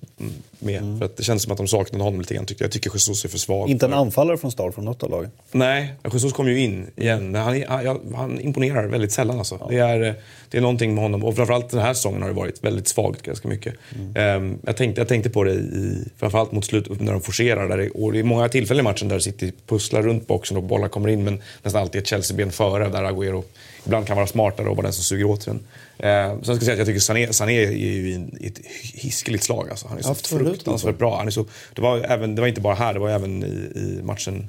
med. 0.60 0.98
För 1.00 1.06
att 1.06 1.18
det 1.18 1.24
känns 1.24 1.44
som 1.44 1.52
att 1.52 1.58
de 1.58 1.68
saknade 1.68 2.04
honom 2.04 2.20
lite 2.22 2.34
grann. 2.34 2.46
tycker 2.46 2.64
Jag 2.66 2.72
tycker 2.72 2.90
Jesus 2.94 3.26
är 3.26 3.30
för 3.30 3.38
svag. 3.38 3.70
Inte 3.70 3.86
en 3.86 3.92
för- 3.92 3.98
anfallare 3.98 4.38
från 4.38 4.52
start 4.52 4.74
från 4.76 4.86
något 4.86 5.04
av 5.04 5.10
lagen. 5.10 5.32
Nej, 5.52 5.94
Jesus 6.14 6.34
kom 6.34 6.48
ju 6.48 6.60
in 6.60 6.86
igen. 6.96 7.32
Men 7.32 7.42
han, 7.42 7.64
han, 7.68 8.14
han 8.16 8.40
imponerar 8.40 8.88
väldigt 8.88 9.12
sällan. 9.12 9.38
Alltså. 9.40 9.68
Det, 9.70 9.78
är, 9.78 10.16
det 10.50 10.58
är 10.58 10.62
någonting 10.62 10.96
med 10.96 11.04
honom. 11.04 11.24
Och 11.24 11.36
framförallt 11.36 11.70
den 11.70 11.80
här 11.82 11.94
säsongen 11.94 12.22
har 12.22 12.30
det 12.30 12.36
varit 12.36 12.64
väldigt 12.64 12.88
svagt 12.88 13.22
ganska 13.22 13.48
mycket. 13.48 13.74
Ehm, 14.16 14.58
jag, 14.66 14.78
tänkte, 14.78 15.02
jag 15.02 15.08
tänkte 15.08 15.30
på 15.30 15.44
det 15.44 15.54
i, 15.54 16.06
framförallt 16.18 16.52
mot 16.52 16.66
slutet 16.66 17.02
när 17.02 17.12
de 17.12 17.22
forcerar. 17.22 17.70
Där 17.70 17.78
det, 17.78 17.90
och 17.90 18.14
det 18.14 18.20
är 18.20 18.24
många 18.24 18.50
tillfällen 18.50 18.80
i 18.80 18.84
matchen 18.84 19.08
där 19.08 19.20
City 19.20 19.52
pusslar 19.67 20.01
runt 20.01 20.28
boxen 20.28 20.58
och 20.58 20.63
bollar 20.63 20.88
kommer 20.88 21.10
in. 21.10 21.23
Men 21.23 21.41
nästan 21.63 21.82
alltid 21.82 22.01
ett 22.01 22.08
Chelsea-ben 22.08 22.51
före 22.51 22.89
där 22.89 23.04
Agüero 23.04 23.43
ibland 23.86 24.08
kan 24.08 24.15
vara 24.15 24.28
smartare 24.28 24.69
och 24.69 24.75
vara 24.75 24.86
den 24.86 24.93
som 24.93 25.04
suger 25.04 25.25
åt 25.25 25.45
den. 25.45 25.60
Ehm, 25.97 26.43
sen 26.43 26.43
ska 26.43 26.54
jag 26.54 26.62
säga 26.62 26.73
att 26.73 26.78
jag 26.78 26.88
tycker 26.88 26.99
Sané, 26.99 27.34
Sané 27.34 27.63
är 27.63 27.71
ju 27.71 28.10
i 28.39 28.47
ett 28.47 28.60
hiskeligt 28.93 29.43
slag. 29.43 29.69
Alltså. 29.69 29.88
Han 29.88 29.97
är 29.97 30.01
så 30.01 30.12
Absolut, 30.12 30.47
fruktansvärt 30.47 30.97
bra. 30.97 31.17
Han 31.17 31.28
är 31.28 31.32
så, 31.32 31.45
det, 31.73 31.82
var 31.82 31.97
även, 31.97 32.36
det 32.36 32.41
var 32.41 32.47
inte 32.47 32.62
bara 32.62 32.75
här, 32.75 32.93
det 32.93 32.99
var 32.99 33.10
även 33.10 33.43
i, 33.43 33.80
i 33.80 33.99
matchen 34.04 34.47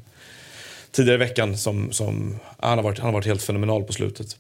tidigare 0.91 1.15
i 1.15 1.27
veckan 1.29 1.59
som, 1.59 1.93
som 1.93 2.39
han, 2.59 2.79
har 2.79 2.83
varit, 2.83 2.99
han 2.99 3.07
har 3.07 3.13
varit 3.13 3.27
helt 3.27 3.43
fenomenal 3.43 3.83
på 3.85 3.93
slutet. 3.93 4.37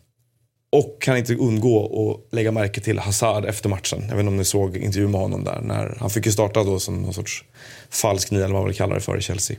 Och 0.70 0.96
kan 1.00 1.16
inte 1.16 1.34
undgå 1.34 1.84
att 1.84 2.34
lägga 2.34 2.52
märke 2.52 2.80
till 2.80 2.98
Hazard 2.98 3.44
efter 3.44 3.68
matchen. 3.68 4.00
Jag 4.00 4.16
vet 4.16 4.20
inte 4.20 4.28
om 4.28 4.36
ni 4.36 4.44
såg 4.44 4.76
intervjun 4.76 5.10
med 5.10 5.20
honom 5.20 5.44
där. 5.44 5.60
När, 5.60 5.96
han 6.00 6.10
fick 6.10 6.26
ju 6.26 6.32
starta 6.32 6.64
då 6.64 6.80
som 6.80 7.02
någon 7.02 7.14
sorts 7.14 7.44
falsk 7.90 8.30
nia 8.30 8.44
eller 8.44 8.52
vad 8.52 8.62
man 8.62 8.68
vill 8.68 8.76
kalla 8.76 8.94
det 8.94 9.00
för 9.00 9.18
i 9.18 9.20
Chelsea. 9.20 9.56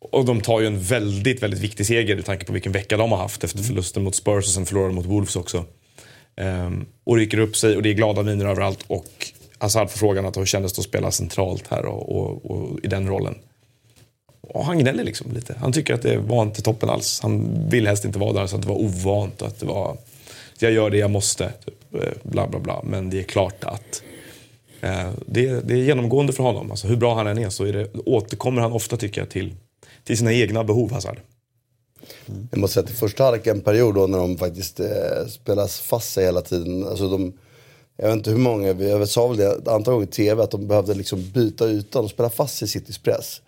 Och 0.00 0.24
de 0.24 0.40
tar 0.40 0.60
ju 0.60 0.66
en 0.66 0.80
väldigt, 0.80 1.42
väldigt 1.42 1.60
viktig 1.60 1.86
seger 1.86 2.16
med 2.16 2.24
tanke 2.24 2.44
på 2.44 2.52
vilken 2.52 2.72
vecka 2.72 2.96
de 2.96 3.12
har 3.12 3.18
haft 3.18 3.44
efter 3.44 3.62
förlusten 3.62 4.02
mot 4.02 4.14
Spurs 4.14 4.44
och 4.46 4.52
sen 4.52 4.66
förlorade 4.66 4.94
mot 4.94 5.06
Wolves 5.06 5.36
också. 5.36 5.64
Um, 6.40 6.86
och 7.04 7.16
rycker 7.16 7.38
upp 7.38 7.56
sig 7.56 7.76
och 7.76 7.82
det 7.82 7.88
är 7.88 7.94
glada 7.94 8.22
miner 8.22 8.46
överallt. 8.46 8.84
Och 8.86 9.32
Hazard 9.58 9.90
får 9.90 9.98
frågan 9.98 10.26
att 10.26 10.36
hur 10.36 10.46
kändes 10.46 10.72
det 10.72 10.80
att 10.80 10.84
spela 10.84 11.10
centralt 11.10 11.66
här 11.68 11.84
och, 11.84 12.16
och, 12.16 12.50
och 12.50 12.78
i 12.82 12.86
den 12.86 13.08
rollen. 13.08 13.34
Och 14.40 14.64
han 14.64 14.78
gnäller 14.78 15.04
liksom 15.04 15.32
lite. 15.32 15.54
Han 15.60 15.72
tycker 15.72 15.94
att 15.94 16.02
det 16.02 16.18
var 16.18 16.42
inte 16.42 16.62
toppen 16.62 16.88
alls. 16.88 17.20
Han 17.22 17.48
vill 17.68 17.86
helst 17.86 18.04
inte 18.04 18.18
vara 18.18 18.32
där, 18.32 18.46
så 18.46 18.56
att 18.56 18.62
det 18.62 18.68
var 18.68 18.76
ovant. 18.76 19.42
och 19.42 19.48
Att 19.48 19.60
det 19.60 19.66
var, 19.66 19.96
jag 20.58 20.72
gör 20.72 20.90
det 20.90 20.98
jag 20.98 21.10
måste, 21.10 21.52
typ, 21.64 21.94
eh, 21.94 22.10
bla 22.22 22.48
bla 22.48 22.60
bla. 22.60 22.82
Men 22.84 23.10
det 23.10 23.18
är 23.18 23.22
klart 23.22 23.64
att 23.64 24.02
eh, 24.80 25.10
det, 25.26 25.68
det 25.68 25.74
är 25.74 25.78
genomgående 25.78 26.32
för 26.32 26.42
honom. 26.42 26.70
Alltså, 26.70 26.88
hur 26.88 26.96
bra 26.96 27.14
han 27.14 27.26
än 27.26 27.38
är 27.38 27.50
så 27.50 27.64
är 27.64 27.72
det, 27.72 27.88
återkommer 28.06 28.62
han 28.62 28.72
ofta 28.72 28.96
tycker 28.96 29.20
jag 29.20 29.30
till, 29.30 29.54
till 30.08 30.18
sina 30.18 30.32
egna 30.32 30.64
behov, 30.64 30.92
Hazard. 30.92 31.20
Mm. 32.26 32.48
Jag 32.50 32.60
måste 32.60 32.74
säga 32.74 32.84
att 32.84 32.90
i 32.90 32.94
första 32.94 33.24
halvlek 33.24 33.46
en 33.46 33.60
period 33.60 33.94
då 33.94 34.06
när 34.06 34.18
de 34.18 34.38
faktiskt 34.38 34.80
eh, 34.80 35.26
spelas 35.28 35.80
fast 35.80 36.12
sig 36.12 36.24
hela 36.24 36.40
tiden. 36.40 36.86
Alltså 36.86 37.08
de, 37.08 37.32
jag 37.96 38.06
vet 38.06 38.16
inte 38.16 38.30
hur 38.30 38.38
många, 38.38 38.72
jag 38.72 39.08
sa 39.08 39.28
väl 39.28 39.36
det 39.36 39.46
ett 39.46 39.68
antal 39.68 39.94
gånger 39.94 40.06
i 40.06 40.10
tv 40.10 40.42
att 40.42 40.50
de 40.50 40.66
behövde 40.66 40.94
liksom 40.94 41.30
byta 41.34 41.68
ytan 41.68 42.04
och 42.04 42.10
spela 42.10 42.30
fast 42.30 42.58
sig 42.58 42.66
i 42.66 42.68
Citys 42.68 42.98
press. 42.98 43.40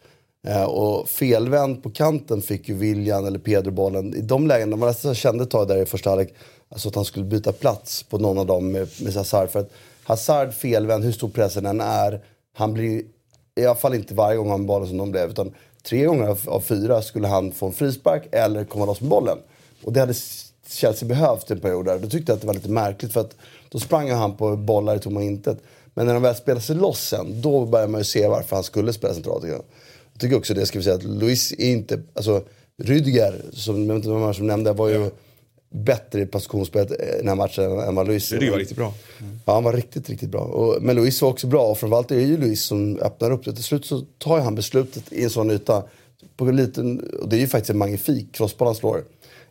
Eh, 0.47 0.63
och 0.63 1.09
felvänd 1.09 1.83
på 1.83 1.91
kanten 1.91 2.43
fick 2.43 2.69
ju 2.69 2.75
William 2.75 3.27
eller 3.27 3.39
Pedro 3.39 3.71
bollen. 3.71 4.15
I 4.15 4.21
de 4.21 4.47
lägena, 4.47 4.77
man 4.77 4.89
nästan 4.89 5.15
kände 5.15 5.45
ett 5.45 5.51
tag 5.51 5.69
där 5.69 5.83
i 5.83 5.87
första 5.87 6.11
halvlek 6.11 6.35
alltså 6.69 6.89
att 6.89 6.95
han 6.95 7.05
skulle 7.05 7.25
byta 7.25 7.53
plats 7.53 8.03
på 8.03 8.19
någon 8.19 8.39
av 8.39 8.47
dem 8.47 8.73
med, 8.73 8.89
med 9.03 9.15
Hazard. 9.15 9.51
För 9.51 9.61
att 9.61 9.71
Hazard 10.03 10.55
felvänd, 10.55 11.05
hur 11.05 11.13
stor 11.13 11.29
pressen 11.29 11.67
än 11.67 11.81
är, 11.81 12.21
han 12.53 12.73
blir 12.73 13.03
i 13.57 13.65
alla 13.65 13.75
fall 13.75 13.95
inte 13.95 14.15
varje 14.15 14.37
gång 14.37 14.51
han 14.51 14.67
bollen 14.67 14.89
som 14.89 14.99
de 14.99 15.11
blev. 15.11 15.31
Utan 15.31 15.55
tre 15.83 16.05
gånger 16.05 16.29
av, 16.29 16.41
av 16.47 16.61
fyra 16.61 17.03
skulle 17.03 17.29
han 17.29 17.53
få 17.53 17.67
en 17.67 17.73
frispark 17.73 18.29
eller 18.33 18.65
komma 18.65 18.85
loss 18.85 19.01
med 19.01 19.11
bollen. 19.11 19.39
Och 19.85 19.93
det 19.93 20.01
hade 20.01 20.15
Chelsea 20.69 21.09
behövt 21.09 21.51
en 21.51 21.61
period 21.61 21.85
där. 21.85 21.99
Då 21.99 22.09
tyckte 22.09 22.33
jag 22.33 22.37
att 22.37 22.41
det 22.41 22.47
var 22.47 22.55
lite 22.55 22.71
märkligt 22.71 23.13
för 23.13 23.21
att 23.21 23.37
då 23.69 23.79
sprang 23.79 24.11
han 24.11 24.37
på 24.37 24.57
bollar 24.57 24.97
i 24.97 24.99
tomma 24.99 25.23
intet. 25.23 25.59
Men 25.95 26.07
när 26.07 26.15
de 26.15 26.23
väl 26.23 26.35
spelade 26.35 26.61
sig 26.61 26.77
loss 26.77 27.09
sen, 27.09 27.41
då 27.41 27.67
började 27.67 27.93
man 27.93 28.01
ju 28.01 28.05
se 28.05 28.29
varför 28.29 28.57
han 28.57 28.65
skulle 28.65 28.93
spela 28.93 29.15
centralt. 29.15 29.45
igen. 29.45 29.63
tycker 30.19 30.37
också 30.37 30.55
det, 30.55 30.67
ska 30.67 30.79
vi 30.79 30.85
säga, 30.85 30.97
att 30.97 31.03
Luis 31.03 31.53
är 31.53 31.71
inte, 31.71 32.03
alltså 32.15 32.43
Rüdiger, 32.83 33.35
som, 33.53 33.87
jag 33.87 33.95
vet 33.95 34.05
inte 34.05 34.21
vem 34.21 34.35
som 34.35 34.47
nämnde, 34.47 34.73
var 34.73 34.89
ju 34.89 35.11
bättre 35.75 36.21
i 36.21 36.27
positionsspelet 36.27 36.91
i 36.93 36.97
den 37.19 37.29
här 37.29 37.35
matchen 37.35 37.65
än 37.65 37.95
vad 37.95 38.09
Luis 38.09 38.29
Det 38.29 38.51
var 38.51 38.59
riktigt 38.59 38.77
bra. 38.77 38.95
Ja, 39.45 39.55
han 39.55 39.65
var 39.65 39.73
riktigt, 39.73 40.11
riktigt 40.11 40.31
bra. 40.31 40.41
Och, 40.41 40.83
men 40.83 40.97
Luis 40.97 41.23
var 41.23 41.29
också 41.29 41.47
bra 41.47 41.63
och 41.63 41.79
framförallt 41.79 42.11
är 42.11 42.17
det 42.17 42.23
ju 42.23 42.37
Luis 42.37 42.63
som 42.63 42.99
öppnar 42.99 43.31
upp 43.31 43.45
det. 43.45 43.53
Till 43.53 43.65
slut 43.65 43.85
så 43.85 44.01
tar 44.19 44.37
ju 44.37 44.43
han 44.43 44.55
beslutet 44.55 45.13
i 45.13 45.25
en 45.25 45.31
sån 45.31 45.51
yta. 45.51 45.83
På 46.37 46.45
en 46.45 46.57
liten, 46.57 47.01
och 47.23 47.29
det 47.29 47.37
är 47.37 47.41
ju 47.41 47.47
faktiskt 47.47 47.71
en 47.71 47.79
magnifik 47.79 48.33
crossboll 48.33 48.69
han 48.69 48.75
slår. 48.75 49.05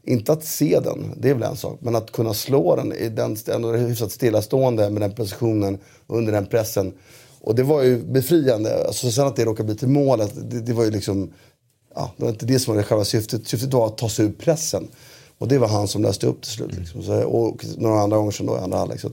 Inte 0.04 0.32
att 0.32 0.46
se 0.46 0.80
den, 0.80 1.14
det 1.18 1.30
är 1.30 1.34
väl 1.34 1.44
en 1.44 1.58
sak. 1.58 1.80
Men 1.82 1.96
att 1.96 2.12
kunna 2.12 2.34
slå 2.34 2.76
den 2.76 2.94
i 2.94 3.10
den 3.10 3.38
ändå 3.48 3.72
hyfsat 3.72 4.12
stillastående 4.12 4.90
med 4.90 5.02
den 5.02 5.12
positionen 5.12 5.78
under 6.08 6.32
den 6.32 6.46
pressen. 6.46 6.94
Och 7.42 7.56
det 7.56 7.64
var 7.64 7.84
ju 7.84 7.98
befriande. 8.04 8.88
Alltså, 8.88 9.12
sen 9.12 9.28
att 9.28 9.36
det 9.36 9.46
råkade 9.46 9.68
bli 9.68 9.76
till 9.76 9.88
målet, 9.88 10.32
det, 10.52 10.62
det 10.62 10.74
var 10.74 10.84
ju 10.84 10.92
liksom... 10.92 11.34
Ja, 11.96 12.12
det 12.18 12.24
var 12.24 12.32
inte 12.32 12.46
det 12.46 12.60
som 12.60 12.74
var 12.74 12.82
det 12.82 12.88
själva 12.88 13.06
syftet. 13.06 13.48
Syftet 13.48 13.74
var 13.74 13.88
att 13.88 13.98
ta 13.98 14.10
sig 14.10 14.26
ur 14.26 14.32
pressen. 14.32 14.88
Och 15.40 15.48
det 15.48 15.58
var 15.58 15.68
han 15.68 15.88
som 15.88 16.02
läste 16.02 16.28
upp 16.28 16.42
till 16.42 16.52
slut. 16.52 16.76
Liksom. 16.78 17.04
Så, 17.04 17.24
och 17.24 17.66
några 17.78 18.02
andra 18.02 18.18
gånger 18.18 18.32
sen 18.32 18.46
då 18.46 18.56
i 18.56 18.60
andra 18.60 18.78
halvlek. 18.78 19.00
Så 19.00 19.10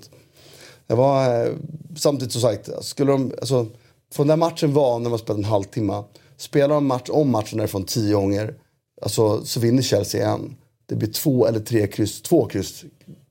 det 0.86 0.94
var, 0.94 1.46
eh, 1.46 1.52
samtidigt 1.96 2.32
som 2.32 2.40
sagt, 2.40 2.70
skulle 2.80 3.12
de, 3.12 3.32
alltså, 3.40 3.66
från 4.12 4.26
den 4.26 4.38
matchen 4.38 4.74
var 4.74 4.98
när 4.98 5.10
man 5.10 5.18
spelade 5.18 5.40
en 5.40 5.50
halvtimme. 5.50 6.02
Spelar 6.36 6.74
de 6.74 6.86
match 6.86 7.08
om 7.08 7.30
matchen 7.30 7.58
därifrån 7.58 7.84
tio 7.84 8.14
gånger, 8.14 8.54
alltså, 9.02 9.44
så 9.44 9.60
vinner 9.60 9.82
Chelsea 9.82 10.30
en. 10.30 10.56
Det 10.86 10.94
blir 10.94 11.12
två 11.12 11.46
eller 11.46 11.60
tre 11.60 11.86
kryss, 11.86 12.22
två 12.22 12.46
kryss, 12.46 12.84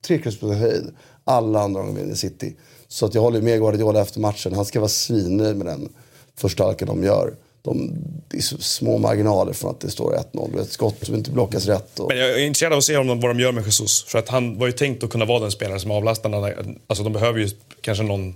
tre 0.07 0.17
kryss 0.21 0.39
på 0.39 0.53
höjd. 0.53 0.93
Alla 1.23 1.61
andra 1.61 1.81
gånger 1.81 2.01
vinner 2.01 2.15
City. 2.15 2.55
Så 2.87 3.05
att 3.05 3.13
jag 3.13 3.21
håller 3.21 3.41
med 3.41 3.59
Guardiola 3.59 4.01
efter 4.01 4.19
matchen. 4.19 4.53
Han 4.53 4.65
ska 4.65 4.79
vara 4.79 4.89
svinnöjd 4.89 5.57
med 5.57 5.65
den 5.65 5.89
första 6.35 6.63
halken 6.63 6.87
de 6.87 7.03
gör. 7.03 7.35
De, 7.65 7.91
det 8.27 8.37
är 8.37 8.41
så 8.41 8.57
små 8.57 8.97
marginaler 8.97 9.53
från 9.53 9.71
att 9.71 9.79
det 9.79 9.89
står 9.89 10.17
1-0. 10.33 10.61
Ett 10.61 10.71
skott 10.71 10.95
som 11.01 11.15
inte 11.15 11.31
blockas 11.31 11.65
rätt. 11.65 11.99
Och... 11.99 12.07
Men 12.09 12.17
jag 12.17 12.29
är 12.29 12.45
intresserad 12.45 12.73
av 12.73 12.77
att 12.77 12.83
se 12.83 12.95
de, 12.95 13.07
vad 13.07 13.21
de 13.21 13.39
gör 13.39 13.51
med 13.51 13.65
Jesus. 13.65 14.03
För 14.03 14.19
att 14.19 14.29
han 14.29 14.57
var 14.57 14.67
ju 14.67 14.71
tänkt 14.71 15.03
att 15.03 15.09
kunna 15.09 15.25
vara 15.25 15.39
den 15.39 15.51
spelare 15.51 15.79
som 15.79 15.91
avlastar. 15.91 16.55
Alltså 16.87 17.03
de 17.03 17.13
behöver 17.13 17.39
ju 17.39 17.49
kanske 17.81 18.03
någon... 18.03 18.35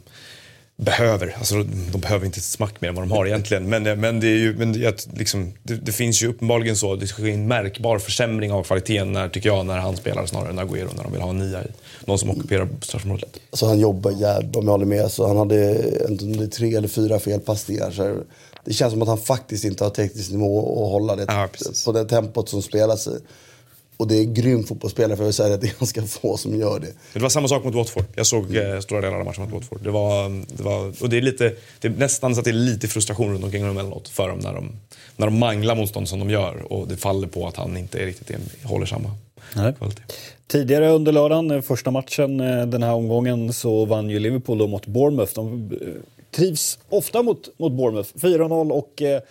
Behöver, 0.75 1.35
alltså 1.37 1.55
de 1.91 1.99
behöver 1.99 2.25
inte 2.25 2.37
ett 2.37 2.43
smack 2.43 2.81
mer 2.81 2.89
än 2.89 2.95
vad 2.95 3.03
de 3.03 3.11
har 3.11 3.27
egentligen. 3.27 3.69
Men, 3.69 3.99
men, 3.99 4.19
det, 4.19 4.27
är 4.27 4.37
ju, 4.37 4.55
men 4.57 4.73
det, 4.73 5.07
det, 5.13 5.33
det, 5.63 5.75
det 5.75 5.91
finns 5.91 6.23
ju 6.23 6.27
uppenbarligen 6.27 6.75
så, 6.75 6.95
det 6.95 7.07
sker 7.07 7.27
en 7.27 7.47
märkbar 7.47 7.99
försämring 7.99 8.51
av 8.51 8.63
kvaliteten 8.63 9.11
när, 9.11 9.29
tycker 9.29 9.49
jag, 9.49 9.65
när 9.65 9.77
han 9.77 9.97
spelar 9.97 10.25
snarare 10.25 10.49
än 10.49 10.59
Agüero, 10.59 10.95
när 10.95 11.03
de 11.03 11.11
vill 11.11 11.21
ha 11.21 11.29
en 11.29 11.39
nia. 11.39 11.59
Någon 12.05 12.19
som 12.19 12.29
ockuperar 12.29 12.67
straffområdet. 12.81 13.39
Alltså 13.49 13.65
han 13.65 13.79
jobbar 13.79 14.11
jävligt 14.11 14.55
om 14.55 14.65
jag 14.65 14.71
håller 14.71 14.85
med. 14.85 15.11
Så 15.11 15.27
han 15.27 15.37
hade 15.37 16.47
tre 16.47 16.75
eller 16.75 16.87
fyra 16.87 17.19
felpassningar. 17.19 17.91
Så 17.91 18.03
här, 18.03 18.15
det 18.69 18.73
känns 18.73 18.93
som 18.93 19.01
att 19.01 19.07
han 19.07 19.17
faktiskt 19.17 19.65
inte 19.65 19.83
har 19.83 19.91
teknisk 19.91 20.31
nivå 20.31 20.59
att 20.85 20.91
hålla 20.91 21.15
det 21.15 21.25
Ja, 21.27 21.47
på 21.85 21.91
det 21.91 22.05
tempot 22.05 22.49
som 22.49 22.61
spelas 22.61 23.07
i. 23.07 23.11
Och 23.97 24.07
det 24.07 24.15
är 24.17 24.23
grym 24.23 24.63
fotbollsspelare 24.63 25.15
för 25.17 25.23
jag 25.23 25.25
vill 25.27 25.33
säga 25.33 25.53
att 25.53 25.61
det 25.61 25.67
är 25.67 25.79
ganska 25.79 26.01
få 26.03 26.37
som 26.37 26.59
gör 26.59 26.79
det. 26.79 26.93
Det 27.13 27.19
var 27.19 27.29
samma 27.29 27.47
sak 27.47 27.63
mot 27.63 27.75
Watford. 27.75 28.03
Jag 28.15 28.25
såg 28.27 28.55
eh, 28.55 28.79
stora 28.79 29.01
delar 29.01 29.19
av 29.19 29.25
matchen 29.25 29.43
mot 29.43 29.53
Watford. 29.53 29.81
Det 29.83 29.91
var, 29.91 30.29
det 30.57 30.63
var, 30.63 30.93
och 31.01 31.09
det 31.09 31.17
är, 31.17 31.21
lite, 31.21 31.53
det 31.79 31.87
är 31.87 31.91
nästan 31.91 32.35
så 32.35 32.39
att 32.41 32.45
det 32.45 32.51
är 32.51 32.53
lite 32.53 32.87
frustration 32.87 33.33
runt 33.33 33.43
omkring 33.43 33.61
dem 33.61 33.71
emellanåt 33.71 34.07
för 34.09 34.29
dem 34.29 34.39
när 34.39 34.53
de, 34.53 34.71
när 35.17 35.27
de 35.27 35.39
manglar 35.39 35.75
motstånd 35.75 36.07
som 36.09 36.19
de 36.19 36.29
gör. 36.29 36.73
Och 36.73 36.87
det 36.87 36.97
faller 36.97 37.27
på 37.27 37.47
att 37.47 37.55
han 37.55 37.77
inte 37.77 37.99
är 37.99 38.05
riktigt 38.05 38.29
är- 38.29 38.67
håller 38.67 38.85
samma 38.85 39.11
Nej. 39.55 39.73
kvalitet. 39.73 40.01
Tidigare 40.47 40.89
under 40.89 41.11
lördagen, 41.11 41.51
eh, 41.51 41.61
första 41.61 41.91
matchen 41.91 42.39
eh, 42.39 42.65
den 42.65 42.83
här 42.83 42.93
omgången, 42.93 43.53
så 43.53 43.85
vann 43.85 44.09
ju 44.09 44.19
Liverpool 44.19 44.57
då 44.57 44.67
mot 44.67 44.85
Bournemouth. 44.85 45.31
De 45.35 45.71
trivs 46.31 46.79
ofta 46.89 47.23
mot, 47.23 47.59
mot 47.59 47.71
Bournemouth. 47.71 48.09
4-0 48.15 48.71
och 48.71 49.01
eh, 49.01 49.21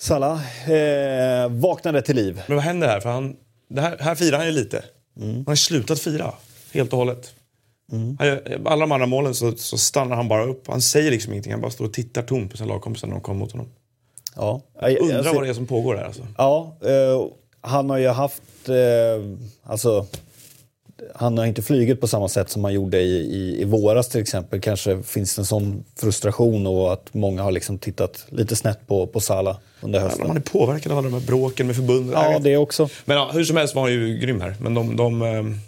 Salah 0.00 0.70
eh, 0.70 1.48
vaknade 1.48 2.02
till 2.02 2.16
liv. 2.16 2.42
Men 2.46 2.56
vad 2.56 2.64
händer 2.64 2.88
här? 2.88 3.00
För 3.00 3.10
han, 3.10 3.36
här, 3.76 3.96
här 4.00 4.14
firar 4.14 4.38
han 4.38 4.46
ju 4.46 4.52
lite. 4.52 4.84
Han 5.20 5.44
har 5.46 5.54
slutat 5.54 6.00
fira 6.00 6.34
helt 6.72 6.92
och 6.92 6.98
hållet. 6.98 7.34
Han 8.18 8.26
gör, 8.28 8.60
alla 8.66 8.80
de 8.80 8.92
andra 8.92 9.06
målen 9.06 9.34
så, 9.34 9.52
så 9.56 9.78
stannar 9.78 10.16
han 10.16 10.28
bara 10.28 10.44
upp. 10.44 10.66
Han 10.66 10.82
säger 10.82 11.10
liksom 11.10 11.32
ingenting. 11.32 11.52
Han 11.52 11.60
bara 11.60 11.70
står 11.70 11.84
och 11.84 11.92
tittar 11.92 12.22
tomt 12.22 12.50
på 12.50 12.56
sina 12.56 12.68
lagkompisar 12.68 13.06
när 13.08 13.14
de 13.14 13.20
kommer 13.20 13.38
mot 13.38 13.52
honom. 13.52 13.68
Ja, 14.36 14.60
Undrar 15.00 15.18
Alltså- 15.18 15.34
vad 15.34 15.42
det 15.42 15.48
är 15.48 15.54
som 15.54 15.66
pågår 15.66 15.94
där 15.94 16.04
alltså. 16.04 16.26
Ja, 16.38 16.76
eh, 16.82 17.26
han 17.60 17.90
har 17.90 17.98
ju 17.98 18.08
haft, 18.08 18.68
eh, 18.68 18.74
alltså, 19.62 20.06
han 21.14 21.38
har 21.38 21.46
inte 21.46 21.62
flugit 21.62 22.00
på 22.00 22.06
samma 22.06 22.28
sätt 22.28 22.50
som 22.50 22.64
han 22.64 22.72
gjorde 22.72 23.00
i, 23.00 23.16
i, 23.16 23.62
i 23.62 23.64
våras 23.64 24.08
till 24.08 24.20
exempel. 24.20 24.60
Kanske 24.60 25.02
finns 25.02 25.36
det 25.36 25.42
en 25.42 25.46
sån 25.46 25.84
frustration 25.96 26.66
och 26.66 26.92
att 26.92 27.14
många 27.14 27.42
har 27.42 27.52
liksom 27.52 27.78
tittat 27.78 28.26
lite 28.28 28.56
snett 28.56 28.86
på, 28.86 29.06
på 29.06 29.20
Salah 29.20 29.56
under 29.80 30.00
hösten. 30.00 30.26
Man 30.28 30.36
är 30.36 30.40
påverkad 30.40 30.92
av 30.92 30.98
alla 30.98 31.08
de 31.08 31.14
här 31.14 31.26
bråken 31.26 31.66
med 31.66 31.76
förbundet. 31.76 32.12
Ja, 32.14 32.38
det 32.38 32.56
också. 32.56 32.88
Men 33.04 33.16
ja, 33.16 33.30
hur 33.32 33.44
som 33.44 33.56
helst 33.56 33.74
var 33.74 33.82
han 33.82 33.92
ju 33.92 34.18
grym 34.18 34.40
här. 34.40 34.56
Men 34.60 34.74
de, 34.74 34.96
de, 34.96 35.22
ehm, 35.22 35.60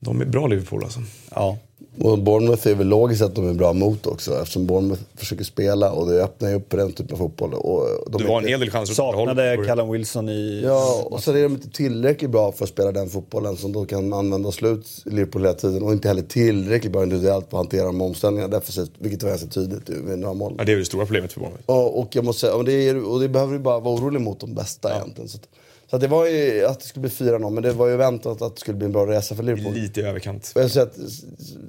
de 0.00 0.20
är 0.20 0.24
bra 0.24 0.46
Liverpool 0.46 0.84
alltså. 0.84 1.00
Ja. 1.34 1.58
Och 2.00 2.18
Bournemouth 2.18 2.68
är 2.68 2.74
väl 2.74 2.86
logiskt 2.86 3.22
att 3.22 3.34
de 3.34 3.48
är 3.48 3.54
bra 3.54 3.72
mot 3.72 4.06
också 4.06 4.38
eftersom 4.40 4.66
Bournemouth 4.66 5.02
försöker 5.16 5.44
spela 5.44 5.92
och 5.92 6.08
det 6.08 6.24
öppnar 6.24 6.48
ju 6.48 6.54
upp 6.54 6.70
för 6.70 6.76
den 6.78 6.92
typen 6.92 7.14
av 7.14 7.18
fotboll. 7.18 7.54
Och 7.54 7.86
de 8.10 8.22
är 8.22 8.28
var 8.28 8.34
en 8.34 8.38
inte- 8.38 8.50
hel 8.50 8.60
del 8.60 8.70
chanser. 8.70 8.94
Saknade. 8.94 9.62
Callum 9.66 9.90
Wilson 9.90 10.28
i... 10.28 10.60
Ja, 10.64 11.02
och 11.10 11.20
så 11.22 11.30
är 11.30 11.42
de 11.42 11.52
inte 11.52 11.70
tillräckligt 11.70 12.30
bra 12.30 12.52
för 12.52 12.64
att 12.64 12.68
spela 12.70 12.92
den 12.92 13.08
fotbollen 13.08 13.56
som 13.56 13.72
då 13.72 13.84
kan 13.84 14.12
använda 14.12 14.48
och 14.48 14.54
slå 14.54 14.68
ut 14.68 14.86
Liverpool 15.04 15.42
hela 15.42 15.54
tiden. 15.54 15.82
Och 15.82 15.92
inte 15.92 16.08
heller 16.08 16.22
tillräckligt 16.22 16.92
bra 16.92 17.02
individuellt 17.02 17.50
på 17.50 17.56
att 17.56 17.60
hantera 17.64 17.84
de 17.86 18.00
omställningarna 18.02 18.56
defensivt. 18.58 18.90
Vilket 18.98 19.22
var 19.22 19.30
ganska 19.30 19.48
tydligt 19.48 19.88
med 19.88 20.18
några 20.18 20.34
mål. 20.34 20.54
Ja, 20.58 20.64
det 20.64 20.72
är 20.72 20.74
ju 20.74 20.78
det 20.80 20.86
stora 20.86 21.04
problemet 21.06 21.32
för 21.32 21.40
Bournemouth. 21.40 21.64
Och, 21.66 21.98
och 22.00 22.08
jag 22.16 22.24
måste 22.24 22.40
säga, 22.40 22.54
och 22.54 22.64
det, 22.64 22.72
är, 22.88 23.04
och 23.12 23.20
det 23.20 23.28
behöver 23.28 23.52
ju 23.52 23.58
bara 23.58 23.80
vara 23.80 23.94
orolig 23.94 24.20
mot 24.20 24.40
de 24.40 24.54
bästa 24.54 24.96
egentligen. 24.96 25.28
Så, 25.28 25.36
att, 25.36 25.48
så 25.90 25.98
det 25.98 26.06
var 26.06 26.26
ju 26.26 26.64
att 26.64 26.80
det 26.80 26.86
skulle 26.86 27.00
bli 27.00 27.10
4-0, 27.10 27.50
men 27.50 27.62
det 27.62 27.72
var 27.72 27.86
ju 27.86 27.96
väntat 27.96 28.42
att 28.42 28.56
det 28.56 28.60
skulle 28.60 28.76
bli 28.76 28.86
en 28.86 28.92
bra 28.92 29.06
resa 29.06 29.34
för 29.34 29.42
Liverpool. 29.42 29.74
Lite 29.74 30.00
i 30.00 30.04
överkant. 30.04 30.52
Jag 30.54 30.64
att, 30.64 30.98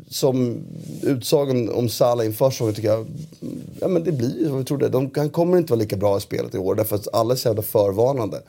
som 0.09 0.57
utsagan 1.03 1.69
om 1.69 1.89
Salah 1.89 2.25
inför 2.25 2.49
säsongen 2.49 2.73
tycker 2.73 2.89
jag, 2.89 3.07
ja 3.79 3.87
men 3.87 4.03
det 4.03 4.11
blir 4.11 4.49
vad 4.49 4.59
vi 4.59 4.65
trodde. 4.65 4.89
De, 4.89 5.11
han 5.15 5.29
kommer 5.29 5.57
inte 5.57 5.73
vara 5.73 5.79
lika 5.79 5.97
bra 5.97 6.17
i 6.17 6.21
spelet 6.21 6.55
i 6.55 6.57
år 6.57 6.75
därför 6.75 6.95
att 6.95 7.13
alla 7.13 7.33
är 7.33 7.37
så 7.37 7.47
jävla 7.47 7.61
förvarnande. 7.61 8.41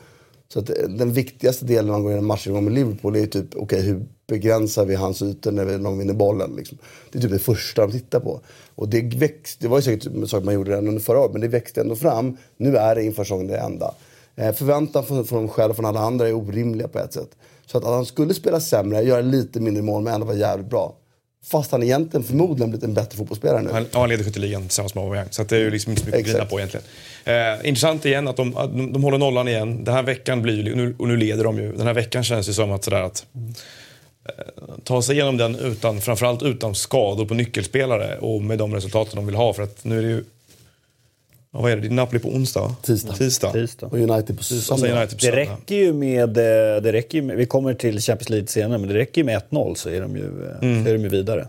Så 0.52 0.58
att 0.58 0.70
eh, 0.70 0.88
den 0.88 1.12
viktigaste 1.12 1.64
delen 1.64 1.86
när 1.86 1.92
man 1.92 2.02
går 2.02 2.12
in 2.12 2.16
i 2.16 2.20
en 2.20 2.26
matchgång 2.26 2.64
med 2.64 2.72
Liverpool 2.72 3.16
är 3.16 3.20
ju 3.20 3.26
typ, 3.26 3.56
okej 3.56 3.82
hur 3.82 4.06
begränsar 4.26 4.84
vi 4.84 4.94
hans 4.94 5.22
ytor 5.22 5.52
när 5.52 5.78
de 5.78 5.98
vinner 5.98 6.14
bollen? 6.14 6.50
Liksom. 6.56 6.78
Det 7.12 7.18
är 7.18 7.22
typ 7.22 7.30
det 7.30 7.38
första 7.38 7.86
de 7.86 7.92
tittar 7.92 8.20
på. 8.20 8.40
Och 8.74 8.88
det 8.88 9.02
växte, 9.02 9.64
det 9.64 9.68
var 9.68 9.78
ju 9.78 9.82
säkert 9.82 10.06
en 10.06 10.26
sak 10.26 10.44
man 10.44 10.54
gjorde 10.54 10.70
redan 10.70 10.88
under 10.88 11.02
förra 11.02 11.20
året, 11.20 11.32
men 11.32 11.40
det 11.40 11.48
växte 11.48 11.80
ändå 11.80 11.96
fram. 11.96 12.36
Nu 12.56 12.76
är 12.76 12.94
det 12.94 13.04
inför 13.04 13.24
säsongen 13.24 13.46
det 13.46 13.58
enda. 13.58 13.94
Eh, 14.36 14.52
förväntan 14.52 15.06
från, 15.06 15.24
från 15.24 15.38
dem 15.38 15.48
själva 15.48 15.70
och 15.70 15.76
från 15.76 15.86
alla 15.86 16.00
andra 16.00 16.28
är 16.28 16.32
orimliga 16.32 16.88
på 16.88 16.98
ett 16.98 17.12
sätt. 17.12 17.30
Så 17.66 17.78
att, 17.78 17.84
att 17.84 17.90
han 17.90 18.06
skulle 18.06 18.34
spela 18.34 18.60
sämre, 18.60 19.02
göra 19.02 19.20
lite 19.20 19.60
mindre 19.60 19.82
mål 19.82 20.02
men 20.02 20.14
ändå 20.14 20.26
vara 20.26 20.36
jävligt 20.36 20.70
bra. 20.70 20.96
Fast 21.44 21.72
han 21.72 21.82
egentligen 21.82 22.24
förmodligen 22.24 22.70
blivit 22.70 22.84
en 22.84 22.94
bättre 22.94 23.16
fotbollsspelare 23.16 23.62
nu. 23.62 23.70
Han, 23.72 23.86
ja, 23.92 24.00
han 24.00 24.08
leder 24.08 24.24
skytteligan 24.24 24.62
tillsammans 24.62 24.94
med 24.94 25.04
Aubameyang. 25.04 25.28
Så 25.30 25.42
att 25.42 25.48
det 25.48 25.56
är 25.56 25.60
ju 25.60 25.70
liksom 25.70 25.90
inte 25.92 26.02
så 26.02 26.06
mycket 26.06 26.20
att 26.20 26.26
grina 26.26 26.44
på 26.44 26.58
egentligen. 26.58 26.86
Eh, 27.24 27.68
intressant 27.68 28.04
igen 28.04 28.28
att 28.28 28.36
de, 28.36 28.56
att 28.56 28.76
de, 28.76 28.92
de 28.92 29.02
håller 29.02 29.18
nollan 29.18 29.48
igen. 29.48 29.84
Den 29.84 29.94
här 29.94 30.02
veckan 30.02 30.42
blir 30.42 30.66
ju, 30.66 30.74
nu, 30.74 30.94
och 30.98 31.08
nu 31.08 31.16
leder 31.16 31.44
de 31.44 31.58
ju. 31.58 31.72
Den 31.72 31.86
här 31.86 31.94
veckan 31.94 32.24
känns 32.24 32.46
det 32.46 32.52
som 32.52 32.72
att 32.72 32.84
sådär 32.84 33.02
att 33.02 33.26
eh, 34.28 34.64
ta 34.84 35.02
sig 35.02 35.14
igenom 35.14 35.36
den 35.36 35.56
utan, 35.56 36.00
framförallt 36.00 36.42
utan 36.42 36.74
skador 36.74 37.24
på 37.24 37.34
nyckelspelare 37.34 38.18
och 38.18 38.42
med 38.42 38.58
de 38.58 38.74
resultaten 38.74 39.16
de 39.16 39.26
vill 39.26 39.34
ha. 39.34 39.52
För 39.52 39.62
att 39.62 39.84
nu 39.84 39.98
är 39.98 40.02
det 40.02 40.08
ju, 40.08 40.24
ja, 41.52 41.60
vad 41.60 41.70
är 41.72 41.76
det, 41.76 41.82
det 41.82 41.88
är 41.88 41.90
Napoli 41.90 42.18
på 42.20 42.28
onsdag? 42.28 42.76
Tisdag. 42.82 43.12
Tisdag. 43.14 43.52
Tisdag. 43.52 43.86
Och 43.86 43.98
United 43.98 44.36
på 44.36 44.40
Och 44.40 44.44
så 44.44 44.60
söndag. 44.60 44.96
United 45.00 45.18
på 45.20 45.26
Det 45.26 45.36
räcker 45.36 45.74
ju 45.76 45.92
med, 45.92 46.28
eh, 46.38 46.82
det 46.82 46.92
räcker 46.92 47.18
ju 47.18 47.24
med, 47.24 47.36
vi 47.36 47.46
kommer 47.46 47.74
till 47.74 48.00
Champions 48.00 48.28
League 48.30 48.46
senare, 48.46 48.78
men 48.78 48.88
det 48.88 48.94
räcker 48.94 49.20
ju 49.20 49.24
med 49.24 49.36
1-0 49.50 49.74
så 49.74 49.88
är 49.90 50.00
de 50.00 50.16
ju, 50.16 50.22
eh, 50.46 50.56
Mm. 50.62 50.84
så 50.84 50.90
är 50.90 50.94
de 50.94 51.02
ju 51.02 51.08
vidare. 51.08 51.48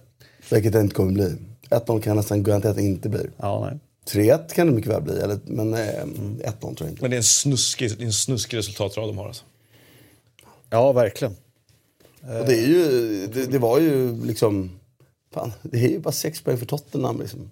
Vilket 0.52 0.74
det 0.74 0.80
inte 0.80 0.96
kommer 0.96 1.12
bli. 1.12 1.34
1-0 1.70 2.02
kan 2.02 2.16
nästan 2.18 2.44
garantera 2.44 2.72
att 2.72 2.78
det 2.78 2.84
inte 2.84 3.10
blir. 3.10 3.30
Ja, 3.38 3.70
nej. 3.70 3.80
3-1 4.06 4.54
kan 4.54 4.68
det 4.68 4.74
mycket 4.74 4.92
väl 4.92 5.02
bli, 5.02 5.20
eller, 5.20 5.40
men 5.46 5.74
eh, 5.74 5.80
1-0 5.80 6.60
tror 6.60 6.76
jag 6.80 6.90
inte. 6.90 7.02
Men 7.02 7.12
det 7.12 7.16
är 7.16 7.18
en 7.18 7.24
snuskig, 7.24 7.98
det 7.98 8.04
är 8.04 8.06
en 8.06 8.14
snuskig 8.14 8.58
resultatrad 8.58 9.10
de 9.10 9.18
har 9.18 9.28
alltså. 9.28 9.44
ja 10.70 10.92
verkligen. 10.92 11.36
Och 12.40 12.46
det, 12.48 12.56
är 12.60 12.68
ju, 12.68 13.28
det, 13.34 13.46
det 13.46 13.58
var 13.60 13.80
ju 13.80 14.26
liksom... 14.26 14.72
Fan, 15.34 15.52
det 15.62 15.78
är 15.78 15.90
ju 15.90 16.00
bara 16.00 16.12
sex 16.12 16.42
poäng 16.42 16.58
för 16.58 16.66
Tottenham. 16.66 17.20
Liksom. 17.22 17.52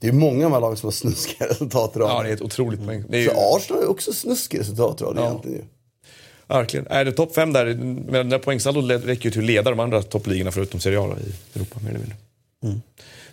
Det 0.00 0.08
är 0.08 0.12
många 0.12 0.44
av 0.44 0.50
de 0.50 0.52
här 0.52 0.60
lagen 0.60 0.76
som 0.76 0.86
har 0.86 0.92
snuskiga 0.92 1.48
resultatrad. 1.48 2.10
Ja, 2.10 2.22
det 2.22 2.28
är 2.28 2.32
ett 2.32 2.42
otroligt 2.42 2.84
poäng. 2.86 3.04
Det 3.08 3.16
är 3.16 3.20
ju, 3.20 3.28
För 3.28 3.56
Arsenal 3.56 3.82
har 3.82 3.90
också 3.90 4.12
snuskiga 4.12 4.60
resultatrad 4.60 5.18
egentligen 5.18 5.56
ju. 5.58 5.64
verkligen. 6.48 6.86
Är 6.86 7.04
det 7.04 7.12
topp 7.12 7.34
fem 7.34 7.52
där, 7.52 7.64
men 7.74 8.12
den 8.12 8.28
där 8.28 8.38
poängsaldot 8.38 8.90
räcker 9.04 9.24
ju 9.24 9.30
till 9.30 9.40
att 9.40 9.46
leda 9.46 9.70
de 9.70 9.80
andra 9.80 10.02
toppligorna 10.02 10.50
förutom 10.50 10.80
Serie 10.80 11.00
A 11.00 11.16
i 11.54 11.56
Europa, 11.58 11.80
mer 11.80 11.88
eller 11.90 11.98
mindre. 12.00 12.16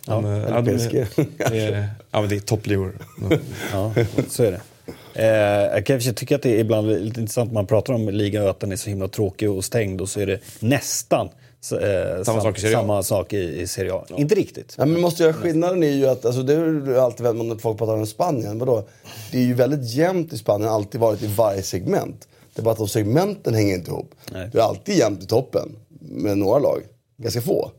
De, 0.06 0.24
eh, 0.24 0.30
eller 0.32 0.62
de- 0.62 0.78
PSG. 0.78 1.06
det 1.50 1.58
är- 1.58 1.88
Ja, 2.10 2.20
men 2.20 2.28
det 2.30 2.36
är 2.36 2.40
toppligor. 2.40 2.98
Ja, 3.72 3.94
så 4.28 4.42
är 4.44 4.50
det. 4.50 4.60
Eh, 5.14 5.26
jag 5.74 5.86
kan 5.86 6.00
tycka 6.00 6.36
att 6.36 6.42
det 6.42 6.50
är 6.56 6.58
ibland 6.58 6.88
lite 6.88 7.20
intressant 7.20 7.50
när 7.50 7.54
man 7.54 7.66
pratar 7.66 7.92
om 7.94 8.08
ligan 8.08 8.42
och 8.44 8.50
att 8.50 8.60
den 8.60 8.72
är 8.72 8.76
så 8.76 8.90
himla 8.90 9.08
tråkig 9.08 9.50
och 9.50 9.64
stängd 9.64 10.00
och 10.00 10.08
så 10.08 10.20
är 10.20 10.26
det 10.26 10.40
nästan 10.60 11.28
eh, 11.72 12.22
Samma 12.24 12.40
sak 12.40 12.58
i 12.58 12.72
samma 12.72 13.02
sak 13.02 13.32
i, 13.32 13.60
i 13.60 13.66
Serie 13.66 13.92
A. 13.92 14.04
Inte 14.16 14.34
riktigt. 14.34 14.74
Ja, 14.78 14.86
men 14.86 15.00
måste 15.00 15.22
göra 15.22 15.32
skillnaden 15.32 15.82
är 15.82 15.90
ju 15.90 16.06
att, 16.06 16.24
alltså 16.24 16.42
det 16.42 16.52
är 16.54 16.86
ju 16.86 16.98
alltid 16.98 17.26
väldigt, 17.26 17.46
när 17.46 17.56
folk 17.56 17.78
pratar 17.78 17.94
om 17.94 18.06
Spanien, 18.06 18.58
vadå? 18.58 18.88
Det 19.32 19.38
är 19.38 19.42
ju 19.42 19.54
väldigt 19.54 19.90
jämnt 19.90 20.32
i 20.32 20.38
Spanien, 20.38 20.70
alltid 20.70 21.00
varit 21.00 21.22
i 21.22 21.26
varje 21.26 21.62
segment. 21.62 22.28
Det 22.54 22.60
är 22.60 22.64
bara 22.64 22.70
att 22.70 22.78
de 22.78 22.88
segmenten 22.88 23.54
hänger 23.54 23.74
inte 23.74 23.90
ihop. 23.90 24.14
Nej. 24.32 24.50
Det 24.52 24.58
är 24.58 24.62
alltid 24.62 24.96
jämnt 24.96 25.22
i 25.22 25.26
toppen, 25.26 25.68
med 26.00 26.38
några 26.38 26.58
lag. 26.58 26.82
Ganska 27.16 27.40
få. 27.40 27.70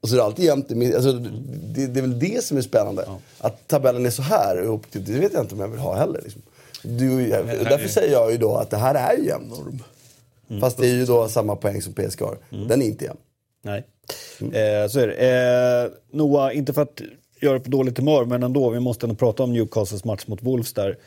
Och 0.00 0.08
så 0.08 0.14
är 0.14 0.18
det 0.18 0.24
alltid 0.24 0.44
jämnt. 0.44 0.94
Alltså, 0.94 1.12
det, 1.12 1.86
det 1.86 2.00
är 2.00 2.02
väl 2.02 2.18
det 2.18 2.44
som 2.44 2.56
är 2.56 2.62
spännande. 2.62 3.08
Att 3.38 3.68
tabellen 3.68 4.06
är 4.06 4.10
så 4.10 4.22
här 4.22 4.62
ihop, 4.62 4.82
det 4.90 5.12
vet 5.12 5.32
jag 5.32 5.42
inte 5.42 5.54
om 5.54 5.60
jag 5.60 5.68
vill 5.68 5.80
ha 5.80 5.94
heller. 5.94 6.20
Liksom. 6.22 6.42
Du, 6.82 7.28
jag, 7.28 7.46
därför 7.46 7.88
säger 7.88 8.12
jag 8.12 8.32
ju 8.32 8.38
då 8.38 8.56
att 8.56 8.70
det 8.70 8.76
här 8.76 8.94
är 8.94 9.18
ju 9.18 9.26
jämn 9.26 9.48
norm. 9.48 9.82
Fast 10.60 10.76
det 10.78 10.86
är 10.86 10.94
ju 10.94 11.04
då 11.04 11.28
samma 11.28 11.56
poäng 11.56 11.82
som 11.82 11.92
PSG 11.92 12.20
har. 12.22 12.38
Den 12.68 12.82
är 12.82 12.86
inte 12.86 13.04
jämn. 13.04 13.18
Nej, 13.62 13.84
eh, 14.40 14.88
så 14.88 15.00
är 15.00 15.06
det. 15.06 15.14
Eh, 15.14 16.16
Noah, 16.18 16.56
inte 16.56 16.72
för 16.72 16.82
att 16.82 17.00
göra 17.40 17.60
på 17.60 17.70
dåligt 17.70 17.98
humör, 17.98 18.24
men 18.24 18.42
ändå, 18.42 18.70
vi 18.70 18.80
måste 18.80 19.06
ändå 19.06 19.14
prata 19.16 19.42
om 19.42 19.52
Newcastles 19.52 20.04
match 20.04 20.22
mot 20.26 20.42
Wolves 20.42 20.72
där. 20.72 20.98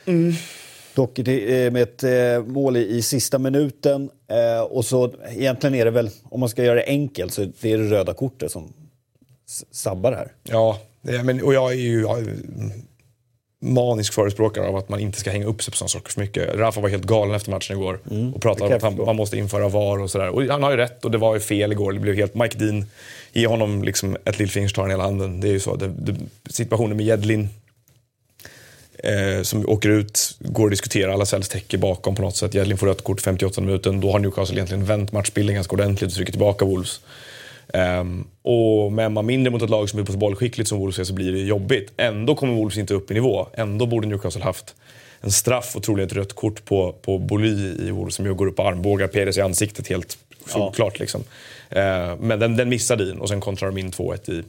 Dock 0.94 1.18
i- 1.18 1.64
eh, 1.64 1.70
med 1.70 1.82
ett 1.82 2.02
eh, 2.04 2.44
mål 2.52 2.76
i, 2.76 3.02
sista 3.02 3.38
minuten. 3.38 4.10
Eh, 4.28 4.60
och 4.62 4.84
så 4.84 5.12
egentligen 5.28 5.74
är 5.74 5.84
det 5.84 5.90
väl, 5.90 6.10
om 6.22 6.40
man 6.40 6.48
ska 6.48 6.64
göra 6.64 6.74
det 6.74 6.86
enkelt, 6.86 7.32
så 7.32 7.46
det 7.60 7.72
är 7.72 7.78
det 7.78 7.90
röda 7.90 8.14
kortet 8.14 8.50
som 8.52 8.72
sabbar 9.70 10.12
här. 10.12 10.32
Ja, 10.42 10.78
det, 11.02 11.22
men, 11.22 11.42
och 11.42 11.54
jag 11.54 11.72
är 11.72 11.76
ju 11.76 12.06
manisk 13.60 14.14
förespråkare 14.14 14.68
av 14.68 14.76
att 14.76 14.88
man 14.88 15.00
inte 15.00 15.20
ska 15.20 15.30
hänga 15.30 15.46
upp 15.46 15.62
sig 15.62 15.70
på 15.70 15.76
sådana 15.76 15.88
saker 15.88 16.12
för 16.12 16.20
mycket. 16.20 16.54
Rafa 16.54 16.80
var 16.80 16.88
helt 16.88 17.04
galen 17.04 17.34
efter 17.34 17.50
matchen 17.50 17.76
igår 17.76 18.00
och 18.34 18.42
pratade 18.42 18.70
om 18.70 18.76
att 18.76 18.82
han, 18.82 18.96
man 19.06 19.16
måste 19.16 19.36
införa 19.38 19.68
VAR 19.68 19.98
och 19.98 20.10
sådär. 20.10 20.28
Och 20.28 20.42
han 20.42 20.62
har 20.62 20.70
ju 20.70 20.76
rätt 20.76 21.04
och 21.04 21.10
det 21.10 21.18
var 21.18 21.34
ju 21.34 21.40
fel 21.40 21.72
igår. 21.72 21.92
Det 21.92 22.00
blev 22.00 22.14
helt, 22.14 22.34
Mike 22.34 22.58
Dean, 22.58 22.86
ge 23.32 23.46
honom 23.46 23.82
liksom 23.82 24.16
ett 24.24 24.38
lillfinger 24.38 24.68
tar 24.68 24.82
han 24.82 24.90
hela 24.90 25.02
handen. 25.02 25.40
Det 25.40 25.48
är 25.48 25.52
ju 25.52 25.60
så. 25.60 25.76
Det, 25.76 25.88
det, 25.88 26.14
situationen 26.50 26.96
med 26.96 27.06
Jedlin 27.06 27.48
eh, 28.98 29.42
som 29.42 29.68
åker 29.68 29.88
ut, 29.88 30.36
går 30.38 30.64
att 30.64 30.70
diskutera, 30.70 31.12
alla 31.12 31.26
Cells 31.26 31.48
täcker 31.48 31.78
bakom 31.78 32.14
på 32.14 32.22
något 32.22 32.36
sätt. 32.36 32.54
Jedlin 32.54 32.78
får 32.78 32.86
rött 32.86 33.04
kort 33.04 33.20
58 33.20 33.60
minuten. 33.60 34.00
Då 34.00 34.12
har 34.12 34.18
Newcastle 34.18 34.56
egentligen 34.56 34.84
vänt 34.84 35.12
matchbilden 35.12 35.54
ganska 35.54 35.72
ordentligt 35.72 36.10
och 36.10 36.16
trycker 36.16 36.32
tillbaka 36.32 36.64
Wolves. 36.64 37.00
Ehm, 37.74 38.26
och 38.42 38.92
med 38.92 39.12
man 39.12 39.26
mindre 39.26 39.50
mot 39.50 39.62
ett 39.62 39.70
lag 39.70 39.88
som 39.88 39.98
är 39.98 40.04
på 40.04 40.12
så 40.12 40.18
bollskickligt 40.18 40.68
som 40.68 40.78
Wolves 40.78 40.98
är 40.98 41.04
så 41.04 41.12
blir 41.12 41.32
det 41.32 41.38
jobbigt. 41.38 41.92
Ändå 41.96 42.34
kommer 42.34 42.54
Wolves 42.54 42.78
inte 42.78 42.94
upp 42.94 43.10
i 43.10 43.14
nivå. 43.14 43.46
Ändå 43.54 43.86
borde 43.86 44.06
Newcastle 44.06 44.42
haft 44.42 44.74
en 45.20 45.30
straff 45.32 45.76
och 45.76 45.82
troligen 45.82 46.06
ett 46.06 46.16
rött 46.16 46.32
kort 46.32 46.64
på, 46.64 46.92
på 46.92 47.18
Boly 47.18 47.88
i 47.88 47.90
Wolves 47.90 48.14
som 48.14 48.26
ju 48.26 48.34
går 48.34 48.46
upp 48.46 48.56
på 48.56 48.62
armbågar 48.62 49.06
Perez 49.06 49.38
i 49.38 49.40
ansiktet 49.40 49.88
helt 49.88 50.18
solklart. 50.46 50.98
Liksom. 50.98 51.24
Ehm, 51.70 52.18
men 52.18 52.38
den, 52.38 52.56
den 52.56 52.68
missar 52.68 52.96
Dean 52.96 53.20
och 53.20 53.28
sen 53.28 53.40
kontrar 53.40 53.68
de 53.68 53.78
in 53.78 53.90
2-1 53.90 54.30
i, 54.30 54.44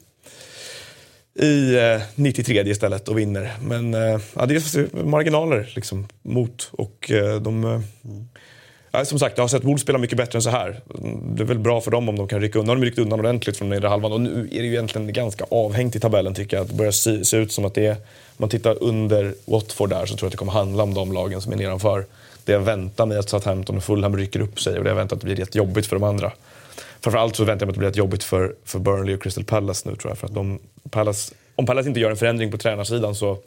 i 1.45 1.76
eh, 1.76 2.01
93 2.15 2.70
istället 2.70 3.07
och 3.07 3.17
vinner. 3.17 3.53
Men 3.61 3.93
eh, 3.93 4.20
ja, 4.36 4.45
det 4.45 4.55
är 4.55 5.05
marginaler 5.05 5.72
liksom, 5.76 6.07
mot 6.22 6.70
och 6.72 7.11
eh, 7.11 7.41
de... 7.41 7.84
Ja, 8.92 9.06
som 9.06 9.20
sagt, 9.20 9.38
jag 9.38 9.44
har 9.44 9.48
sett 9.50 9.64
Wolves 9.64 9.82
spela 9.82 9.98
mycket 9.98 10.18
bättre 10.18 10.38
än 10.38 10.42
så 10.42 10.50
här. 10.50 10.80
Det 11.36 11.44
är 11.44 11.46
väl 11.48 11.60
bra 11.60 11.82
för 11.82 11.92
dem 11.92 12.10
om 12.10 12.18
de 12.18 12.28
kan 12.28 12.42
rycka 12.42 12.60
undan. 12.60 12.76
De 12.76 12.80
har 12.80 12.86
ryckt 12.86 13.00
undan 13.00 13.20
ordentligt 13.20 13.58
från 13.58 13.70
den 13.70 13.76
nedre 13.76 13.90
halvan 13.90 14.12
och 14.12 14.22
nu 14.22 14.50
är 14.52 14.60
det 14.60 14.68
ju 14.68 14.74
egentligen 14.74 15.14
ganska 15.14 15.46
avhängt 15.52 15.96
i 15.96 16.00
tabellen 16.00 16.34
tycker 16.34 16.58
jag. 16.58 16.68
Det 16.68 16.74
börjar 16.74 16.92
se, 16.92 17.26
se 17.26 17.38
ut 17.38 17.52
som 17.52 17.66
att 17.66 17.74
det 17.74 17.86
är... 17.86 17.92
Om 17.92 18.42
man 18.44 18.50
tittar 18.50 18.84
under 18.84 19.34
Watford 19.46 19.90
där 19.90 20.06
så 20.06 20.16
tror 20.16 20.26
jag 20.26 20.28
att 20.28 20.32
det 20.32 20.38
kommer 20.38 20.52
handla 20.52 20.84
om 20.84 20.94
de 20.94 21.14
lagen 21.14 21.42
som 21.42 21.54
är 21.54 21.58
nedanför. 21.58 22.06
Det 22.46 22.52
jag 22.52 22.60
väntar 22.60 23.06
mig 23.06 23.18
att 23.18 23.30
Southampton 23.30 23.78
och 23.78 23.84
Fulham 23.84 24.18
rycker 24.18 24.42
upp 24.42 24.62
sig 24.62 24.78
och 24.78 24.84
det 24.84 24.90
jag 24.90 24.96
väntar 24.96 25.16
att 25.16 25.22
det 25.22 25.26
blir 25.26 25.36
rätt 25.36 25.56
jobbigt 25.56 25.88
för 25.88 25.96
de 25.96 26.04
andra. 26.04 26.32
Framförallt 27.02 27.36
så 27.36 27.44
väntar 27.44 27.66
jag 27.66 27.68
mig 27.68 27.72
att 27.72 27.76
det 27.76 27.80
blir 27.80 27.90
rätt 27.90 27.98
jobbigt 27.98 28.24
för, 28.24 28.56
för 28.66 28.80
Burnley 28.80 29.16
och 29.16 29.24
Crystal 29.24 29.44
Palace 29.44 29.90
nu 29.90 29.96
tror 29.96 30.12
jag. 30.12 30.18
För 30.18 30.28
att 30.28 30.34
de, 30.34 30.60
Palace, 30.90 31.34
om 31.56 31.66
Palace 31.66 31.88
inte 31.88 32.00
gör 32.00 32.12
en 32.12 32.18
förändring 32.18 32.52
på 32.52 32.58
tränarsidan 32.58 33.16
så, 33.16 33.38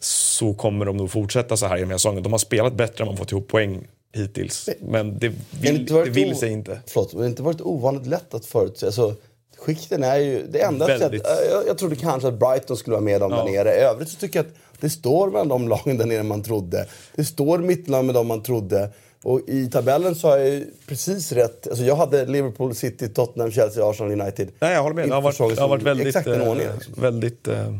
så 0.00 0.54
kommer 0.54 0.84
de 0.84 0.96
nog 0.96 1.10
fortsätta 1.10 1.56
så 1.56 1.66
här 1.66 1.76
i 1.76 1.80
den 1.80 1.90
här 1.90 1.98
säsongen. 1.98 2.22
De 2.22 2.32
har 2.32 2.38
spelat 2.38 2.74
bättre 2.74 3.04
än 3.04 3.08
man 3.08 3.16
fått 3.16 3.32
ihop 3.32 3.48
poäng 3.48 3.86
hittills. 4.12 4.68
Men 4.80 5.18
det 5.18 5.32
vill, 5.60 5.92
varit 5.92 6.04
det 6.04 6.10
vill 6.10 6.36
sig 6.36 6.50
inte. 6.50 6.80
Förlåt, 6.86 7.12
men 7.12 7.20
det 7.20 7.24
har 7.24 7.30
inte 7.30 7.42
varit 7.42 7.60
ovanligt 7.60 8.06
lätt 8.06 8.34
att 8.34 8.46
förutse. 8.46 8.86
Alltså, 8.86 9.14
skikten 9.58 10.04
är 10.04 10.16
ju... 10.16 10.46
Det 10.46 10.60
enda 10.60 10.86
Väldigt. 10.86 11.22
sätt, 11.22 11.36
jag, 11.50 11.66
jag 11.66 11.78
trodde 11.78 11.96
kanske 11.96 12.28
att 12.28 12.38
Brighton 12.38 12.76
skulle 12.76 12.94
vara 12.94 13.04
med 13.04 13.20
dem 13.20 13.30
där 13.30 13.44
nere. 13.44 13.74
I 13.74 13.78
övrigt 13.78 14.08
så 14.08 14.16
tycker 14.16 14.38
jag 14.38 14.46
att 14.46 14.54
det 14.80 14.90
står 14.90 15.30
mellan 15.30 15.48
de 15.48 15.68
lagen 15.68 15.98
där 15.98 16.06
nere 16.06 16.22
man 16.22 16.42
trodde. 16.42 16.86
Det 17.14 17.24
står 17.24 17.58
mittemellan 17.58 18.06
med 18.06 18.14
dem 18.14 18.26
man 18.26 18.42
trodde. 18.42 18.90
Och 19.22 19.40
i 19.48 19.70
tabellen 19.70 20.14
så 20.14 20.28
har 20.28 20.36
jag 20.36 20.48
ju 20.48 20.66
precis 20.86 21.32
rätt. 21.32 21.68
Alltså 21.68 21.84
jag 21.84 21.96
hade 21.96 22.26
Liverpool, 22.26 22.74
City, 22.74 23.08
Tottenham, 23.08 23.50
Chelsea, 23.50 23.90
Arsenal, 23.90 24.20
United. 24.20 24.48
Nej, 24.58 24.72
jag 24.72 24.82
håller 24.82 24.96
med. 24.96 25.08
Det 25.08 25.14
har 25.14 25.22
varit, 25.22 25.38
det 25.56 25.60
har 25.60 25.68
varit 25.68 25.82
väldigt... 25.82 26.06
Exakt 26.06 26.26
den 26.26 26.40
eh, 26.40 26.48
ordningen. 26.48 26.74
Liksom. 26.74 26.94
väldigt 27.02 27.48
eh, 27.48 27.74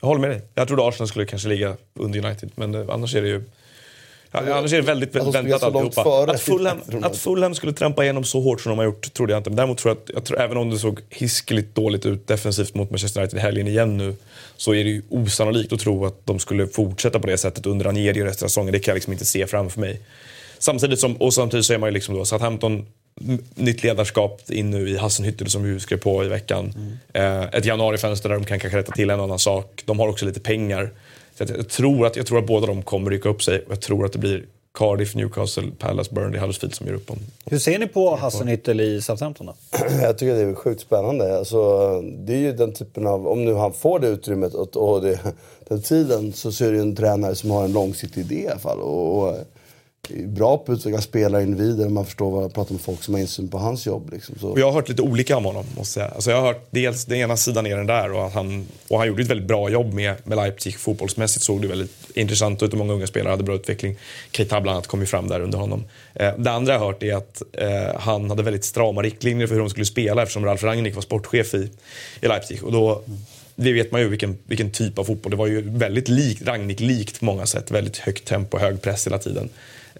jag 0.00 0.08
håller 0.08 0.20
med 0.20 0.30
dig. 0.30 0.42
Jag 0.54 0.68
trodde 0.68 0.88
Arsenal 0.88 1.08
skulle 1.08 1.26
kanske 1.26 1.48
ligga 1.48 1.76
under 1.94 2.24
United, 2.24 2.50
men 2.54 2.74
eh, 2.74 2.86
annars 2.88 3.14
är 3.14 3.22
det 3.22 3.28
ju... 3.28 3.44
Ja, 4.46 4.54
annars 4.54 4.72
är 4.72 4.76
det 4.76 4.82
väldigt 4.82 5.16
Att 5.16 5.24
de 5.24 5.32
väntat 5.32 5.62
alltihopa. 5.62 6.32
Att 6.32 6.40
Fulham, 6.40 6.78
att 7.02 7.16
Fulham 7.16 7.54
skulle 7.54 7.72
trampa 7.72 8.04
igenom 8.04 8.24
så 8.24 8.40
hårt 8.40 8.60
som 8.60 8.70
de 8.70 8.78
har 8.78 8.84
gjort 8.84 9.12
trodde 9.12 9.32
jag 9.32 9.40
inte. 9.40 9.50
Men 9.50 9.56
däremot 9.56 9.78
tror 9.78 9.90
jag 9.90 10.02
att, 10.02 10.10
jag 10.14 10.24
tror, 10.24 10.40
även 10.40 10.56
om 10.56 10.70
det 10.70 10.78
såg 10.78 11.00
hiskeligt 11.10 11.74
dåligt 11.74 12.06
ut 12.06 12.26
defensivt 12.26 12.74
mot 12.74 12.90
Manchester 12.90 13.20
United 13.20 13.38
i 13.38 13.42
helgen 13.42 13.68
igen 13.68 13.96
nu, 13.96 14.16
så 14.56 14.74
är 14.74 14.84
det 14.84 14.90
ju 14.90 15.02
osannolikt 15.08 15.72
att 15.72 15.80
tro 15.80 16.06
att 16.06 16.26
de 16.26 16.38
skulle 16.38 16.66
fortsätta 16.66 17.20
på 17.20 17.26
det 17.26 17.38
sättet 17.38 17.66
under 17.66 17.84
Ranieri 17.84 18.24
resten 18.24 18.46
av 18.46 18.48
säsongen. 18.48 18.72
Det 18.72 18.78
kan 18.78 18.92
jag 18.92 18.96
liksom 18.96 19.12
inte 19.12 19.24
se 19.24 19.46
framför 19.46 19.80
mig. 19.80 20.00
Samtidigt 20.58 21.00
som, 21.00 21.16
och 21.16 21.34
samtidigt 21.34 21.66
så 21.66 21.74
är 21.74 21.78
man 21.78 21.88
ju 21.88 21.94
liksom 21.94 22.14
då 22.14 22.24
Southampton, 22.24 22.86
nytt 23.54 23.82
ledarskap 23.82 24.50
in 24.50 24.70
nu 24.70 24.88
i 24.88 24.96
Hassenhüttel 24.96 25.48
som 25.48 25.62
vi 25.62 25.80
skrev 25.80 25.98
på 25.98 26.24
i 26.24 26.28
veckan. 26.28 26.74
Eh, 27.12 27.42
ett 27.42 27.64
januarifönster 27.64 28.28
där 28.28 28.36
de 28.36 28.44
kan 28.44 28.58
kanske 28.58 28.78
rätta 28.78 28.92
till 28.92 29.10
en 29.10 29.20
annan 29.20 29.38
sak. 29.38 29.82
De 29.84 29.98
har 29.98 30.08
också 30.08 30.26
lite 30.26 30.40
pengar. 30.40 30.90
Så 31.38 31.44
jag, 31.56 31.68
tror 31.68 32.06
att, 32.06 32.16
jag 32.16 32.26
tror 32.26 32.38
att 32.38 32.46
båda 32.46 32.66
de 32.66 32.82
kommer 32.82 33.10
rycka 33.10 33.28
upp 33.28 33.42
sig. 33.42 33.64
Jag 33.68 33.80
tror 33.80 34.04
att 34.04 34.12
det 34.12 34.18
blir 34.18 34.44
Cardiff, 34.74 35.14
Newcastle, 35.14 35.70
Palace, 35.78 36.14
Burnley, 36.14 36.40
Huddersfield 36.40 36.74
som 36.74 36.86
gör 36.86 36.94
upp 36.94 37.10
om. 37.10 37.18
Hur 37.44 37.58
ser 37.58 37.78
ni 37.78 37.86
på 37.86 38.16
Hassenhüttel 38.16 38.80
i 38.80 39.02
Southampton 39.02 39.46
då? 39.46 39.54
Jag 40.02 40.18
tycker 40.18 40.34
det 40.34 40.40
är 40.40 40.54
sjukt 40.54 40.80
spännande. 40.80 41.38
Alltså, 41.38 41.90
det 42.00 42.32
är 42.32 42.38
ju 42.38 42.52
den 42.52 42.72
typen 42.72 43.06
av, 43.06 43.28
om 43.28 43.44
nu 43.44 43.54
han 43.54 43.72
får 43.72 43.98
det 43.98 44.08
utrymmet 44.08 44.54
och, 44.54 44.76
och 44.76 45.02
det, 45.02 45.20
den 45.68 45.82
tiden 45.82 46.32
så 46.32 46.52
ser 46.52 46.70
det 46.70 46.76
ju 46.76 46.82
en 46.82 46.96
tränare 46.96 47.34
som 47.34 47.50
har 47.50 47.64
en 47.64 47.72
långsiktig 47.72 48.20
idé 48.20 48.42
i 48.42 48.48
alla 48.48 48.58
fall. 48.58 48.78
Och, 48.78 49.18
och 49.18 49.28
är 49.28 49.44
bra 50.26 50.58
på 50.58 50.72
att 50.72 50.78
utveckla 50.78 51.00
spelarindivider, 51.00 51.88
man 51.88 52.04
förstår 52.04 52.30
vad 52.30 52.54
pratar 52.54 52.72
med 52.72 52.80
folk 52.80 53.02
som 53.02 53.14
har 53.14 53.20
insyn 53.20 53.48
på 53.48 53.58
hans 53.58 53.86
jobb. 53.86 54.10
Liksom. 54.12 54.34
Så. 54.40 54.48
Och 54.48 54.60
jag 54.60 54.66
har 54.66 54.72
hört 54.72 54.88
lite 54.88 55.02
olika 55.02 55.36
om 55.36 55.44
honom. 55.44 55.64
Måste 55.76 56.00
jag. 56.00 56.06
säga. 56.06 56.14
Alltså 56.14 56.30
jag 56.30 56.40
har 56.40 56.46
hört 56.46 56.66
dels 56.70 57.04
den 57.04 57.18
ena 57.18 57.36
sidan 57.36 57.66
är 57.66 57.76
den 57.76 57.86
där 57.86 58.12
och, 58.12 58.26
att 58.26 58.32
han, 58.32 58.66
och 58.88 58.98
han 58.98 59.08
gjorde 59.08 59.22
ett 59.22 59.30
väldigt 59.30 59.46
bra 59.48 59.68
jobb 59.70 59.92
med, 59.92 60.14
med 60.24 60.36
Leipzig. 60.36 60.78
Fotbollsmässigt 60.78 61.44
såg 61.44 61.62
det 61.62 61.68
väldigt 61.68 62.10
intressant 62.14 62.62
ut 62.62 62.72
och 62.72 62.78
många 62.78 62.92
unga 62.92 63.06
spelare 63.06 63.30
hade 63.30 63.42
bra 63.42 63.54
utveckling. 63.54 63.96
Keita 64.30 64.60
bland 64.60 64.76
annat 64.76 64.86
kom 64.86 65.00
ju 65.00 65.06
fram 65.06 65.28
där 65.28 65.40
under 65.40 65.58
honom. 65.58 65.84
Eh, 66.14 66.38
det 66.38 66.50
andra 66.50 66.72
jag 66.72 66.80
har 66.80 66.86
hört 66.86 67.02
är 67.02 67.14
att 67.14 67.42
eh, 67.52 68.00
han 68.00 68.30
hade 68.30 68.42
väldigt 68.42 68.64
strama 68.64 69.02
riktlinjer 69.02 69.46
för 69.46 69.54
hur 69.54 69.60
de 69.60 69.70
skulle 69.70 69.86
spela 69.86 70.22
eftersom 70.22 70.44
Ralf 70.44 70.62
Rangnick 70.62 70.94
var 70.94 71.02
sportchef 71.02 71.54
i, 71.54 71.70
i 72.20 72.28
Leipzig. 72.28 72.64
Och 72.64 72.72
då, 72.72 73.02
det 73.54 73.72
vet 73.72 73.92
man 73.92 74.00
ju 74.00 74.08
vilken, 74.08 74.38
vilken 74.46 74.70
typ 74.70 74.98
av 74.98 75.04
fotboll. 75.04 75.30
Det 75.30 75.36
var 75.36 75.46
ju 75.46 75.60
väldigt 75.60 76.08
likt 76.08 76.42
Rangnick-likt 76.42 77.18
på 77.18 77.24
många 77.24 77.46
sätt. 77.46 77.70
Väldigt 77.70 77.96
högt 77.96 78.24
tempo, 78.24 78.58
hög 78.58 78.82
press 78.82 79.06
hela 79.06 79.18
tiden. 79.18 79.48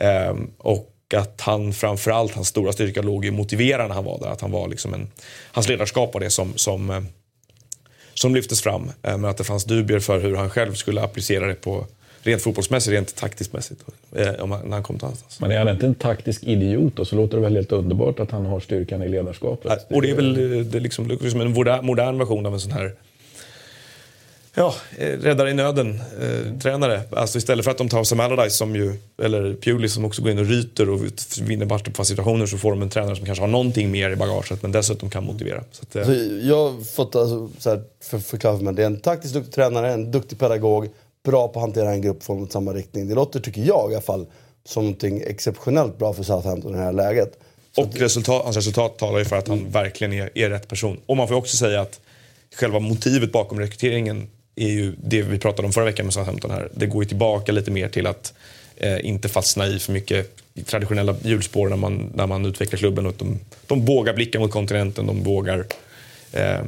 Ehm, 0.00 0.50
och 0.58 0.92
att 1.16 1.40
han 1.40 1.72
framförallt, 1.72 2.34
hans 2.34 2.48
stora 2.48 2.72
styrka 2.72 3.02
låg 3.02 3.24
i 3.24 3.30
motivera 3.30 3.86
när 3.86 3.94
han 3.94 4.04
var 4.04 4.18
där. 4.20 4.28
Att 4.28 4.40
han 4.40 4.50
var 4.50 4.68
liksom 4.68 4.94
en, 4.94 5.08
hans 5.52 5.68
ledarskap 5.68 6.14
var 6.14 6.20
det 6.20 6.30
som, 6.30 6.52
som, 6.56 6.90
eh, 6.90 7.00
som 8.14 8.34
lyftes 8.34 8.62
fram. 8.62 8.82
Eh, 9.02 9.18
Men 9.18 9.24
att 9.24 9.36
det 9.36 9.44
fanns 9.44 9.64
dubier 9.64 10.00
för 10.00 10.20
hur 10.20 10.36
han 10.36 10.50
själv 10.50 10.74
skulle 10.74 11.02
applicera 11.02 11.46
det 11.46 11.54
på 11.54 11.86
rent 12.22 12.42
fotbollsmässigt, 12.42 12.92
rent 12.94 13.14
taktiskt 13.16 13.52
mässigt. 13.52 13.80
eh, 14.16 14.28
om 14.42 14.50
han- 14.50 14.60
När 14.64 14.72
han 14.72 14.82
kom 14.82 14.96
till 14.98 15.04
annanstans. 15.04 15.40
Men 15.40 15.50
är 15.50 15.58
han 15.58 15.68
inte 15.68 15.86
en 15.86 15.94
taktisk 15.94 16.44
idiot 16.44 16.96
då, 16.96 17.04
så 17.04 17.16
låter 17.16 17.36
det 17.36 17.42
väl 17.42 17.54
helt 17.56 17.72
underbart 17.72 18.20
att 18.20 18.30
han 18.30 18.46
har 18.46 18.60
styrkan 18.60 19.02
i 19.02 19.08
ledarskapet. 19.08 19.86
Och 19.90 20.02
det 20.02 20.10
är 20.10 20.14
väl 20.14 20.58
eh, 20.58 20.64
det 20.64 20.78
är 20.78 20.80
liksom, 20.80 21.08
liksom 21.08 21.40
en 21.40 21.52
modern 21.86 22.18
version 22.18 22.46
av 22.46 22.54
en 22.54 22.60
sån 22.60 22.72
här 22.72 22.92
Ja, 24.58 24.74
eh, 24.98 25.08
räddare 25.08 25.50
i 25.50 25.54
nöden, 25.54 26.00
eh, 26.20 26.58
tränare. 26.58 27.00
Alltså 27.10 27.38
istället 27.38 27.64
för 27.64 27.70
att 27.70 27.78
de 27.78 27.88
tar 27.88 28.04
Sam 28.04 28.20
Allardyce 28.20 28.56
som 28.56 28.76
ju, 28.76 28.94
eller 29.22 29.54
Pulis 29.54 29.94
som 29.94 30.04
också 30.04 30.22
går 30.22 30.30
in 30.30 30.38
och 30.38 30.46
ryter 30.46 30.90
och 30.90 31.00
vinner 31.40 31.66
matcher 31.66 31.90
på 31.90 32.04
situationer 32.04 32.46
så 32.46 32.58
får 32.58 32.70
de 32.70 32.82
en 32.82 32.90
tränare 32.90 33.16
som 33.16 33.26
kanske 33.26 33.42
har 33.42 33.48
någonting 33.48 33.90
mer 33.90 34.10
i 34.10 34.16
bagaget 34.16 34.62
men 34.62 34.72
dessutom 34.72 35.10
kan 35.10 35.24
motivera. 35.24 35.64
Så 35.72 35.82
att, 35.82 35.96
eh, 35.96 36.04
Så 36.04 36.12
jag 36.42 36.70
har 36.70 36.84
fått 36.84 37.16
alltså, 37.16 37.50
så 37.58 37.70
här, 37.70 37.82
för, 38.02 38.18
förklara 38.18 38.56
för 38.56 38.64
mig. 38.64 38.74
Det 38.74 38.82
är 38.82 38.86
en 38.86 39.00
taktiskt 39.00 39.34
duktig 39.34 39.54
tränare, 39.54 39.92
en 39.92 40.10
duktig 40.10 40.38
pedagog, 40.38 40.88
bra 41.24 41.48
på 41.48 41.58
att 41.58 41.62
hantera 41.62 41.90
en 41.90 42.02
grupp 42.02 42.22
från 42.22 42.48
samma 42.48 42.72
riktning. 42.72 43.08
Det 43.08 43.14
låter, 43.14 43.40
tycker 43.40 43.60
jag 43.60 43.90
i 43.90 43.94
alla 43.94 44.02
fall, 44.02 44.26
som 44.64 44.84
någonting 44.84 45.22
exceptionellt 45.26 45.98
bra 45.98 46.12
för 46.12 46.22
Southampton 46.22 46.74
i 46.74 46.76
det 46.76 46.84
här 46.84 46.92
läget. 46.92 47.38
Och 47.76 47.96
resultat, 47.96 48.44
hans 48.44 48.56
resultat 48.56 48.98
talar 48.98 49.18
ju 49.18 49.24
för 49.24 49.36
att 49.36 49.48
han 49.48 49.70
verkligen 49.70 50.12
är, 50.12 50.30
är 50.34 50.50
rätt 50.50 50.68
person. 50.68 51.00
Och 51.06 51.16
man 51.16 51.28
får 51.28 51.34
också 51.34 51.56
säga 51.56 51.80
att 51.80 52.00
själva 52.54 52.78
motivet 52.78 53.32
bakom 53.32 53.60
rekryteringen 53.60 54.28
är 54.56 54.68
ju 54.68 54.94
det 54.98 55.22
vi 55.22 55.38
pratade 55.38 55.66
om 55.66 55.72
förra 55.72 55.84
veckan 55.84 56.06
med 56.06 56.14
Southampton 56.14 56.50
här. 56.50 56.68
Det 56.74 56.86
går 56.86 57.02
ju 57.02 57.08
tillbaka 57.08 57.52
lite 57.52 57.70
mer 57.70 57.88
till 57.88 58.06
att 58.06 58.34
eh, 58.76 59.06
inte 59.06 59.28
fastna 59.28 59.66
i 59.66 59.78
för 59.78 59.92
mycket 59.92 60.36
traditionella 60.66 61.16
hjulspår 61.22 61.68
när 61.68 61.76
man, 61.76 62.10
när 62.14 62.26
man 62.26 62.46
utvecklar 62.46 62.78
klubben. 62.78 63.06
Och 63.06 63.14
de, 63.18 63.38
de 63.66 63.84
vågar 63.84 64.14
blicka 64.14 64.40
mot 64.40 64.50
kontinenten, 64.50 65.06
de 65.06 65.22
vågar 65.22 65.66
eh, 66.32 66.60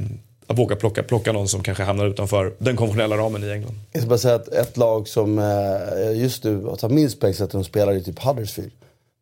att 0.47 0.59
våga 0.59 0.77
plocka, 0.77 1.03
plocka 1.03 1.33
någon 1.33 1.49
som 1.49 1.63
kanske 1.63 1.83
hamnar 1.83 2.07
utanför 2.07 2.53
den 2.59 2.77
konventionella 2.77 3.17
ramen 3.17 3.45
i 3.45 3.51
England. 3.51 3.75
Jag 3.93 4.03
ska 4.03 4.09
bara 4.09 4.19
säga 4.19 4.35
att 4.35 4.49
ett 4.49 4.77
lag 4.77 5.09
som 5.09 5.39
eh, 5.39 6.21
just 6.21 6.45
nu 6.45 6.63
har 6.63 6.89
minst 6.89 7.21
poäng 7.21 7.35
att 7.41 7.51
de 7.51 7.65
spelar 7.65 7.93
i 7.93 8.03
typ 8.03 8.19
Huddersfield. 8.19 8.73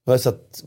Jag 0.04 0.12
har 0.12 0.18
sett 0.18 0.64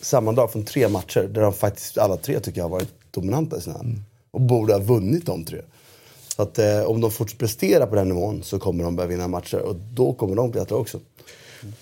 sammandrag 0.00 0.52
från 0.52 0.64
tre 0.64 0.88
matcher 0.88 1.28
där 1.30 1.40
de 1.42 1.52
faktiskt 1.52 1.98
alla 1.98 2.16
tre 2.16 2.40
tycker 2.40 2.58
jag 2.58 2.64
har 2.64 2.70
varit 2.70 2.92
dominanta 3.10 3.58
i 3.58 3.60
sina 3.60 3.78
mm. 3.78 4.04
Och 4.30 4.40
borde 4.40 4.72
ha 4.72 4.80
vunnit 4.80 5.26
de 5.26 5.44
tre. 5.44 5.58
Så 6.40 6.44
att 6.44 6.58
eh, 6.58 6.82
om 6.82 7.00
de 7.00 7.10
fortsätter 7.10 7.38
prestera 7.38 7.86
på 7.86 7.94
den 7.94 8.08
nivån 8.08 8.42
så 8.42 8.58
kommer 8.58 8.84
de 8.84 8.96
börja 8.96 9.08
vinna 9.08 9.28
matcher 9.28 9.58
och 9.58 9.76
då 9.76 10.12
kommer 10.12 10.36
de 10.36 10.50
bli 10.50 10.60
bättre 10.60 10.74
också. 10.74 10.98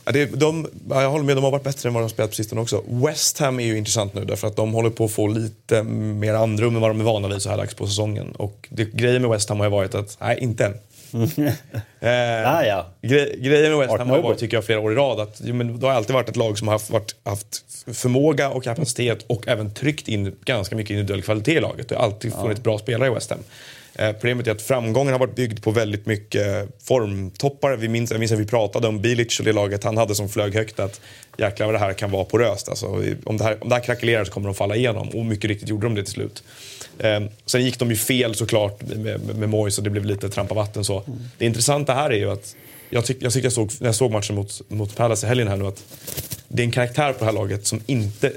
Ja, 0.05 0.13
det, 0.13 0.27
de, 0.27 0.67
jag 0.89 1.11
håller 1.11 1.25
med, 1.25 1.37
de 1.37 1.45
har 1.45 1.51
varit 1.51 1.65
bättre 1.65 1.89
än 1.89 1.95
vad 1.95 2.03
de 2.03 2.09
spelat 2.09 2.31
på 2.31 2.35
sistone 2.35 2.61
också. 2.61 2.83
West 2.89 3.39
Ham 3.39 3.61
är 3.61 3.65
ju 3.65 3.79
intressant 3.79 4.15
nu 4.15 4.25
därför 4.25 4.49
att 4.49 4.57
de 4.57 4.73
håller 4.73 4.91
på 4.91 5.05
att 5.05 5.11
få 5.11 5.27
lite 5.27 5.83
mer 5.83 6.35
andrum 6.35 6.75
än 6.75 6.81
vad 6.81 6.91
de 6.91 7.01
är 7.01 7.05
vana 7.05 7.29
vid 7.29 7.43
så 7.43 7.51
här 7.51 7.57
dags 7.57 7.75
på 7.75 7.87
säsongen. 7.87 8.33
Och 8.33 8.69
det, 8.71 8.85
grejen 8.85 9.23
med 9.23 9.31
West 9.31 9.49
Ham 9.49 9.59
har 9.59 9.67
ju 9.67 9.71
varit 9.71 9.95
att, 9.95 10.17
nej 10.21 10.39
inte 10.41 10.67
än. 10.67 10.75
eh, 12.01 12.57
ah, 12.57 12.65
ja. 12.65 12.87
gre, 13.03 13.37
grejen 13.37 13.71
med 13.71 13.79
West 13.79 13.99
Ham 13.99 14.11
har 14.11 14.23
varit, 14.23 14.39
tycker 14.39 14.57
jag, 14.57 14.65
flera 14.65 14.81
år 14.81 14.93
i 14.93 14.95
rad 14.95 15.21
att 15.21 15.41
jo, 15.45 15.55
men 15.55 15.81
det 15.81 15.87
har 15.87 15.95
alltid 15.95 16.15
varit 16.15 16.29
ett 16.29 16.37
lag 16.37 16.59
som 16.59 16.69
har 16.69 16.75
haft, 16.75 16.91
varit, 16.91 17.17
haft 17.25 17.65
förmåga 17.93 18.51
och 18.51 18.65
kapacitet 18.65 19.25
och 19.27 19.49
även 19.49 19.75
tryckt 19.75 20.09
in 20.09 20.37
ganska 20.45 20.77
mycket 20.77 20.91
individuell 20.91 21.23
kvalitet 21.23 21.53
i 21.53 21.61
laget. 21.61 21.89
Det 21.89 21.95
har 21.95 22.03
alltid 22.03 22.33
funnits 22.33 22.59
ja. 22.59 22.63
bra 22.63 22.79
spelare 22.79 23.09
i 23.11 23.15
West 23.15 23.31
Ham. 23.31 23.41
Eh, 23.99 24.13
problemet 24.13 24.47
är 24.47 24.51
att 24.51 24.63
framgången 24.63 25.13
har 25.13 25.19
varit 25.19 25.35
byggd 25.35 25.63
på 25.63 25.71
väldigt 25.71 26.07
mycket 26.07 26.69
formtoppar. 26.83 27.77
Vi 27.77 27.89
minns, 27.89 28.11
jag 28.11 28.21
minns 28.21 28.33
att 28.33 28.39
vi 28.39 28.47
pratade 28.47 28.89
om 28.89 29.01
Bilic 29.01 29.39
och 29.39 29.45
det 29.45 29.53
laget 29.53 29.85
han 29.85 29.97
hade 29.97 30.15
som 30.15 30.29
flög 30.29 30.55
högt 30.55 30.81
att 30.81 31.01
jäklar 31.37 31.67
vad 31.67 31.75
det 31.75 31.79
här 31.79 31.93
kan 31.93 32.11
vara 32.11 32.25
poröst. 32.25 32.69
Alltså, 32.69 32.87
om, 33.25 33.37
det 33.37 33.45
här, 33.45 33.63
om 33.63 33.69
det 33.69 33.75
här 33.75 33.83
krackelerar 33.83 34.25
så 34.25 34.33
kommer 34.33 34.49
de 34.49 34.55
falla 34.55 34.77
igenom 34.77 35.09
och 35.09 35.27
mycket 35.27 35.49
riktigt 35.49 35.69
gjorde 35.69 35.87
de 35.87 35.95
det 35.95 36.03
till 36.03 36.13
slut. 36.13 36.43
Eh, 36.99 37.21
sen 37.47 37.65
gick 37.65 37.79
de 37.79 37.91
ju 37.91 37.97
fel 37.97 38.35
såklart 38.35 38.83
med, 38.83 39.21
med, 39.21 39.37
med 39.37 39.49
Moyes 39.49 39.79
och 39.79 39.85
det 39.85 39.91
blev 39.91 40.05
lite 40.05 40.29
trampa 40.29 40.55
vatten 40.55 40.85
så. 40.85 41.03
Mm. 41.07 41.19
Det 41.39 41.47
intressanta 41.47 41.95
här 41.95 42.11
är 42.11 42.19
ju 42.19 42.31
att 42.31 42.57
jag 42.91 43.05
tyckte 43.05 43.25
jag, 43.25 43.33
tyck 43.33 43.45
jag 43.45 43.53
såg, 43.53 43.71
när 43.81 43.89
jag 43.89 43.95
såg 43.95 44.11
matchen 44.11 44.37
mot, 44.37 44.61
mot 44.69 44.97
Palace 44.97 45.27
i 45.27 45.29
helgen 45.29 45.49
här 45.49 45.57
nu 45.57 45.67
att 45.67 45.85
det 46.49 46.63
är 46.63 46.65
en 46.65 46.71
karaktär 46.71 47.13
på 47.13 47.19
det 47.19 47.25
här 47.25 47.33
laget 47.33 47.67
som 47.67 47.81
inte 47.87 48.33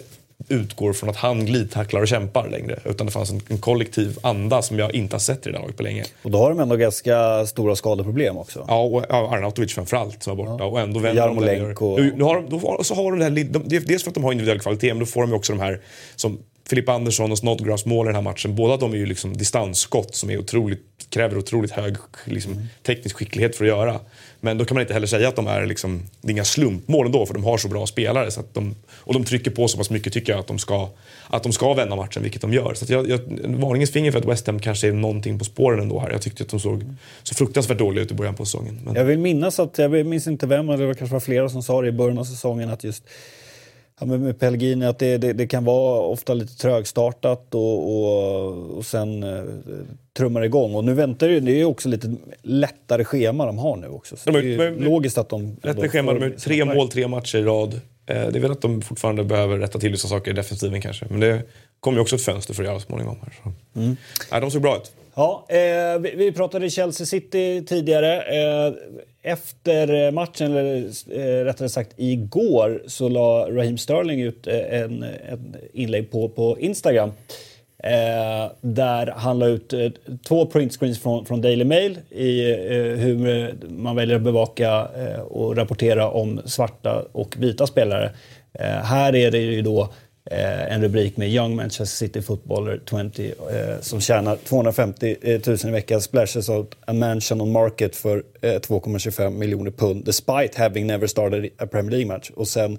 utgår 0.49 0.93
från 0.93 1.09
att 1.09 1.15
han 1.15 1.45
glidtacklar 1.45 2.01
och 2.01 2.07
kämpar 2.07 2.49
längre. 2.49 2.79
Utan 2.85 3.05
det 3.05 3.11
fanns 3.11 3.31
en, 3.31 3.41
en, 3.47 3.57
kollektiv 3.57 4.17
anda 4.21 4.61
som 4.61 4.79
jag 4.79 4.95
inte 4.95 5.15
har 5.15 5.19
sett 5.19 5.47
i 5.47 5.51
det 5.51 5.59
laget 5.59 5.77
på 5.77 5.83
länge. 5.83 6.05
Och 6.23 6.31
då 6.31 6.37
har 6.37 6.49
de 6.49 6.59
ändå 6.59 6.75
ganska 6.75 7.45
stora 7.45 7.75
skadeproblem 7.75 8.37
också. 8.37 8.65
Ja, 8.67 8.81
och 8.81 9.05
ja, 9.09 9.35
Arnautovic 9.35 9.73
framförallt 9.73 10.23
som 10.23 10.37
var 10.37 10.45
borta. 10.45 10.63
Ja. 10.63 10.69
Och 10.69 10.79
ändå 10.79 10.99
vänder 10.99 11.21
Jarmolenko. 11.21 11.97
de 11.97 12.03
Nu, 12.03 12.23
har, 12.23 12.41
då, 12.49 12.83
så 12.83 12.95
har 12.95 13.11
de 13.11 13.19
det 13.19 13.25
här, 13.25 13.31
de, 13.43 13.79
dels 13.79 14.03
för 14.03 14.09
att 14.09 14.15
de 14.15 14.23
har 14.23 14.31
individuell 14.31 14.59
kvalitet, 14.59 14.87
men 14.87 14.99
då 14.99 15.05
får 15.05 15.21
de 15.21 15.33
också 15.33 15.53
de 15.53 15.59
här 15.59 15.81
som 16.15 16.39
Filip 16.71 16.89
Andersson 16.89 17.31
och 17.31 17.37
Snodgrass 17.37 17.85
mål 17.85 18.05
i 18.05 18.07
den 18.07 18.15
här 18.15 18.21
matchen. 18.21 18.55
Båda 18.55 18.77
de 18.77 18.93
är 18.93 18.97
ju 18.97 19.05
liksom 19.05 19.37
distansskott 19.37 20.15
som 20.15 20.29
är 20.29 20.37
otroligt, 20.37 21.07
kräver 21.09 21.37
otroligt 21.37 21.71
hög 21.71 21.95
liksom, 22.25 22.51
mm. 22.51 22.65
teknisk 22.83 23.15
skicklighet 23.15 23.55
för 23.55 23.65
att 23.65 23.69
göra. 23.69 23.99
Men 24.43 24.57
då 24.57 24.65
kan 24.65 24.75
man 24.75 24.81
inte 24.81 24.93
heller 24.93 25.07
säga 25.07 25.27
att 25.27 25.35
de 25.35 25.47
är, 25.47 25.65
liksom, 25.65 26.01
det 26.21 26.27
är 26.27 26.31
inga 26.31 26.43
slumpmål 26.43 27.05
ändå 27.05 27.25
för 27.25 27.33
de 27.33 27.43
har 27.43 27.57
så 27.57 27.67
bra 27.67 27.87
spelare. 27.87 28.31
Så 28.31 28.39
att 28.39 28.53
de, 28.53 28.75
och 28.91 29.13
de 29.13 29.23
trycker 29.23 29.51
på 29.51 29.67
så 29.67 29.77
pass 29.77 29.89
mycket 29.89 30.13
tycker 30.13 30.33
jag 30.33 30.39
att 30.39 30.47
de 30.47 30.59
ska, 30.59 30.89
att 31.27 31.43
de 31.43 31.51
ska 31.51 31.73
vända 31.73 31.95
matchen, 31.95 32.23
vilket 32.23 32.41
de 32.41 32.53
gör. 32.53 32.73
Så 32.73 32.85
att 32.85 32.89
jag, 32.89 33.09
jag, 33.09 33.19
varningens 33.43 33.91
finger 33.91 34.11
för 34.11 34.19
att 34.19 34.25
West 34.25 34.47
Ham 34.47 34.59
kanske 34.59 34.87
är 34.87 34.91
någonting 34.91 35.39
på 35.39 35.45
spåren 35.45 35.79
ändå 35.79 35.99
här. 35.99 36.11
Jag 36.11 36.21
tyckte 36.21 36.43
att 36.43 36.49
de 36.49 36.59
såg 36.59 36.83
så 37.23 37.35
fruktansvärt 37.35 37.77
dåliga 37.77 38.03
ut 38.03 38.11
i 38.11 38.13
början 38.13 38.35
på 38.35 38.45
säsongen. 38.45 38.79
Men... 38.85 38.95
Jag 38.95 39.05
vill 39.05 39.19
minnas 39.19 39.59
att, 39.59 39.77
jag 39.77 40.05
minns 40.05 40.27
inte 40.27 40.47
vem, 40.47 40.65
men 40.65 40.79
det 40.79 40.95
kanske 40.95 41.13
var 41.13 41.19
flera 41.19 41.49
som 41.49 41.63
sa 41.63 41.81
det 41.81 41.87
i 41.87 41.91
början 41.91 42.17
av 42.17 42.23
säsongen 42.23 42.69
att 42.69 42.83
just 42.83 43.03
Ja, 44.01 44.07
med, 44.07 44.19
med 44.19 44.39
Pellegrini, 44.39 44.85
att 44.85 44.99
det, 44.99 45.17
det, 45.17 45.33
det, 45.33 45.47
kan 45.47 45.65
vara 45.65 45.99
ofta 45.99 46.33
lite 46.33 46.57
trögstartat 46.57 47.55
och, 47.55 47.89
och, 47.89 48.77
och 48.77 48.85
sen 48.85 49.23
eh, 49.23 49.43
trummar 50.17 50.41
igång. 50.41 50.75
Och 50.75 50.83
nu 50.83 50.93
väntar 50.93 51.27
det, 51.27 51.39
det 51.39 51.61
är 51.61 51.65
också 51.65 51.89
lite 51.89 52.15
lättare 52.41 53.03
schema 53.03 53.45
de 53.45 53.57
har 53.57 53.75
nu 53.75 53.87
också. 53.87 54.17
Så 54.17 54.29
är, 54.29 54.41
det 54.41 54.53
är 54.53 54.57
men, 54.57 54.83
logiskt 54.83 55.17
att 55.17 55.29
de... 55.29 55.57
Lättare 55.63 55.89
schema, 55.89 56.13
de 56.13 56.23
har 56.23 56.29
tre 56.29 56.65
mål, 56.65 56.89
tre 56.89 57.07
matcher 57.07 57.37
i 57.37 57.43
rad. 57.43 57.73
Eh, 57.73 57.79
det 58.05 58.39
är 58.39 58.39
väl 58.39 58.51
att 58.51 58.61
de 58.61 58.81
fortfarande 58.81 59.23
behöver 59.23 59.57
rätta 59.57 59.79
till 59.79 59.91
vissa 59.91 60.07
saker 60.07 60.31
i 60.31 60.33
defensiven 60.33 60.81
kanske. 60.81 61.05
Men 61.09 61.19
det 61.19 61.41
kommer 61.79 61.97
ju 61.97 62.01
också 62.01 62.15
ett 62.15 62.21
fönster 62.21 62.53
för 62.53 62.63
att 62.63 62.69
göra 62.69 62.79
så 62.79 62.85
småningom. 62.85 63.17
Här, 63.21 63.33
så. 63.43 63.79
Mm. 63.79 63.97
Ja, 64.31 64.39
de 64.39 64.51
såg 64.51 64.61
bra 64.61 64.77
ut. 64.77 64.91
Ja, 65.15 65.45
eh, 65.49 65.99
vi, 65.99 66.13
vi, 66.15 66.31
pratade 66.31 66.69
Chelsea 66.69 67.05
City 67.07 67.65
tidigare. 67.67 68.21
Eh, 68.21 68.73
efter 69.23 70.05
eh, 70.05 70.11
matchen, 70.11 70.57
eller 70.57 70.77
eh, 71.11 71.45
rättare 71.45 71.69
sagt 71.69 71.93
igår, 71.97 72.83
så 72.87 73.09
la 73.09 73.47
Raheem 73.49 73.77
Sterling 73.77 74.21
ut 74.21 74.47
eh, 74.47 74.81
en, 74.81 75.03
en 75.03 75.55
inlägg 75.73 76.11
på, 76.11 76.29
på 76.29 76.59
Instagram. 76.59 77.11
Eh, 77.83 78.51
där 78.61 79.13
han 79.15 79.39
la 79.39 79.47
ut 79.47 79.73
eh, 79.73 79.91
två 80.27 80.45
printscreens 80.45 80.99
från, 80.99 81.25
från 81.25 81.41
Daily 81.41 81.63
Mail 81.63 81.97
i 82.09 82.51
eh, 82.51 82.57
hur 82.77 83.53
man 83.69 83.95
väljer 83.95 84.15
att 84.15 84.21
bevaka 84.21 84.87
eh, 84.97 85.19
och 85.19 85.57
rapportera 85.57 86.09
om 86.09 86.41
svarta 86.45 87.05
och 87.11 87.35
vita 87.37 87.67
spelare. 87.67 88.11
här 88.83 89.15
är 89.15 89.31
det 89.31 89.37
ju 89.37 89.61
då 89.61 89.93
Eh, 90.31 90.73
en 90.73 90.81
rubrik 90.81 91.17
med 91.17 91.29
Young 91.29 91.55
Manchester 91.55 91.85
City 91.85 92.21
Footballer 92.21 92.79
20 92.89 93.27
eh, 93.27 93.81
som 93.81 94.01
tjänar 94.01 94.35
250 94.35 95.15
000 95.21 95.41
eh, 95.47 95.65
i 95.67 95.71
veckan 95.71 96.01
splashes 96.01 96.49
out 96.49 96.75
a 96.85 96.93
mansion 96.93 97.41
on 97.41 97.51
market 97.51 97.95
för 97.95 98.23
eh, 98.41 98.49
2,25 98.49 99.29
miljoner 99.29 99.71
pund 99.71 100.05
despite 100.05 100.61
having 100.61 100.87
never 100.87 101.07
started 101.07 101.49
a 101.57 101.67
Premier 101.67 101.91
League 101.91 102.07
match. 102.07 102.29
Och 102.29 102.47
sen 102.47 102.77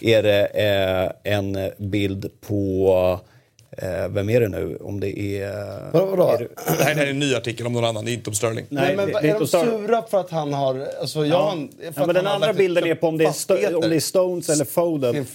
är 0.00 0.22
det 0.22 0.46
eh, 0.46 1.32
en 1.32 1.70
bild 1.78 2.30
på 2.40 3.20
Eh, 3.78 4.08
vem 4.08 4.30
är 4.30 4.40
det 4.40 4.48
nu? 4.48 4.78
Om 4.80 5.00
det 5.00 5.18
är... 5.18 5.92
Vadå, 5.92 6.06
vadå? 6.06 6.28
är 6.28 6.38
det... 6.38 6.48
det 6.78 6.84
här 6.84 7.06
är 7.06 7.10
en 7.10 7.18
ny 7.18 7.34
artikel 7.34 7.66
om 7.66 7.72
någon 7.72 7.84
annan, 7.84 8.04
det 8.04 8.10
är 8.10 8.12
inte 8.12 8.30
om 8.30 8.34
Sterling. 8.34 8.66
Nej, 8.68 8.96
men 8.96 9.06
det, 9.06 9.12
det 9.12 9.28
är, 9.30 9.34
är 9.34 9.38
de 9.38 9.46
sura 9.46 10.02
för 10.10 10.20
att 10.20 10.30
han 10.30 10.52
har... 10.52 10.88
Alltså, 11.00 11.26
ja. 11.26 11.56
ja 11.96 12.06
men 12.06 12.14
den 12.14 12.26
andra 12.26 12.52
bilden 12.52 12.84
är 12.84 12.94
på 12.94 13.08
om 13.08 13.18
det 13.18 13.24
är, 13.24 13.74
om 13.74 13.90
det 13.90 13.96
är 13.96 14.00
Stones 14.00 14.48
eller 14.48 14.64
Foden. 14.64 15.26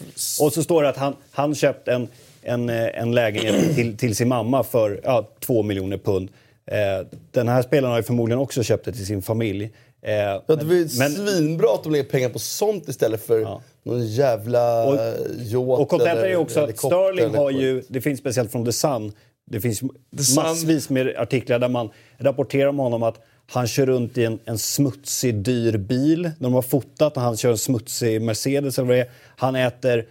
Och 0.41 0.53
så 0.53 0.63
står 0.63 0.83
det 0.83 0.89
att 0.89 0.97
han, 0.97 1.15
han 1.31 1.55
köpt 1.55 1.87
en, 1.87 2.07
en, 2.41 2.69
eh, 2.69 3.01
en 3.01 3.15
lägenhet 3.15 3.55
till, 3.75 3.97
till 3.97 4.15
sin 4.15 4.27
mamma 4.27 4.63
för 4.63 5.01
ja, 5.03 5.29
två 5.39 5.63
miljoner 5.63 5.97
pund. 5.97 6.29
Eh, 6.65 7.07
den 7.31 7.47
här 7.47 7.61
spelaren 7.61 7.91
har 7.91 7.99
ju 7.99 8.03
förmodligen 8.03 8.39
också 8.39 8.63
köpt 8.63 8.85
det 8.85 8.91
till 8.91 9.05
sin 9.05 9.21
familj. 9.21 9.63
Eh, 9.63 10.09
det 10.11 10.41
var 10.47 10.99
men, 10.99 11.11
svinbra 11.11 11.73
att 11.73 11.83
de 11.83 11.91
lägger 11.91 12.09
pengar 12.09 12.29
på 12.29 12.39
sånt 12.39 12.89
istället 12.89 13.25
för 13.25 13.39
ja. 13.39 13.61
Någon 13.87 14.07
jävla 14.07 14.83
och, 14.83 14.95
yacht 15.37 15.79
Och 15.79 15.89
kontentan 15.89 16.25
är 16.25 16.35
också 16.35 16.59
att 16.59 16.77
Sterling 16.77 17.35
har 17.35 17.51
ju, 17.51 17.83
det 17.87 18.01
finns 18.01 18.19
speciellt 18.19 18.51
från 18.51 18.65
The 18.65 18.71
Sun, 18.71 19.11
det 19.51 19.61
finns 19.61 19.79
The 19.79 20.41
massvis 20.41 20.89
med 20.89 21.15
artiklar 21.17 21.59
där 21.59 21.69
man 21.69 21.89
rapporterar 22.17 22.69
om 22.69 22.79
honom 22.79 23.03
att 23.03 23.21
han 23.51 23.67
kör 23.67 23.85
runt 23.85 24.17
i 24.17 24.25
en, 24.25 24.39
en 24.45 24.57
smutsig, 24.57 25.35
dyr 25.35 25.77
bil. 25.77 26.31
De 26.39 26.53
har 26.53 26.61
fotat 26.61 27.17
och 27.17 27.23
han 27.23 27.37
kör 27.37 27.51
en 27.51 27.57
smutsig 27.57 28.21
Mercedes. 28.21 28.77
Eller 28.77 28.87
vad 28.87 28.97
det 28.97 29.01
är. 29.01 29.09
Han 29.35 29.55
äter 29.55 30.05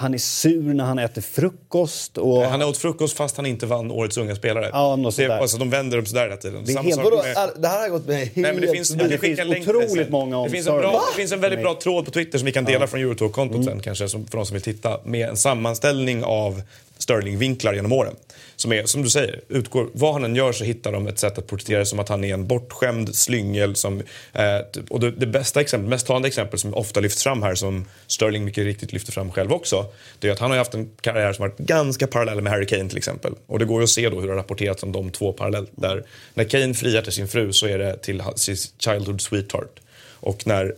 han 0.00 0.14
är 0.14 0.18
sur 0.18 0.74
när 0.74 0.84
han 0.84 0.98
äter 0.98 1.22
frukost. 1.22 2.18
Och... 2.18 2.42
Han 2.42 2.62
åt 2.62 2.76
frukost 2.76 3.16
fast 3.16 3.36
han 3.36 3.46
inte 3.46 3.66
vann 3.66 3.90
Årets 3.90 4.16
unga 4.16 4.36
spelare. 4.36 4.70
Ja, 4.72 4.96
något 4.96 5.16
det, 5.16 5.38
alltså, 5.38 5.58
de 5.58 5.70
vänder 5.70 5.96
dem 5.96 6.06
sådär 6.06 6.22
hela 6.22 6.36
tiden. 6.36 6.64
Det, 6.64 6.72
helt, 6.72 6.96
med... 6.96 7.50
det 7.56 7.68
här 7.68 7.80
har 7.80 7.88
gått 7.88 8.06
med 8.06 8.16
helt... 8.16 8.36
Nej, 8.36 8.52
men 8.52 8.60
det 8.60 8.68
finns, 8.68 8.88
det 8.90 9.18
finns 9.18 9.40
otroligt 9.40 10.10
många 10.10 10.38
om 10.38 10.44
det 10.44 10.50
finns, 10.50 10.66
en 10.66 10.76
bra, 10.76 11.02
det 11.10 11.16
finns 11.16 11.32
en 11.32 11.40
väldigt 11.40 11.60
bra 11.60 11.74
tråd 11.74 12.04
på 12.04 12.10
Twitter 12.10 12.38
som 12.38 12.46
vi 12.46 12.52
kan 12.52 12.64
dela 12.64 12.80
ja. 12.80 12.86
från 12.86 13.00
Eurotalk-kontot 13.00 13.56
mm. 13.56 13.66
sen 13.66 13.80
kanske, 13.80 14.08
för 14.08 14.36
de 14.36 14.46
som 14.46 14.54
vill 14.54 14.62
titta, 14.62 15.00
med 15.04 15.28
en 15.28 15.36
sammanställning 15.36 16.24
av 16.24 16.62
Sterling-vinklar 17.00 17.74
genom 17.74 17.92
åren. 17.92 18.14
Som 18.56 18.72
är, 18.72 18.84
som 18.84 19.02
du 19.02 19.10
säger, 19.10 19.40
utgår, 19.48 19.88
vad 19.92 20.12
han 20.12 20.24
än 20.24 20.36
gör 20.36 20.52
så 20.52 20.64
hittar 20.64 20.92
de 20.92 21.06
ett 21.06 21.18
sätt 21.18 21.38
att 21.38 21.46
porträttera 21.46 21.78
det 21.78 21.86
som 21.86 21.98
att 21.98 22.08
han 22.08 22.24
är 22.24 22.34
en 22.34 22.46
bortskämd 22.46 23.14
slyngel. 23.14 23.76
Som, 23.76 24.02
eh, 24.32 24.58
och 24.90 25.00
det, 25.00 25.10
det, 25.10 25.26
bästa 25.26 25.60
exempel, 25.60 25.88
mest 25.88 26.06
talande 26.06 26.28
exempel 26.28 26.58
som 26.58 26.74
ofta 26.74 27.00
lyfts 27.00 27.22
fram 27.22 27.42
här, 27.42 27.54
som 27.54 27.84
Sterling 28.06 28.44
mycket 28.44 28.64
riktigt 28.64 28.92
lyfter 28.92 29.12
fram 29.12 29.30
själv 29.30 29.52
också, 29.52 29.86
det 30.18 30.28
är 30.28 30.32
att 30.32 30.38
han 30.38 30.50
har 30.50 30.58
haft 30.58 30.74
en 30.74 30.90
karriär 31.00 31.32
som 31.32 31.42
varit 31.42 31.58
ganska 31.58 32.06
parallell 32.06 32.40
med 32.40 32.52
Harry 32.52 32.66
Kane 32.66 32.88
till 32.88 32.98
exempel. 32.98 33.34
Och 33.46 33.58
det 33.58 33.64
går 33.64 33.80
ju 33.80 33.84
att 33.84 33.90
se 33.90 34.08
då 34.08 34.20
hur 34.20 34.26
det 34.26 34.32
har 34.32 34.38
rapporterats 34.38 34.82
om 34.82 34.92
de 34.92 35.10
två 35.10 35.32
parallellt. 35.32 35.70
Där 35.74 36.04
när 36.34 36.44
Kane 36.44 36.74
friar 36.74 37.02
till 37.02 37.12
sin 37.12 37.28
fru 37.28 37.52
så 37.52 37.66
är 37.66 37.78
det 37.78 37.96
till 37.96 38.22
sin 38.36 38.56
childhood 38.78 39.20
sweetheart. 39.20 39.80
Och 40.20 40.46
när 40.46 40.74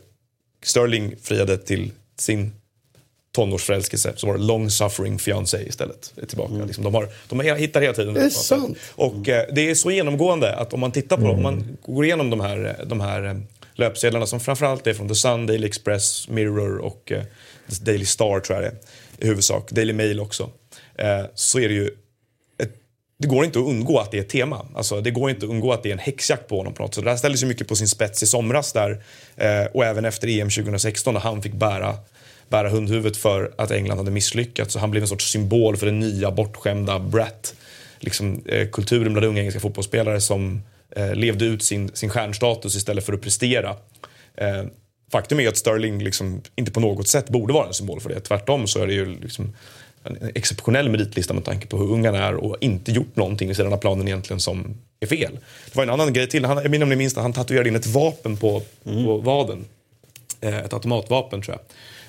Sterling 0.63 1.17
friade 1.23 1.59
till 1.59 1.91
sin 2.19 2.53
tonårsförälskelse 3.33 4.13
så 4.17 4.27
var 4.27 4.35
det 4.35 4.45
long 4.45 4.71
suffering 4.71 5.19
fiancé 5.19 5.69
istället. 5.69 6.13
Tillbaka. 6.29 6.55
Mm. 6.55 6.67
Liksom, 6.67 6.85
de, 6.85 6.95
har, 6.95 7.09
de 7.29 7.41
hittar 7.41 7.81
hela 7.81 7.95
tiden 7.95 8.15
det. 8.15 8.21
är 8.21 8.29
sant. 8.29 8.79
Och 8.95 9.29
eh, 9.29 9.47
det 9.53 9.71
är 9.71 9.75
så 9.75 9.91
genomgående 9.91 10.55
att 10.55 10.73
om 10.73 10.81
man 10.81 10.93
tittar 10.93 11.17
på 11.17 11.23
mm. 11.23 11.37
om 11.37 11.43
man 11.43 11.77
går 11.83 12.05
igenom 12.05 12.31
de 12.31 12.41
här, 12.41 12.85
de 12.87 13.01
här 13.01 13.25
eh, 13.25 13.35
löpsedlarna 13.75 14.27
som 14.27 14.41
framförallt 14.41 14.87
är 14.87 14.95
från 14.95 15.09
The 15.09 15.15
Sun, 15.15 15.47
Daily 15.47 15.67
Express, 15.67 16.29
Mirror 16.29 16.79
och 16.79 17.13
eh, 17.13 17.23
Daily 17.81 18.05
Star 18.05 18.41
tror 18.41 18.63
jag 18.63 18.73
det 18.73 18.77
är 18.77 19.25
i 19.25 19.29
huvudsak. 19.29 19.71
Daily 19.71 19.93
Mail 19.93 20.21
också. 20.21 20.51
Eh, 20.99 21.25
så 21.35 21.59
är 21.59 21.69
det 21.69 21.75
ju 21.75 21.91
det 23.23 23.29
går 23.29 23.45
inte 23.45 23.59
att 23.59 23.67
undgå 23.67 23.99
att 23.99 24.11
det 24.11 24.17
är 24.17 24.21
ett 24.21 24.29
tema. 24.29 24.67
Alltså, 24.75 25.01
det 25.01 25.11
går 25.11 25.31
inte 25.31 25.47
att 25.47 25.51
undgå 25.51 25.73
att 25.73 25.83
det 25.83 25.89
är 25.89 25.93
en 25.93 25.99
häxjakt 25.99 26.49
på 26.49 26.57
honom 26.57 26.75
på 26.75 26.83
något 26.83 26.95
sätt. 26.95 27.05
Det 27.05 27.11
här 27.11 27.17
ställdes 27.17 27.43
ju 27.43 27.47
mycket 27.47 27.69
på 27.69 27.77
sin 27.77 27.89
spets 27.89 28.23
i 28.23 28.27
somras 28.27 28.73
där 28.73 29.03
eh, 29.37 29.65
och 29.73 29.85
även 29.85 30.05
efter 30.05 30.29
EM 30.29 30.51
2016 30.51 31.15
när 31.15 31.21
han 31.21 31.43
fick 31.43 31.53
bära 31.53 31.95
bära 32.53 32.69
hundhuvudet 32.69 33.17
för 33.17 33.53
att 33.59 33.71
England 33.71 33.99
hade 33.99 34.11
misslyckats. 34.11 34.73
Så 34.73 34.79
han 34.79 34.91
blev 34.91 35.03
en 35.03 35.09
sorts 35.09 35.31
symbol 35.31 35.77
för 35.77 35.87
den 35.87 36.01
nya 36.01 36.31
bortskämda 36.31 36.99
brat. 36.99 37.55
Liksom, 37.99 38.43
eh, 38.47 38.69
kulturen 38.69 39.13
bland 39.13 39.27
unga 39.27 39.41
engelska 39.41 39.61
fotbollsspelare 39.61 40.21
som 40.21 40.63
eh, 40.97 41.15
levde 41.15 41.45
ut 41.45 41.63
sin, 41.63 41.91
sin 41.95 42.11
stjärnstatus 42.11 42.77
istället 42.77 43.07
för 43.07 43.13
att 43.13 43.21
prestera. 43.21 43.77
Eh, 44.35 44.65
faktum 45.13 45.41
är 45.41 45.49
att 45.49 45.57
Sterling 45.57 46.05
liksom 46.05 46.43
inte 46.57 46.73
på 46.73 46.81
något 46.81 47.09
sätt 47.09 47.29
borde 47.29 47.53
vara 47.53 47.67
en 47.67 47.75
symbol 47.75 48.01
för 48.01 48.09
det. 48.09 48.21
Tvärtom 48.21 48.67
så 48.67 48.83
är 48.83 48.87
det 48.87 48.95
ju 48.95 49.21
liksom 49.21 49.53
en 50.05 50.31
exceptionell 50.35 50.89
meritlista 50.89 51.35
med 51.35 51.45
tanke 51.45 51.67
på 51.67 51.79
hur 51.79 51.93
ung 51.93 52.07
han 52.07 52.15
är 52.15 52.35
och 52.35 52.57
inte 52.61 52.93
gjort 52.93 53.17
någonting 53.17 53.49
vid 53.49 53.57
sidan 53.57 53.73
av 53.73 53.77
planen 53.77 54.09
egentligen 54.09 54.41
som 54.41 54.75
är 55.01 55.07
fel. 55.07 55.39
Det 55.67 55.77
var 55.77 55.83
en 55.83 55.91
annan 55.91 56.13
grej 56.13 56.29
till. 56.29 56.45
Han, 56.45 56.63
jag 56.63 56.71
minns 56.71 56.97
minns 56.97 57.17
han 57.17 57.33
tatuerade 57.33 57.69
in 57.69 57.77
ett 57.77 57.87
vapen 57.87 58.37
på, 58.37 58.63
mm. 58.87 59.05
på 59.05 59.17
vaden. 59.19 59.65
Eh, 60.41 60.59
ett 60.59 60.73
automatvapen 60.73 61.43
tror 61.43 61.57
jag. 61.57 61.63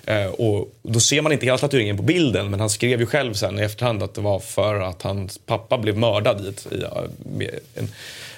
Eh, 0.06 0.26
och 0.26 0.74
då 0.82 1.00
ser 1.00 1.22
man 1.22 1.32
inte 1.32 1.46
hela 1.46 1.58
tatueringen 1.58 1.98
på 1.98 2.04
bilden 2.04 2.50
men 2.50 2.60
han 2.60 2.70
skrev 2.70 3.00
ju 3.00 3.06
själv 3.06 3.34
sen 3.34 3.60
i 3.60 3.62
efterhand 3.62 4.04
att 4.04 4.14
det 4.14 4.22
var 4.22 4.40
för 4.40 4.80
att 4.80 5.02
hans 5.02 5.38
pappa 5.38 5.78
blev 5.78 5.98
mördad 5.98 6.46
i 6.46 6.50
ett, 6.50 6.68
i, 6.72 6.82
eh, 6.84 7.50
en, 7.76 7.90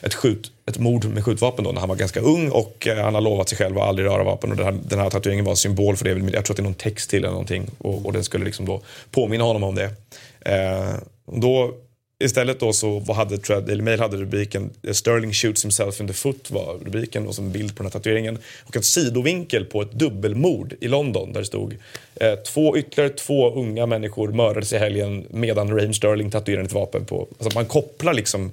ett, 0.01 0.13
skjut, 0.13 0.51
ett 0.65 0.79
mord 0.79 1.05
med 1.05 1.25
skjutvapen 1.25 1.65
då 1.65 1.71
när 1.71 1.79
han 1.79 1.89
var 1.89 1.95
ganska 1.95 2.19
ung 2.19 2.49
och 2.49 2.87
eh, 2.87 3.03
han 3.03 3.13
har 3.13 3.21
lovat 3.21 3.49
sig 3.49 3.57
själv 3.57 3.77
att 3.77 3.87
aldrig 3.87 4.07
röra 4.07 4.23
vapen 4.23 4.51
och 4.51 4.57
den 4.57 4.65
här, 4.65 4.79
den 4.83 4.99
här 4.99 5.09
tatueringen 5.09 5.45
var 5.45 5.51
en 5.51 5.57
symbol 5.57 5.97
för 5.97 6.05
det. 6.05 6.33
Jag 6.33 6.45
tror 6.45 6.53
att 6.53 6.57
det 6.57 6.61
är 6.61 6.63
någon 6.63 6.73
text 6.73 7.09
till 7.09 7.19
eller 7.19 7.29
någonting 7.29 7.69
och, 7.77 8.05
och 8.05 8.13
den 8.13 8.23
skulle 8.23 8.45
liksom 8.45 8.65
då 8.65 8.81
påminna 9.11 9.43
honom 9.43 9.63
om 9.63 9.75
det. 9.75 9.89
Eh, 10.41 10.95
då 11.25 11.73
Istället 12.19 12.59
då 12.59 12.73
så 12.73 13.13
hade, 13.13 13.37
tror 13.37 13.57
eller 13.57 13.67
Daily 13.67 13.81
Mail 13.81 13.99
hade 13.99 14.17
rubriken 14.17 14.69
eh, 14.83 14.93
“Sterling 14.93 15.33
shoots 15.33 15.65
himself 15.65 16.01
in 16.01 16.07
the 16.07 16.13
foot” 16.13 16.51
var 16.51 16.77
rubriken 16.85 17.27
och 17.27 17.39
en 17.39 17.51
bild 17.51 17.75
på 17.75 17.83
den 17.83 17.85
här 17.85 17.99
tatueringen. 17.99 18.37
Och 18.63 18.75
en 18.75 18.83
sidovinkel 18.83 19.65
på 19.65 19.81
ett 19.81 19.91
dubbelmord 19.91 20.73
i 20.79 20.87
London 20.87 21.33
där 21.33 21.39
det 21.39 21.45
stod 21.45 21.77
eh, 22.15 22.35
två, 22.35 22.77
ytterligare 22.77 23.09
två 23.09 23.51
unga 23.51 23.85
människor 23.85 24.31
mördades 24.31 24.73
i 24.73 24.77
helgen 24.77 25.25
medan 25.29 25.71
Raheem 25.71 25.93
Sterling 25.93 26.31
tatuerade 26.31 26.65
ett 26.65 26.73
vapen 26.73 27.05
på. 27.05 27.27
Alltså 27.39 27.57
man 27.59 27.65
kopplar 27.65 28.13
liksom 28.13 28.51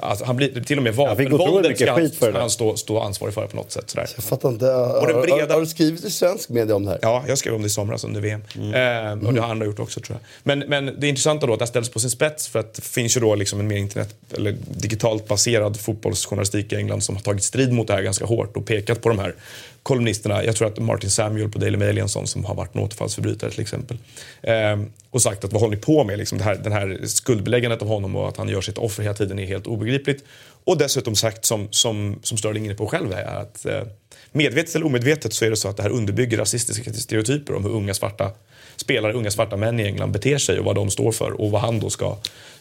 Alltså, 0.00 0.24
han 0.24 0.36
blir 0.36 0.60
till 0.60 0.76
och 0.76 0.82
med 0.82 0.94
vapenvåldet 0.94 1.76
ska 1.76 1.92
han, 1.92 2.10
för 2.10 2.32
han 2.32 2.50
stå, 2.50 2.76
stå 2.76 3.00
ansvarig 3.00 3.34
för 3.34 3.46
på 3.46 3.56
något 3.56 3.72
sätt. 3.72 3.90
Sådär. 3.90 4.08
Jag 4.14 4.24
fattar 4.24 4.48
inte. 4.48 4.74
Och 4.74 5.06
den 5.06 5.20
breda... 5.20 5.54
Har 5.54 5.60
du 5.60 5.66
skrivit 5.66 6.04
i 6.04 6.10
svensk 6.10 6.48
media 6.48 6.76
om 6.76 6.84
det 6.84 6.90
här? 6.90 6.98
Ja, 7.02 7.24
jag 7.28 7.38
skrev 7.38 7.54
om 7.54 7.62
det 7.62 7.66
i 7.66 7.70
somras 7.70 8.04
under 8.04 8.20
VM. 8.20 8.42
Mm. 8.56 9.20
Eh, 9.22 9.28
och 9.28 9.34
det 9.34 9.40
har 9.40 9.48
andra 9.48 9.66
gjort 9.66 9.78
också 9.78 10.00
tror 10.00 10.18
jag. 10.18 10.26
Men, 10.42 10.68
men 10.68 11.00
det 11.00 11.06
är 11.06 11.08
intressant 11.08 11.40
då 11.40 11.52
att 11.52 11.58
det 11.58 11.66
ställs 11.66 11.88
på 11.88 12.00
sin 12.00 12.10
spets 12.10 12.48
för 12.48 12.58
att 12.58 12.74
det 12.74 12.82
finns 12.82 13.16
ju 13.16 13.20
då 13.20 13.34
liksom 13.34 13.60
en 13.60 13.66
mer 13.66 13.76
internet 13.76 14.14
eller 14.36 14.56
digitalt 14.70 15.28
baserad 15.28 15.80
fotbollsjournalistik 15.80 16.72
i 16.72 16.76
England 16.76 17.00
som 17.00 17.16
har 17.16 17.22
tagit 17.22 17.42
strid 17.42 17.72
mot 17.72 17.86
det 17.86 17.92
här 17.92 18.02
ganska 18.02 18.24
hårt 18.24 18.56
och 18.56 18.66
pekat 18.66 19.02
på 19.02 19.08
de 19.08 19.18
här 19.18 19.34
kolumnisterna, 19.82 20.44
jag 20.44 20.56
tror 20.56 20.68
att 20.68 20.78
Martin 20.78 21.10
Samuel 21.10 21.48
på 21.48 21.58
Daily 21.58 21.76
Mail 21.76 21.98
är 21.98 22.02
en 22.02 22.08
sån 22.08 22.26
som 22.26 22.44
har 22.44 22.54
varit 22.54 22.74
en 22.74 22.80
återfallsförbrytare 22.80 23.50
till 23.50 23.60
exempel. 23.60 23.98
Eh, 24.42 24.78
och 25.10 25.22
sagt 25.22 25.44
att 25.44 25.52
vad 25.52 25.62
håller 25.62 25.76
ni 25.76 25.82
på 25.82 26.04
med? 26.04 26.18
Liksom 26.18 26.38
det 26.38 26.44
här, 26.44 26.54
den 26.54 26.72
här 26.72 27.00
skuldbeläggandet 27.04 27.82
av 27.82 27.88
honom 27.88 28.16
och 28.16 28.28
att 28.28 28.36
han 28.36 28.48
gör 28.48 28.60
sitt 28.60 28.78
offer 28.78 29.02
hela 29.02 29.14
tiden 29.14 29.38
är 29.38 29.46
helt 29.46 29.66
obegripligt. 29.66 30.24
Och 30.64 30.78
dessutom 30.78 31.16
sagt 31.16 31.44
som, 31.44 31.68
som, 31.70 32.18
som 32.22 32.38
Sterling 32.38 32.62
är 32.62 32.66
inne 32.66 32.74
på 32.74 32.86
själv 32.86 33.12
är 33.12 33.24
att 33.24 33.66
eh, 33.66 33.82
medvetet 34.32 34.74
eller 34.74 34.86
omedvetet 34.86 35.32
så 35.34 35.44
är 35.44 35.50
det 35.50 35.56
så 35.56 35.68
att 35.68 35.76
det 35.76 35.82
här 35.82 35.90
underbygger 35.90 36.38
rasistiska 36.38 36.92
stereotyper 36.92 37.54
om 37.54 37.64
hur 37.64 37.70
unga 37.70 37.94
svarta 37.94 38.30
spelare, 38.76 39.12
unga 39.12 39.30
svarta 39.30 39.56
män 39.56 39.80
i 39.80 39.82
England 39.82 40.12
beter 40.12 40.38
sig 40.38 40.58
och 40.58 40.64
vad 40.64 40.74
de 40.74 40.90
står 40.90 41.12
för 41.12 41.40
och 41.40 41.50
vad 41.50 41.60
han 41.60 41.80
då 41.80 41.90
ska, 41.90 42.16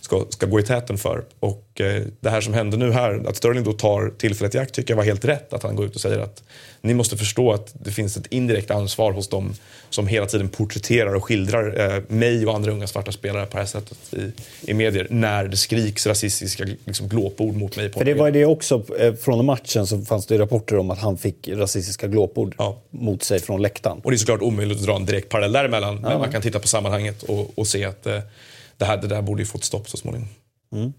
ska, 0.07 0.25
ska 0.29 0.45
gå 0.45 0.59
i 0.59 0.63
täten 0.63 0.97
för. 0.97 1.23
Och 1.39 1.81
eh, 1.81 2.03
det 2.19 2.29
här 2.29 2.41
som 2.41 2.53
hände 2.53 2.77
nu 2.77 2.91
här, 2.91 3.23
att 3.27 3.35
Sterling 3.35 3.63
då 3.63 3.73
tar 3.73 4.13
tillfället 4.17 4.55
i 4.55 4.57
akt 4.57 4.73
tycker 4.73 4.91
jag 4.93 4.97
var 4.97 5.03
helt 5.03 5.25
rätt. 5.25 5.53
Att 5.53 5.63
han 5.63 5.75
går 5.75 5.85
ut 5.85 5.95
och 5.95 6.01
säger 6.01 6.19
att 6.19 6.43
ni 6.81 6.93
måste 6.93 7.17
förstå 7.17 7.53
att 7.53 7.73
det 7.73 7.91
finns 7.91 8.17
ett 8.17 8.27
indirekt 8.29 8.71
ansvar 8.71 9.11
hos 9.11 9.27
dem 9.27 9.53
som 9.89 10.07
hela 10.07 10.25
tiden 10.25 10.49
porträtterar 10.49 11.13
och 11.13 11.23
skildrar 11.23 11.95
eh, 11.95 12.01
mig 12.07 12.45
och 12.45 12.55
andra 12.55 12.71
unga 12.71 12.87
svarta 12.87 13.11
spelare 13.11 13.45
på 13.45 13.51
det 13.51 13.57
här 13.57 13.65
sättet 13.65 13.97
i, 14.13 14.31
i 14.71 14.73
medier 14.73 15.07
när 15.09 15.47
det 15.47 15.57
skriks 15.57 16.07
rasistiska 16.07 16.65
liksom, 16.85 17.07
glåpord 17.07 17.55
mot 17.55 17.77
mig. 17.77 17.91
För 17.91 18.05
det 18.05 18.13
var 18.13 18.31
det 18.31 18.45
också, 18.45 18.83
eh, 18.99 19.13
från 19.13 19.45
matchen 19.45 19.87
så 19.87 20.01
fanns 20.01 20.25
det 20.25 20.37
rapporter 20.37 20.77
om 20.77 20.91
att 20.91 20.99
han 20.99 21.17
fick 21.17 21.47
rasistiska 21.47 22.07
glåpord 22.07 22.55
ja. 22.57 22.81
mot 22.89 23.23
sig 23.23 23.39
från 23.39 23.61
läktaren. 23.61 23.99
Och 24.03 24.11
det 24.11 24.15
är 24.15 24.17
såklart 24.17 24.41
omöjligt 24.41 24.77
att 24.77 24.85
dra 24.85 24.95
en 24.95 25.05
direkt 25.05 25.29
parallell 25.29 25.51
däremellan, 25.51 25.99
ja. 26.03 26.09
men 26.09 26.19
man 26.19 26.31
kan 26.31 26.41
titta 26.41 26.59
på 26.59 26.67
sammanhanget 26.67 27.23
och, 27.23 27.59
och 27.59 27.67
se 27.67 27.85
att 27.85 28.07
det, 28.77 28.85
här, 28.85 28.97
det 28.97 29.07
där 29.07 29.21
borde 29.21 29.41
ju 29.41 29.45
fått 29.45 29.63
stopp 29.63 29.89
så 29.89 29.97
småningom. 29.97 30.29
Mm. 30.71 30.93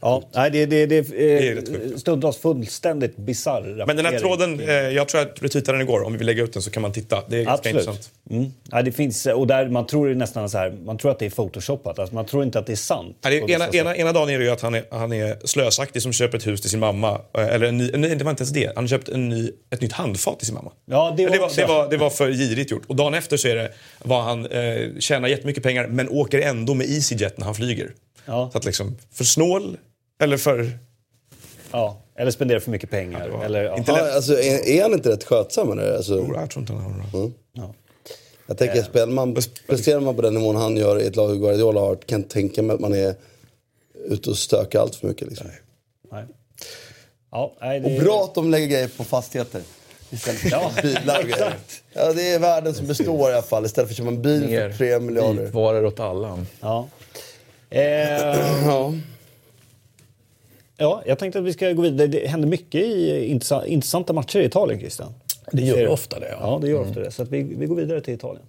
Ja, 0.00 0.22
nej, 0.34 0.50
det, 0.50 0.66
det, 0.66 0.86
det, 0.86 1.00
det 1.00 1.46
är 1.46 1.98
stundtals 1.98 2.36
fullständigt 2.36 3.16
bisarr 3.16 3.84
Men 3.86 3.96
den 3.96 4.06
här 4.06 4.18
tråden, 4.18 4.60
eh, 4.60 4.74
jag 4.74 5.08
tror 5.08 5.20
att 5.20 5.42
retweetade 5.42 5.78
den 5.78 5.86
igår. 5.88 6.02
Om 6.02 6.12
vi 6.12 6.18
vill 6.18 6.26
lägga 6.26 6.42
ut 6.42 6.52
den 6.52 6.62
så 6.62 6.70
kan 6.70 6.82
man 6.82 6.92
titta. 6.92 7.22
Det 7.28 7.40
är 7.40 7.44
ganska 7.44 7.68
intressant. 7.68 8.10
Mm. 8.30 8.52
Ja, 8.70 8.82
det 8.82 8.92
finns, 8.92 9.26
och 9.26 9.46
där 9.46 9.68
man 9.68 9.86
tror 9.86 10.14
nästan 10.14 10.50
så 10.50 10.58
här, 10.58 10.74
man 10.84 10.98
tror 10.98 11.10
att 11.10 11.18
det 11.18 11.26
är 11.26 11.30
photoshopat. 11.30 11.98
Alltså, 11.98 12.14
man 12.14 12.26
tror 12.26 12.42
inte 12.44 12.58
att 12.58 12.66
det 12.66 12.72
är 12.72 12.76
sant. 12.76 13.16
Ja, 13.20 13.30
det, 13.30 13.36
ena, 13.36 13.68
ena, 13.68 13.96
ena 13.96 14.12
dagen 14.12 14.30
är 14.30 14.38
det 14.38 14.44
ju 14.44 14.50
att 14.50 14.60
han 14.60 14.74
är, 14.74 14.84
han 14.90 15.12
är 15.12 15.46
slösaktig 15.46 16.02
som 16.02 16.12
köper 16.12 16.38
ett 16.38 16.46
hus 16.46 16.60
till 16.60 16.70
sin 16.70 16.80
mamma. 16.80 17.20
Eh, 17.38 17.46
eller 17.46 17.66
en 17.66 17.78
ny, 17.78 17.90
nej, 17.94 18.16
det 18.16 18.24
var 18.24 18.30
inte 18.30 18.42
ens 18.42 18.52
det. 18.52 18.66
Han 18.74 18.84
har 18.84 18.88
köpt 18.88 19.08
en 19.08 19.28
ny, 19.28 19.50
ett 19.70 19.80
nytt 19.80 19.92
handfat 19.92 20.38
till 20.38 20.46
sin 20.46 20.54
mamma. 20.54 20.72
Ja, 20.86 21.14
det, 21.16 21.26
var 21.26 21.32
det, 21.32 21.38
var, 21.38 21.50
det, 21.56 21.66
var, 21.66 21.90
det 21.90 21.96
var 21.96 22.10
för 22.10 22.32
girigt 22.32 22.70
gjort. 22.70 22.82
Och 22.86 22.96
dagen 22.96 23.14
efter 23.14 23.36
så 23.36 23.48
är 23.48 23.56
det 23.56 23.72
vad 24.02 24.24
han 24.24 24.46
eh, 24.46 24.98
tjänar 24.98 25.28
jättemycket 25.28 25.62
pengar 25.62 25.86
men 25.86 26.08
åker 26.08 26.40
ändå 26.40 26.74
med 26.74 26.90
EasyJet 26.90 27.38
när 27.38 27.44
han 27.44 27.54
flyger. 27.54 27.92
Ja. 28.26 28.50
Så 28.52 28.58
att 28.58 28.64
liksom, 28.64 28.96
för 29.12 29.24
snål 29.24 29.78
eller 30.20 30.36
för... 30.36 30.78
Ja, 31.72 32.02
eller 32.16 32.30
spendera 32.30 32.60
för 32.60 32.70
mycket 32.70 32.90
pengar. 32.90 33.28
Ja, 33.32 33.44
eller, 33.44 33.64
ja. 33.64 33.84
Ja, 33.86 34.14
alltså, 34.14 34.32
är, 34.32 34.68
är, 34.68 34.82
han 34.82 34.92
inte 34.92 35.10
rätt 35.10 35.24
skötsam? 35.24 35.72
Eller? 35.72 35.96
Alltså... 35.96 36.14
Jo, 36.14 36.34
jag 36.34 36.50
tror 36.50 36.60
inte 36.60 36.72
han 36.72 36.82
har 36.82 37.10
det. 37.12 37.18
Mm. 37.18 37.32
Ja. 37.52 37.74
Jag 38.46 38.58
tänker, 38.58 38.82
spelar 38.82 39.06
man, 39.06 39.34
presterar 39.66 40.00
man 40.00 40.16
på 40.16 40.22
den 40.22 40.34
nivån 40.34 40.56
han 40.56 40.76
gör 40.76 41.00
i 41.00 41.06
ett 41.06 41.16
lag 41.16 41.40
Guardiola 41.40 41.80
har, 41.80 41.96
kan 41.96 42.20
jag 42.20 42.30
tänka 42.30 42.62
mig 42.62 42.74
att 42.74 42.80
man 42.80 42.94
är 42.94 43.14
ute 43.94 44.30
och 44.30 44.38
stökar 44.38 44.80
allt 44.80 44.94
för 44.94 45.08
mycket. 45.08 45.28
Liksom. 45.28 45.46
Nej. 46.12 46.24
Ja, 47.30 47.52
nej, 47.60 47.80
det... 47.80 47.96
Och 47.96 48.04
bra 48.04 48.24
att 48.24 48.34
de 48.34 48.50
lägger 48.50 48.66
grejer 48.66 48.88
på 48.88 49.04
fastigheter. 49.04 49.62
Istället 50.10 50.40
för 50.40 50.50
ja, 50.50 50.72
bilar 50.82 51.18
och 51.18 51.24
grejer. 51.24 51.54
Ja, 51.92 52.12
det 52.12 52.30
är 52.30 52.38
världen 52.38 52.74
som 52.74 52.86
består 52.86 53.30
i 53.30 53.32
alla 53.32 53.42
fall. 53.42 53.66
Istället 53.66 53.88
för 53.88 53.92
att 53.92 53.96
köpa 53.96 54.08
en 54.08 54.22
bil 54.22 54.48
för 54.48 54.72
tre 54.72 55.00
miljarder. 55.00 55.42
Vitvaror 55.42 55.84
åt 55.84 56.00
alla. 56.00 56.46
Ja. 56.60 56.88
Eh, 57.70 57.80
ja. 58.66 58.92
Ja, 60.78 61.02
jag 61.06 61.18
tänkte 61.18 61.38
att 61.38 61.44
vi 61.44 61.52
ska 61.52 61.72
gå 61.72 61.82
vidare. 61.82 62.06
Det 62.06 62.26
händer 62.26 62.48
mycket 62.48 62.80
i 62.80 63.26
intressanta 63.66 64.12
matcher 64.12 64.38
i 64.38 64.44
Italien, 64.44 64.80
Christian. 64.80 65.14
Det 65.52 65.62
gör 65.62 65.76
det 65.76 65.88
ofta 65.88 66.20
det. 66.20 66.28
Ja, 66.30 66.38
ja 66.40 66.58
det 66.62 66.68
gör 66.68 66.78
mm. 66.78 66.88
ofta 66.88 67.00
det. 67.00 67.10
Så 67.10 67.24
vi, 67.24 67.42
vi 67.42 67.66
går 67.66 67.76
vidare 67.76 68.00
till 68.00 68.14
Italien. 68.14 68.46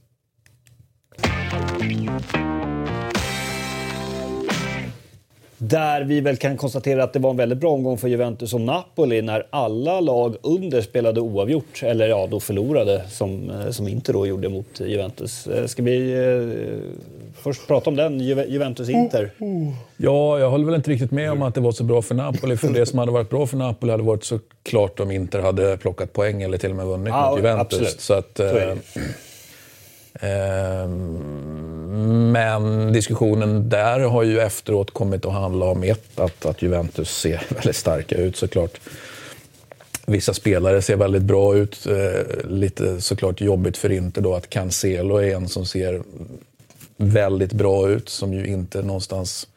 Där 5.58 6.04
vi 6.04 6.22
väl 6.22 6.38
kan 6.38 6.58
konstatera 6.58 7.04
att 7.04 7.14
det 7.14 7.20
var 7.20 7.30
en 7.30 7.38
väldigt 7.38 7.58
bra 7.58 7.72
omgång 7.72 7.98
för 7.98 8.08
Juventus 8.08 8.54
och 8.54 8.62
Napoli 8.62 9.22
när 9.22 9.48
alla 9.50 10.00
lag 10.00 10.36
under 10.42 10.82
spelade 10.82 11.22
oavgjort, 11.22 11.84
eller 11.84 12.08
ja, 12.08 12.28
då 12.32 12.40
förlorade 12.40 13.04
som, 13.10 13.50
eh, 13.50 13.70
som 13.70 13.88
Inter 13.88 14.14
då 14.14 14.28
gjorde 14.28 14.50
mot 14.50 14.80
Juventus. 14.80 15.48
Eh, 15.48 15.66
ska 15.66 15.84
vi 15.84 16.14
först 17.54 17.68
prata 17.68 17.90
om 17.90 17.96
den, 17.96 18.20
Juventus-Inter? 18.20 19.32
Ja, 19.98 20.40
jag 20.40 20.50
håller 20.50 20.66
väl 20.66 20.76
inte 20.76 20.92
riktigt 20.92 21.12
med 21.12 21.32
om 21.32 21.42
att 21.42 21.56
det 21.56 21.62
var 21.62 21.72
så 21.72 21.84
bra 21.84 22.02
för 22.02 22.16
Napoli. 22.16 22.58
För 22.58 22.70
det 22.70 22.86
som 22.86 23.00
hade 23.00 23.12
varit 23.12 23.30
bra 23.30 23.48
för 23.48 23.58
Napoli 23.58 23.92
hade 23.92 24.04
varit 24.04 24.24
såklart 24.24 25.00
om 25.00 25.12
Inter 25.12 25.40
hade 25.40 25.78
plockat 25.78 26.14
poäng 26.14 26.42
eller 26.42 26.58
till 26.58 26.70
och 26.70 26.76
med 26.76 26.86
vunnit 26.86 27.14
ja, 27.14 27.30
mot 27.30 27.40
Juventus. 27.40 27.80
Absolut. 27.80 28.02
Så 28.02 28.14
att, 28.14 28.38
så 28.38 28.76
Ehm, 30.22 31.22
men 32.32 32.94
diskussionen 32.94 33.70
där 33.70 34.00
har 34.00 34.24
ju 34.24 34.40
efteråt 34.40 34.92
kommit 34.92 35.26
att 35.26 35.34
handla 35.34 35.66
om 35.66 35.84
ett, 35.84 36.20
att, 36.20 36.46
att 36.46 36.62
Juventus 36.62 37.18
ser 37.18 37.42
väldigt 37.50 37.76
starka 37.76 38.16
ut 38.16 38.36
såklart. 38.36 38.80
Vissa 40.06 40.34
spelare 40.34 40.82
ser 40.82 40.96
väldigt 40.96 41.24
bra 41.24 41.56
ut. 41.56 41.88
Eh, 41.88 42.50
lite 42.50 43.02
såklart 43.02 43.42
jobbigt 43.42 43.78
för 43.78 43.92
Inter 43.92 44.22
då 44.22 44.36
att 44.36 44.50
Cancelo 44.50 45.18
är 45.18 45.36
en 45.36 45.48
som 45.48 45.66
ser 45.66 46.02
väldigt 46.98 47.54
bra 47.54 47.90
ut, 47.90 48.10
som 48.10 48.34
ju 48.34 48.48
inte 48.48 48.82
någonstans 48.82 49.48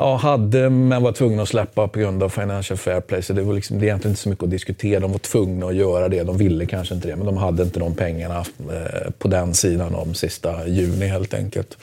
Ja, 0.00 0.16
hade 0.16 0.70
men 0.70 1.02
var 1.02 1.12
tvungna 1.12 1.42
att 1.42 1.48
släppa 1.48 1.88
på 1.88 1.98
grund 1.98 2.22
av 2.22 2.28
Financial 2.28 2.78
Fair 2.78 3.00
Play. 3.00 3.22
Så 3.22 3.32
det 3.32 3.42
var 3.42 3.54
liksom, 3.54 3.78
det 3.78 3.84
är 3.84 3.86
egentligen 3.86 4.12
inte 4.12 4.22
så 4.22 4.28
mycket 4.28 4.44
att 4.44 4.50
diskutera. 4.50 5.00
De 5.00 5.12
var 5.12 5.18
tvungna 5.18 5.66
att 5.66 5.74
göra 5.74 6.08
det. 6.08 6.22
De 6.22 6.36
ville 6.36 6.66
kanske 6.66 6.94
inte 6.94 7.08
det, 7.08 7.16
men 7.16 7.26
de 7.26 7.36
hade 7.36 7.62
inte 7.62 7.80
de 7.80 7.94
pengarna 7.94 8.44
eh, 8.58 9.10
på 9.18 9.28
den 9.28 9.54
sidan 9.54 9.94
om 9.94 10.14
sista 10.14 10.66
juni 10.66 11.06
helt 11.06 11.34
enkelt. 11.34 11.78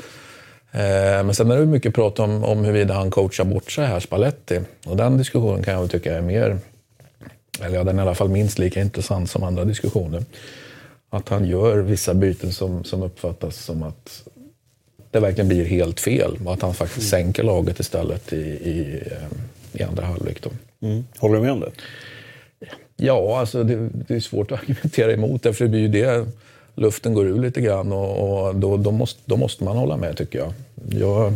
Eh, 0.72 1.24
men 1.24 1.36
sen 1.36 1.52
är 1.52 1.58
det 1.58 1.66
mycket 1.66 1.96
prat 1.96 2.20
om, 2.20 2.44
om 2.44 2.66
huruvida 2.66 2.94
han 2.94 3.12
coachar 3.12 3.44
bort 3.44 3.72
sig 3.72 3.86
här, 3.86 4.00
Spalletti. 4.00 4.60
Och 4.86 4.98
den 4.98 5.18
diskussionen 5.18 5.64
kan 5.64 5.74
jag 5.74 5.82
väl 5.82 5.90
tycka 5.90 6.18
är 6.18 6.22
mer, 6.22 6.58
eller 7.62 7.78
ja, 7.78 7.84
den 7.84 8.00
är 8.00 8.04
i 8.04 8.06
alla 8.06 8.16
fall 8.16 8.30
minst 8.30 8.60
lika 8.60 8.82
intressant 8.82 9.30
som 9.30 9.44
andra 9.44 9.66
diskussioner. 9.66 10.24
Att 11.16 11.30
han 11.30 11.46
gör 11.46 11.78
vissa 11.78 12.14
byten 12.14 12.54
som, 12.54 12.84
som 12.84 13.04
uppfattas 13.04 13.56
som 13.56 13.84
att 13.84 14.28
det 15.12 15.20
verkligen 15.20 15.48
blir 15.48 15.66
helt 15.66 16.00
fel 16.00 16.38
och 16.46 16.54
att 16.54 16.62
han 16.62 16.74
faktiskt 16.74 17.14
mm. 17.14 17.24
sänker 17.24 17.44
laget 17.44 17.80
istället 17.80 18.34
i, 18.34 18.38
i, 18.46 19.04
i 19.74 19.84
andra 19.84 20.06
halvlek. 20.06 20.46
Mm. 20.82 21.06
Håller 21.18 21.36
du 21.36 21.42
med 21.42 21.52
om 21.52 21.60
det? 21.60 21.72
Ja, 22.98 23.40
alltså 23.40 23.64
det, 23.64 23.90
det, 24.08 24.16
är 24.16 24.20
svårt 24.20 24.52
att 24.52 24.60
argumentera 24.64 25.14
emot 25.14 25.44
därför 25.44 25.66
det 25.66 25.70
blir 25.70 25.80
ju 25.80 25.88
det 25.88 26.28
luften 26.76 27.14
går 27.14 27.28
ur 27.28 27.42
lite 27.42 27.62
grann 27.62 27.92
och, 27.92 28.48
och 28.48 28.56
då, 28.56 28.78
då, 28.78 28.92
måste, 28.92 29.22
då 29.26 29.38
måste 29.38 29.64
man 29.64 29.78
hålla 29.78 29.98
med 29.98 30.18
tycker 30.18 30.40
jag. 30.40 30.54
Jag 30.90 31.34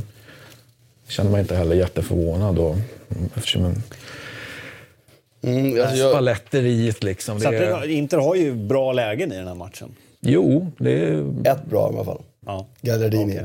känner 1.08 1.32
mig 1.32 1.42
inte 1.42 1.56
heller 1.56 1.76
jätteförvånad 1.76 2.56
då, 2.56 2.78
eftersom 3.36 3.76
Mm, 5.42 5.82
alltså 5.82 5.98
jag, 5.98 6.12
Spaletteriet 6.12 7.04
liksom. 7.04 7.40
Det 7.40 7.46
är, 7.46 7.90
Inter 7.90 8.18
har 8.18 8.36
ju 8.36 8.54
bra 8.54 8.94
lägen 8.94 9.32
i 9.32 9.36
den 9.36 9.48
här 9.48 9.56
matchen. 9.56 9.96
jo, 10.20 10.72
det 10.78 10.92
är, 10.92 11.26
ett 11.46 11.66
bra 11.66 11.92
i 11.92 11.96
alla 11.96 12.06
fall. 12.06 12.22
Ja. 12.46 12.68
Gallardini. 12.82 13.40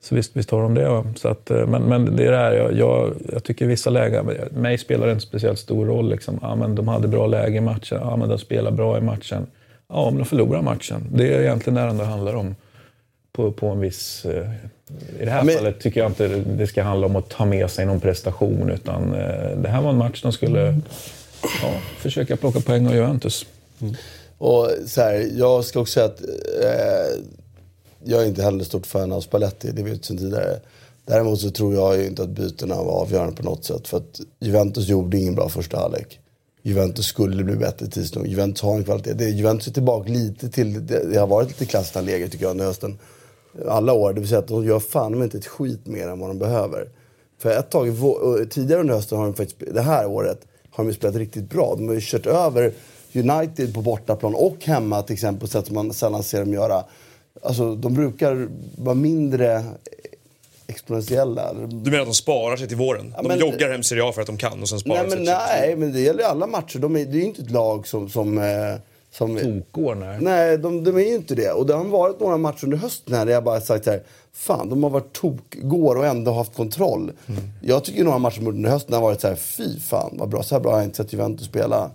så 0.00 0.14
visst, 0.14 0.36
visst 0.36 0.50
har 0.50 0.62
de 0.62 0.74
det. 0.74 0.82
Ja. 0.82 1.04
Så 1.16 1.28
att, 1.28 1.50
eh, 1.50 1.66
men, 1.66 1.82
men 1.82 2.16
det 2.16 2.26
är 2.26 2.30
det 2.30 2.38
här, 2.38 2.52
jag, 2.52 2.72
jag, 2.72 3.14
jag 3.32 3.44
tycker 3.44 3.66
vissa 3.66 3.90
lägen, 3.90 4.30
mig 4.50 4.78
spelar 4.78 5.06
det 5.06 5.12
inte 5.12 5.26
speciellt 5.26 5.58
stor 5.58 5.86
roll. 5.86 6.10
Liksom. 6.10 6.38
Ja, 6.42 6.54
men 6.54 6.74
de 6.74 6.88
hade 6.88 7.08
bra 7.08 7.26
läge 7.26 7.56
i 7.56 7.60
matchen, 7.60 7.98
ja, 8.00 8.16
men 8.16 8.28
de 8.28 8.38
spelar 8.38 8.70
bra 8.70 8.98
i 8.98 9.00
matchen. 9.00 9.46
Ja, 9.88 10.10
men 10.10 10.18
de 10.18 10.24
förlorar 10.24 10.62
matchen. 10.62 11.08
Det 11.12 11.34
är 11.34 11.40
egentligen 11.40 11.74
det 11.74 12.04
det 12.04 12.04
handlar 12.04 12.34
om. 12.34 12.54
På, 13.32 13.52
på 13.52 13.66
en 13.66 13.80
viss... 13.80 14.26
I 15.20 15.24
det 15.24 15.30
här 15.30 15.44
men- 15.44 15.54
fallet 15.54 15.80
tycker 15.80 16.00
jag 16.00 16.10
inte 16.10 16.28
det 16.28 16.66
ska 16.66 16.82
handla 16.82 17.06
om 17.06 17.16
att 17.16 17.28
ta 17.28 17.44
med 17.44 17.70
sig 17.70 17.86
någon 17.86 18.00
prestation. 18.00 18.70
Utan 18.70 19.14
eh, 19.14 19.56
det 19.56 19.68
här 19.68 19.82
var 19.82 19.90
en 19.90 19.98
match 19.98 20.22
de 20.22 20.32
skulle 20.32 20.80
ja, 21.62 21.72
försöka 21.98 22.36
plocka 22.36 22.60
poäng 22.60 22.86
av 22.86 22.94
Juventus. 22.94 23.46
Och 24.38 24.70
så 24.86 25.00
här, 25.00 25.30
jag 25.34 25.64
ska 25.64 25.80
också 25.80 25.92
säga 25.92 26.06
att 26.06 26.20
eh, 26.62 27.24
jag 28.04 28.22
är 28.22 28.26
inte 28.26 28.42
heller 28.42 28.64
stort 28.64 28.86
fan 28.86 29.12
av 29.12 29.20
Spalletti, 29.20 29.70
det 29.72 29.82
vet 29.82 29.92
vi 29.92 30.02
sedan 30.02 30.18
tidigare. 30.18 30.60
Däremot 31.04 31.40
så 31.40 31.50
tror 31.50 31.74
jag 31.74 31.98
ju 31.98 32.06
inte 32.06 32.22
att 32.22 32.28
bytena 32.28 32.74
var 32.74 33.00
avgörande 33.00 33.36
på 33.36 33.42
något 33.42 33.64
sätt. 33.64 33.88
För 33.88 33.96
att 33.96 34.20
Juventus 34.40 34.88
gjorde 34.88 35.18
ingen 35.18 35.34
bra 35.34 35.48
första 35.48 35.78
halvlek. 35.78 36.18
Juventus 36.62 37.06
skulle 37.06 37.44
bli 37.44 37.56
bättre 37.56 37.86
tids 37.86 38.14
nog. 38.14 38.26
Juventus 38.26 38.62
har 38.62 38.76
en 38.76 38.84
kvalitet. 38.84 39.12
Det, 39.12 39.28
Juventus 39.28 39.68
är 39.68 39.72
tillbaka 39.72 40.12
lite 40.12 40.48
till, 40.48 40.86
det, 40.86 41.12
det 41.12 41.18
har 41.18 41.26
varit 41.26 41.48
lite 41.48 41.64
klassiskt 41.66 42.04
läge 42.04 42.28
tycker 42.28 42.44
jag 42.44 42.50
under 42.50 42.64
hösten. 42.64 42.98
Alla 43.68 43.92
år, 43.92 44.12
det 44.12 44.20
vill 44.20 44.28
säga 44.28 44.38
att 44.38 44.48
de 44.48 44.64
gör 44.64 44.78
fan 44.80 45.12
de 45.12 45.22
inte 45.22 45.38
ett 45.38 45.46
skit 45.46 45.86
mer 45.86 46.08
än 46.08 46.18
vad 46.20 46.30
de 46.30 46.38
behöver. 46.38 46.88
För 47.38 47.50
ett 47.50 47.70
tag, 47.70 47.92
tidigare 48.50 48.80
under 48.80 48.94
hösten 48.94 49.18
har 49.18 49.24
de 49.24 49.34
faktiskt, 49.34 49.74
det 49.74 49.82
här 49.82 50.06
året, 50.06 50.40
har 50.70 50.84
de 50.84 50.92
spelat 50.92 51.16
riktigt 51.16 51.50
bra. 51.50 51.74
De 51.76 51.88
har 51.88 51.94
ju 51.94 52.00
kört 52.02 52.26
över 52.26 52.72
United 53.14 53.74
på 53.74 53.80
bortaplan 53.82 54.34
och 54.34 54.56
hemma 54.64 55.02
till 55.02 55.14
exempel 55.14 55.40
på 55.40 55.46
sätt 55.46 55.66
som 55.66 55.74
man 55.74 55.92
sällan 55.92 56.22
ser 56.22 56.40
dem 56.40 56.52
göra. 56.52 56.84
Alltså 57.42 57.74
de 57.74 57.94
brukar 57.94 58.48
vara 58.78 58.94
mindre 58.94 59.64
exponentiella. 60.66 61.52
Du 61.54 61.90
menar 61.90 62.00
att 62.00 62.06
de 62.08 62.14
sparar 62.14 62.56
sig 62.56 62.68
till 62.68 62.76
våren? 62.76 63.14
Ja, 63.16 63.22
de 63.22 63.28
men- 63.28 63.38
joggar 63.38 63.70
hem 63.70 63.82
Serie 63.82 64.04
A 64.04 64.12
för 64.12 64.20
att 64.20 64.26
de 64.26 64.36
kan 64.36 64.62
och 64.62 64.68
sen 64.68 64.78
sparar 64.78 64.94
Nej 64.96 65.04
de 65.10 65.16
men, 65.16 65.26
sig 65.26 65.34
till- 65.36 65.58
nej, 65.60 65.76
men 65.76 65.92
det 65.92 66.00
gäller 66.00 66.24
alla 66.24 66.46
matcher. 66.46 66.78
De 66.78 66.96
är, 66.96 67.04
det 67.04 67.10
är 67.18 67.20
ju 67.20 67.24
inte 67.24 67.42
ett 67.42 67.50
lag 67.50 67.86
som... 67.86 68.08
som, 68.08 68.38
eh, 68.38 68.44
som 69.18 69.36
Tokår, 69.36 69.94
nej. 69.94 70.18
Nej, 70.20 70.58
de, 70.58 70.84
de 70.84 70.96
är 70.96 71.00
ju 71.00 71.14
inte 71.14 71.34
det. 71.34 71.52
Och 71.52 71.66
det 71.66 71.74
har 71.74 71.84
varit 71.84 72.20
några 72.20 72.36
matcher 72.36 72.64
under 72.64 72.76
hösten 72.76 73.14
här 73.14 73.26
där 73.26 73.32
jag 73.32 73.44
bara 73.44 73.60
sagt 73.60 73.84
så 73.84 73.90
här, 73.90 74.02
fan 74.32 74.68
de 74.68 74.82
har 74.82 74.90
varit 74.90 75.12
tokgår 75.12 75.96
och 75.96 76.06
ändå 76.06 76.32
haft 76.32 76.54
kontroll. 76.54 77.12
Jag 77.62 77.84
tycker 77.84 78.04
några 78.04 78.18
matcher 78.18 78.48
under 78.48 78.70
hösten 78.70 78.94
har 78.94 79.00
varit 79.00 79.20
så 79.20 79.28
här, 79.28 79.34
fy 79.34 79.80
fan 79.80 80.14
vad 80.18 80.28
bra, 80.28 80.42
så 80.42 80.54
här 80.54 80.62
bra 80.62 80.72
har 80.72 80.78
jag 80.78 80.86
inte 80.86 80.96
sett 80.96 81.12
Juventus 81.12 81.46
spela. 81.46 81.90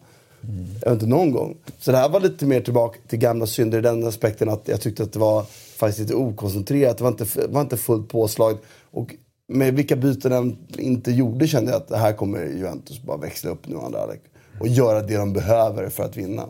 Jag 0.84 0.91
vet 0.91 0.93
inte 0.93 1.05
någon 1.05 1.32
gång. 1.32 1.57
Så 1.80 1.91
det 1.91 1.97
här 1.97 2.09
var 2.09 2.19
lite 2.19 2.45
mer 2.45 2.61
tillbaka 2.61 2.99
till 3.07 3.19
gamla 3.19 3.45
synder 3.45 3.78
i 3.78 3.82
den 3.82 4.07
aspekten 4.07 4.49
att 4.49 4.67
jag 4.67 4.82
tyckte 4.82 5.03
att 5.03 5.13
det 5.13 5.19
var 5.19 5.45
faktiskt 5.78 5.99
lite 5.99 6.15
okoncentrerat. 6.15 6.97
Det 6.97 7.03
var 7.03 7.11
inte, 7.11 7.26
var 7.47 7.61
inte 7.61 7.78
fullt 7.78 8.09
påslag. 8.09 8.57
Och 8.91 9.15
med 9.47 9.74
vilka 9.74 9.95
byten 9.95 10.32
den 10.32 10.57
inte 10.78 11.11
gjorde 11.11 11.47
kände 11.47 11.72
jag 11.72 11.78
att 11.82 11.88
det 11.88 11.97
här 11.97 12.13
kommer 12.13 12.45
Juventus 12.45 13.01
bara 13.01 13.17
växla 13.17 13.51
upp 13.51 13.67
nu 13.67 13.78
andra 13.78 13.99
halvlek. 13.99 14.22
Och 14.59 14.67
göra 14.67 15.01
det 15.01 15.17
de 15.17 15.34
behöver 15.34 15.89
för 15.89 16.03
att 16.03 16.17
vinna. 16.17 16.45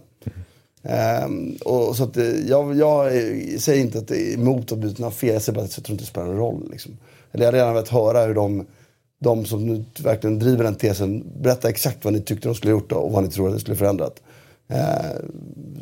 Um, 0.83 1.57
och 1.65 1.95
så 1.95 2.03
att, 2.03 2.17
eh, 2.17 2.47
jag, 2.47 2.77
jag 2.77 3.11
säger 3.61 3.81
inte 3.81 3.97
att 3.97 4.07
det 4.07 4.17
är 4.17 4.33
emot 4.33 4.71
att 4.71 4.77
byta 4.77 5.11
fel, 5.11 5.33
jag 5.33 5.41
säger 5.41 5.55
bara 5.55 5.65
att 5.65 5.77
jag 5.77 5.85
tror 5.85 5.93
inte 5.93 6.03
det 6.03 6.07
spelar 6.07 6.27
någon 6.27 6.37
roll. 6.37 6.67
Liksom. 6.71 6.97
Eller 7.31 7.45
jag 7.45 7.51
har 7.51 7.57
redan 7.57 7.73
velat 7.73 7.89
höra 7.89 8.25
hur 8.25 8.33
de, 8.33 8.65
de 9.19 9.45
som 9.45 9.65
nu 9.65 9.85
verkligen 10.03 10.39
driver 10.39 10.63
den 10.63 10.75
tesen, 10.75 11.23
berätta 11.41 11.69
exakt 11.69 12.05
vad 12.05 12.13
ni 12.13 12.21
tyckte 12.21 12.47
de 12.47 12.55
skulle 12.55 12.71
gjort 12.71 12.89
då, 12.89 12.95
och 12.95 13.11
vad 13.11 13.23
ni 13.23 13.29
tror 13.29 13.47
att 13.47 13.53
det 13.53 13.59
skulle 13.59 13.77
förändrat. 13.77 14.21
Uh, 14.71 15.29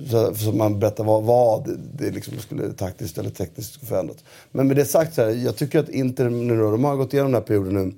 så, 0.09 0.35
så 0.35 0.51
man 0.51 0.79
berättar 0.79 1.03
vad, 1.03 1.23
vad 1.23 1.65
det, 1.65 1.77
det 2.05 2.11
liksom 2.11 2.37
skulle 2.37 2.73
taktiskt 2.73 3.17
eller 3.17 3.29
tekniskt 3.29 3.73
skulle 3.73 3.89
förändras. 3.89 4.17
Men 4.51 4.67
med 4.67 4.75
det 4.75 4.85
sagt, 4.85 5.15
så 5.15 5.21
här, 5.21 5.29
jag 5.29 5.55
tycker 5.55 5.79
att 5.79 5.89
Inter 5.89 6.29
nu 6.29 6.57
då, 6.57 6.71
de 6.71 6.83
har 6.83 6.95
gått 6.95 7.13
igenom 7.13 7.31
den 7.31 7.41
här 7.41 7.47
perioden 7.47 7.73
nu, 7.73 7.93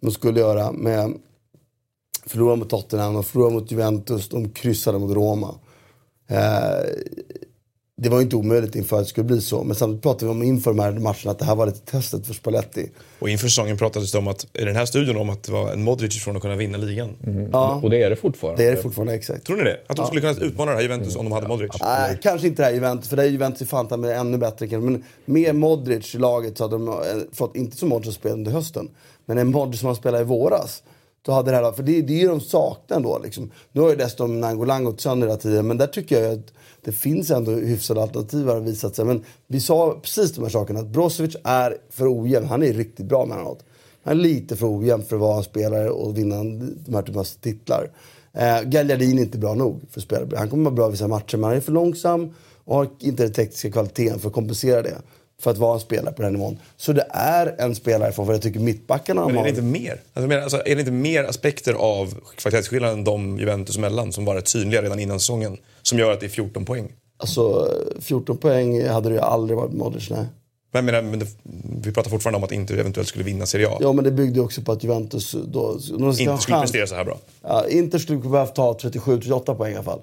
de 0.00 0.10
skulle 0.10 0.40
göra 0.40 0.72
med 0.72 1.14
förlora 2.26 2.56
mot 2.56 2.70
Tottenham, 2.70 3.14
de 3.14 3.24
förlorade 3.24 3.54
mot 3.54 3.70
Juventus, 3.70 4.28
de 4.28 4.48
kryssade 4.48 4.98
mot 4.98 5.14
Roma. 5.14 5.54
Eh, 6.30 6.90
det 8.02 8.08
var 8.08 8.16
ju 8.18 8.22
inte 8.22 8.36
omöjligt 8.36 8.74
inför 8.74 8.96
att 8.96 9.02
det 9.02 9.08
skulle 9.08 9.24
bli 9.24 9.40
så. 9.40 9.64
Men 9.64 9.76
samtidigt 9.76 10.02
pratade 10.02 10.24
vi 10.24 10.30
om 10.30 10.42
inför 10.42 10.70
de 10.70 10.78
här 10.78 10.92
matcherna 10.92 11.30
att 11.30 11.38
det 11.38 11.44
här 11.44 11.54
var 11.54 11.66
lite 11.66 11.78
testet 11.90 12.26
för 12.26 12.34
Spalletti. 12.34 12.90
Och 13.18 13.28
inför 13.28 13.48
säsongen 13.48 13.76
pratades 13.78 14.12
det 14.12 14.18
om 14.18 14.28
att, 14.28 14.46
i 14.54 14.64
den 14.64 14.76
här 14.76 14.86
studion 14.86 15.16
om 15.16 15.30
att 15.30 15.42
det 15.42 15.52
var 15.52 15.72
en 15.72 15.82
Modric 15.82 16.16
ifrån 16.16 16.36
att 16.36 16.42
kunna 16.42 16.56
vinna 16.56 16.78
ligan. 16.78 17.16
Ja, 17.52 17.80
Och 17.82 17.90
det 17.90 18.02
är 18.02 18.10
det 18.10 18.16
fortfarande. 18.16 18.62
det 18.62 18.68
är 18.68 18.76
det 18.76 18.82
fortfarande 18.82 19.14
exakt. 19.14 19.46
Tror 19.46 19.56
ni 19.56 19.62
det? 19.64 19.80
Att 19.86 19.96
de 19.96 20.06
skulle 20.06 20.20
kunna 20.20 20.32
utmana 20.46 20.70
det 20.70 20.76
här 20.76 20.82
Juventus 20.82 21.16
om 21.16 21.24
de 21.24 21.32
hade 21.32 21.48
Modric? 21.48 21.70
Nej, 21.80 22.18
kanske 22.22 22.46
inte 22.46 22.62
det 22.62 22.66
här 22.66 22.72
Juventus, 22.74 23.08
för 23.08 23.16
det 23.16 23.22
är 23.22 23.26
Juventus 23.26 23.62
i 23.62 23.66
Fanta 23.66 23.96
med 23.96 24.18
ännu 24.20 24.38
bättre. 24.38 24.68
kanske. 24.68 24.90
Men 24.90 25.04
med 25.24 25.54
Modric 25.54 26.14
i 26.14 26.18
laget 26.18 26.58
så 26.58 26.64
hade 26.64 26.74
de 26.74 26.88
eh, 26.88 26.94
fått, 27.32 27.56
inte 27.56 27.76
som 27.76 27.88
Modric 27.88 28.14
spelade 28.14 28.38
under 28.38 28.52
hösten, 28.52 28.88
men 29.26 29.38
en 29.38 29.50
Modric 29.50 29.80
som 29.80 29.86
han 29.86 29.96
spelade 29.96 30.22
i 30.22 30.26
våras. 30.26 30.82
Då 31.22 31.32
hade 31.32 31.50
det 31.50 31.56
här, 31.56 31.72
för 31.72 31.82
det, 31.82 32.02
det 32.02 32.12
är 32.12 32.20
ju 32.20 32.28
de 32.28 32.40
saknar 32.40 33.00
då. 33.00 33.18
Liksom. 33.18 33.50
Nu 33.72 33.80
har 33.80 33.90
ju 33.90 33.96
dessutom 33.96 34.40
Nangolang 34.40 34.84
gått 34.84 35.00
sönder 35.00 35.26
hela 35.26 35.38
tiden, 35.38 35.66
men 35.66 35.78
där 35.78 35.86
tycker 35.86 36.22
jag 36.22 36.32
att 36.32 36.52
det 36.84 36.92
finns 36.92 37.30
ändå 37.30 37.52
hyfsade 37.52 38.02
alternativ 38.02 38.46
har 38.46 38.60
visat 38.60 38.96
sig. 38.96 39.04
Men 39.04 39.24
vi 39.46 39.60
sa 39.60 40.00
precis 40.02 40.32
de 40.32 40.42
här 40.42 40.50
sakerna, 40.50 40.80
att 40.80 40.88
Brozovic 40.88 41.36
är 41.44 41.76
för 41.90 42.22
ojämn. 42.22 42.46
Han 42.46 42.62
är 42.62 42.72
riktigt 42.72 43.06
bra 43.06 43.26
med 43.26 43.38
något. 43.38 43.64
Han 44.04 44.18
är 44.18 44.22
lite 44.22 44.56
för 44.56 44.78
ojämn 44.78 45.02
för 45.02 45.16
att 45.16 45.22
vara 45.22 45.36
en 45.36 45.44
spelare 45.44 45.90
och 45.90 46.18
vinna 46.18 46.36
de 46.86 46.94
här 46.94 47.02
typen 47.02 47.20
av 47.20 47.24
titlar. 47.24 47.90
Eh, 48.32 48.62
Gagliardin 48.62 49.18
är 49.18 49.22
inte 49.22 49.38
bra 49.38 49.54
nog 49.54 49.80
för 49.90 50.00
att 50.00 50.04
spela. 50.04 50.38
Han 50.38 50.48
kommer 50.48 50.64
vara 50.64 50.74
bra 50.74 50.88
i 50.88 50.90
vissa 50.90 51.08
matcher, 51.08 51.36
men 51.36 51.44
han 51.44 51.56
är 51.56 51.60
för 51.60 51.72
långsam 51.72 52.34
och 52.64 52.76
har 52.76 52.88
inte 52.98 53.22
den 53.22 53.32
tekniska 53.32 53.70
kvaliteten 53.70 54.18
för 54.18 54.28
att 54.28 54.34
kompensera 54.34 54.82
det. 54.82 54.96
För 55.40 55.50
att 55.50 55.58
vara 55.58 55.74
en 55.74 55.80
spelare 55.80 56.14
på 56.14 56.22
den 56.22 56.32
nivån. 56.32 56.58
Så 56.76 56.92
det 56.92 57.06
är 57.10 57.54
en 57.58 57.74
spelare 57.74 58.12
för 58.12 58.24
vad 58.24 58.34
jag 58.34 58.42
tycker 58.42 58.60
mittbackarna 58.60 59.26
Men 59.26 59.30
är 59.30 59.36
har. 59.36 59.44
det 59.44 59.50
inte 59.50 59.62
mer? 59.62 60.00
Alltså, 60.14 60.36
alltså, 60.40 60.56
är 60.56 60.74
det 60.74 60.80
inte 60.80 60.92
mer 60.92 61.24
aspekter 61.24 61.72
av 61.74 62.14
kvalitetsskillnaden 62.36 63.04
de 63.04 63.38
Juventus 63.38 63.76
emellan 63.76 64.12
som 64.12 64.24
var 64.24 64.34
rätt 64.34 64.48
synliga 64.48 64.82
redan 64.82 64.98
innan 64.98 65.20
säsongen 65.20 65.56
som 65.82 65.98
gör 65.98 66.12
att 66.12 66.20
det 66.20 66.26
är 66.26 66.30
14 66.30 66.64
poäng? 66.64 66.92
Alltså 67.16 67.68
14 68.00 68.36
poäng 68.36 68.88
hade 68.88 69.08
det 69.08 69.14
ju 69.14 69.20
aldrig 69.20 69.58
varit 69.58 69.72
Modric, 69.72 70.10
nej. 70.10 70.26
Men, 70.72 70.84
menar, 70.84 71.02
men 71.02 71.18
det, 71.18 71.26
vi 71.82 71.92
pratar 71.92 72.10
fortfarande 72.10 72.36
om 72.36 72.44
att 72.44 72.52
Inter 72.52 72.78
eventuellt 72.78 73.08
skulle 73.08 73.24
vinna 73.24 73.46
Serie 73.46 73.68
A. 73.68 73.78
Ja 73.80 73.92
men 73.92 74.04
det 74.04 74.10
byggde 74.10 74.34
ju 74.34 74.44
också 74.44 74.62
på 74.62 74.72
att 74.72 74.84
Juventus 74.84 75.36
då... 75.44 75.78
Inte 76.18 76.42
skulle 76.42 76.60
prestera 76.60 76.86
så 76.86 76.94
här 76.94 77.04
bra. 77.04 77.18
Ja, 77.42 77.68
Inter 77.68 77.98
skulle 77.98 78.18
behövt 78.18 78.54
ta 78.54 78.72
37-38 78.72 79.54
poäng 79.54 79.72
i 79.72 79.74
alla 79.74 79.84
fall. 79.84 80.00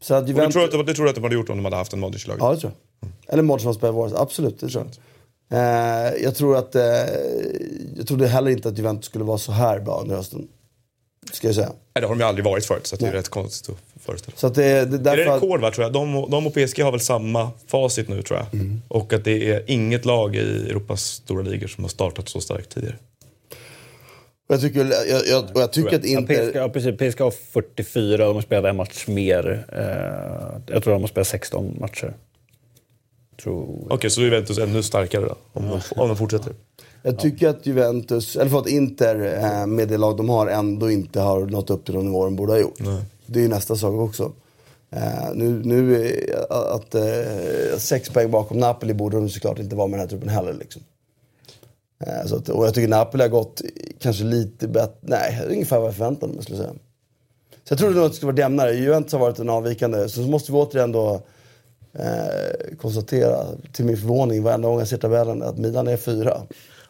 Så 0.00 0.14
att 0.14 0.20
Och 0.20 0.26
det 0.26 0.32
Juventus... 0.32 0.54
tror, 0.54 0.80
att, 0.80 0.86
det 0.86 0.94
tror 0.94 1.06
jag 1.06 1.08
att 1.08 1.14
de 1.14 1.22
hade 1.24 1.34
gjort 1.34 1.48
om 1.50 1.56
de 1.56 1.64
hade 1.64 1.76
haft 1.76 1.92
en 1.92 2.00
Modric 2.00 2.24
i 2.24 2.28
laget. 2.28 2.42
Ja, 2.42 2.54
det 2.54 2.60
tror 2.60 2.72
jag. 3.00 3.10
Eller 3.32 3.42
Modric 3.42 3.62
som 3.62 3.74
spelar 3.74 3.92
våras. 3.92 4.12
Absolut, 4.12 4.60
det 4.60 4.68
tror 4.68 4.84
jag. 4.84 4.94
Eh, 5.50 6.12
jag 6.22 6.34
tror 6.34 6.56
att... 6.56 6.74
Eh, 6.74 6.82
jag 7.96 8.06
trodde 8.08 8.28
heller 8.28 8.50
inte 8.50 8.68
att 8.68 8.78
Juventus 8.78 9.06
skulle 9.06 9.24
vara 9.24 9.38
så 9.38 9.52
här 9.52 9.80
bra 9.80 10.00
under 10.00 10.16
hösten. 10.16 10.48
Ska 11.32 11.48
jag 11.48 11.54
säga. 11.54 11.66
Nej, 11.68 12.00
det 12.00 12.06
har 12.06 12.14
de 12.14 12.20
ju 12.20 12.26
aldrig 12.26 12.44
varit 12.44 12.64
förut, 12.64 12.86
så 12.86 12.96
det 12.96 13.06
är 13.06 13.12
rätt 13.12 13.28
konstigt 13.28 13.74
att 13.74 14.02
föreställa 14.02 14.36
sig. 14.36 14.50
Det, 14.50 14.62
det, 14.62 14.70
Är 14.70 14.86
det 14.86 14.98
därför 14.98 15.26
att, 15.26 15.42
rekord 15.42 15.60
va, 15.60 15.70
tror 15.70 15.84
jag? 15.84 15.92
De, 15.92 16.30
de 16.30 16.46
och 16.46 16.54
PSG 16.54 16.82
har 16.82 16.90
väl 16.90 17.00
samma 17.00 17.50
facit 17.66 18.08
nu 18.08 18.22
tror 18.22 18.38
jag. 18.38 18.46
Och 18.88 19.12
att 19.12 19.24
det 19.24 19.50
är 19.50 19.62
inget 19.66 20.04
lag 20.04 20.36
i 20.36 20.40
Europas 20.70 21.02
stora 21.04 21.42
ligor 21.42 21.66
som 21.66 21.84
har 21.84 21.88
startat 21.88 22.28
så 22.28 22.40
starkt 22.40 22.70
tidigare. 22.70 22.96
Och 24.48 24.54
jag 24.54 24.60
tycker, 24.60 24.84
jag, 25.08 25.26
jag, 25.26 25.44
och 25.54 25.60
jag 25.60 25.72
tycker 25.72 25.96
att 25.96 26.04
Ja, 26.04 26.18
Inter... 26.18 26.50
PSG, 26.50 26.56
ja, 26.56 26.68
precis. 26.68 26.96
PSG 26.96 27.20
har 27.20 27.30
44 27.30 28.12
och 28.12 28.18
de 28.28 28.34
har 28.34 28.42
spelat 28.42 28.70
en 28.70 28.76
match 28.76 29.06
mer. 29.06 29.66
Eh, 29.72 30.74
jag 30.74 30.82
tror 30.82 30.92
de 30.92 31.02
har 31.02 31.08
spelat 31.08 31.28
16 31.28 31.76
matcher. 31.80 32.14
Tror... 33.42 33.86
Okej, 33.90 34.10
så 34.10 34.20
då 34.20 34.26
är 34.26 34.30
Juventus 34.30 34.58
ännu 34.58 34.82
starkare 34.82 35.24
då, 35.24 35.36
om, 35.52 35.66
de, 35.66 35.80
om 35.96 36.08
de 36.08 36.16
fortsätter. 36.16 36.52
Jag 37.02 37.18
tycker 37.18 37.48
att 37.48 37.66
Juventus, 37.66 38.36
eller 38.36 38.50
förlåt 38.50 38.68
Inter 38.68 39.44
eh, 39.44 39.66
med 39.66 39.88
det 39.88 39.96
lag 39.96 40.16
de 40.16 40.28
har 40.28 40.46
ändå 40.46 40.90
inte 40.90 41.20
har 41.20 41.46
nått 41.46 41.70
upp 41.70 41.84
till 41.84 41.94
de 41.94 42.04
nivåer 42.04 42.24
de 42.24 42.36
borde 42.36 42.52
ha 42.52 42.58
gjort. 42.58 42.78
Det 43.26 43.38
är 43.38 43.42
ju 43.42 43.48
nästa 43.48 43.76
sak 43.76 43.94
också. 43.94 44.32
Eh, 44.90 45.34
nu 45.34 45.60
nu 45.64 46.06
eh, 46.06 46.56
att 46.56 46.94
eh, 46.94 47.78
sex 47.78 48.10
poäng 48.10 48.30
bakom 48.30 48.58
Napoli 48.58 48.94
borde 48.94 49.16
de 49.16 49.28
såklart 49.28 49.58
inte 49.58 49.76
vara 49.76 49.86
med 49.86 49.98
den 49.98 50.00
här 50.00 50.08
truppen 50.08 50.28
heller. 50.28 50.52
Liksom. 50.52 50.82
Eh, 52.06 52.26
så 52.26 52.36
att, 52.36 52.48
och 52.48 52.66
jag 52.66 52.74
tycker 52.74 52.88
Napoli 52.88 53.22
har 53.24 53.28
gått 53.28 53.62
kanske 54.00 54.24
lite 54.24 54.68
bättre, 54.68 54.94
nej 55.00 55.42
ungefär 55.48 55.78
vad 55.78 55.88
jag 55.88 55.94
förväntade 55.94 56.32
mig 56.32 56.42
skulle 56.42 56.58
jag 56.58 56.64
säga. 56.66 56.78
Så 57.64 57.72
jag 57.72 57.78
trodde 57.78 57.94
nog 57.94 58.04
att 58.04 58.10
det 58.12 58.16
skulle 58.16 58.32
vara 58.32 58.40
jämnare. 58.40 58.72
Juventus 58.74 59.12
har 59.12 59.20
varit 59.20 59.38
en 59.38 59.48
avvikande. 59.50 60.08
Så 60.08 60.20
måste 60.20 60.52
vi 60.52 60.58
återigen 60.58 60.92
då 60.92 61.20
eh, 61.92 62.76
konstatera, 62.80 63.44
till 63.72 63.84
min 63.84 63.96
förvåning 63.96 64.42
varenda 64.42 64.68
gång 64.68 64.78
jag 64.78 64.88
ser 64.88 64.96
tabellen, 64.96 65.42
att 65.42 65.58
Milan 65.58 65.88
är 65.88 65.96
fyra. 65.96 66.40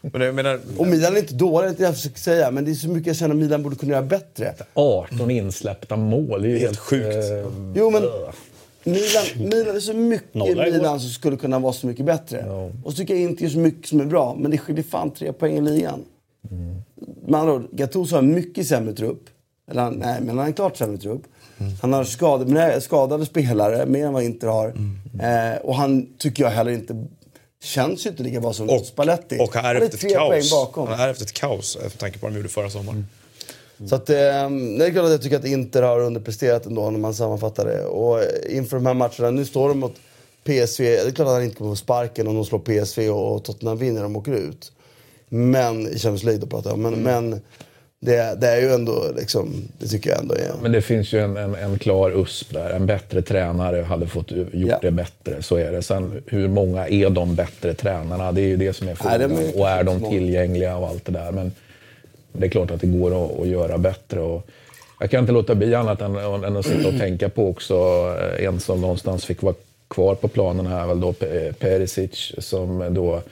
Men 0.01 0.21
jag 0.21 0.35
menar, 0.35 0.61
Och 0.79 0.87
Milan 0.87 1.15
är 1.15 1.19
inte 1.19 1.35
dåliga, 1.35 1.61
det 1.61 1.67
är 1.67 1.71
inte 1.71 1.83
det 1.83 1.87
jag 1.87 1.95
försöker 1.95 2.19
säga. 2.19 2.51
Men 2.51 2.65
det 2.65 2.71
är 2.71 2.75
så 2.75 2.89
mycket 2.89 3.07
jag 3.07 3.17
känner 3.17 3.35
att 3.35 3.41
Milan 3.41 3.63
borde 3.63 3.77
kunna 3.77 3.93
göra 3.93 4.03
bättre. 4.03 4.55
18 4.75 5.31
insläppta 5.31 5.97
mål. 5.97 6.43
Det 6.43 6.49
är 6.49 6.51
ju 6.51 6.59
Helt 6.59 6.67
helt, 6.69 6.79
sjukt. 6.79 7.15
eh, 7.31 7.73
Jo 7.75 7.91
men, 7.91 8.03
Milan, 8.85 9.25
Milan 9.37 9.77
är 9.77 9.81
så 9.81 9.93
mycket 9.95 10.35
Nolla 10.35 10.67
igår. 10.67 10.79
Milan 10.79 11.01
som 11.01 11.11
skulle 11.11 11.37
kunna 11.37 11.59
vara 11.59 11.73
så 11.73 11.87
mycket 11.87 12.07
bättre. 12.07 12.45
Och 12.85 12.91
så 12.93 12.97
tycker 12.97 13.15
jag 13.15 13.23
inte 13.23 13.51
så 13.51 13.59
mycket 13.59 13.87
som 13.89 14.01
är 14.01 14.05
bra, 14.05 14.37
men 14.39 14.51
det 14.51 14.59
skiljer 14.59 14.85
fan 14.85 15.11
tre 15.11 15.33
poäng 15.33 15.57
i 15.59 15.61
ligan. 15.61 16.05
Med 17.27 17.41
andra 17.41 17.55
ord, 17.55 17.69
Gattuso 17.73 18.15
har 18.15 18.23
en 18.23 18.35
mycket 18.35 18.67
sämre 18.67 18.93
trupp. 18.95 19.23
Eller 19.71 19.83
han, 19.83 19.95
nej, 19.95 20.17
men 20.21 20.29
han 20.29 20.39
har 20.39 20.47
en 20.47 20.53
klart 20.53 20.77
sämre 20.77 20.99
trupp. 20.99 21.23
Han 21.83 21.93
har 21.93 22.05
skadade, 22.05 22.81
skadade 22.81 23.27
spelare, 23.27 23.87
mer 23.87 24.07
än 24.07 24.13
vad 24.13 24.23
Inter 24.23 24.47
har. 24.49 24.69
Eh, 25.23 25.57
och 25.63 25.75
han 25.75 26.07
tycker 26.19 26.43
jag 26.43 26.51
heller 26.51 26.71
inte 26.73 27.07
känns 27.63 28.07
ju 28.07 28.11
inte 28.11 28.23
lika 28.23 28.41
bra 28.41 28.53
som 28.53 28.71
Och, 28.71 28.81
Spalletti. 28.87 29.39
och 29.41 29.55
han 29.55 29.65
är 29.65 29.75
efter 29.81 30.07
ett 30.07 30.15
kaos. 30.15 30.51
bakom. 30.51 30.89
Han 30.89 31.01
är 31.01 31.09
efter 31.09 31.25
ett 31.25 31.33
kaos 31.33 31.79
med 31.83 31.99
tanke 31.99 32.19
på 32.19 32.27
vad 32.27 32.33
de 32.33 32.37
gjorde 32.37 32.49
förra 32.49 32.71
sommaren. 32.71 33.07
Så 33.87 33.95
att, 33.95 34.11
eh, 34.11 34.17
det 34.79 34.87
är 34.87 34.91
klart 34.91 35.05
att 35.05 35.11
jag 35.11 35.23
tycker 35.23 35.37
att 35.37 35.45
Inter 35.45 35.83
har 35.83 36.01
underpresterat 36.01 36.67
ändå 36.67 36.91
när 36.91 36.99
man 36.99 37.15
sammanfattar 37.15 37.65
det. 37.65 37.85
Och 37.85 38.23
eh, 38.23 38.57
inför 38.57 38.77
de 38.77 38.87
här 38.87 38.95
matcherna, 38.95 39.31
nu 39.31 39.45
står 39.45 39.69
de 39.69 39.79
mot 39.79 39.95
PSV. 40.45 40.85
Det 40.85 41.07
är 41.07 41.11
klart 41.11 41.29
att 41.29 41.35
han 41.35 41.45
inte 41.45 41.57
kommer 41.57 41.71
få 41.71 41.77
sparken 41.77 42.27
om 42.27 42.35
de 42.35 42.45
slår 42.45 42.59
PSV 42.59 43.11
och, 43.11 43.45
Tottenham 43.45 43.79
vinner 43.79 44.05
och 44.05 44.17
åker 44.17 44.33
ut. 44.33 44.73
Men, 45.29 45.87
i 45.87 45.99
Champions 45.99 46.25
League 46.25 46.41
då 46.41 46.47
pratar 46.47 46.71
jag. 46.71 46.79
Men, 46.79 46.95
men 46.95 47.41
det, 48.01 48.41
det 48.41 48.49
är 48.49 48.61
ju 48.61 48.69
ändå 48.73 49.05
liksom, 49.17 49.55
det 49.79 49.87
tycker 49.87 50.11
jag 50.11 50.19
ändå 50.21 50.35
är... 50.35 50.53
Men 50.63 50.73
det 50.73 50.83
finns 50.83 51.13
ju 51.13 51.21
en, 51.21 51.37
en, 51.37 51.55
en 51.55 51.79
klar 51.79 52.11
USP 52.11 52.53
där. 52.53 52.71
En 52.71 52.87
bättre 52.87 53.23
tränare 53.23 53.83
hade 53.83 54.07
fått 54.07 54.31
gjort 54.31 54.51
Ja. 54.53 54.79
det 54.83 54.91
bättre. 54.91 55.43
Så 55.43 55.57
är 55.57 55.73
det. 55.73 55.83
Sen 55.83 56.23
hur 56.27 56.49
många 56.49 56.89
är 56.89 57.11
de 57.11 57.35
bättre 57.35 57.75
tränarna? 57.75 58.33
Det 58.33 58.41
är 58.41 58.47
ju 58.47 58.57
det 58.57 58.73
som 58.73 58.89
är 58.89 58.95
frågan. 58.95 59.21
de 59.21 59.25
är 59.25 59.61
och 59.61 59.69
är 59.69 59.85
de 59.85 60.01
tillgängliga 60.11 60.77
och 60.77 60.89
allt 60.89 61.05
det 61.05 61.13
där. 61.13 61.33
Men 61.33 61.53
det 62.33 62.47
är 62.47 62.51
klart 62.51 62.71
att 62.71 62.81
det 62.81 62.87
går 62.87 63.25
att, 63.25 63.41
att 63.41 63.49
göra 63.49 63.79
bättre. 63.79 64.21
Och 64.21 64.47
jag 65.01 65.11
kan 65.11 65.21
inte 65.21 65.33
låta 65.33 65.55
bli 65.55 65.75
annat 65.75 66.01
än, 66.01 66.17
än 66.17 66.57
att 66.57 66.67
sitta 66.67 66.89
och 66.89 66.99
tänka 66.99 67.29
på 67.29 67.49
också 67.49 67.75
eh, 68.39 68.47
en 68.47 68.61
som 68.61 68.81
någonstans 68.81 69.25
fick 69.25 69.43
vara 69.43 69.55
kvar 69.89 70.15
på 70.15 70.29
planen 70.29 70.67
här, 70.67 70.87
väl 70.87 71.01
då 71.01 71.13
Pe- 71.13 71.53
Perisic, 71.53 72.33
som 72.39 72.95
då 72.95 73.23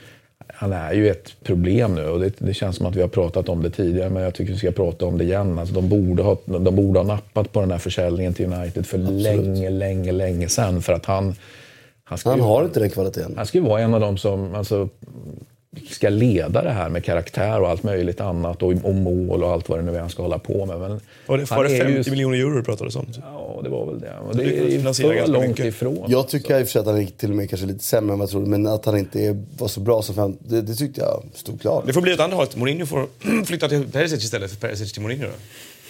han 0.49 0.72
är 0.72 0.92
ju 0.92 1.09
ett 1.11 1.32
problem 1.42 1.94
nu 1.94 2.07
och 2.09 2.20
det, 2.20 2.32
det 2.38 2.55
känns 2.55 2.76
som 2.76 2.86
att 2.86 2.97
vi 2.97 3.01
har 3.01 3.09
pratat 3.09 3.49
om 3.49 3.62
det 3.62 3.70
tidigare 3.70 4.11
men 4.11 4.22
jag 4.22 4.34
tycker 4.34 4.53
vi 4.53 4.59
ska 4.59 4.70
prata 4.70 5.07
om 5.07 5.18
det 5.18 5.24
igen. 5.24 5.59
Alltså, 5.59 5.74
de, 5.74 5.88
borde 5.88 6.22
ha, 6.22 6.36
de 6.44 6.76
borde 6.76 6.99
ha 6.99 7.07
nappat 7.07 7.53
på 7.53 7.61
den 7.61 7.70
här 7.70 7.78
försäljningen 7.78 8.34
till 8.34 8.53
United 8.53 8.86
för 8.86 8.99
länge, 8.99 9.70
länge, 9.70 10.12
länge 10.12 10.49
sedan. 10.49 10.82
För 10.82 10.92
att 10.92 11.07
han, 11.07 11.34
han, 12.05 12.18
Han 12.24 12.36
ju, 12.36 12.42
har 12.42 12.64
inte 12.64 12.80
den 12.80 12.90
kvaliteten. 12.90 13.34
han 13.36 13.47
ska 13.47 13.59
ju 13.59 13.64
vara 13.64 13.80
en 13.80 13.94
av 13.94 14.01
dem 14.01 14.18
som 14.18 14.55
alltså, 14.55 14.88
ska 15.91 16.09
leda 16.09 16.62
det 16.62 16.70
här 16.70 16.89
med 16.89 17.05
karaktär 17.05 17.61
och 17.61 17.68
allt 17.68 17.83
möjligt 17.83 18.20
annat 18.20 18.62
och, 18.62 18.72
och 18.83 18.95
mål 18.95 19.43
och 19.45 19.51
allt 19.51 19.68
vad 19.68 19.79
det 19.79 19.83
nu 19.83 19.97
är 19.97 20.01
han 20.01 20.11
ska 20.11 20.22
hålla 20.22 20.39
på 20.39 20.66
med. 20.66 20.79
Men 20.81 21.01
Var 21.27 21.39
det, 21.39 21.47
han 21.51 21.57
var 21.59 21.64
det 21.64 21.77
är 21.77 21.85
50 21.85 22.03
ju- 22.05 22.11
miljoner 22.11 22.39
euro 22.39 22.57
det 22.57 22.62
pratades 22.62 22.97
om? 22.97 23.07
Ja, 23.22 23.61
det 23.64 23.68
var 23.68 23.87
väl 23.87 24.01
det. 24.01 24.12
Och 24.29 24.37
Det 24.37 24.45
det 24.45 24.74
är 24.77 24.93
för 24.93 25.27
långt 25.33 25.49
mycket. 25.49 25.64
ifrån. 25.66 26.05
Jag 26.09 26.29
tycker 26.29 26.61
i 26.61 26.62
och 26.62 26.66
för 26.66 26.72
sig 26.72 26.81
att 26.81 26.87
han 26.87 27.01
gick 27.01 27.16
till 27.18 27.31
och 27.31 27.37
med 27.37 27.49
kanske 27.51 27.66
lite 27.66 27.85
sämre 27.85 28.12
än 28.12 28.18
vad 28.18 28.27
jag 28.27 28.31
trodde. 28.31 28.47
Men 28.47 28.66
att 28.66 28.85
han 28.85 28.99
inte 28.99 29.45
var 29.59 29.68
så 29.68 29.81
bra 29.81 30.03
som 30.03 30.14
fem, 30.14 30.37
det, 30.41 30.62
det 30.62 30.74
tyckte 30.74 31.01
jag 31.01 31.22
stod 31.35 31.61
klart. 31.61 31.87
Det 31.87 31.93
får 31.93 32.01
bli 32.01 32.12
ett 32.12 32.20
andra 32.20 32.37
hållet. 32.37 32.57
Mourinho 32.57 32.87
får 32.87 33.07
flytta 33.47 33.68
till 33.68 33.85
Perisic 33.93 34.24
istället 34.24 34.51
för 34.51 34.57
Perisic 34.68 34.93
till 34.93 35.03
Mourinho. 35.03 35.24
Då. 35.27 35.33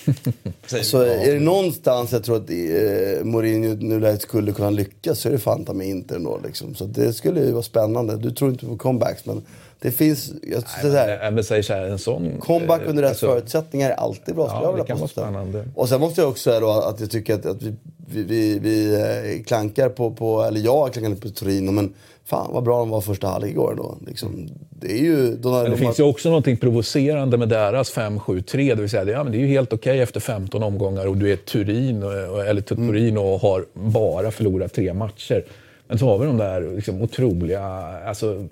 Så 0.82 0.98
vi. 0.98 1.10
är 1.10 1.34
det 1.34 1.40
någonstans 1.40 2.12
jag 2.12 2.24
tror 2.24 2.36
att 2.36 2.50
eh, 2.50 3.24
Mourinho 3.24 3.74
nu 3.74 4.18
skulle 4.20 4.52
kunna 4.52 4.70
lyckas 4.70 5.18
så 5.20 5.28
är 5.28 5.32
det 5.32 5.38
fan 5.38 5.64
ta 5.64 5.72
med 5.72 5.86
Inter 5.88 6.16
ändå. 6.16 6.40
Liksom. 6.44 6.74
Så 6.74 6.84
det 6.84 7.12
skulle 7.12 7.40
ju 7.40 7.52
vara 7.52 7.62
spännande. 7.62 8.16
Du 8.16 8.30
tror 8.30 8.50
inte 8.50 8.66
på 8.66 8.76
comebacks 8.76 9.26
men 9.26 9.42
det 9.80 9.90
finns... 9.90 10.32
Jag, 10.42 10.62
så 10.68 10.88
här, 10.90 11.18
Nej, 11.18 11.30
men 11.30 11.44
säger 11.44 11.62
så 11.62 11.72
här, 11.72 11.84
en 11.84 11.98
sån... 11.98 12.40
comeback 12.40 12.82
eh, 12.82 12.88
under 12.90 13.02
rätt 13.02 13.10
alltså, 13.10 13.26
förutsättningar 13.26 13.90
är 13.90 13.94
alltid 13.94 14.34
bra. 14.34 14.46
skulle 14.48 14.62
Ja, 14.62 14.66
jag 14.68 14.72
vilja 14.72 14.84
kan 14.86 14.98
vara 14.98 15.08
spännande. 15.08 15.64
Och 15.74 15.88
sen 15.88 16.00
måste 16.00 16.20
jag 16.20 16.30
också 16.30 16.42
säga 16.50 16.60
då 16.60 16.70
att 16.70 17.00
jag 17.00 17.10
tycker 17.10 17.34
att, 17.34 17.46
att 17.46 17.62
vi, 17.62 17.74
vi, 18.08 18.22
vi, 18.22 18.58
vi 18.58 18.94
eh, 19.38 19.42
klankar 19.44 19.88
på, 19.88 20.10
på, 20.10 20.42
eller 20.42 20.60
jag 20.60 20.92
klankar 20.92 21.10
lite 21.10 21.22
på 21.22 21.28
Torino 21.28 21.70
men 21.70 21.94
fan 22.24 22.50
vad 22.52 22.62
bra 22.64 22.78
de 22.78 22.90
var 22.90 23.00
första 23.00 23.26
halvlek 23.28 23.50
igår 23.50 23.74
då. 23.76 23.96
Liksom, 24.06 24.48
det 24.70 24.92
är 24.92 25.02
ju... 25.02 25.16
Men 25.16 25.40
det 25.42 25.68
de 25.70 25.76
finns 25.76 26.00
ju 26.00 26.04
också 26.04 26.30
något 26.30 26.60
provocerande 26.60 27.36
med 27.38 27.48
deras 27.48 27.92
5-7-3. 27.94 28.74
Det 28.74 28.80
vill 28.80 28.90
säga, 28.90 29.04
det- 29.04 29.12
ja, 29.12 29.22
men 29.22 29.32
det 29.32 29.38
är 29.38 29.40
ju 29.40 29.46
helt 29.46 29.72
okej 29.72 30.00
efter 30.00 30.20
15 30.20 30.62
omgångar 30.62 31.06
och 31.06 31.16
du 31.16 31.32
är 31.32 31.36
Turin, 31.36 32.02
och- 32.02 32.46
eller. 32.46 32.60
Torino 32.60 33.18
och 33.20 33.40
har 33.40 33.64
bara 33.72 34.30
förlorat 34.30 34.72
tre 34.74 34.94
matcher. 34.94 35.44
Men 35.88 35.98
så 35.98 36.06
har 36.06 36.18
vi 36.18 36.26
de 36.26 36.36
där 36.36 36.60
liksom, 36.76 37.02
otroliga... 37.02 37.62
Alltså, 38.06 38.46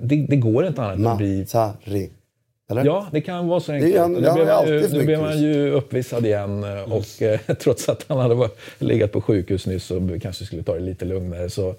det, 0.00 0.26
det 0.28 0.36
går 0.36 0.66
inte 0.66 0.82
annat 0.82 0.96
än 0.98 1.06
att 1.06 1.18
bli... 1.18 1.38
Mazzari. 1.38 2.10
Eller? 2.70 2.84
Ja, 2.84 3.06
det 3.12 3.20
kan 3.20 3.48
vara 3.48 3.60
så 3.60 3.72
enkelt. 3.72 4.00
Och 4.00 4.10
nu 4.10 4.20
blev 4.20 4.46
han 4.48 4.68
ju, 4.68 4.88
nu 4.92 5.04
blev 5.04 5.20
han 5.20 5.42
ju 5.42 5.70
uppvisad 5.70 6.26
igen 6.26 6.64
eh, 6.64 6.92
och 6.92 7.22
eh, 7.22 7.40
trots 7.60 7.88
att 7.88 8.04
han 8.08 8.18
hade 8.18 8.34
varit- 8.34 8.58
legat 8.78 9.12
på 9.12 9.20
sjukhus 9.20 9.66
nyss 9.66 9.90
och 9.90 10.02
kanske 10.22 10.44
skulle 10.44 10.62
ta 10.62 10.74
det 10.74 10.80
lite 10.80 11.04
lugnare 11.04 11.50
så 11.50 11.74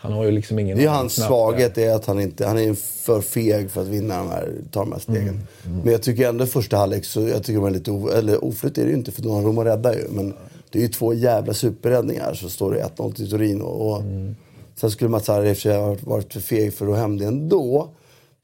han 0.00 0.12
har 0.12 0.24
ju 0.24 0.30
liksom 0.30 0.58
ingen... 0.58 0.78
Det 0.78 0.84
är 0.84 0.88
hans 0.88 1.14
svaghet, 1.26 1.74
det 1.74 1.84
är 1.84 1.94
att 1.94 2.06
han 2.06 2.20
inte 2.20 2.46
han 2.46 2.58
är 2.58 2.74
för 3.04 3.20
feg 3.20 3.70
för 3.70 3.80
att 3.80 3.86
vinna 3.88 4.18
de 4.18 4.28
här, 4.28 4.48
ta 4.70 4.80
de 4.80 4.92
här 4.92 4.98
stegen. 4.98 5.28
Mm, 5.66 5.78
Men 5.82 5.92
jag 5.92 6.02
tycker 6.02 6.28
ändå 6.28 6.46
första 6.46 6.76
halvlek 6.76 7.04
så 7.04 7.20
jag 7.28 7.42
tycker 7.44 7.60
de 7.60 7.66
är 7.66 7.70
lite 7.70 7.90
o, 7.90 8.08
eller 8.08 8.44
oflytt 8.44 8.78
är 8.78 8.82
det 8.84 8.88
ju 8.90 8.96
inte 8.96 9.12
för 9.12 9.22
Donnarumma 9.22 9.64
räddar 9.64 9.92
ju. 9.94 10.04
Men 10.10 10.34
det 10.70 10.78
är 10.78 10.82
ju 10.82 10.88
två 10.88 11.14
jävla 11.14 11.54
superräddningar 11.54 12.34
så 12.34 12.48
står 12.48 12.72
det 12.72 12.84
1-0 12.96 13.12
till 13.14 13.30
Torino. 13.30 13.64
Och 13.64 14.00
Mm. 14.00 14.36
Sen 14.80 14.90
skulle 14.90 15.10
Mats 15.10 15.28
Harry 15.28 15.48
i 15.48 15.52
och 15.52 15.56
för 15.56 15.60
sig 15.62 15.76
ha 15.76 15.86
varit- 15.88 16.02
varit 16.02 16.32
för 16.32 16.40
feg 16.40 16.74
för 16.74 16.84
att 16.86 16.90
ha 16.92 16.98
hem 16.98 17.18
det 17.18 17.24
ändå. 17.24 17.88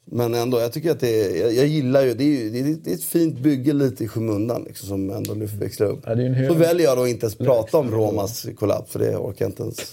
Men 0.07 0.35
ändå, 0.35 0.61
jag 0.61 0.73
tycker 0.73 0.91
att 0.91 1.01
det 1.01 1.21
är, 1.39 1.43
jag, 1.43 1.53
jag 1.55 1.67
gillar 1.67 2.03
ju, 2.03 2.15
det 2.15 2.25
är, 2.25 2.27
ju, 2.43 2.51
det 2.51 2.59
är, 2.61 2.77
det 2.85 2.91
är 2.91 2.95
ett 2.95 3.05
fint 3.05 3.39
bygge 3.39 3.73
lite 3.73 4.05
i 4.05 4.09
skymundan 4.09 4.65
liksom, 4.65 4.89
som 4.89 5.11
ändå 5.11 5.35
växlar 5.59 5.87
upp. 5.87 6.01
Ja, 6.07 6.15
Så 6.49 6.55
väljer 6.55 6.87
jag 6.87 6.99
då 6.99 7.07
inte 7.07 7.25
ens 7.27 7.35
prata 7.39 7.79
om 7.79 7.91
Romas 7.91 8.47
kollaps 8.57 8.91
för 8.93 8.99
det 8.99 9.17
orkar 9.17 9.45
jag 9.45 9.51
inte 9.51 9.63
ens. 9.63 9.93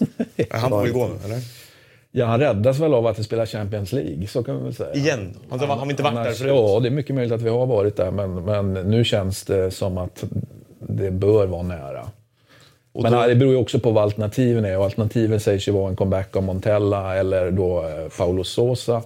Han 0.51 0.69
får 0.69 0.81
väl 0.83 0.91
gå 0.91 1.07
nu, 1.07 1.13
eller? 1.25 1.39
Ja, 2.13 2.25
han 2.25 2.39
räddas 2.39 2.79
väl 2.79 2.93
av 2.93 3.07
att 3.07 3.17
det 3.17 3.23
spelar 3.23 3.45
Champions 3.45 3.91
League, 3.93 4.27
så 4.27 4.43
kan 4.43 4.57
vi 4.57 4.63
väl 4.63 4.73
säga. 4.75 4.93
Igen? 4.93 5.33
Har 5.49 5.55
inte- 5.57 5.65
har 5.67 5.85
vi 5.85 5.91
inte 5.91 6.03
varit 6.03 6.15
där 6.15 6.21
Annars- 6.21 6.37
förut? 6.37 6.51
Ja, 6.55 6.79
det 6.79 6.87
är 6.87 6.91
mycket 6.91 7.15
möjligt 7.15 7.33
att 7.33 7.41
vi 7.41 7.49
har 7.49 7.65
varit 7.65 7.95
där, 7.95 8.11
men, 8.11 8.33
men 8.45 8.73
nu 8.73 9.03
känns 9.03 9.43
det 9.43 9.71
som 9.71 9.97
att 9.97 10.23
det 10.89 11.11
bör 11.11 11.45
vara 11.47 11.63
nära. 11.63 12.09
Men 12.93 13.29
det 13.29 13.35
beror 13.35 13.51
ju 13.51 13.57
också 13.57 13.79
på 13.79 13.91
vad 13.91 14.03
alternativen 14.03 14.65
är. 14.65 14.77
Och 14.77 14.85
alternativen 14.85 15.39
sägs 15.39 15.67
ju 15.67 15.71
vara 15.71 15.89
en 15.89 15.95
comeback 15.95 16.35
av 16.35 16.43
Montella 16.43 17.15
eller 17.15 17.51
då 17.51 17.79
eh, 17.87 18.07
Paulo 18.17 18.43
Sosa. 18.43 19.03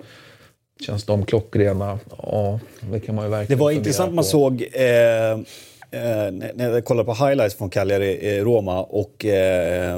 Känns 0.86 1.04
de 1.04 1.26
klockrena? 1.26 2.00
Ja, 2.24 2.60
det 2.92 3.00
kan 3.00 3.16
man 3.16 3.26
ju 3.26 3.32
Det 3.32 3.38
verkligen 3.38 3.60
var 3.60 3.70
fundera 3.70 3.78
intressant, 3.80 4.14
man 4.14 4.24
på. 4.24 4.30
såg 4.30 4.62
eh, 4.74 5.32
eh, 5.32 5.38
när 6.56 6.70
jag 6.72 6.86
kollade 6.86 7.06
på 7.06 7.26
highlights 7.26 7.56
från 7.56 7.70
Cagliari, 7.70 8.38
eh, 8.38 8.44
Roma 8.44 8.84
och 8.84 9.26
eh, 9.26 9.96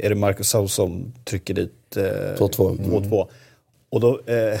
är 0.00 0.08
det 0.08 0.14
Marcus 0.14 0.48
Saul 0.48 0.68
som 0.68 1.12
trycker 1.24 1.54
dit 1.54 1.96
eh, 1.96 2.02
2-2. 2.02 2.78
2-2. 2.78 3.26
Och 3.90 4.00
då, 4.00 4.08
eh, 4.26 4.60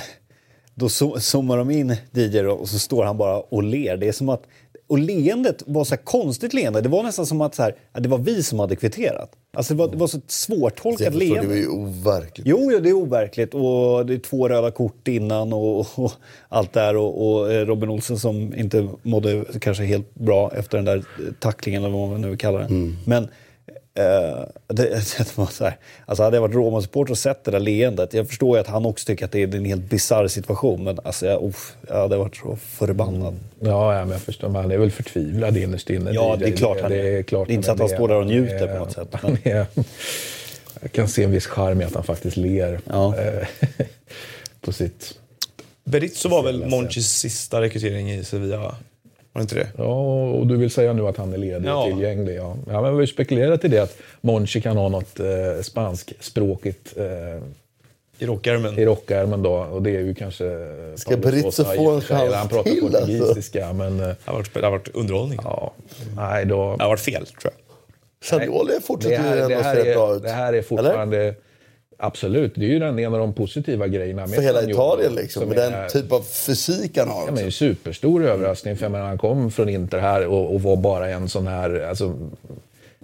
då 0.74 0.86
zo- 0.86 1.18
zoomar 1.20 1.58
de 1.58 1.70
in 1.70 1.96
DJ 2.12 2.40
och 2.40 2.68
så 2.68 2.78
står 2.78 3.04
han 3.04 3.16
bara 3.18 3.36
och 3.36 3.62
ler. 3.62 3.96
Det 3.96 4.08
är 4.08 4.12
som 4.12 4.28
att, 4.28 4.42
och 4.88 4.98
leendet 4.98 5.62
var 5.66 5.84
så 5.84 5.96
konstigt 5.96 6.54
leende. 6.54 6.80
Det 6.80 6.88
var 6.88 7.02
nästan 7.02 7.26
som 7.26 7.40
att 7.40 7.54
så 7.54 7.62
här, 7.62 7.74
det 7.92 8.08
var 8.08 8.18
vi 8.18 8.42
som 8.42 8.58
hade 8.58 8.76
kvitterat. 8.76 9.32
Alltså 9.56 9.74
det 9.74 9.78
var, 9.78 9.88
det 9.88 9.96
var 9.96 10.06
så 10.06 10.18
ett 10.18 10.30
svårtolkat 10.30 10.98
förstår, 10.98 11.20
det 11.20 11.26
leende. 11.26 11.48
var 11.48 11.54
ju 11.54 11.68
overkligt. 11.68 12.46
Jo, 12.46 12.70
jo, 12.72 12.78
det 12.78 12.88
är 12.88 12.92
overkligt 12.92 13.54
och 13.54 14.06
det 14.06 14.14
är 14.14 14.18
två 14.18 14.48
röda 14.48 14.70
kort 14.70 15.08
innan 15.08 15.52
och, 15.52 15.86
och 15.94 16.12
allt 16.48 16.72
där 16.72 16.96
och, 16.96 17.28
och 17.28 17.52
eh, 17.52 17.66
Robin 17.66 17.90
Olsen 17.90 18.18
som 18.18 18.54
inte 18.54 18.88
mådde 19.02 19.44
kanske 19.60 19.84
helt 19.84 20.14
bra 20.14 20.52
efter 20.56 20.78
den 20.78 20.84
där 20.84 21.04
tacklingen 21.40 21.84
eller 21.84 21.96
vad 21.98 22.08
man 22.08 22.20
nu 22.20 22.36
kallar 22.36 22.58
den. 22.58 22.96
Men 23.06 23.28
eh, 23.98 24.44
det, 24.66 24.84
det 25.18 25.36
var 25.36 25.46
så 25.46 25.64
här, 25.64 25.76
alltså 26.06 26.22
hade 26.22 26.36
jag 26.36 26.42
varit 26.42 26.54
Roma-supporter 26.54 27.10
och 27.10 27.18
sett 27.18 27.44
det 27.44 27.50
där 27.50 27.60
leendet, 27.60 28.14
jag 28.14 28.28
förstår 28.28 28.56
ju 28.56 28.60
att 28.60 28.66
han 28.66 28.86
också 28.86 29.06
tycker 29.06 29.24
att 29.24 29.32
det 29.32 29.42
är 29.42 29.54
en 29.54 29.64
helt 29.64 29.90
bisarr 29.90 30.28
situation 30.28 30.84
men 30.84 30.98
alltså 31.04 31.26
jag, 31.26 31.44
uff, 31.44 31.74
jag 31.88 31.96
hade 31.96 32.16
varit 32.16 32.36
så 32.36 32.56
förbannad. 32.56 33.34
Ja, 33.60 33.94
ja, 33.94 34.00
men 34.00 34.10
jag 34.12 34.20
förstår. 34.20 34.48
Men 34.48 34.62
han 34.62 34.70
är 34.70 34.78
väl 34.78 34.90
förtvivlad 34.90 35.56
innerst 35.56 35.90
inne. 35.90 36.10
Ja, 36.10 36.36
det 36.38 36.48
är 36.48 36.56
klart 36.56 36.80
han 36.80 36.92
är. 36.92 36.96
Det 36.96 37.32
är 37.32 37.50
inte 37.50 37.66
så 37.66 37.72
att 37.72 37.78
han 37.78 37.88
står 37.88 38.08
där 38.08 38.16
och 38.16 38.26
njuter 38.26 38.66
på 38.66 38.78
något 38.78 38.92
sätt, 38.92 39.08
Han 39.12 39.38
är, 39.42 39.66
jag 40.80 40.92
kan 40.92 41.08
se 41.08 41.24
en 41.24 41.30
viss 41.30 41.46
charm 41.46 41.80
i 41.80 41.84
att 41.84 41.94
han 41.94 42.04
faktiskt 42.04 42.36
ler 42.36 42.80
Ja. 42.86 43.14
eh, 43.18 43.46
på 44.60 44.72
sitt... 44.72 45.14
Berizzo 45.84 46.28
var 46.28 46.42
väl 46.42 46.66
Monchis 46.66 47.08
sista 47.18 47.60
rekrytering 47.60 48.12
i 48.12 48.24
Sevilla? 48.24 48.76
Va? 49.36 49.40
Var 49.40 49.40
det 49.40 49.42
inte 49.42 49.54
det? 49.54 49.68
Ja, 49.82 50.30
och 50.30 50.46
du 50.46 50.56
vill 50.56 50.70
säga 50.70 50.92
nu 50.92 51.06
att 51.08 51.16
han 51.16 51.32
är 51.32 51.38
ledig 51.38 51.68
Ja. 51.68 51.84
och 51.84 51.90
tillgänglig. 51.90 52.36
Ja. 52.36 52.56
Ja, 52.70 52.82
men 52.82 52.92
vi 52.96 53.02
har 53.02 53.06
spekulerat 53.06 53.64
i 53.64 53.68
det 53.68 53.78
att 53.78 53.96
Monchi 54.20 54.60
kan 54.60 54.76
ha 54.76 54.88
något 54.88 55.20
eh, 55.20 55.26
spanskspråkigt 55.62 56.94
eh, 56.96 57.04
I 58.18 58.26
rockärmen? 58.26 58.78
i 58.78 58.84
rockärmen 58.84 59.42
då. 59.42 59.52
Och 59.52 59.82
det 59.82 59.90
är 59.96 60.00
ju 60.00 60.14
kanske... 60.14 60.44
Ska 60.96 61.14
i 61.14 61.42
få 61.76 61.90
en 61.90 62.00
chans 62.00 62.10
eller 62.10 62.36
Han 62.36 62.48
pratar 62.48 62.70
till, 62.70 62.84
alltså? 62.96 63.00
portugisiska, 63.18 63.72
men... 63.72 64.00
eh, 64.00 64.06
Det 64.06 64.16
har 64.24 64.34
varit, 64.34 64.54
det 64.54 64.60
har 64.64 64.70
varit 64.70 64.88
underhållning. 64.94 65.38
Ja, 65.44 65.72
nej 66.16 66.44
då... 66.44 66.76
Det 66.76 66.82
har 66.84 66.88
varit 66.90 67.00
fel, 67.00 67.26
tror 67.26 67.40
jag. 67.42 67.52
Sagnoli 68.24 68.74
det 68.74 68.80
fortsätter 68.80 69.16
ju 69.16 69.22
här, 69.22 69.36
ändå 69.36 69.62
se 69.84 69.94
bra 69.94 70.10
är, 70.12 70.16
ut. 70.16 70.22
det 70.22 70.28
här 70.30 70.52
är 70.52 70.62
fortfarande... 70.62 71.34
Absolut, 71.98 72.52
det 72.54 72.64
är 72.64 72.68
ju 72.68 72.78
den, 72.78 72.98
en 72.98 73.12
av 73.14 73.20
de 73.20 73.32
positiva 73.32 73.86
grejerna 73.88 74.26
med 74.26 74.34
För 74.36 74.42
hela 74.42 74.70
Italien 74.70 75.14
liksom, 75.14 75.40
som 75.40 75.48
med 75.48 75.58
är- 75.58 75.70
den 75.70 75.90
typ 75.90 76.12
av 76.12 76.20
fysik 76.20 76.98
han 76.98 77.08
har. 77.08 77.26
Ja, 77.26 77.32
men 77.32 77.44
en 77.44 77.52
superstor 77.52 78.24
överraskning. 78.26 78.76
För 78.76 78.84
jag 78.84 78.92
menar, 78.92 79.06
han 79.06 79.18
kom 79.18 79.50
från 79.50 79.68
Inter 79.68 79.98
här 79.98 80.26
och, 80.26 80.54
och 80.54 80.62
var 80.62 80.76
bara 80.76 81.08
en 81.08 81.28
sån 81.28 81.46
här... 81.46 81.80
Alltså, 81.88 82.14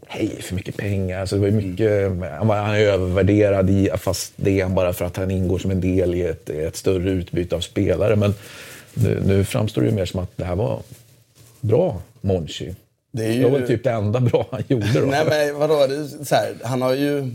hej, 0.07 0.29
för 0.43 0.55
mycket 0.55 0.77
pengar. 0.77 1.21
Alltså 1.21 1.37
det 1.37 1.41
var 1.41 1.49
ju 1.49 1.55
mycket, 1.55 2.09
han, 2.39 2.47
var, 2.49 2.57
han 2.57 2.75
är 2.75 2.81
övervärderad, 2.81 3.71
i, 3.71 3.91
fast 3.97 4.33
det 4.37 4.61
är 4.61 4.63
han 4.65 4.75
bara 4.75 4.93
för 4.93 5.05
att 5.05 5.17
han 5.17 5.31
ingår 5.31 5.59
som 5.59 5.71
en 5.71 5.81
del 5.81 6.15
i 6.15 6.23
ett, 6.23 6.51
ett 6.51 6.77
större 6.77 7.11
utbyte 7.11 7.57
av 7.57 7.61
spelare. 7.61 8.17
Men 8.17 8.35
nu, 8.95 9.23
nu 9.27 9.45
framstår 9.45 9.83
det 9.83 9.89
ju 9.89 9.95
mer 9.95 10.05
som 10.07 10.21
att 10.21 10.37
det 10.37 10.45
här 10.45 10.57
var 10.57 10.81
bra 11.61 12.01
Monchi. 12.21 12.75
Det 13.13 13.25
är 13.25 13.39
Det 13.39 13.45
var 13.45 13.59
väl 13.59 13.69
typ 13.69 13.85
det 13.85 13.91
enda 13.91 14.21
bra 14.21 14.47
han 14.51 14.63
gjorde 14.69 15.01
då. 15.01 15.07
Nej 15.07 15.25
men 15.29 15.59
vadå, 15.59 15.87
det 15.87 15.95
är 15.95 16.25
så 16.25 16.35
här, 16.35 16.55
han 16.63 16.83
har 16.83 16.95
ju... 16.95 17.31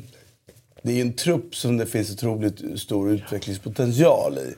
Det 0.82 0.97
är 0.97 1.01
en 1.01 1.13
trupp 1.13 1.55
som 1.55 1.78
det 1.78 1.86
finns 1.86 2.11
otroligt 2.11 2.80
stor 2.80 3.11
utvecklingspotential 3.11 4.38
i. 4.38 4.53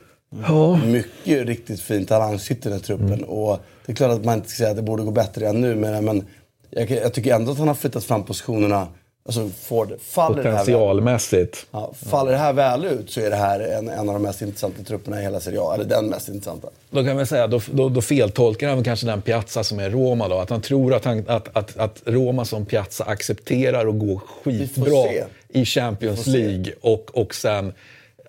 Ja. 0.48 0.76
Mycket 0.76 1.46
riktigt 1.46 1.80
fin 1.80 2.06
talang 2.06 2.38
sitter 2.38 2.70
i 2.70 2.72
den 2.72 2.80
truppen. 2.80 3.12
Mm. 3.12 3.24
Och 3.24 3.60
det 3.86 3.92
är 3.92 3.96
klart 3.96 4.10
att 4.10 4.24
man 4.24 4.34
inte 4.34 4.48
ska 4.48 4.56
säga 4.56 4.70
att 4.70 4.76
det 4.76 4.82
borde 4.82 5.02
gå 5.02 5.10
bättre 5.10 5.48
än 5.48 5.60
nu. 5.60 5.74
Men, 5.74 6.04
men 6.04 6.26
jag, 6.70 6.90
jag 6.90 7.14
tycker 7.14 7.34
ändå 7.34 7.52
att 7.52 7.58
han 7.58 7.68
har 7.68 7.74
flyttat 7.74 8.04
fram 8.04 8.22
positionerna. 8.22 8.88
Alltså 9.26 9.48
Ford, 9.48 9.92
faller 10.00 10.36
det, 10.36 10.42
här 10.42 10.50
väl, 10.50 10.58
Potentialmässigt. 10.58 11.66
ja, 11.70 11.92
faller 12.06 12.32
det 12.32 12.38
här 12.38 12.52
väl 12.52 12.84
ut 12.84 13.10
så 13.10 13.20
är 13.20 13.30
det 13.30 13.36
här 13.36 13.60
en, 13.60 13.88
en 13.88 14.08
av 14.08 14.14
de 14.14 14.22
mest 14.22 14.42
intressanta 14.42 14.82
trupperna 14.82 15.20
i 15.20 15.22
hela 15.22 15.40
Serie 15.40 15.60
A. 15.60 15.74
Eller 15.74 15.84
den 15.84 16.06
mest 16.06 16.28
intressanta. 16.28 16.68
Då 16.90 17.04
kan 17.04 17.16
man 17.16 17.26
säga, 17.26 17.46
då, 17.46 17.60
då, 17.72 17.88
då 17.88 18.00
feltolkar 18.00 18.68
han 18.68 18.84
kanske 18.84 19.06
den 19.06 19.22
Piazza 19.22 19.64
som 19.64 19.80
är 19.80 19.90
Roma. 19.90 20.28
Då. 20.28 20.38
Att 20.38 20.50
han 20.50 20.60
tror 20.60 20.94
att, 20.94 21.04
han, 21.04 21.24
att, 21.28 21.56
att, 21.56 21.76
att 21.76 22.02
Roma 22.04 22.44
som 22.44 22.66
Piazza 22.66 23.04
accepterar 23.04 23.86
att 23.86 23.98
gå 23.98 24.20
skitbra 24.44 25.04
se. 25.04 25.24
I 25.52 25.64
Champions. 25.64 26.26
League 26.26 26.72
och, 26.80 27.10
och 27.14 27.34
sen 27.34 27.72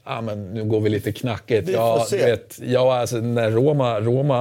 Ja, 0.05 0.21
men 0.21 0.53
nu 0.53 0.63
går 0.63 0.79
vi 0.79 0.89
lite 0.89 1.11
knackigt. 1.11 1.69
Vi 1.69 1.73
Ja, 1.73 2.07
vet, 2.11 2.59
ja, 2.63 2.97
alltså, 2.97 3.17
när 3.17 3.51
Roma, 3.51 3.99
Roma, 3.99 4.37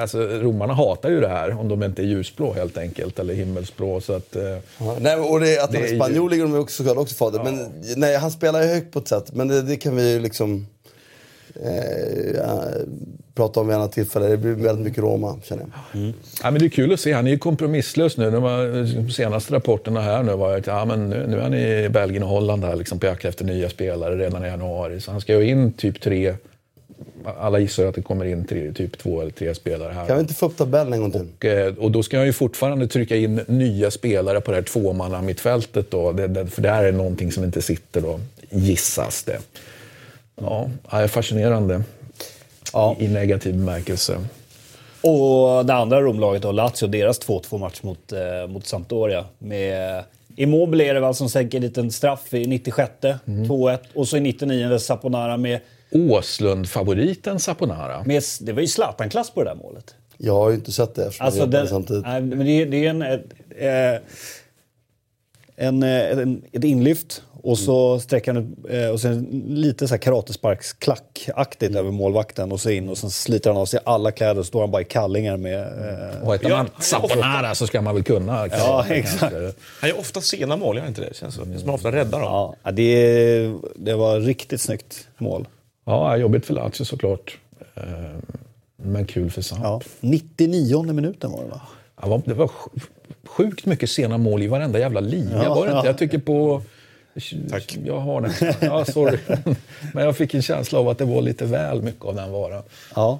alltså, 0.00 0.18
romarna 0.18 0.74
hatar 0.74 1.10
ju 1.10 1.20
det 1.20 1.28
här 1.28 1.60
om 1.60 1.68
de 1.68 1.82
inte 1.82 2.02
är 2.02 2.06
ljusblå 2.06 2.52
helt 2.52 2.78
enkelt, 2.78 3.18
eller 3.18 3.34
himmelsblå. 3.34 4.00
Så 4.00 4.12
att, 4.12 4.36
eh, 4.36 4.42
Ja, 4.78 4.96
nej, 5.00 5.16
och 5.16 5.40
det, 5.40 5.58
att 5.64 5.72
Det 5.72 5.78
han 5.78 5.86
är 5.86 5.96
spanjor 5.96 6.30
ligger 6.30 6.42
de 6.44 6.54
också, 6.58 6.76
såklart 6.76 6.96
också 7.02 7.14
fader. 7.14 7.40
Men 7.44 7.68
nej, 7.96 8.16
han 8.16 8.30
spelar 8.30 8.62
ju 8.62 8.68
högt 8.68 8.92
på 8.92 8.98
ett 8.98 9.08
sätt. 9.08 9.32
Men 9.32 9.48
det, 9.48 9.62
det 9.62 9.76
kan 9.76 9.96
vi 9.96 10.12
ju 10.12 10.20
liksom 10.20 10.66
eh, 11.54 12.30
ja, 12.36 12.64
prata 13.34 13.60
om 13.60 13.66
vid 13.66 13.76
annat 13.76 13.92
tillfälle. 13.92 14.28
Det 14.28 14.36
blir 14.36 14.52
väldigt 14.52 14.84
mycket 14.84 15.02
Roma, 15.02 15.38
känner 15.42 15.62
jag. 15.62 16.12
Ja, 16.42 16.50
men 16.50 16.60
det 16.60 16.64
är 16.64 16.68
kul 16.68 16.92
att 16.92 17.00
se. 17.00 17.12
Han 17.12 17.26
är 17.26 17.30
ju 17.30 17.38
kompromisslös 17.38 18.16
nu. 18.16 18.30
De, 18.30 18.42
de 18.96 19.10
senaste 19.10 19.54
rapporterna 19.54 20.00
här 20.00 20.22
nu 20.22 20.36
var 20.36 20.56
att 20.56 20.66
ja, 20.66 20.84
men 20.84 21.10
nu, 21.10 21.26
nu 21.26 21.36
är 21.36 21.42
han 21.42 21.54
i 21.54 21.88
Belgien 21.88 22.22
och 22.22 22.28
Holland 22.28 22.64
här, 22.64 22.76
liksom, 22.76 22.98
på 22.98 23.06
jakt 23.06 23.24
efter 23.24 23.44
nya 23.44 23.68
spelare 23.68 24.16
redan 24.16 24.44
i 24.44 24.48
januari. 24.48 25.00
Så 25.00 25.10
han 25.10 25.20
ska 25.20 25.40
ju 25.40 25.48
in 25.48 25.72
typ 25.72 26.00
tre... 26.00 26.34
Alla 27.38 27.58
gissar 27.58 27.84
att 27.84 27.94
det 27.94 28.02
kommer 28.02 28.24
in 28.24 28.44
tre, 28.44 28.72
typ 28.72 28.98
två 28.98 29.20
eller 29.20 29.30
tre 29.30 29.54
spelare 29.54 29.92
här. 29.92 30.06
Kan 30.06 30.16
vi 30.16 30.20
inte 30.20 30.34
få 30.34 30.46
upp 30.46 30.56
tabellen 30.56 30.92
en 30.92 31.00
gång 31.00 31.10
till? 31.10 31.26
Och, 31.38 31.44
eh, 31.44 31.74
och 31.74 31.90
då 31.90 32.02
ska 32.02 32.16
han 32.16 32.26
ju 32.26 32.32
fortfarande 32.32 32.88
trycka 32.88 33.16
in 33.16 33.40
nya 33.46 33.90
spelare 33.90 34.40
på 34.40 34.50
det 34.50 34.56
här 34.56 34.64
tvåmanna 34.64 35.22
mittfältet 35.22 35.90
då. 35.90 36.12
Det, 36.12 36.26
det, 36.26 36.46
för 36.46 36.62
det 36.62 36.70
här 36.70 36.84
är 36.84 36.92
någonting 36.92 37.32
som 37.32 37.44
inte 37.44 37.62
sitter 37.62 38.00
då, 38.00 38.20
gissas 38.50 39.22
det. 39.22 39.38
Ja, 40.42 40.70
det 40.90 40.96
är 40.96 41.08
fascinerande. 41.08 41.82
Ja. 42.72 42.96
I, 43.00 43.08
negativ 43.08 43.54
bemärkelse. 43.54 44.16
Och 45.00 45.66
det 45.66 45.74
andra 45.74 46.00
Romlaget 46.00 46.42
då, 46.42 46.52
Lazio, 46.52 46.86
deras 46.86 47.20
2-2 47.20 47.58
match 47.58 47.82
mot, 47.82 48.12
eh, 48.12 48.48
mot 48.48 48.66
Sampdoria. 48.66 49.24
Med 49.38 50.04
Immobile 50.36 50.84
är 50.84 50.94
det 50.94 51.00
väl 51.00 51.14
som 51.14 51.28
sänker 51.28 51.58
en 51.58 51.64
liten 51.64 51.90
straff 51.90 52.34
i 52.34 52.46
96 52.46 52.90
2-1. 53.24 53.78
Och 53.94 54.08
så 54.08 54.16
i 54.16 54.20
99 54.20 54.78
Saponara 54.78 55.36
med, 55.36 55.60
Åslund-favoriten 55.92 57.38
Saponara. 57.38 58.04
med... 58.04 58.22
Det 58.40 58.52
var 58.52 58.60
ju 58.60 58.66
Zlatan-klass 58.66 59.30
på 59.30 59.42
det 59.44 59.50
där 59.50 59.56
målet. 59.56 59.94
Jag 60.18 60.34
har 60.34 60.48
ju 60.50 60.54
inte 60.54 60.72
sett 60.72 60.94
det 60.94 61.04
eftersom 61.06 61.26
Alltså 61.26 61.48
jag 61.58 61.68
samtidigt. 61.68 62.02
nej, 62.04 62.20
men 62.20 62.38
det, 62.46 62.50
är- 62.62 62.66
det 62.66 62.86
är 62.86 62.90
en, 62.90 63.02
eh, 63.02 64.00
en, 65.56 65.82
eh, 65.82 66.18
en, 66.18 66.42
ett 66.52 66.64
inlyft 66.64 67.22
och 67.42 67.58
så 67.58 68.00
sträcker 68.00 68.34
han 68.34 68.42
ut, 68.42 68.70
eh, 68.70 68.88
och 68.88 69.00
sen 69.00 69.44
lite 69.46 69.88
så 69.88 69.94
här 69.94 69.98
karatesparksklackaktigt 69.98 71.74
över 71.76 71.90
målvakten 71.90 72.52
och 72.52 72.60
så 72.60 72.70
in 72.70 72.88
och 72.88 72.98
sen 72.98 73.10
sliter 73.10 73.50
han 73.50 73.56
av 73.60 73.66
sig 73.66 73.80
alla 73.84 74.10
kläder 74.12 74.38
och 74.40 74.46
står 74.46 74.60
han 74.60 74.70
bara 74.70 74.82
i 74.82 74.84
kallingar 74.84 75.36
med... 75.36 75.60
Eh, 75.60 76.22
Och 76.28 76.34
heter 76.34 76.50
man 76.50 76.68
Saponara 76.80 77.54
så 77.54 77.66
ska 77.66 77.82
man 77.82 77.94
väl 77.94 78.04
kunna. 78.04 78.46
Ja, 78.48 78.86
exakt. 78.88 79.34
Han 79.80 79.90
gör 79.90 79.98
ofta 79.98 80.20
sena 80.20 80.56
mål, 80.56 80.76
gör 80.76 80.86
inte 80.86 81.00
det? 81.00 81.16
Känns 81.16 81.34
så. 81.34 81.46
Som 81.58 81.70
ofta 81.70 81.92
räddar 81.92 82.20
dem. 82.20 82.54
ja, 82.62 82.70
det, 82.70 83.52
det 83.76 83.94
var 83.94 84.20
riktigt 84.20 84.60
snyggt 84.60 85.08
mål. 85.18 85.48
Ja, 85.84 86.16
jobbigt 86.16 86.46
för 86.46 86.54
Lazio 86.54 86.84
såklart. 86.84 87.38
Eh, 87.74 87.82
Men 88.76 89.06
kul 89.06 89.30
för 89.30 89.42
Samp. 89.42 89.60
Ja, 89.62 89.80
99 90.00 90.82
minuten 90.82 91.30
var 91.32 91.42
det 91.42 91.48
va? 91.50 91.60
Ja, 92.02 92.08
vad- 92.08 92.22
det 92.24 92.34
var 92.34 92.46
sj- 92.46 92.80
sjukt 93.26 93.66
mycket 93.66 93.90
sena 93.90 94.18
mål 94.18 94.42
i 94.42 94.46
varenda 94.46 94.78
jävla 94.78 95.00
liga, 95.00 95.42
Ja, 95.44 95.48
var 95.54 95.56
det 95.66 95.70
inte? 95.72 95.76
ja. 95.76 95.86
Jag 95.86 95.98
tycker 95.98 96.18
på... 96.18 96.62
Tack. 97.50 97.78
Jag 97.84 97.98
har 97.98 98.20
den. 98.20 98.32
Ja, 98.60 98.84
sorry. 98.84 99.18
Men 99.94 100.04
jag 100.04 100.16
fick 100.16 100.34
en 100.34 100.42
känsla 100.42 100.78
av 100.78 100.88
att 100.88 100.98
det 100.98 101.04
var 101.04 101.22
lite 101.22 101.44
väl 101.44 101.82
mycket 101.82 102.04
av 102.04 102.14
den 102.14 102.32
varan. 102.32 102.62
Ja. 102.94 103.18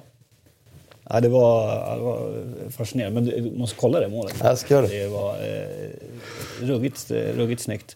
Ja, 1.09 1.19
det, 1.19 1.29
var, 1.29 1.67
det 1.95 2.01
var 2.01 2.31
fascinerande. 2.71 3.21
Men 3.21 3.43
du 3.43 3.57
måste 3.57 3.75
kolla 3.79 3.99
det 3.99 4.07
målet. 4.07 4.35
Jag 4.43 4.57
ska 4.57 4.73
göra 4.73 4.87
det. 4.87 5.03
Det 5.03 5.07
var 5.07 5.29
eh, 5.29 6.65
ruggigt, 6.67 7.11
ruggigt 7.11 7.61
snyggt. 7.61 7.95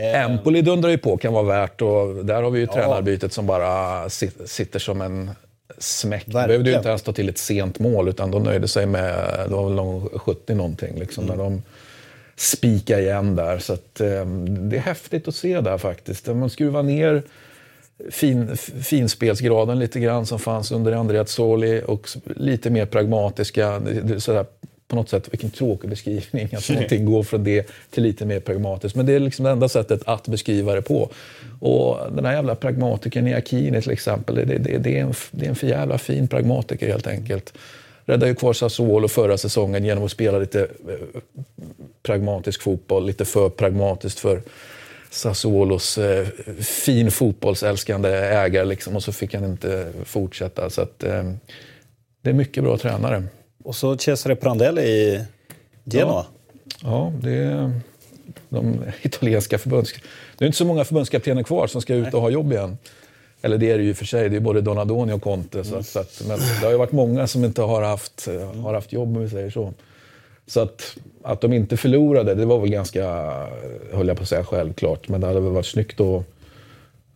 Eh, 0.00 0.24
Empoli 0.24 0.62
dundrar 0.62 0.90
ju 0.90 0.98
på, 0.98 1.16
kan 1.16 1.32
vara 1.32 1.42
värt. 1.44 1.82
Och 1.82 2.24
där 2.24 2.42
har 2.42 2.50
vi 2.50 2.60
ju 2.60 2.66
tränarbytet 2.66 3.32
som 3.32 3.46
bara 3.46 4.04
sit- 4.08 4.46
sitter 4.46 4.78
som 4.78 5.00
en 5.00 5.30
smäck. 5.78 6.22
De 6.26 6.32
behövde 6.32 6.52
ju 6.54 6.58
Verkligen. 6.58 6.78
inte 6.78 6.88
ens 6.88 7.02
ta 7.02 7.12
till 7.12 7.28
ett 7.28 7.38
sent 7.38 7.78
mål, 7.78 8.08
utan 8.08 8.30
de 8.30 8.42
nöjde 8.42 8.68
sig 8.68 8.86
med, 8.86 9.14
det 9.48 9.54
var 9.54 9.64
väl 9.64 9.74
någon 9.74 10.08
70 10.18 10.54
någonting, 10.54 10.98
liksom, 10.98 11.24
Mm. 11.24 11.36
när 11.36 11.44
de 11.44 11.62
spika 12.36 13.00
igen 13.00 13.36
där. 13.36 13.58
Så 13.58 13.72
att, 13.72 14.00
eh, 14.00 14.26
det 14.26 14.76
är 14.76 14.80
häftigt 14.80 15.28
att 15.28 15.34
se 15.34 15.60
där 15.60 15.78
faktiskt. 15.78 16.26
Man 16.26 16.50
skruvar 16.50 16.82
ner 16.82 17.22
fin, 18.10 18.56
finspelsgraden 18.82 19.78
lite 19.78 20.00
grann 20.00 20.26
som 20.26 20.38
fanns 20.38 20.72
under 20.72 20.92
Andreazzoli 20.92 21.82
och 21.86 22.02
s- 22.06 22.16
lite 22.36 22.70
mer 22.70 22.86
pragmatiska. 22.86 23.82
Sådär, 24.18 24.46
på 24.88 24.96
något 24.96 25.08
sätt, 25.08 25.28
vilken 25.30 25.50
tråkig 25.50 25.90
beskrivning, 25.90 26.48
att 26.54 26.68
någonting 26.70 27.04
går 27.04 27.22
från 27.22 27.44
det 27.44 27.66
till 27.90 28.02
lite 28.02 28.26
mer 28.26 28.40
pragmatiskt. 28.40 28.96
Men 28.96 29.06
det 29.06 29.12
är 29.12 29.20
liksom 29.20 29.44
det 29.44 29.50
enda 29.50 29.68
sättet 29.68 30.00
att 30.06 30.28
beskriva 30.28 30.74
det 30.74 30.82
på. 30.82 31.10
Och 31.60 31.98
den 32.16 32.24
här 32.24 32.32
jävla 32.34 32.54
pragmatikern 32.54 33.26
i 33.28 33.34
Akini 33.34 33.82
till 33.82 33.90
exempel, 33.90 34.34
det, 34.34 34.44
det, 34.44 34.78
det, 34.78 34.98
är 34.98 35.02
en, 35.02 35.14
det 35.30 35.44
är 35.44 35.48
en 35.48 35.54
för 35.56 35.66
jävla 35.66 35.98
fin 35.98 36.28
pragmatiker 36.28 36.88
helt 36.88 37.06
enkelt. 37.06 37.52
Räddade 38.04 38.28
ju 38.28 38.34
kvar 38.34 38.52
Sassuolo 38.52 39.08
förra 39.08 39.38
säsongen 39.38 39.84
genom 39.84 40.04
att 40.04 40.10
spela 40.10 40.38
lite 40.38 40.60
eh, 40.60 41.20
pragmatisk 42.02 42.62
fotboll, 42.62 43.06
lite 43.06 43.24
för 43.24 43.48
pragmatiskt 43.48 44.18
för 44.18 44.42
Sassuolos 45.10 45.98
eh, 45.98 46.26
fin 46.60 47.10
fotbollsälskande 47.10 48.08
ägare 48.08 48.64
liksom, 48.64 48.96
och 48.96 49.02
så 49.02 49.12
fick 49.12 49.34
han 49.34 49.44
inte 49.44 49.92
fortsätta. 50.04 50.70
Så 50.70 50.82
att, 50.82 51.04
eh, 51.04 51.32
det 52.22 52.30
är 52.30 52.34
mycket 52.34 52.64
bra 52.64 52.78
tränare. 52.78 53.24
Och 53.64 53.74
så 53.74 53.98
Cesare 53.98 54.36
Prandelli 54.36 54.82
i 54.82 55.24
Genoa. 55.84 56.26
Ja, 56.82 57.12
det 57.22 57.34
är 57.34 57.80
de 58.48 58.80
italienska 59.02 59.58
förbunds... 59.58 59.92
Det 60.38 60.44
är 60.44 60.46
inte 60.46 60.58
så 60.58 60.64
många 60.64 60.84
förbundskaptener 60.84 61.42
kvar 61.42 61.66
som 61.66 61.82
ska 61.82 61.94
ut 61.94 62.14
och 62.14 62.20
ha 62.20 62.30
jobb 62.30 62.52
igen. 62.52 62.78
Eller 63.42 63.58
det 63.58 63.70
är 63.70 63.78
det 63.78 63.84
ju 63.84 63.94
för 63.94 64.04
sig, 64.04 64.28
det 64.28 64.36
är 64.36 64.40
både 64.40 64.60
Donadoni 64.60 65.12
och 65.12 65.22
Conte. 65.22 65.64
Så 65.64 65.76
att, 65.76 65.86
så 65.86 65.98
att, 65.98 66.22
men 66.28 66.38
det 66.38 66.66
har 66.66 66.70
ju 66.70 66.76
varit 66.76 66.92
många 66.92 67.26
som 67.26 67.44
inte 67.44 67.62
har 67.62 67.82
haft, 67.82 68.28
har 68.62 68.74
haft 68.74 68.92
jobb, 68.92 69.16
om 69.16 69.22
vi 69.22 69.30
säger 69.30 69.50
så. 69.50 69.72
Så 70.46 70.60
att, 70.60 70.96
att 71.22 71.40
de 71.40 71.52
inte 71.52 71.76
förlorade, 71.76 72.34
det 72.34 72.44
var 72.44 72.58
väl 72.58 72.70
ganska, 72.70 73.04
höll 73.92 74.08
jag 74.08 74.16
på 74.16 74.22
att 74.22 74.28
säga, 74.28 74.44
självklart. 74.44 75.08
Men 75.08 75.20
det 75.20 75.26
hade 75.26 75.40
väl 75.40 75.52
varit 75.52 75.66
snyggt 75.66 76.00
att... 76.00 76.24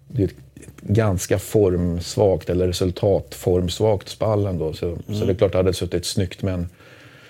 Det 0.09 0.23
är 0.23 0.27
ett 0.27 0.35
ganska 0.81 1.39
formsvagt, 1.39 2.51
eller 2.51 2.67
resultatformsvagt 2.67 4.09
spall 4.09 4.47
ändå. 4.47 4.73
Så, 4.73 4.97
så 5.07 5.25
det 5.25 5.33
är 5.33 5.35
klart 5.35 5.53
det 5.53 5.59
hade 5.59 5.73
suttit 5.73 6.07
snyggt, 6.07 6.43
men... 6.43 6.69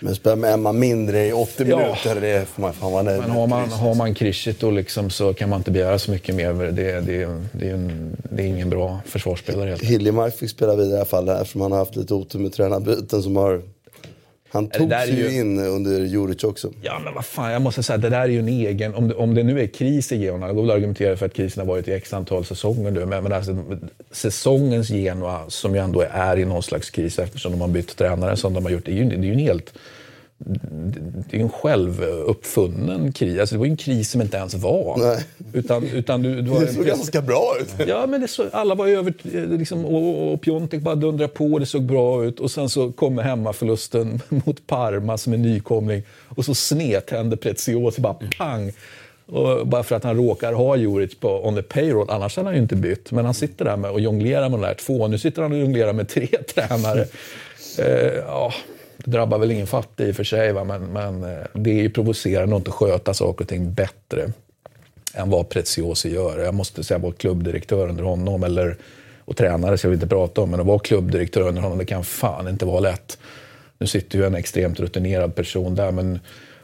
Men 0.01 0.15
spela 0.15 0.37
med 0.37 0.53
Emma 0.55 0.73
mindre 0.73 1.27
i 1.27 1.33
80 1.33 1.65
Ja. 1.69 1.77
minuter, 1.79 2.21
det 2.21 2.49
får 2.49 2.63
man 2.63 2.73
fan 2.73 2.93
vara 2.93 3.03
nöjd 3.03 3.21
Men 3.21 3.31
har 3.31 3.47
man, 3.47 3.71
har 3.71 3.95
man 3.95 4.15
Krishit 4.15 4.61
då 4.61 4.71
liksom 4.71 5.11
så 5.11 5.35
kan 5.35 5.49
man 5.49 5.61
inte 5.61 5.71
begära 5.71 5.99
så 5.99 6.11
mycket 6.11 6.35
mer. 6.35 6.53
Det, 6.53 6.73
det, 6.73 7.01
det, 7.53 7.69
är, 7.69 7.75
en, 7.75 8.17
det 8.31 8.43
är 8.43 8.47
ingen 8.47 8.71
bra 8.71 9.01
försvarsspelare. 9.07 9.77
Hiljemark 9.83 10.37
fick 10.37 10.51
spela 10.51 10.77
vidare 10.77 10.93
i 10.93 10.97
alla 10.97 11.05
fall 11.05 11.29
eftersom 11.29 11.61
han 11.61 11.73
har 11.73 11.79
haft 11.79 11.97
lite 11.97 12.15
otur 12.15 12.39
med 12.39 12.53
tränarbyten 12.53 13.23
som 13.23 13.37
har... 13.37 13.63
Han 14.57 14.69
det 14.69 14.79
tog 14.79 14.89
där 14.89 15.03
är 15.03 15.07
sig 15.07 15.21
ju 15.21 15.41
in 15.41 15.59
under 15.59 16.01
Juric 16.01 16.45
också. 16.45 16.71
Ja 16.83 17.01
men 17.05 17.15
vad 17.15 17.25
fan, 17.25 17.53
jag 17.53 17.63
måste 17.63 17.83
säga 17.83 17.99
det 17.99 18.09
där 18.09 18.21
är 18.21 18.29
ju 18.29 18.39
en 18.39 18.49
egen... 18.49 18.95
Om 18.95 19.09
det, 19.09 19.15
om 19.15 19.35
det 19.35 19.43
nu 19.43 19.61
är 19.61 19.67
kris 19.67 20.13
i 20.13 20.17
Genoa, 20.17 20.49
då 20.49 20.55
går 20.55 20.63
väl 20.63 20.71
argumentera 20.71 21.17
för 21.17 21.27
att 21.27 21.35
krisen 21.35 21.61
har 21.61 21.75
varit 21.75 21.89
i 21.89 21.93
x 21.93 22.13
antal 22.13 22.45
säsonger 22.45 22.91
nu. 22.91 23.07
Men, 23.07 23.23
men 23.23 23.33
alltså, 23.33 23.57
säsongens 24.11 24.89
Genoa, 24.89 25.41
som 25.49 25.75
ju 25.75 25.81
ändå 25.81 26.05
är 26.11 26.39
i 26.39 26.45
någon 26.45 26.63
slags 26.63 26.91
kris 26.91 27.19
eftersom 27.19 27.53
de 27.53 27.61
har 27.61 27.69
bytt 27.69 27.97
tränare 27.97 28.37
som 28.37 28.55
de 28.55 28.65
har 28.65 28.71
gjort, 28.71 28.85
det 28.85 28.93
är 28.93 28.97
ju, 28.97 29.05
det 29.05 29.15
är 29.15 29.23
ju 29.23 29.33
en 29.33 29.39
helt 29.39 29.73
det 31.31 31.37
är 31.37 31.41
en 31.41 31.49
självuppfunnen 31.49 33.13
kris. 33.13 33.41
Alltså 33.41 33.55
det 33.55 33.59
var 33.59 33.67
ju 33.67 33.71
en 33.71 33.77
kris 33.77 34.11
som 34.11 34.21
inte 34.21 34.37
ens 34.37 34.55
var. 34.55 34.97
Nej. 34.99 35.25
Utan, 35.53 35.85
utan 35.85 36.23
du, 36.23 36.35
du 36.35 36.43
Det 36.43 36.73
såg 36.73 36.85
pres- 36.85 36.89
ganska 36.89 37.23
bra 37.23 37.55
ut. 37.61 37.89
Ja, 37.89 38.07
men 38.07 38.21
det 38.21 38.29
så, 38.29 38.45
alla 38.53 38.75
var 38.75 38.87
över, 38.87 39.15
eh, 39.35 39.45
liksom, 39.59 39.85
och, 39.85 40.33
och 40.33 40.41
Piontek 40.43 40.81
bara 40.83 40.95
dundrade 40.95 41.29
på, 41.33 41.59
det 41.59 41.67
såg 41.67 41.83
bra 41.83 42.25
ut. 42.25 42.41
Och 42.41 42.51
sen 42.51 42.69
så 42.69 42.93
kommer 42.93 43.23
hemmaförlusten 43.23 44.21
mot 44.29 44.67
Parma 44.67 45.19
som 45.19 45.33
är 45.33 45.37
nykomling. 45.37 46.03
Och 46.29 46.45
så 46.45 46.55
snedtänder 46.55 47.37
Preziosi, 47.37 48.01
bara 48.01 48.17
pang! 48.39 48.73
Och 49.27 49.67
bara 49.67 49.83
för 49.83 49.97
att 49.97 50.05
han 50.05 50.17
råkar 50.17 50.53
ha 50.53 50.77
Juric 50.77 51.15
på 51.21 51.47
on 51.49 51.55
the 51.55 51.63
payroll, 51.63 52.11
annars 52.11 52.37
hade 52.37 52.49
han 52.49 52.55
ju 52.57 52.63
inte 52.63 52.77
bytt. 52.77 53.13
Men 53.13 53.25
han 53.25 53.35
sitter 53.35 53.65
där 53.65 53.77
med 53.77 53.91
och 53.91 54.01
jonglerar 54.01 54.49
med 54.49 54.59
de 54.61 54.67
där 54.67 54.75
två. 54.75 55.09
Nu 55.09 55.19
sitter 55.19 55.43
han 55.43 55.53
och 55.53 55.59
jonglerar 55.59 55.93
med 55.93 56.09
tre 56.09 56.27
tränare. 56.55 57.07
Eh, 57.79 58.13
ja, 58.27 58.53
det 58.97 59.11
drabbar 59.11 59.39
väl 59.39 59.51
ingen 59.51 59.67
fattig 59.67 60.09
i 60.09 60.13
och 60.13 60.17
för 60.17 60.25
sig, 60.25 60.53
va? 60.53 60.65
Men, 60.65 60.93
men 60.93 61.25
eh, 61.25 61.47
det 61.53 61.71
är 61.71 61.83
ju 61.83 61.91
provocerande 61.91 62.57
att 62.57 62.61
inte 62.61 62.71
sköta 62.71 63.15
saker 63.15 63.45
och 63.45 63.49
ting 63.49 63.73
bättre 63.73 64.33
än 65.15 65.31
vad 65.31 65.49
Preziosi 65.49 66.15
gör. 66.15 66.39
Jag 66.39 66.55
måste 66.55 66.85
säga 66.85 66.99
vara 66.99 67.13
klubbdirektör 67.13 67.89
under 67.89 68.05
honom, 68.05 68.45
eller, 68.45 68.77
och 69.25 69.37
tränare 69.37 69.79
ska 69.79 69.89
vi 69.89 69.95
inte 69.95 70.07
prata 70.07 70.41
om, 70.41 70.51
men 70.51 70.61
att 70.61 70.67
vara 70.67 70.79
klubbdirektör 70.79 71.41
under 71.41 71.63
honom, 71.63 71.79
det 71.79 71.85
kan 71.85 72.05
fan 72.05 72.49
inte 72.49 72.65
vara 72.65 72.81
lätt. 72.81 73.19
Nu 73.79 73.87
sitter 73.87 74.19
ju 74.19 74.25
en 74.25 74.35
extremt 74.35 74.81
rutinerad 74.81 75.35
person 75.35 75.75
där, 75.75 75.93
men 75.93 76.19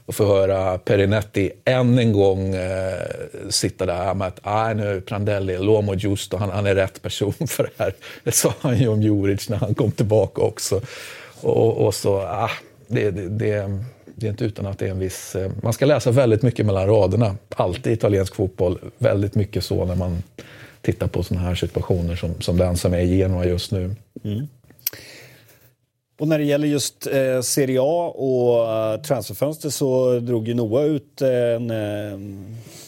att 0.06 0.14
få 0.14 0.26
höra 0.26 0.78
Perinetti 0.78 1.50
än 1.64 1.98
en 1.98 2.12
gång 2.12 2.54
eh, 2.54 3.02
sitta 3.50 3.86
där 3.86 4.14
med 4.14 4.28
att 4.28 4.40
ah, 4.42 4.72
nu 4.72 5.00
Prandelli, 5.00 5.58
Lomo 5.58 5.94
Giusto, 5.94 6.36
han, 6.36 6.50
han 6.50 6.66
är 6.66 6.74
rätt 6.74 7.02
person 7.02 7.32
för 7.48 7.62
det 7.62 7.84
här. 7.84 7.94
Det 8.24 8.32
sa 8.32 8.54
han 8.60 8.78
ju 8.78 8.88
om 8.88 9.02
Juric 9.02 9.48
när 9.48 9.56
han 9.56 9.74
kom 9.74 9.92
tillbaka 9.92 10.42
också. 10.42 10.80
Och, 11.42 11.86
och 11.86 11.94
så, 11.94 12.16
ah, 12.16 12.50
det, 12.88 13.10
det, 13.10 13.28
det, 13.28 13.78
det 14.14 14.26
är 14.26 14.30
inte 14.30 14.44
utan 14.44 14.66
att 14.66 14.78
det 14.78 14.86
är 14.86 14.90
en 14.90 14.98
viss... 14.98 15.36
Eh, 15.36 15.50
man 15.62 15.72
ska 15.72 15.86
läsa 15.86 16.10
väldigt 16.10 16.42
mycket 16.42 16.66
mellan 16.66 16.86
raderna. 16.86 17.36
Alltid 17.56 17.92
i 17.92 17.94
italiensk 17.94 18.34
fotboll. 18.34 18.78
Väldigt 18.98 19.34
mycket 19.34 19.64
så 19.64 19.84
när 19.84 19.96
man 19.96 20.22
tittar 20.80 21.06
på 21.06 21.22
sådana 21.22 21.46
här 21.46 21.54
situationer 21.54 22.16
som, 22.16 22.40
som 22.40 22.56
den 22.56 22.76
som 22.76 22.94
är 22.94 22.98
i 22.98 23.16
Genoa 23.16 23.44
just 23.44 23.72
nu. 23.72 23.94
Mm. 24.24 24.48
Och 26.18 26.28
när 26.28 26.38
det 26.38 26.44
gäller 26.44 26.68
just 26.68 27.06
eh, 27.06 27.40
Serie 27.40 27.80
A 27.82 28.08
och 28.14 28.70
eh, 28.70 29.00
transferfönster 29.00 29.70
så 29.70 30.18
drog 30.20 30.48
ju 30.48 30.54
Noah 30.54 30.84
ut 30.84 31.22
en, 31.22 31.70
eh, 31.70 32.12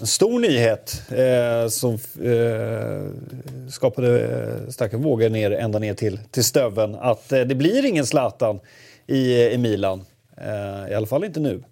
en 0.00 0.06
stor 0.06 0.38
nyhet 0.40 1.02
eh, 1.10 1.68
som 1.68 1.94
eh, 2.24 3.70
skapade 3.70 4.20
eh, 4.20 4.70
starka 4.70 4.96
vågor 4.96 5.28
ner, 5.28 5.50
ända 5.50 5.78
ner 5.78 5.94
till, 5.94 6.18
till 6.30 6.44
stöven. 6.44 6.94
Att 6.94 7.32
eh, 7.32 7.40
det 7.40 7.54
blir 7.54 7.84
ingen 7.84 8.06
Zlatan 8.06 8.60
i, 9.06 9.42
i 9.42 9.58
Milan. 9.58 10.04
Eh, 10.36 10.92
I 10.92 10.94
alla 10.94 11.06
fall 11.06 11.24
inte 11.24 11.40
nu. 11.40 11.62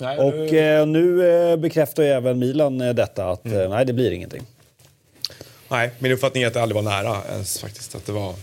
Nej, 0.00 0.18
Och 0.18 0.52
eh, 0.54 0.86
nu 0.86 1.30
eh, 1.30 1.56
bekräftar 1.56 2.02
ju 2.02 2.08
även 2.08 2.38
Milan 2.38 2.80
eh, 2.80 2.94
detta 2.94 3.30
att 3.30 3.46
eh, 3.46 3.68
nej, 3.68 3.84
det 3.86 3.92
blir 3.92 4.10
ingenting. 4.10 4.42
Nej, 5.68 5.90
min 5.98 6.12
uppfattning 6.12 6.42
är 6.42 6.46
att 6.46 6.54
det 6.54 6.62
aldrig 6.62 6.84
var 6.84 6.90
nära 7.02 7.16
ens 7.30 7.58
faktiskt. 7.58 7.94
Att 7.94 8.06
det 8.06 8.12
var 8.12 8.34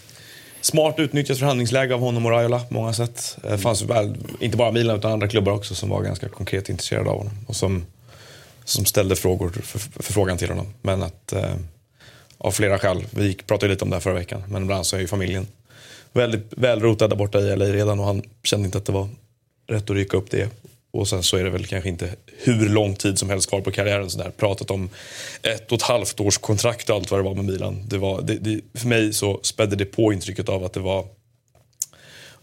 smart 0.66 1.00
utnyttjat 1.00 1.40
förhandlingsläge 1.40 1.94
av 1.94 2.00
honom 2.00 2.26
och 2.26 2.32
Raiola 2.32 2.60
på 2.60 2.74
många 2.74 2.94
sätt. 2.94 3.38
Det 3.42 3.58
fanns 3.58 3.82
väl, 3.82 4.18
inte 4.40 4.58
bara 4.58 4.72
Milan 4.72 4.98
utan 4.98 5.12
andra 5.12 5.28
klubbar 5.28 5.52
också 5.52 5.76
som 5.76 5.90
var 5.90 6.02
ganska 6.02 6.30
konkret 6.30 6.70
intresserade 6.70 7.10
av 7.10 7.18
honom. 7.18 7.34
Och 7.48 7.56
som, 7.56 7.86
som 8.64 8.86
ställde 8.86 9.16
frågor, 9.16 9.50
för, 9.50 9.80
förfrågan 9.80 10.38
till 10.38 10.50
honom. 10.50 10.74
Men 10.82 11.04
att 11.04 11.34
eh, 11.34 11.56
av 12.38 12.52
flera 12.52 12.80
skäl, 12.80 13.04
vi 13.10 13.34
pratade 13.34 13.72
lite 13.72 13.84
om 13.84 13.90
det 13.90 13.96
här 13.96 14.02
förra 14.02 14.14
veckan, 14.14 14.44
men 14.48 14.64
ibland 14.64 14.86
så 14.86 14.96
är 14.96 15.00
ju 15.00 15.08
familjen 15.08 15.48
väldigt 16.14 16.54
välrotad 16.58 17.10
där 17.10 17.18
borta 17.18 17.40
i 17.40 17.56
LA 17.56 17.66
redan 17.66 18.00
och 18.00 18.06
han 18.06 18.22
kände 18.44 18.66
inte 18.66 18.78
att 18.78 18.86
det 18.86 18.92
var 18.92 19.10
rätt 19.68 19.90
att 19.90 19.96
rycka 19.96 20.18
upp 20.18 20.32
det. 20.32 20.50
Och 20.96 21.08
sen 21.08 21.24
så 21.24 21.38
är 21.38 21.44
det 21.44 21.50
väl 21.50 21.66
kanske 21.66 21.90
inte 21.90 22.10
hur 22.38 22.70
lång 22.70 22.96
tid 22.96 23.20
som 23.20 23.30
helst 23.30 23.50
kvar 23.50 23.62
på 23.62 23.72
karriären. 23.72 24.10
Så 24.10 24.18
där. 24.18 24.30
Pratat 24.30 24.72
om 24.72 24.90
ett 25.42 25.72
och 25.72 25.78
ett 25.78 25.82
halvt 25.82 26.20
års 26.20 26.38
kontrakt 26.38 26.90
och 26.90 26.96
allt 26.96 27.12
vad 27.12 27.20
det 27.20 27.24
var 27.24 27.34
med 27.34 27.46
Milan. 27.46 27.84
Det 27.88 27.98
var, 27.98 28.22
det, 28.22 28.36
det, 28.36 28.62
för 28.74 28.88
mig 28.88 29.14
så 29.14 29.40
spädde 29.44 29.76
det 29.76 29.86
på 29.86 30.14
intrycket 30.14 30.50
av 30.50 30.64
att 30.64 30.74
det 30.74 30.80
var 30.80 31.06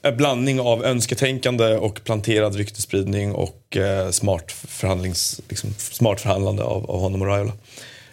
en 0.03 0.17
blandning 0.17 0.61
av 0.61 0.85
önsketänkande 0.85 1.77
och 1.77 2.05
planterad 2.05 2.55
ryktespridning 2.55 3.33
och 3.33 3.77
eh, 3.77 4.11
smart, 4.11 4.53
förhandlings, 4.53 5.41
liksom, 5.49 5.75
smart 5.79 6.21
förhandlande 6.21 6.63
av, 6.63 6.91
av 6.91 7.01
honom 7.01 7.23
och 7.23 7.29
Raiola. 7.29 7.53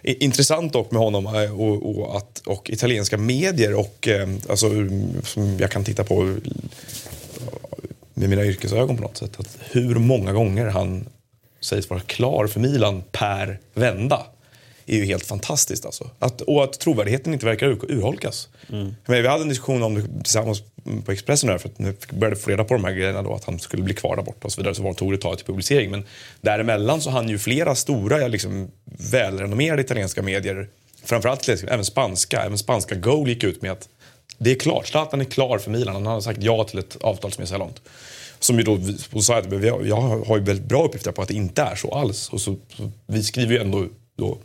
Intressant 0.03 0.73
dock 0.73 0.91
med 0.91 1.01
honom 1.01 1.25
eh, 1.25 1.59
och, 1.61 1.99
och, 1.99 2.17
att, 2.17 2.41
och 2.45 2.69
italienska 2.69 3.17
medier 3.17 3.75
och 3.75 4.07
eh, 4.07 4.29
alltså, 4.49 4.69
som 5.23 5.57
jag 5.59 5.71
kan 5.71 5.83
titta 5.83 6.03
på 6.03 6.35
med 8.20 8.30
mina 8.30 8.45
yrkesögon 8.45 8.97
på 8.97 9.03
något 9.03 9.17
sätt. 9.17 9.39
Att 9.39 9.57
hur 9.72 9.95
många 9.95 10.34
gånger 10.34 10.65
han 10.65 11.05
sägs 11.61 11.89
vara 11.89 11.99
klar 11.99 12.47
för 12.47 12.59
Milan 12.59 13.03
per 13.11 13.59
vända 13.74 14.26
är 14.86 14.95
ju 14.95 15.05
helt 15.05 15.26
fantastiskt. 15.26 15.86
Alltså. 15.86 16.09
Att, 16.20 16.41
och 16.41 16.63
att 16.63 16.80
trovärdigheten 16.80 17.34
inte 17.34 17.45
verkar 17.45 17.67
ur, 17.67 17.91
urholkas. 17.91 18.49
Men 19.05 19.22
vi 19.22 19.28
hade 19.28 19.41
en 19.41 19.49
diskussion 19.49 19.84
om 19.84 19.95
det 19.95 20.24
tillsammans 20.24 20.61
på 21.05 21.11
Expressen 21.11 21.49
här, 21.49 21.57
för 21.57 21.70
att 21.70 21.80
nu 21.80 21.95
började 22.11 22.36
få 22.36 22.49
reda 22.49 22.63
på 22.63 22.74
de 22.74 22.84
här 22.84 22.91
grejerna 22.91 23.22
då, 23.22 23.34
att 23.34 23.43
han 23.43 23.59
skulle 23.59 23.84
bli 23.84 23.93
kvar 23.93 24.15
där 24.15 24.24
borta 24.24 24.39
och 24.41 24.51
så 24.51 24.61
vidare. 24.61 24.76
Så 24.76 24.84
var 24.84 24.93
tog 24.93 25.11
det 25.11 25.17
tag 25.17 25.38
till 25.38 25.45
publicering. 25.45 25.91
Men 25.91 26.05
däremellan 26.41 27.01
så 27.01 27.09
hann 27.09 27.30
ju 27.30 27.38
flera 27.38 27.76
stora, 27.76 28.28
liksom, 28.28 28.72
välrenommerade 29.11 29.82
italienska 29.82 30.22
medier, 30.22 30.67
framförallt 31.03 31.47
liksom, 31.47 31.70
även 31.70 31.86
spanska, 31.86 32.41
även 32.41 32.57
spanska 32.57 32.95
Goal 32.95 33.30
gick 33.30 33.43
ut 33.43 33.61
med 33.61 33.72
att 33.72 33.89
det 34.38 34.51
är 34.51 34.55
klart, 34.55 34.88
Zlatan 34.88 35.22
är 35.22 35.26
klar 35.26 35.57
för 35.57 35.72
Milan. 35.72 35.95
Han 35.95 36.05
har 36.05 36.22
sagt 36.22 36.43
ja 36.43 36.63
till 36.63 36.80
ett 36.80 36.97
avtal 37.01 37.32
som 37.32 37.41
är 37.41 37.45
så 37.45 37.53
här 37.53 37.59
långt. 37.59 37.82
Som 38.39 38.57
ju 38.57 38.63
då 38.63 38.73
och 39.11 39.37
att 39.37 39.87
jag, 39.87 40.01
har 40.01 40.37
ju 40.37 40.43
väldigt 40.43 40.65
bra 40.65 40.85
uppgifter 40.85 41.11
på 41.11 41.21
att 41.21 41.27
det 41.27 41.33
inte 41.33 41.61
är 41.61 41.75
så 41.75 41.91
alls. 41.91 42.29
Och 42.29 42.41
så, 42.41 42.55
så 42.77 42.91
vi 43.07 43.23
skriver 43.23 43.53
ju 43.53 43.59
ändå 43.61 43.87
då 44.17 44.37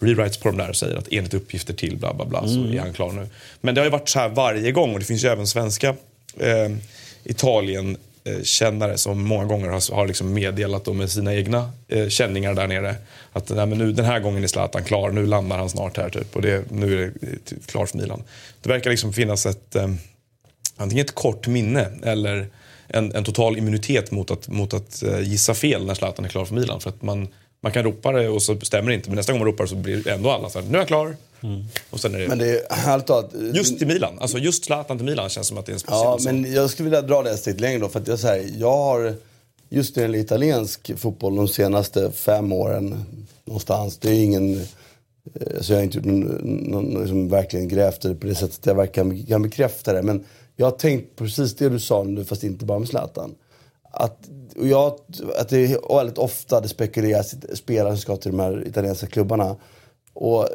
rewrites 0.00 0.36
på 0.36 0.48
de 0.48 0.56
där 0.58 0.68
och 0.68 0.76
säger 0.76 0.96
att 0.96 1.08
enligt 1.10 1.34
uppgifter 1.34 1.74
till 1.74 1.96
bla 1.96 2.14
bla 2.14 2.24
bla 2.24 2.48
så 2.48 2.64
är 2.64 2.80
han 2.80 2.92
klar 2.92 3.12
nu. 3.12 3.28
Men 3.60 3.74
det 3.74 3.80
har 3.80 3.86
ju 3.86 3.90
varit 3.90 4.08
så 4.08 4.18
här 4.18 4.28
varje 4.28 4.72
gång 4.72 4.92
och 4.92 4.98
det 4.98 5.04
finns 5.04 5.24
ju 5.24 5.28
även 5.28 5.46
svenska 5.46 5.88
eh, 6.38 6.70
Italien 7.24 7.96
eh, 8.24 8.42
kännare 8.42 8.98
som 8.98 9.22
många 9.22 9.44
gånger 9.44 9.68
har, 9.68 9.94
har 9.94 10.06
liksom 10.06 10.32
meddelat 10.32 10.84
dem 10.84 10.96
med 10.96 11.10
sina 11.10 11.34
egna 11.34 11.70
eh, 11.88 12.08
känningar 12.08 12.54
där 12.54 12.66
nere. 12.66 12.94
Att 13.32 13.50
nej, 13.50 13.66
men 13.66 13.78
nu, 13.78 13.92
den 13.92 14.04
här 14.04 14.20
gången 14.20 14.42
är 14.42 14.46
Zlatan 14.46 14.84
klar, 14.84 15.10
nu 15.10 15.26
landar 15.26 15.58
han 15.58 15.70
snart 15.70 15.96
här 15.96 16.10
typ. 16.10 16.36
Och 16.36 16.42
det, 16.42 16.70
nu 16.70 17.02
är 17.02 17.12
det 17.20 17.26
eh, 17.26 17.58
klart 17.66 17.88
för 17.88 17.98
Milan. 17.98 18.22
Det 18.62 18.68
verkar 18.68 18.90
liksom 18.90 19.12
finnas 19.12 19.46
ett 19.46 19.76
eh, 19.76 19.88
antingen 20.76 21.04
ett 21.04 21.14
kort 21.14 21.46
minne 21.46 21.88
eller 22.02 22.46
en, 22.88 23.14
en 23.14 23.24
total 23.24 23.58
immunitet 23.58 24.10
mot 24.10 24.30
att, 24.30 24.48
mot 24.48 24.74
att 24.74 25.02
eh, 25.02 25.20
gissa 25.20 25.54
fel 25.54 25.86
när 25.86 25.94
Zlatan 25.94 26.24
är 26.24 26.28
klar 26.28 26.44
för 26.44 26.54
Milan. 26.54 26.80
För 26.80 26.90
att 26.90 27.02
man, 27.02 27.28
man 27.62 27.72
kan 27.72 27.84
ropa 27.84 28.12
det 28.12 28.28
och 28.28 28.42
så 28.42 28.60
stämmer 28.60 28.88
det 28.90 28.94
inte. 28.94 29.10
Men 29.10 29.16
nästa 29.16 29.32
gång 29.32 29.38
man 29.40 29.48
ropar 29.48 29.66
så 29.66 29.74
blir 29.74 30.08
ändå 30.08 30.30
alla 30.30 30.48
så 30.50 30.60
här, 30.60 30.66
nu 30.66 30.74
är 30.74 30.78
jag 30.80 30.88
klar. 30.88 31.16
Och 31.90 32.00
sen 32.00 32.14
är 32.14 32.18
det, 32.18 32.28
Men 32.28 32.38
det 32.38 32.70
är 32.70 32.74
helt 32.76 33.06
talat... 33.06 33.30
just 33.54 33.78
till 33.78 33.86
Milan, 33.86 34.18
alltså 34.18 34.38
just 34.38 34.64
Zlatan 34.64 34.96
till 34.98 35.06
Milan 35.06 35.28
känns 35.28 35.46
som 35.48 35.58
att 35.58 35.66
det 35.66 35.72
är 35.72 35.74
en 35.74 35.80
speciell 35.80 36.00
Ja, 36.04 36.18
sak. 36.18 36.32
men 36.32 36.52
jag 36.52 36.70
skulle 36.70 36.84
vilja 36.90 37.02
dra 37.02 37.22
det 37.22 37.30
ett 37.30 37.38
steg 37.38 37.60
längre 37.60 37.78
då. 37.78 37.88
För 37.88 38.00
att 38.00 38.08
jag, 38.08 38.18
så 38.18 38.26
här, 38.26 38.44
jag 38.58 38.72
har 38.76 39.14
just 39.68 39.96
när 39.96 40.02
det 40.02 40.06
gäller 40.06 40.18
italiensk 40.18 40.98
fotboll 40.98 41.36
de 41.36 41.48
senaste 41.48 42.12
fem 42.12 42.52
åren 42.52 43.04
någonstans. 43.44 43.98
Det 43.98 44.08
är 44.10 44.22
ingen... 44.24 44.54
eh, 44.56 45.60
Så 45.60 45.72
jag 45.72 45.78
har 45.78 45.84
inte 45.84 45.96
gjort 45.98 46.06
någon, 46.06 46.22
någon 46.56 47.00
liksom 47.00 47.28
verkligen 47.28 47.68
grävt 47.68 48.00
det 48.00 48.14
på 48.14 48.26
det 48.26 48.34
sättet 48.34 48.66
jag 48.66 48.74
verkligen 48.74 49.26
kan 49.26 49.42
bekräfta 49.42 49.92
det. 49.92 50.02
Men 50.02 50.24
jag 50.56 50.66
har 50.66 50.70
tänkt 50.70 51.16
precis 51.16 51.56
det 51.56 51.68
du 51.68 51.80
sa 51.80 52.02
nu, 52.02 52.24
fast 52.24 52.44
inte 52.44 52.64
bara 52.64 52.78
med 52.78 52.88
Zlatan. 52.88 53.34
Att, 53.90 54.28
och 54.56 54.66
jag, 54.66 54.98
att 55.38 55.48
det 55.48 55.58
är 55.58 55.96
väldigt 55.96 56.18
ofta 56.18 56.60
det 56.60 56.68
spekuleras 56.68 57.34
spelare 57.54 57.92
som 57.92 58.00
ska 58.00 58.16
till 58.16 58.30
de 58.30 58.40
här 58.40 58.66
italienska 58.66 59.06
klubbarna. 59.06 59.56
Och 60.12 60.48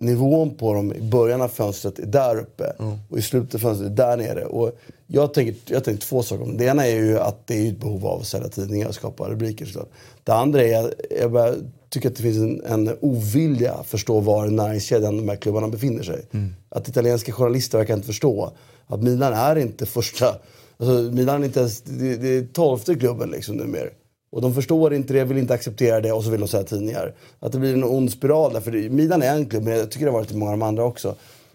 nivån 0.00 0.54
på 0.54 0.74
dem 0.74 0.94
i 0.94 1.00
början 1.00 1.42
av 1.42 1.48
fönstret 1.48 1.98
är 1.98 2.06
där 2.06 2.38
uppe 2.38 2.72
och 3.08 3.18
i 3.18 3.22
slutet 3.22 3.54
av 3.54 3.58
fönstret 3.58 3.90
är 3.90 3.96
där 3.96 4.16
nere. 4.16 4.44
Och 4.44 4.78
jag 5.06 5.34
tänker, 5.34 5.74
jag 5.74 5.84
tänker 5.84 6.02
två 6.02 6.22
saker 6.22 6.42
om 6.42 6.56
det. 6.56 6.64
Ena 6.64 6.86
är 6.86 6.96
ju 6.96 7.18
att 7.18 7.46
det 7.46 7.66
är 7.66 7.68
ett 7.68 7.80
behov 7.80 8.06
av 8.06 8.20
att 8.20 8.26
sälja 8.26 8.48
tidningar 8.48 8.88
och 8.88 8.94
skapa 8.94 9.28
rubriker 9.28 9.66
såklart. 9.66 9.90
Det 10.24 10.32
andra 10.32 10.62
är 10.62 10.84
att 10.84 10.92
jag 11.20 11.32
bara 11.32 11.54
tycker 11.90 12.08
att 12.08 12.16
det 12.16 12.22
finns 12.22 12.38
en, 12.38 12.64
en 12.64 12.96
ovilja 13.00 13.72
att 13.72 13.86
förstå 13.86 14.20
var 14.20 14.46
i 14.46 14.50
näringskedjan 14.50 15.16
de 15.16 15.28
här 15.28 15.36
klubbarna 15.36 15.68
befinner 15.68 16.02
sig. 16.02 16.24
Att 16.68 16.88
italienska 16.88 17.32
journalister 17.32 17.78
verkar 17.78 17.94
inte 17.94 18.06
förstå 18.06 18.52
att 18.86 19.02
Milan 19.02 19.32
är 19.32 19.56
inte 19.56 19.86
första 19.86 20.34
Alltså, 20.78 21.12
Milan 21.12 21.42
är 21.42 21.46
inte 21.46 21.60
ens, 21.60 21.82
det, 21.82 22.16
det 22.16 22.28
är 22.28 22.46
tolfte 22.46 22.94
klubben 22.94 23.30
liksom 23.30 23.56
numera. 23.56 23.88
Och 24.30 24.42
de 24.42 24.54
förstår 24.54 24.94
inte 24.94 25.12
det, 25.12 25.24
vill 25.24 25.38
inte 25.38 25.54
acceptera 25.54 26.00
det 26.00 26.12
och 26.12 26.24
så 26.24 26.30
vill 26.30 26.40
de 26.40 26.48
sälja 26.48 26.66
tidningar. 26.66 27.14
Att 27.40 27.52
det 27.52 27.58
blir 27.58 27.72
en 27.72 27.84
ond 27.84 28.12
spiral 28.12 28.52
där. 28.52 28.60
För 28.60 28.88
Milan 28.88 29.22
är 29.22 29.34
en 29.34 29.46
klubb, 29.46 29.64
men 29.64 29.78
jag 29.78 29.90
tycker 29.90 30.06
det 30.06 30.12
har 30.12 30.18
varit 30.18 30.32
många 30.32 30.52
av 30.52 30.58
de 30.58 30.66
andra 30.66 30.84
också. 30.84 31.14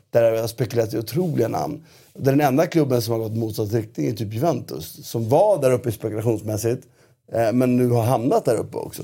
Där 0.09 0.31
det 0.31 0.39
har 0.39 0.47
spekulerat 0.47 0.93
i 0.93 0.97
otroliga 0.97 1.47
namn. 1.47 1.83
Den 2.13 2.41
enda 2.41 2.67
klubben 2.67 3.01
som 3.01 3.11
har 3.11 3.19
gått 3.19 3.37
motsatt 3.37 3.73
riktning 3.73 4.07
är 4.07 4.13
typ 4.13 4.33
Juventus. 4.33 5.07
Som 5.07 5.29
var 5.29 5.61
där 5.61 5.71
uppe 5.71 5.91
spekulationsmässigt. 5.91 6.87
Eh, 7.31 7.53
men 7.53 7.75
nu 7.75 7.89
har 7.89 8.03
hamnat 8.03 8.45
där 8.45 8.55
uppe 8.55 8.77
också. 8.77 9.03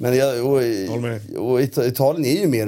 Men 0.00 0.16
jag, 0.16 0.46
och, 0.46 1.00
med 1.00 1.36
och 1.36 1.60
It- 1.60 1.78
Italien 1.78 2.24
är 2.36 2.40
ju 2.40 2.48
mer 2.48 2.66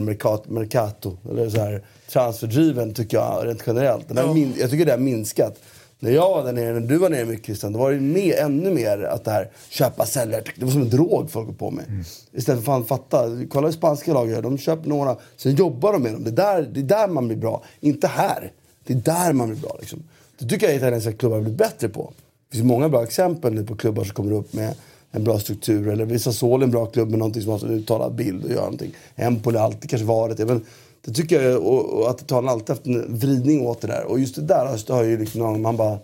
mercato, 0.50 1.16
eller 1.30 1.50
så 1.50 1.60
här 1.60 1.82
transferdriven 2.12 2.94
tycker 2.94 3.16
jag 3.16 3.46
rent 3.46 3.62
generellt. 3.66 4.08
Den 4.08 4.16
har 4.16 4.34
min, 4.34 4.54
jag 4.58 4.70
tycker 4.70 4.84
det 4.86 4.92
har 4.92 4.98
minskat. 4.98 5.58
När 5.98 6.10
jag 6.10 6.30
var 6.30 6.44
där 6.44 6.52
nere, 6.52 6.72
när 6.72 6.88
du 6.88 6.96
var 6.98 7.08
nere 7.10 7.24
mycket 7.24 7.46
Christian, 7.46 7.72
då 7.72 7.78
var 7.78 7.92
det 7.92 8.00
mer, 8.00 8.36
ännu 8.36 8.70
mer 8.70 9.02
att 9.02 9.24
det 9.24 9.30
här 9.30 9.50
köpa, 9.70 10.06
sälja, 10.06 10.40
det 10.56 10.64
var 10.64 10.72
som 10.72 10.82
en 10.82 10.90
drog 10.90 11.30
folk 11.30 11.46
höll 11.46 11.56
på 11.56 11.70
med. 11.70 11.84
Mm. 11.88 12.04
Istället 12.32 12.64
för 12.64 12.78
att 12.80 12.88
fatta, 12.88 13.24
kolla 13.50 13.66
hur 13.66 13.72
spanska 13.72 14.12
lag 14.12 14.30
gör, 14.30 14.42
de 14.42 14.58
köper 14.58 14.88
några, 14.88 15.16
sen 15.36 15.54
jobbar 15.54 15.92
de 15.92 16.02
med 16.02 16.12
dem. 16.12 16.24
Det 16.24 16.30
är 16.30 16.32
där, 16.32 16.62
det 16.72 16.80
är 16.80 16.84
där 16.84 17.08
man 17.08 17.26
blir 17.28 17.36
bra, 17.36 17.62
inte 17.80 18.06
här. 18.06 18.52
Det 18.86 18.92
är 18.92 18.96
där 18.96 19.32
man 19.32 19.48
blir 19.50 19.60
bra 19.60 19.76
liksom. 19.80 20.02
Det 20.38 20.46
tycker 20.48 20.66
jag 20.66 20.76
italienska 20.76 21.12
klubbar 21.12 21.40
blivit 21.40 21.58
bättre 21.58 21.88
på. 21.88 22.12
Det 22.50 22.56
finns 22.56 22.68
många 22.68 22.88
bra 22.88 23.02
exempel 23.02 23.54
nu 23.54 23.64
på 23.64 23.76
klubbar 23.76 24.04
som 24.04 24.14
kommer 24.14 24.32
upp 24.32 24.52
med 24.52 24.74
en 25.10 25.24
bra 25.24 25.38
struktur. 25.38 25.88
Eller 25.88 26.04
vissa 26.04 26.32
sål 26.32 26.62
en 26.62 26.70
bra 26.70 26.86
klubb 26.86 27.10
med 27.10 27.18
någonting 27.18 27.42
som 27.42 27.52
har 27.52 27.64
en 27.64 27.70
uttalad 27.70 28.14
bild 28.14 28.44
och 28.44 28.50
gör 28.50 28.62
någonting. 28.62 28.94
Empoli 29.16 29.58
har 29.58 29.64
alltid 29.64 29.90
kanske 29.90 30.06
varit 30.06 30.36
det. 30.36 30.46
Men 30.46 30.64
det 31.04 31.12
tycker 31.12 31.42
jag, 31.42 31.62
och, 31.62 32.00
och 32.00 32.10
att 32.10 32.22
Italien 32.22 32.48
alltid 32.48 32.68
haft 32.68 32.86
en 32.86 33.18
vridning 33.18 33.66
åt 33.66 33.80
det 33.80 33.86
där. 33.86 34.04
Och 34.04 34.20
just 34.20 34.34
det 34.34 34.42
där 34.42 34.92
har 34.92 35.02
ju 35.02 35.18
liksom 35.18 35.40
någon, 35.40 35.62
man 35.62 35.76
bara, 35.76 35.98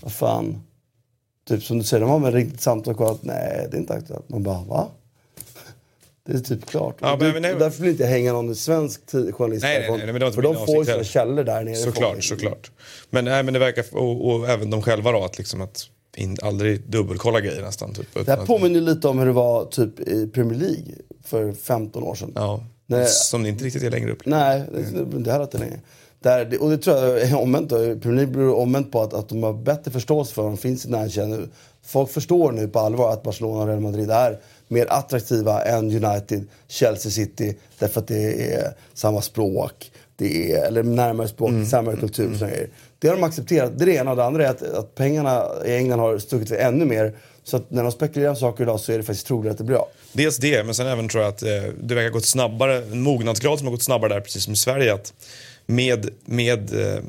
vad 0.00 0.12
fan. 0.12 0.62
Typ 1.48 1.62
som 1.62 1.78
du 1.78 1.84
säger, 1.84 2.00
de 2.00 2.10
har 2.10 2.18
väl 2.18 2.34
riktigt 2.34 2.60
samtal 2.60 2.94
kvar 2.94 3.12
att 3.12 3.22
nej, 3.22 3.68
det 3.70 3.76
är 3.76 3.80
inte 3.80 3.94
aktuellt. 3.94 4.28
Man 4.28 4.42
bara, 4.42 4.62
va? 4.62 4.88
Det 6.26 6.32
är 6.32 6.38
typ 6.38 6.66
klart. 6.66 6.96
Ja, 7.00 7.16
men, 7.20 7.32
men, 7.32 7.58
därför 7.58 7.82
vill 7.82 7.90
inte 7.90 8.02
jag 8.02 8.10
hänga 8.10 8.32
någon 8.32 8.56
svensk 8.56 9.00
journalist 9.10 9.62
nej, 9.62 9.86
nej, 9.90 10.06
nej, 10.06 10.20
nej, 10.20 10.32
För 10.32 10.42
de 10.42 10.66
får 10.66 10.76
ju 10.76 10.84
sina 10.84 11.04
källor 11.04 11.44
där 11.44 11.64
nere. 11.64 11.76
Såklart, 11.76 12.24
såklart. 12.24 12.70
Men, 13.10 13.24
nej, 13.24 13.42
men 13.42 13.54
det 13.54 13.60
verkar, 13.60 13.84
och, 13.92 14.30
och, 14.30 14.48
även 14.48 14.70
de 14.70 14.82
själva 14.82 15.12
då, 15.12 15.24
att, 15.24 15.38
liksom 15.38 15.60
att 15.60 15.88
in, 16.16 16.36
aldrig 16.42 16.80
dubbelkolla 16.90 17.40
grejer 17.40 17.62
nästan. 17.62 17.94
Typ, 17.94 18.26
det 18.26 18.28
här 18.28 18.46
påminner 18.46 18.80
lite 18.80 19.08
om 19.08 19.18
hur 19.18 19.26
det 19.26 19.32
var 19.32 19.64
typ 19.64 20.00
i 20.00 20.26
Premier 20.26 20.58
League 20.58 20.94
för 21.24 21.52
15 21.52 22.02
år 22.02 22.14
sedan. 22.14 22.32
Ja, 22.34 22.64
När, 22.86 23.04
som 23.04 23.46
inte 23.46 23.64
riktigt 23.64 23.82
är 23.82 23.90
längre 23.90 24.12
upp. 24.12 24.26
Nej, 24.26 24.62
det, 24.72 25.18
det 25.18 25.32
här 25.32 25.38
är 25.38 25.44
inte 25.44 25.58
längre. 25.58 25.80
Där, 26.22 26.62
och 26.62 26.70
det 26.70 26.78
tror 26.78 26.96
jag 26.96 27.20
är 27.20 27.38
omvänt. 27.38 27.68
Premier 27.68 28.12
League 28.12 28.32
beror 28.32 28.54
omvänt 28.54 28.92
på 28.92 29.02
att, 29.02 29.14
att 29.14 29.28
de 29.28 29.42
har 29.42 29.52
bättre 29.52 29.90
förståelse 29.90 30.34
för 30.34 30.42
vad 30.42 30.50
de 30.50 30.56
finns 30.56 30.86
i 30.86 30.90
närheten 30.90 31.30
nu. 31.30 31.48
Folk 31.82 32.10
förstår 32.10 32.52
nu 32.52 32.68
på 32.68 32.78
allvar 32.78 33.12
att 33.12 33.22
Barcelona 33.22 33.60
och 33.60 33.66
Real 33.66 33.80
Madrid 33.80 34.10
är 34.10 34.40
mer 34.68 34.86
attraktiva 34.90 35.62
än 35.62 36.04
United, 36.04 36.46
Chelsea 36.68 37.12
City. 37.12 37.56
Därför 37.78 38.00
att 38.00 38.06
det 38.06 38.52
är 38.52 38.74
samma 38.94 39.22
språk, 39.22 39.92
det 40.16 40.52
är, 40.52 40.66
eller 40.66 40.82
närmare 40.82 41.28
språk, 41.28 41.50
mm. 41.50 41.66
samma 41.66 41.96
kultur. 41.96 42.42
Mm. 42.42 42.66
Det 43.00 43.08
har 43.08 43.16
de 43.16 43.24
accepterat. 43.24 43.78
Det 43.78 43.84
är 43.84 43.86
det 43.86 43.94
ena. 43.94 44.10
Och 44.10 44.16
det 44.16 44.24
andra 44.24 44.46
är 44.46 44.50
att, 44.50 44.62
att 44.62 44.94
pengarna 44.94 45.44
i 45.66 45.76
England 45.76 45.98
har 45.98 46.18
stuckit 46.18 46.50
ännu 46.50 46.84
mer. 46.84 47.14
Så 47.44 47.56
att 47.56 47.70
när 47.70 47.82
de 47.82 47.92
spekulerar 47.92 48.30
om 48.30 48.36
saker 48.36 48.64
idag 48.64 48.80
så 48.80 48.92
är 48.92 48.96
det 48.96 49.04
faktiskt 49.04 49.26
troligt 49.26 49.52
att 49.52 49.58
det 49.58 49.64
blir 49.64 49.76
av. 49.76 49.88
Dels 50.12 50.38
det, 50.38 50.64
men 50.64 50.74
sen 50.74 50.86
även 50.86 51.08
tror 51.08 51.22
jag 51.22 51.28
att 51.28 51.42
eh, 51.42 51.48
det 51.82 51.94
verkar 51.94 52.10
gått 52.10 52.24
snabbare, 52.24 52.76
en 52.76 53.02
mognadsgrad 53.02 53.58
som 53.58 53.66
har 53.66 53.72
gått 53.72 53.82
snabbare 53.82 54.14
där 54.14 54.20
precis 54.20 54.44
som 54.44 54.52
i 54.52 54.56
Sverige. 54.56 54.94
Att 54.94 55.12
med, 55.66 56.10
med 56.24 56.74
eh, 56.80 57.02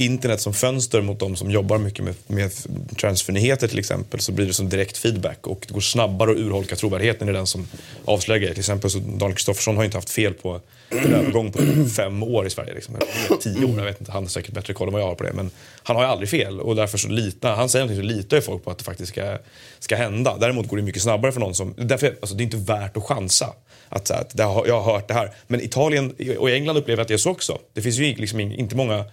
internet 0.00 0.40
som 0.40 0.54
fönster 0.54 1.00
mot 1.00 1.18
de 1.18 1.36
som 1.36 1.50
jobbar 1.50 1.78
mycket 1.78 2.04
med, 2.04 2.14
med 2.26 2.50
transfernyheter 2.96 3.68
till 3.68 3.78
exempel 3.78 4.20
så 4.20 4.32
blir 4.32 4.46
det 4.46 4.52
som 4.52 4.68
direkt 4.68 4.96
feedback 4.96 5.46
och 5.46 5.64
det 5.68 5.74
går 5.74 5.80
snabbare 5.80 6.30
att 6.30 6.36
urholka 6.36 6.76
trovärdigheten 6.76 7.28
i 7.28 7.32
den 7.32 7.46
som 7.46 7.66
avslöjar 8.04 8.38
grejer. 8.38 8.54
Till 8.54 8.60
exempel 8.60 8.90
så 8.90 8.98
Daniel 8.98 9.34
Kristoffersson 9.34 9.76
har 9.76 9.82
ju 9.82 9.86
inte 9.86 9.96
haft 9.96 10.10
fel 10.10 10.34
på 10.34 10.60
en 10.90 11.14
övergång 11.14 11.52
på 11.52 11.58
fem 11.96 12.22
år 12.22 12.46
i 12.46 12.50
Sverige. 12.50 12.74
Liksom. 12.74 12.94
Tio 13.40 13.64
år, 13.64 13.78
jag 13.78 13.84
vet 13.84 14.00
inte, 14.00 14.12
han 14.12 14.22
har 14.22 14.28
säkert 14.28 14.54
bättre 14.54 14.74
koll 14.74 14.88
än 14.88 14.92
vad 14.92 15.02
jag 15.02 15.06
har 15.06 15.14
på 15.14 15.24
det. 15.24 15.32
Men 15.32 15.50
han 15.82 15.96
har 15.96 16.02
ju 16.02 16.08
aldrig 16.08 16.28
fel 16.28 16.60
och 16.60 16.76
därför 16.76 16.98
så 16.98 17.08
litar, 17.08 17.54
han 17.54 17.68
säger 17.68 17.84
någonting 17.84 18.08
så 18.08 18.14
litar 18.16 18.36
ju 18.36 18.40
folk 18.40 18.64
på 18.64 18.70
att 18.70 18.78
det 18.78 18.84
faktiskt 18.84 19.12
ska, 19.12 19.38
ska 19.78 19.96
hända. 19.96 20.36
Däremot 20.40 20.68
går 20.68 20.76
det 20.76 20.82
mycket 20.82 21.02
snabbare 21.02 21.32
för 21.32 21.40
någon 21.40 21.54
som, 21.54 21.74
därför, 21.76 22.16
alltså, 22.20 22.36
det 22.36 22.42
är 22.42 22.44
inte 22.44 22.56
värt 22.56 22.96
att 22.96 23.02
chansa. 23.02 23.54
Att, 23.88 24.10
att 24.10 24.32
jag 24.36 24.80
har 24.80 24.92
hört 24.92 25.08
det 25.08 25.14
här. 25.14 25.30
Men 25.46 25.60
Italien 25.60 26.14
och 26.38 26.50
England 26.50 26.76
upplever 26.76 27.02
att 27.02 27.08
det 27.08 27.14
är 27.14 27.18
så 27.18 27.30
också. 27.30 27.58
Det 27.72 27.82
finns 27.82 27.96
ju 27.96 28.14
liksom 28.14 28.40
inte 28.40 28.76
många 28.76 29.04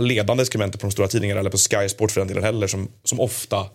ledande 0.00 0.44
skribenter 0.44 0.78
på 0.78 0.86
de 0.86 0.90
stora 0.90 1.08
tidningarna 1.08 1.40
eller 1.40 1.50
på 1.50 1.58
Sky 1.58 1.88
Sport 1.88 2.10
för 2.10 2.20
den 2.20 2.28
delen 2.28 2.44
heller 2.44 2.66
som, 2.66 2.88
som 3.04 3.20
ofta 3.20 3.66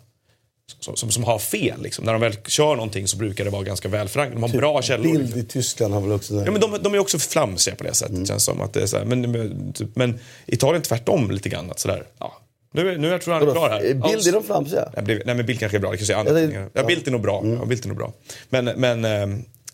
som, 0.79 0.95
som, 0.95 1.11
som, 1.11 1.23
har 1.23 1.39
fel. 1.39 1.81
Liksom. 1.81 2.05
När 2.05 2.13
de 2.13 2.21
väl 2.21 2.33
kör 2.47 2.75
någonting 2.75 3.07
så 3.07 3.17
brukar 3.17 3.45
det 3.45 3.49
vara 3.49 3.63
ganska 3.63 3.89
väl 3.89 4.07
förankrat. 4.07 4.35
De 4.35 4.41
har 4.41 4.49
typ 4.49 4.59
bra 4.59 4.81
källor. 4.81 5.03
Bild 5.03 5.21
liksom. 5.21 5.39
i 5.39 5.43
Tyskland 5.43 5.93
har 5.93 6.01
väl 6.01 6.11
också 6.11 6.33
det. 6.33 6.45
Ja, 6.45 6.51
men 6.51 6.61
de, 6.61 6.77
de 6.81 6.93
är 6.93 6.99
också 6.99 7.19
flamsiga 7.19 7.75
på 7.75 7.83
det 7.83 7.93
sättet. 7.93 8.15
Mm. 8.15 8.25
Känns 8.25 8.43
som 8.43 8.61
att 8.61 8.73
det 8.73 8.81
är 8.81 8.85
så 8.85 8.97
här. 8.97 9.05
Men, 9.05 9.73
typ, 9.73 9.95
men 9.95 10.19
Italien 10.45 10.81
tvärtom 10.81 11.31
lite 11.31 11.49
grann. 11.49 11.71
Att 11.71 11.79
sådär, 11.79 12.03
ja. 12.19 12.41
Nu, 12.71 12.97
nu 12.97 13.07
jag 13.07 13.21
tror 13.21 13.35
jag 13.35 13.39
han 13.39 13.49
är 13.49 13.53
klar 13.53 13.69
här. 13.69 13.81
Bild, 13.81 14.27
är 14.27 14.31
de 14.31 14.43
flamsiga? 14.43 14.91
nej, 15.05 15.21
men 15.25 15.45
Bild 15.45 15.59
kanske 15.59 15.77
är 15.77 15.79
bra. 15.79 15.91
Det 15.91 15.97
kanske 15.97 16.13
är. 16.13 16.51
Ja, 16.53 16.69
ja, 16.73 16.83
Bild 16.83 17.07
är 17.07 17.11
nog 17.11 17.21
bra. 17.21 17.41
Mm. 17.41 17.59
Ja, 17.59 17.65
Bild 17.65 17.85
är 17.85 17.87
nog 17.87 17.97
bra. 17.97 18.13
Men, 18.49 18.65
men, 18.65 19.05
eh, 19.05 19.27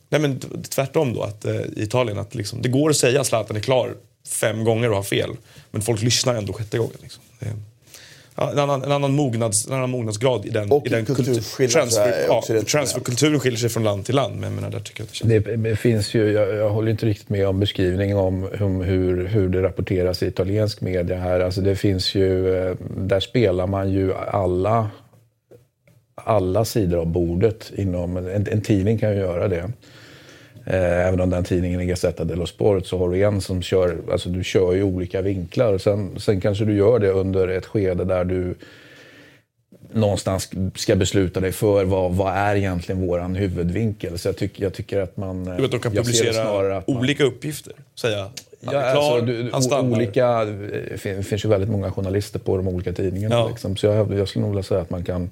nej, 0.10 0.22
men 0.22 0.40
tvärtom 0.70 1.14
då. 1.14 1.24
Att, 1.24 1.46
eh, 1.46 1.56
I 1.56 1.84
Italien, 1.84 2.20
att 2.20 2.36
liksom, 2.36 2.62
det 2.62 2.70
går 2.70 2.90
att 2.90 2.98
säga 2.98 3.22
att 3.22 3.28
Zlatan 3.28 3.58
är 3.58 3.62
klar 3.62 3.96
fem 4.28 4.64
gånger 4.64 4.90
och 4.90 4.96
har 4.96 5.04
fel. 5.04 5.30
Men 5.72 5.82
folk 5.82 6.02
lyssnar 6.02 6.36
ändå 6.36 6.54
sjätte 6.54 6.78
gången. 6.78 6.98
Liksom. 7.02 7.24
En, 8.38 8.60
annan, 8.60 8.84
en, 8.84 8.92
annan 8.92 9.14
mognads, 9.14 9.68
en 9.68 9.74
annan 9.74 9.90
mognadsgrad 9.90 10.46
i 10.46 10.50
den, 10.50 10.72
och 10.72 10.88
i 10.88 10.90
den 10.90 11.06
kultur, 11.06 11.68
transfer, 11.68 12.26
ja, 12.28 12.44
transferkulturen 12.68 13.40
skiljer 13.40 13.60
sig 13.60 13.70
från 13.70 13.84
land 13.84 14.06
till 14.06 14.16
land. 14.16 14.40
Men, 14.40 14.56
men 14.56 14.72
där 14.72 14.80
tycker 14.80 15.06
jag 15.22 15.30
det, 15.30 15.40
det, 15.40 15.56
det 15.56 15.76
finns 15.76 16.14
ju, 16.14 16.32
jag, 16.32 16.56
jag, 16.56 16.70
håller 16.70 16.92
inte 16.92 17.06
riktigt 17.06 17.30
med 17.30 17.48
om 17.48 17.60
beskrivningen 17.60 18.18
om 18.18 18.44
hur, 18.84 19.28
hur 19.28 19.50
det 19.50 19.62
rapporteras 19.62 20.24
i 20.24 20.28
italiensk 20.28 20.82
media 20.82 21.18
här. 21.18 21.40
Alltså 21.40 21.62
det 21.62 21.76
finns 21.76 22.16
ju, 22.16 22.56
eh, 22.56 22.76
där 22.98 23.20
spelar 23.20 23.68
man 23.68 23.92
ju 23.92 24.14
alla, 24.14 24.90
alla 26.16 26.66
sidor 26.66 27.00
av 27.00 27.08
bordet. 27.08 27.72
Inom, 27.76 28.18
en, 28.18 28.48
en 28.48 28.62
tidning 28.62 28.98
kan 28.98 29.12
ju 29.12 29.18
göra 29.18 29.48
det. 29.48 29.72
Eh, 30.66 31.08
även 31.08 31.22
om 31.22 31.30
den 31.30 31.44
tidningen 31.44 31.82
är 31.82 31.86
Gazzetta 31.86 32.24
dello 32.24 32.46
Sport 32.46 32.88
så 32.88 32.98
har 32.98 33.10
du 33.10 33.24
en 33.24 33.42
som 33.42 33.62
kör, 33.62 33.98
alltså 34.12 34.30
du 34.30 34.44
kör 34.44 34.74
ju 34.74 34.84
olika 34.84 35.22
vinklar. 35.22 35.78
Sen, 35.78 36.20
sen 36.20 36.42
kanske 36.42 36.66
du 36.66 36.78
gör 36.78 37.00
det 37.00 37.10
under 37.10 37.48
ett 37.48 37.66
skede 37.66 38.06
där 38.06 38.24
du 38.24 38.56
någonstans 39.94 40.50
ska 40.76 40.96
besluta 40.96 41.40
dig 41.40 41.52
för 41.52 41.86
vad, 41.86 42.12
vad 42.12 42.34
är 42.34 42.56
egentligen 42.56 43.08
våran 43.08 43.36
huvudvinkel. 43.36 44.20
Så 44.20 44.28
jag, 44.28 44.38
tyck, 44.38 44.60
jag 44.60 44.74
tycker 44.74 45.02
att 45.02 45.18
man... 45.18 45.46
Du 45.46 45.62
vet, 45.62 45.72
de 45.72 45.80
kan 45.80 45.92
publicera 45.92 46.84
olika 46.86 47.24
man, 47.24 47.34
uppgifter? 47.34 47.74
Säga 47.96 48.30
Ja, 48.66 48.72
klar, 48.72 49.52
alltså, 49.52 49.70
du, 49.70 49.80
olika, 49.80 50.46
det 50.46 51.26
finns 51.26 51.46
ju 51.46 51.50
väldigt 51.50 51.70
många 51.70 51.92
journalister 51.92 52.40
på 52.40 52.58
de 52.58 52.68
olika 52.68 52.94
tidningarna. 52.94 53.36
Ja. 53.36 53.50
Liksom. 53.50 53.78
Så 53.78 53.86
jag, 53.86 54.14
jag 54.14 54.28
skulle 54.28 54.42
nog 54.42 54.52
vilja 54.52 54.64
säga 54.64 54.82
att 54.82 54.90
man 54.90 55.04
kan 55.04 55.30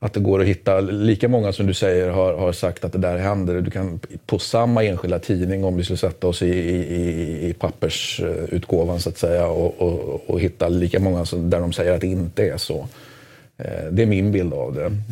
att 0.00 0.12
det 0.12 0.20
går 0.20 0.40
att 0.40 0.46
hitta, 0.46 0.80
lika 0.80 1.28
många 1.28 1.52
som 1.52 1.66
du 1.66 1.74
säger 1.74 2.08
har, 2.08 2.32
har 2.32 2.52
sagt 2.52 2.84
att 2.84 2.92
det 2.92 2.98
där 2.98 3.18
händer. 3.18 3.60
Du 3.60 3.70
kan 3.70 4.00
på 4.26 4.38
samma 4.38 4.84
enskilda 4.84 5.18
tidning, 5.18 5.64
om 5.64 5.76
vi 5.76 5.84
skulle 5.84 5.96
sätta 5.96 6.26
oss 6.26 6.42
i, 6.42 6.48
i, 6.48 7.48
i 7.48 7.52
pappersutgåvan 7.52 9.00
så 9.00 9.08
att 9.08 9.18
säga 9.18 9.46
och, 9.46 9.82
och, 9.82 10.22
och 10.26 10.40
hitta 10.40 10.68
lika 10.68 11.00
många 11.00 11.24
som, 11.24 11.50
där 11.50 11.60
de 11.60 11.72
säger 11.72 11.92
att 11.92 12.00
det 12.00 12.06
inte 12.06 12.48
är 12.48 12.56
så. 12.56 12.88
Eh, 13.56 13.84
det 13.90 14.02
är 14.02 14.06
min 14.06 14.32
bild 14.32 14.54
av 14.54 14.74
det. 14.74 14.84
Mm. 14.84 15.02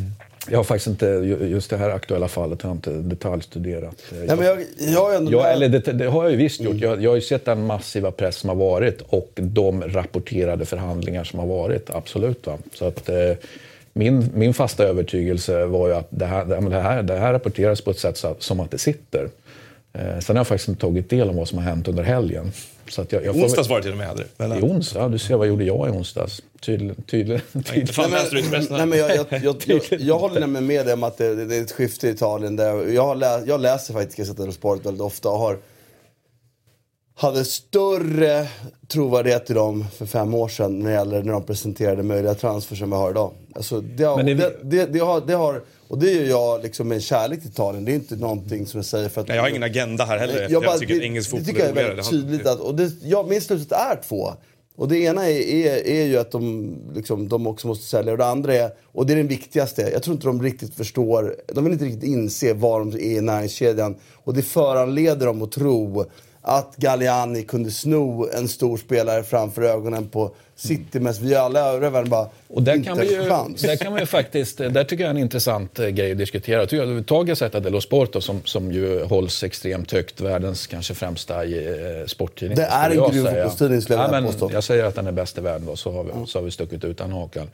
Jag 0.51 0.59
har 0.59 0.65
faktiskt 0.65 0.87
inte, 0.87 1.07
just 1.41 1.71
det 1.71 1.77
här 1.77 1.91
aktuella 1.91 2.29
fallet 2.29 2.63
har 2.63 2.71
jag 2.71 2.77
inte 2.77 2.91
detaljstuderat. 2.91 4.03
Nej, 4.13 4.37
men 4.37 4.47
jag, 4.47 4.59
jag 4.79 5.17
ändå 5.17 5.33
jag, 5.33 5.53
eller 5.53 5.69
det, 5.69 5.93
det, 5.93 6.07
har 6.07 6.23
jag 6.23 6.31
ju 6.31 6.37
visst 6.37 6.61
gjort. 6.61 6.75
Mm. 6.75 6.89
Jag, 6.91 7.03
jag 7.03 7.11
har 7.11 7.15
ju 7.15 7.23
sett 7.23 7.45
den 7.45 7.67
massiva 7.67 8.11
press 8.11 8.37
som 8.37 8.49
har 8.49 8.57
varit 8.57 9.01
och 9.01 9.31
de 9.35 9.83
rapporterade 9.83 10.67
förhandlingar 10.67 11.25
som 11.25 11.39
har 11.39 11.47
varit, 11.47 11.91
absolut. 11.91 12.47
Va? 12.47 12.59
Så 12.75 12.85
att, 12.85 13.09
eh, 13.09 13.33
min, 13.97 14.31
min 14.35 14.55
fasta 14.55 14.85
övertygelse 14.85 15.67
var 15.67 15.89
ju 15.89 15.95
att 15.95 16.07
det 16.11 16.27
här, 16.27 16.45
det 16.45 16.81
här, 16.81 17.03
det 17.03 17.17
här 17.17 17.33
rapporteras 17.33 17.81
på 17.81 17.91
ett 17.91 17.99
sätt 17.99 18.17
så, 18.17 18.37
som 18.39 18.61
att 18.61 18.71
det 18.71 18.79
sitter. 18.79 19.29
Eh, 19.93 20.19
sen 20.19 20.37
har 20.37 20.41
jag 20.41 20.47
faktiskt 20.47 20.69
inte 20.69 20.81
tagit 20.81 21.11
del 21.11 21.29
av 21.29 21.35
vad 21.35 21.49
som 21.49 21.59
har 21.59 21.65
hänt 21.65 21.89
under 21.89 22.03
helgen. 22.03 22.53
Så 22.89 23.03
att 23.03 23.13
jag, 23.13 23.25
jag 23.25 23.37
onsdags 23.37 23.69
var 23.69 23.77
det 23.77 23.83
till 23.83 23.93
och 23.93 23.99
med 23.99 24.07
hade 24.07 24.25
det. 24.37 24.59
I 24.59 24.63
onsdag? 24.63 25.09
Du 25.09 25.19
ser, 25.19 25.37
vad 25.37 25.47
gjorde 25.47 25.65
jag 25.65 25.89
i 25.89 25.91
onsdags? 25.91 26.43
Tydligen. 26.61 26.95
Tydlig, 27.03 27.41
tydlig. 27.53 27.89
Nej, 27.99 28.45
men, 28.51 28.67
nej, 28.71 28.87
men 28.87 28.99
jag, 28.99 29.17
jag, 29.17 29.27
jag, 29.43 29.57
jag, 29.67 29.83
jag 30.01 30.19
håller 30.19 30.41
nämligen 30.41 30.67
med 30.67 30.87
dig 30.87 30.95
om 30.95 31.03
att 31.03 31.19
det, 31.19 31.45
det, 31.45 31.57
är 31.57 31.63
ett 31.63 31.73
skifte 31.73 32.09
i 32.09 32.11
Italien. 32.11 32.57
Där 32.57 32.93
jag, 32.93 33.19
lä, 33.19 33.43
jag 33.47 33.61
läser 33.61 33.95
faktiskt 33.95 34.19
Gazzetta 34.19 34.53
Sport 34.53 34.87
väldigt 34.87 35.03
ofta 35.03 35.29
och 35.29 35.39
har 35.39 35.59
hade 37.19 37.45
större 37.45 38.49
trovärdighet 38.89 39.51
i 39.51 39.55
dem 39.55 39.85
för 39.97 40.07
fem 40.07 40.35
år 40.35 40.49
sedan 40.49 40.79
när, 40.79 40.91
det 40.91 40.95
gäller, 40.95 41.23
när 41.23 41.33
de 41.33 41.43
presenterade 41.43 42.03
möjliga 42.03 42.35
transfer 42.35 42.77
som 42.77 42.91
vi 42.91 42.97
har 42.97 43.11
idag. 43.11 43.31
Alltså, 43.55 43.81
det, 43.81 44.05
har, 44.05 44.23
det, 44.23 44.35
det, 44.35 44.57
det, 44.63 44.87
det, 44.87 44.99
har, 44.99 45.21
det 45.27 45.35
har, 45.35 45.63
och 45.89 45.99
det 45.99 46.11
gör 46.11 46.25
jag 46.25 46.63
liksom 46.63 46.89
med 46.89 47.03
kärlek 47.03 47.41
till 47.41 47.51
Italien. 47.51 47.85
Det 47.85 47.93
är 47.93 47.95
inte 47.95 48.17
någonting 48.17 48.67
som 48.67 48.79
jag 48.79 48.85
säger 48.85 49.09
för 49.09 49.21
att... 49.21 49.29
Nej, 49.29 49.37
jag 49.37 49.43
har 49.43 49.49
ingen 49.49 49.63
agenda 49.63 50.05
här 50.05 50.19
heller. 50.19 50.49
Jag, 50.51 50.63
bara, 50.63 50.71
jag 50.71 50.81
tycker 50.81 50.95
det, 50.95 51.05
engelsk 51.05 51.31
fotboll 51.31 51.45
det 51.45 51.53
tycker 51.53 51.69
jag 51.69 51.79
är 51.79 51.89
väldigt 51.89 52.11
tydligt. 52.11 52.47
Att, 52.47 52.61
och 52.61 52.75
det, 52.75 52.93
ja, 53.03 53.27
min 53.29 53.41
slutsats 53.41 53.73
är 53.73 54.01
två. 54.09 54.33
Och 54.77 54.89
det 54.89 54.99
ena 54.99 55.29
är, 55.29 55.41
är, 55.41 55.87
är 55.87 56.05
ju 56.05 56.19
att 56.19 56.31
de, 56.31 56.75
liksom, 56.95 57.29
de 57.29 57.47
också 57.47 57.67
måste 57.67 57.85
sälja. 57.85 58.13
Och 58.13 58.19
det 58.19 58.27
andra 58.27 58.55
är, 58.55 58.71
och 58.93 59.07
det 59.07 59.13
är 59.13 59.17
den 59.17 59.29
viktigaste, 59.29 59.83
jag 59.83 60.03
tror 60.03 60.15
inte 60.15 60.27
de 60.27 60.43
riktigt 60.43 60.75
förstår, 60.75 61.37
de 61.47 61.65
vill 61.65 61.73
inte 61.73 61.85
riktigt 61.85 62.05
inse 62.05 62.55
var 62.55 62.79
de 62.79 62.89
är 62.89 62.99
i 62.99 63.21
näringskedjan. 63.21 63.97
Och 64.15 64.35
det 64.35 64.43
föranleder 64.43 65.27
dem 65.27 65.43
att 65.43 65.53
tro 65.53 66.05
att 66.49 66.77
Galliani 66.77 67.43
kunde 67.43 67.71
sno 67.71 68.29
en 68.33 68.49
stor 68.49 68.77
spelare 68.77 69.23
framför 69.23 69.63
ögonen 69.63 70.09
på 70.09 70.31
City. 70.57 71.01
Men 71.01 71.13
vi 71.21 71.35
alla 71.35 71.61
övriga 71.61 71.91
världen 71.91 72.11
bara, 72.11 72.29
Och 72.49 72.63
där 72.63 72.75
inte 72.75 72.89
kan, 72.89 72.99
vi 72.99 73.15
ju, 73.15 73.29
chans. 73.29 73.63
där 73.63 73.77
kan 73.77 73.93
man 73.93 74.01
ju 74.01 74.07
faktiskt, 74.07 74.59
där 74.59 74.85
tycker 74.85 75.05
jag 75.05 75.11
är 75.11 75.15
en 75.15 75.21
intressant 75.21 75.79
eh, 75.79 75.89
grej 75.89 76.13
att 76.13 76.19
diskutera. 76.19 76.61
Jag 76.61 76.69
tycker 76.69 76.99
att 76.99 77.07
Ta 77.07 77.23
Gazzetta 77.23 77.61
dello 77.61 77.81
Sport 77.81 78.13
då, 78.13 78.21
som, 78.21 78.41
som 78.45 78.73
ju 78.73 79.05
hålls 79.05 79.45
extremt 79.45 79.93
högt, 79.93 80.21
världens 80.21 80.67
kanske 80.67 80.95
främsta 80.95 81.45
eh, 81.45 82.07
sporttidning. 82.07 82.57
Det 82.57 82.65
är 82.65 82.91
en 82.91 83.13
säga. 83.13 83.25
fotbollstidning, 83.25 83.83
skulle 83.83 83.99
jag 83.99 84.09
ja, 84.09 84.15
vilja 84.15 84.33
påstå. 84.33 84.51
Jag 84.53 84.65
säger 84.65 84.85
att 84.85 84.95
den 84.95 85.07
är 85.07 85.13
bäst 85.13 85.39
i 85.39 85.41
världen 85.41 85.67
då, 85.67 85.77
så 85.77 85.93
har 85.93 86.05
vi, 86.05 86.11
så 86.27 86.39
har 86.39 86.45
vi 86.45 86.51
stuckit 86.51 86.85
ut 86.85 86.99
den 86.99 87.13
hakan. 87.13 87.51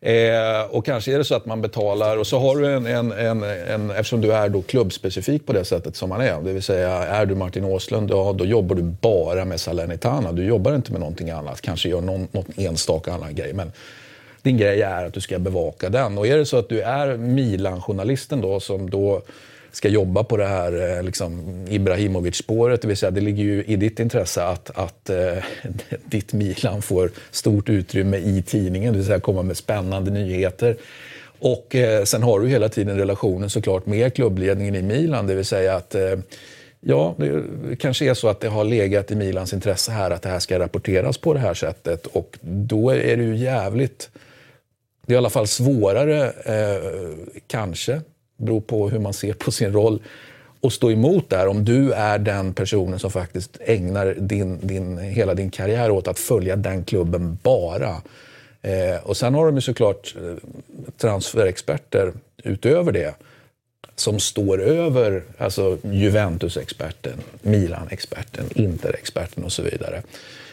Eh, 0.00 0.62
och 0.70 0.84
kanske 0.84 1.14
är 1.14 1.18
det 1.18 1.24
så 1.24 1.34
att 1.34 1.46
man 1.46 1.62
betalar 1.62 2.16
och 2.16 2.26
så 2.26 2.38
har 2.38 2.56
du 2.56 2.66
en, 2.74 2.86
en, 2.86 3.12
en, 3.12 3.42
en, 3.42 3.90
eftersom 3.90 4.20
du 4.20 4.32
är 4.32 4.48
då 4.48 4.62
klubbspecifik 4.62 5.46
på 5.46 5.52
det 5.52 5.64
sättet 5.64 5.96
som 5.96 6.08
man 6.08 6.20
är, 6.20 6.40
det 6.42 6.52
vill 6.52 6.62
säga 6.62 6.90
är 6.90 7.26
du 7.26 7.34
Martin 7.34 7.64
Åslund, 7.64 8.10
ja, 8.10 8.34
då 8.38 8.44
jobbar 8.44 8.76
du 8.76 8.82
bara 8.82 9.44
med 9.44 9.60
Salernitana. 9.60 10.32
Du 10.32 10.44
jobbar 10.44 10.74
inte 10.74 10.92
med 10.92 11.00
någonting 11.00 11.30
annat, 11.30 11.60
kanske 11.60 11.88
gör 11.88 12.00
någon, 12.00 12.28
någon 12.32 12.44
enstaka 12.56 13.12
annan 13.12 13.34
grej. 13.34 13.52
Men 13.52 13.72
din 14.42 14.56
grej 14.56 14.82
är 14.82 15.04
att 15.04 15.14
du 15.14 15.20
ska 15.20 15.38
bevaka 15.38 15.88
den. 15.88 16.18
Och 16.18 16.26
är 16.26 16.36
det 16.36 16.46
så 16.46 16.56
att 16.58 16.68
du 16.68 16.80
är 16.80 17.16
Milan-journalisten 17.16 18.40
då 18.40 18.60
som 18.60 18.90
då 18.90 19.22
ska 19.72 19.88
jobba 19.88 20.24
på 20.24 20.36
det 20.36 20.46
här 20.46 20.96
eh, 20.96 21.02
liksom, 21.02 21.64
Ibrahimovic-spåret. 21.68 22.82
Det 22.82 22.88
vill 22.88 22.96
säga, 22.96 23.10
det 23.10 23.20
ligger 23.20 23.44
ju 23.44 23.64
i 23.64 23.76
ditt 23.76 24.00
intresse 24.00 24.44
att, 24.44 24.70
att 24.74 25.10
eh, 25.10 25.44
ditt 26.04 26.32
Milan 26.32 26.82
får 26.82 27.10
stort 27.30 27.68
utrymme 27.68 28.16
i 28.16 28.42
tidningen, 28.42 28.92
det 28.92 28.98
vill 28.98 29.06
säga 29.06 29.20
komma 29.20 29.42
med 29.42 29.56
spännande 29.56 30.10
nyheter. 30.10 30.76
Och 31.38 31.74
eh, 31.74 32.04
sen 32.04 32.22
har 32.22 32.40
du 32.40 32.48
hela 32.48 32.68
tiden 32.68 32.98
relationen 32.98 33.50
såklart 33.50 33.86
med 33.86 34.14
klubbledningen 34.14 34.74
i 34.74 34.82
Milan, 34.82 35.26
det 35.26 35.34
vill 35.34 35.44
säga 35.44 35.76
att 35.76 35.94
eh, 35.94 36.18
Ja, 36.80 37.14
det 37.18 37.76
kanske 37.76 38.10
är 38.10 38.14
så 38.14 38.28
att 38.28 38.40
det 38.40 38.48
har 38.48 38.64
legat 38.64 39.10
i 39.10 39.14
Milans 39.14 39.52
intresse 39.52 39.92
här 39.92 40.10
att 40.10 40.22
det 40.22 40.28
här 40.28 40.38
ska 40.38 40.58
rapporteras 40.58 41.18
på 41.18 41.34
det 41.34 41.40
här 41.40 41.54
sättet 41.54 42.06
och 42.06 42.38
då 42.40 42.90
är 42.90 43.16
det 43.16 43.22
ju 43.22 43.36
jävligt 43.36 44.10
det 45.08 45.12
är 45.12 45.14
i 45.14 45.18
alla 45.18 45.30
fall 45.30 45.46
svårare, 45.46 46.32
eh, 46.44 46.82
kanske, 47.46 48.00
beror 48.38 48.60
på 48.60 48.88
hur 48.88 48.98
man 48.98 49.12
ser 49.12 49.32
på 49.32 49.50
sin 49.50 49.72
roll, 49.72 50.02
att 50.62 50.72
stå 50.72 50.90
emot 50.90 51.30
där 51.30 51.46
om 51.46 51.64
du 51.64 51.92
är 51.92 52.18
den 52.18 52.54
personen 52.54 52.98
som 52.98 53.10
faktiskt 53.10 53.58
ägnar 53.60 54.14
din, 54.18 54.66
din, 54.66 54.98
hela 54.98 55.34
din 55.34 55.50
karriär 55.50 55.90
åt 55.90 56.08
att 56.08 56.18
följa 56.18 56.56
den 56.56 56.84
klubben 56.84 57.38
bara. 57.42 58.02
Eh, 58.62 59.02
och 59.02 59.16
sen 59.16 59.34
har 59.34 59.46
de 59.46 59.54
ju 59.54 59.60
såklart 59.60 60.14
eh, 60.16 60.34
transferexperter 60.96 62.12
utöver 62.44 62.92
det 62.92 63.14
som 63.96 64.20
står 64.20 64.62
över 64.62 65.22
alltså 65.38 65.78
Juventus-experten, 65.82 67.18
Milan-experten, 67.42 68.44
Inter-experten 68.54 69.44
och 69.44 69.52
så 69.52 69.62
vidare. 69.62 70.02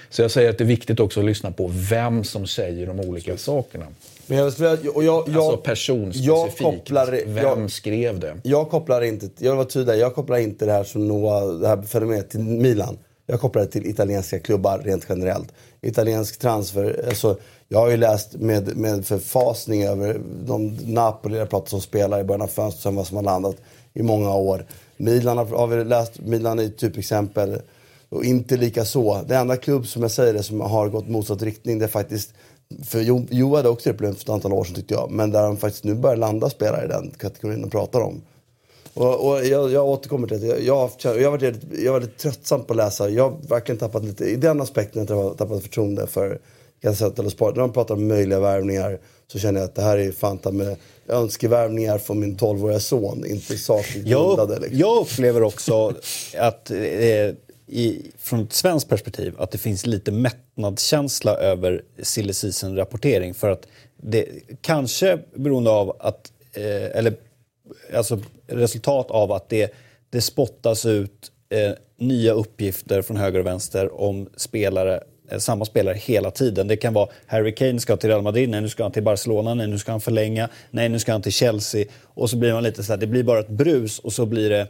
Så 0.10 0.22
jag 0.22 0.32
säger 0.32 0.50
att 0.50 0.58
det 0.58 0.64
är 0.64 0.66
viktigt 0.66 1.00
också 1.00 1.20
att 1.20 1.26
lyssna 1.26 1.52
på 1.52 1.72
vem 1.74 2.24
som 2.24 2.48
säger 2.48 2.88
de 2.88 3.00
olika 3.00 3.38
sakerna. 3.38 3.86
Men 4.28 4.38
jag, 4.38 4.48
och 4.96 5.04
jag, 5.04 5.24
jag, 5.28 5.38
Alltså 5.38 5.58
personspecifikt. 5.58 6.26
jag 6.28 6.58
kopplar, 6.58 7.22
Vem 7.26 7.62
jag, 7.62 7.72
skrev 7.72 8.20
det? 8.20 8.38
jag 8.44 8.70
kopplar 8.70 9.02
inte, 9.02 9.30
jag 9.38 9.52
vill 9.52 9.58
vara 9.58 9.68
tydlig, 9.68 9.98
jag 9.98 10.16
kopplar 10.16 10.38
inte 10.38 10.66
det 10.66 10.72
här 10.72 10.84
som 10.84 11.08
Noah, 11.08 11.48
det 11.60 11.68
här 11.68 11.82
fenomenet 11.82 12.30
till 12.30 12.40
Milan. 12.40 12.98
Jag 13.28 13.40
kopplar 13.42 13.62
det 13.62 13.68
till 13.68 13.86
italienska 13.86 14.40
klubbar 14.40 14.80
rent 14.80 15.06
generellt. 15.10 15.54
Italiensk 15.82 16.40
transfer, 16.40 17.06
alltså, 17.08 17.38
jag 17.68 17.80
har 17.80 17.90
ju 17.90 17.98
läst 17.98 18.34
med, 18.36 18.78
med 18.78 19.06
förfasning 19.06 19.84
över 19.84 20.22
de 20.46 20.78
Napoli 20.86 21.38
jag 21.38 21.50
pratade 21.50 21.70
som 21.70 21.82
spelare 21.82 22.22
i 22.22 22.24
början 22.24 22.42
av 22.42 22.48
fönstret, 22.48 22.84
sen 22.84 22.96
vad 22.96 23.08
som 23.08 23.18
har 23.18 23.24
landat 23.24 23.56
i 23.94 24.04
många 24.04 24.36
år. 24.36 24.66
Milan 24.98 25.38
har, 25.38 25.46
har 25.46 25.68
vi 25.68 25.84
läst, 25.84 26.20
Milan 26.20 26.60
är 26.60 26.64
ett 26.64 26.78
typexempel. 26.78 27.62
Och 28.10 28.24
inte 28.26 28.58
lika 28.58 28.86
så. 28.86 29.22
Det 29.28 29.36
enda 29.36 29.58
klubb 29.58 29.88
som 29.88 30.02
jag 30.02 30.12
säger 30.12 30.34
det 30.34 30.44
som 30.44 30.62
har 30.62 30.90
gått 30.90 31.08
motsatt 31.08 31.42
riktning 31.42 31.80
det 31.80 31.86
är 31.86 31.90
faktiskt 31.90 32.34
för 32.84 33.02
Jo, 33.02 33.26
jo 33.32 33.56
hade 33.56 33.70
också 33.70 33.90
det 33.90 33.94
problemet 33.94 34.18
för 34.18 34.24
ett 34.24 34.30
antal 34.30 34.54
år 34.54 34.64
sedan 34.64 34.76
tyckte 34.76 34.94
jag. 34.94 35.12
Men 35.12 35.32
där 35.32 35.44
de 35.44 35.58
faktiskt 35.58 35.84
nu 35.84 35.94
börjar 35.96 36.16
landa 36.18 36.50
spelare 36.50 36.86
i 36.86 36.88
den 36.88 37.12
kategorin 37.20 37.62
de 37.62 37.70
pratar 37.70 38.00
om. 38.02 38.22
Och, 38.94 39.28
och 39.30 39.46
jag, 39.46 39.72
jag 39.72 39.86
återkommer 39.86 40.28
till 40.28 40.42
det. 40.42 40.48
Jag, 40.48 40.60
jag, 40.62 40.76
har 40.76 41.16
jag, 41.16 41.24
har 41.24 41.32
varit, 41.32 41.42
väldigt- 41.44 41.80
jag 41.84 41.94
har 41.94 42.00
varit 42.00 42.18
tröttsam 42.18 42.64
på 42.64 42.74
att 42.74 42.78
läsa. 42.78 43.10
Jag 43.10 43.24
har 43.30 43.38
verkligen 43.50 43.80
tappat 43.80 44.04
lite, 44.04 44.26
i 44.26 44.36
den 44.36 44.62
aspekten 44.62 45.08
har 45.08 45.24
jag 45.24 45.38
tappat 45.38 45.62
förtroende 45.64 46.08
för 46.08 46.40
Gazzetta 46.82 47.22
eller 47.22 47.30
Sport. 47.30 47.56
När 47.56 47.62
de 47.62 47.74
pratar 47.74 47.96
om 47.96 48.08
möjliga 48.08 48.40
värvningar 48.40 49.00
så 49.28 49.40
känner 49.40 49.60
jag 49.60 49.68
att 49.68 49.76
det 49.76 49.82
här 49.82 49.98
är 49.98 50.12
fanta 50.12 50.52
med 50.52 50.76
önskevärvningar 51.08 51.98
från 51.98 52.20
min 52.20 52.38
12-åriga 52.38 52.80
son. 52.80 53.26
Inte 53.26 53.58
sakligt 53.58 54.06
grundade. 54.06 54.60
Liksom. 54.60 54.78
jag 54.80 55.02
upplever 55.02 55.44
också 55.44 55.94
att 56.38 56.72
eh, 56.72 56.78
i, 57.68 58.12
från 58.18 58.44
ett 58.44 58.54
svenskt 58.54 58.90
perspektiv 58.90 59.34
att 59.38 59.52
det 59.52 59.58
finns 59.58 59.86
lite 59.86 60.12
mättnadskänsla 60.12 61.36
över 61.36 61.84
silly 62.02 62.34
season-rapportering. 62.34 63.34
För 63.34 63.50
att 63.50 63.68
det 63.98 64.28
kanske 64.62 65.20
beroende 65.36 65.70
av 65.70 65.96
att, 66.00 66.32
eh, 66.54 66.98
eller 66.98 67.14
alltså 67.96 68.20
resultat 68.48 69.12
av 69.12 69.32
att 69.32 69.50
det, 69.50 69.74
det 70.10 70.22
spottas 70.22 70.86
ut 70.86 71.32
eh, 71.50 71.72
nya 71.98 72.34
uppgifter 72.34 73.02
från 73.02 73.18
höger 73.18 73.40
och 73.40 73.46
vänster 73.46 74.02
om 74.02 74.30
spelare 74.36 75.04
eh, 75.30 75.38
samma 75.38 75.66
spelare 75.66 75.98
hela 75.98 76.32
tiden. 76.32 76.68
Det 76.68 76.78
kan 76.78 76.94
vara 76.94 77.10
Harry 77.26 77.56
Kane 77.56 77.80
ska 77.80 77.98
till 77.98 78.10
Real 78.10 78.22
Madrid, 78.22 78.50
nej 78.50 78.62
nu 78.62 78.70
ska 78.70 78.84
han 78.84 78.92
till 78.92 79.04
Barcelona, 79.04 79.54
nej 79.54 79.68
nu 79.68 79.80
ska 79.80 79.92
han 79.92 80.02
förlänga, 80.02 80.50
nej 80.72 80.90
nu 80.90 81.00
ska 81.00 81.12
han 81.12 81.22
till 81.22 81.32
Chelsea. 81.32 81.86
Och 82.04 82.30
så 82.30 82.38
blir 82.38 82.54
man 82.54 82.64
lite 82.64 82.84
så 82.84 82.94
här, 82.94 82.98
det 82.98 83.08
blir 83.08 83.24
bara 83.24 83.40
ett 83.40 83.50
brus 83.50 84.00
och 84.00 84.14
så 84.14 84.26
blir 84.26 84.50
det 84.50 84.68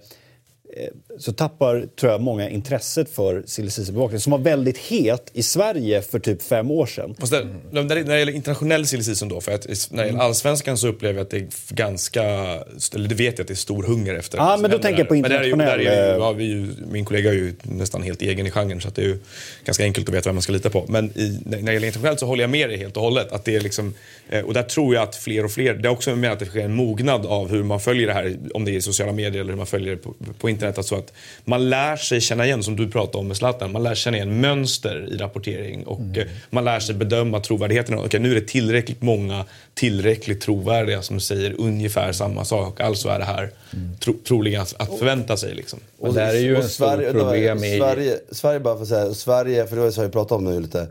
så 1.20 1.34
tappar 1.34 1.86
tror 2.00 2.12
jag 2.12 2.22
många 2.22 2.50
intresset 2.50 3.10
för 3.10 3.44
silly 3.46 3.70
season-bevakning 3.70 4.20
som 4.20 4.32
var 4.32 4.40
väldigt 4.40 4.78
het 4.78 5.32
i 5.34 5.44
Sverige 5.44 6.02
för 6.02 6.20
typ 6.20 6.42
fem 6.42 6.72
år 6.72 6.86
sedan. 6.86 7.16
Fast 7.20 7.32
det, 7.32 7.48
när, 7.72 7.84
det, 7.84 7.96
när 7.96 8.04
det 8.14 8.20
gäller 8.20 8.34
internationell 8.34 8.88
silly 8.88 9.04
season 9.04 9.30
då, 9.30 9.42
för 9.42 9.52
att 9.52 9.68
när 9.68 9.76
det 9.90 9.94
Mm. 10.04 10.08
gäller 10.08 10.20
allsvenskan 10.20 10.78
så 10.78 10.88
upplever 10.88 11.14
jag 11.20 11.24
att 11.26 11.30
det 11.30 11.38
är 11.38 11.48
ganska, 11.76 12.24
eller 12.96 13.08
det 13.10 13.16
vet 13.16 13.38
jag 13.38 13.42
att 13.44 13.48
det 13.48 13.54
är 13.54 13.56
stor 13.56 13.84
hunger 13.84 14.16
efter. 14.16 14.38
Ja, 14.38 14.58
men 14.62 14.72
då 14.72 14.78
tänker 14.78 15.00
jag 15.00 15.08
på 15.08 15.14
där. 15.14 15.22
Men 15.22 15.30
där 15.32 15.40
är 15.40 15.44
ju- 15.46 15.56
där 15.56 15.66
är 15.66 15.78
ju- 15.78 15.82
internationell, 15.84 16.12
eh, 16.12 16.26
ja, 16.26 16.32
vi 16.32 16.70
Min 16.92 17.06
kollega 17.06 17.30
är 17.30 17.34
ju 17.34 17.54
nästan 17.64 18.04
helt 18.04 18.22
egen 18.22 18.48
i 18.48 18.52
genren 18.52 18.82
så 18.82 18.90
det 18.96 19.02
är 19.02 19.06
ju 19.06 19.18
ganska 19.66 19.84
enkelt 19.84 20.10
att 20.10 20.16
veta 20.16 20.30
vem 20.30 20.36
man 20.36 20.42
ska 20.42 20.54
lita 20.54 20.70
på. 20.70 20.86
Men 20.88 21.06
i, 21.16 21.40
när 21.46 21.62
det 21.62 21.74
gäller 21.74 21.88
internationellt 21.88 22.20
så 22.20 22.26
håller 22.26 22.44
jag 22.44 22.50
med 22.50 22.70
dig 22.70 22.78
helt 22.78 22.98
och 22.98 23.04
hållet. 23.04 23.32
Att 23.32 23.46
det 23.46 23.56
är 23.56 23.62
liksom, 23.62 23.94
eh, 24.30 24.42
och 24.42 24.54
där 24.54 24.64
tror 24.64 24.96
jag 24.96 25.04
att 25.04 25.16
fler 25.16 25.46
och 25.46 25.52
fler, 25.52 25.74
det 25.74 25.88
är 25.88 25.92
också 25.92 26.16
med 26.16 26.32
att 26.32 26.40
det 26.40 26.46
sker 26.46 26.60
en 26.66 26.76
mognad 26.76 27.26
av 27.26 27.50
hur 27.52 27.64
man 27.64 27.80
följer 27.80 28.08
det 28.08 28.14
här, 28.14 28.38
om 28.54 28.66
det 28.66 28.72
är 28.72 28.76
i 28.76 28.82
sociala 28.82 29.12
medier 29.12 29.42
eller 29.42 29.52
hur 29.52 29.58
man 29.58 29.66
följer 29.68 29.92
det 29.92 29.98
på, 29.98 30.14
på 30.40 30.50
internet. 30.50 30.65
Alltså 30.66 30.96
att 30.96 31.14
man 31.46 31.70
lär 31.70 31.96
sig 31.96 32.22
känna 32.22 32.46
igen, 32.46 32.64
som 32.64 32.76
du 32.76 32.92
pratade 32.92 33.18
om 33.18 33.28
med 33.28 33.38
Zlatan, 33.38 33.72
man 33.72 33.84
lär 33.84 33.96
känna 33.96 34.18
igen 34.18 34.42
mönster 34.42 35.08
i 35.14 35.18
rapportering 35.18 35.86
och 35.86 36.18
eh, 36.18 36.28
man 36.50 36.66
lär 36.66 36.80
sig 36.80 36.96
bedöma 36.96 37.40
trovärdigheten. 37.40 38.00
Okej, 38.00 38.20
nu 38.20 38.32
är 38.32 38.36
det 38.36 38.48
tillräckligt 38.48 39.02
många 39.02 39.46
tillräckligt 39.74 40.42
trovärdiga 40.42 41.02
som 41.02 41.20
säger 41.20 41.56
ungefär 41.58 42.12
samma 42.12 42.46
sak. 42.46 42.80
Alltså 42.80 43.10
är 43.10 43.20
det 43.20 43.26
här 43.26 43.52
tro, 44.00 44.14
troligen 44.28 44.62
att, 44.62 45.00
förvänta 45.00 45.38
sig. 45.38 45.56
Liksom. 45.56 45.80
Men 46.02 46.14
det 46.14 46.22
här 46.22 46.34
är 46.34 46.40
ju 46.40 46.58
och 46.58 46.64
en 46.64 46.70
stor 46.70 47.12
problem 47.12 47.64
i... 47.64 47.78
Sverige, 47.80 48.20
Sverige, 48.32 48.60
bara 48.60 48.76
för 48.76 48.84
att 48.84 48.90
säga, 48.90 49.14
Sverige, 49.14 49.68
för 49.68 49.76
det 49.76 49.80
var 49.80 49.88
ju 49.88 49.92
så 49.92 50.02
vi 50.02 50.10
pratade 50.10 50.38
om 50.38 50.54
nu 50.54 50.60
lite. 50.60 50.88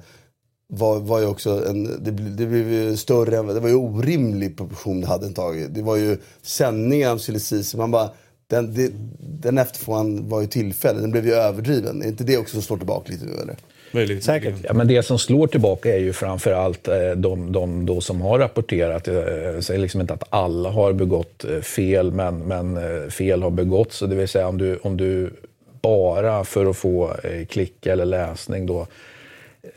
Var, 0.68 0.98
var 0.98 1.20
ju 1.20 1.26
också 1.26 1.66
en, 1.68 2.04
det, 2.04 2.10
det 2.10 2.46
blev 2.46 2.72
ju 2.72 2.96
större, 2.96 3.38
än- 3.38 3.46
det 3.46 3.60
var 3.60 3.68
ju 3.68 3.74
orimlig 3.74 4.56
proportion 4.56 5.00
det 5.00 5.06
hade 5.06 5.26
en 5.26 5.34
tag. 5.34 5.66
Det 5.70 5.82
var 5.82 5.96
ju 5.96 6.18
sändningar 6.42 7.12
om 7.12 7.18
silly 7.18 7.62
man 7.76 7.90
bara, 7.90 8.10
den, 8.46 8.74
det, 8.74 8.92
den 9.18 9.58
efterfrågan 9.58 10.28
var 10.28 10.40
ju 10.40 10.46
tillfällig, 10.46 11.02
den 11.02 11.10
blev 11.10 11.26
ju 11.26 11.32
överdriven. 11.32 12.02
Är 12.02 12.06
inte 12.06 12.24
det 12.24 12.36
också 12.38 12.52
som 12.52 12.62
slår 12.62 12.76
tillbaka 12.76 13.12
lite 13.12 13.24
nu 13.24 13.32
eller? 13.42 13.56
Möjligt. 13.92 14.24
Säkert. 14.24 14.54
Ja, 14.62 14.72
men 14.72 14.88
det 14.88 15.02
som 15.02 15.18
slår 15.18 15.46
tillbaka 15.46 15.94
är 15.94 15.98
ju 15.98 16.12
framför 16.12 16.52
allt 16.52 16.88
eh, 16.88 17.10
de, 17.16 17.52
de 17.52 17.86
då 17.86 18.00
som 18.00 18.20
har 18.20 18.38
rapporterat. 18.38 19.08
eh, 19.08 19.14
Jag 19.14 19.64
säger 19.64 19.80
liksom 19.80 20.00
inte 20.00 20.14
att 20.14 20.24
alla 20.30 20.70
har 20.70 20.92
begått 20.92 21.44
eh, 21.44 21.60
fel, 21.60 22.12
men, 22.12 22.38
men 22.38 22.78
fel 23.10 23.42
har 23.42 23.50
begåtts. 23.50 23.96
Så 23.96 24.06
Det 24.06 24.14
vill 24.14 24.28
säga 24.28 24.48
om 24.48 24.58
du, 24.58 24.76
om 24.76 24.96
du 24.96 25.30
bara 25.82 26.44
för 26.44 26.66
att 26.66 26.76
få 26.76 27.16
klick 27.48 27.86
eller 27.86 28.04
läsning 28.04 28.66
då 28.66 28.86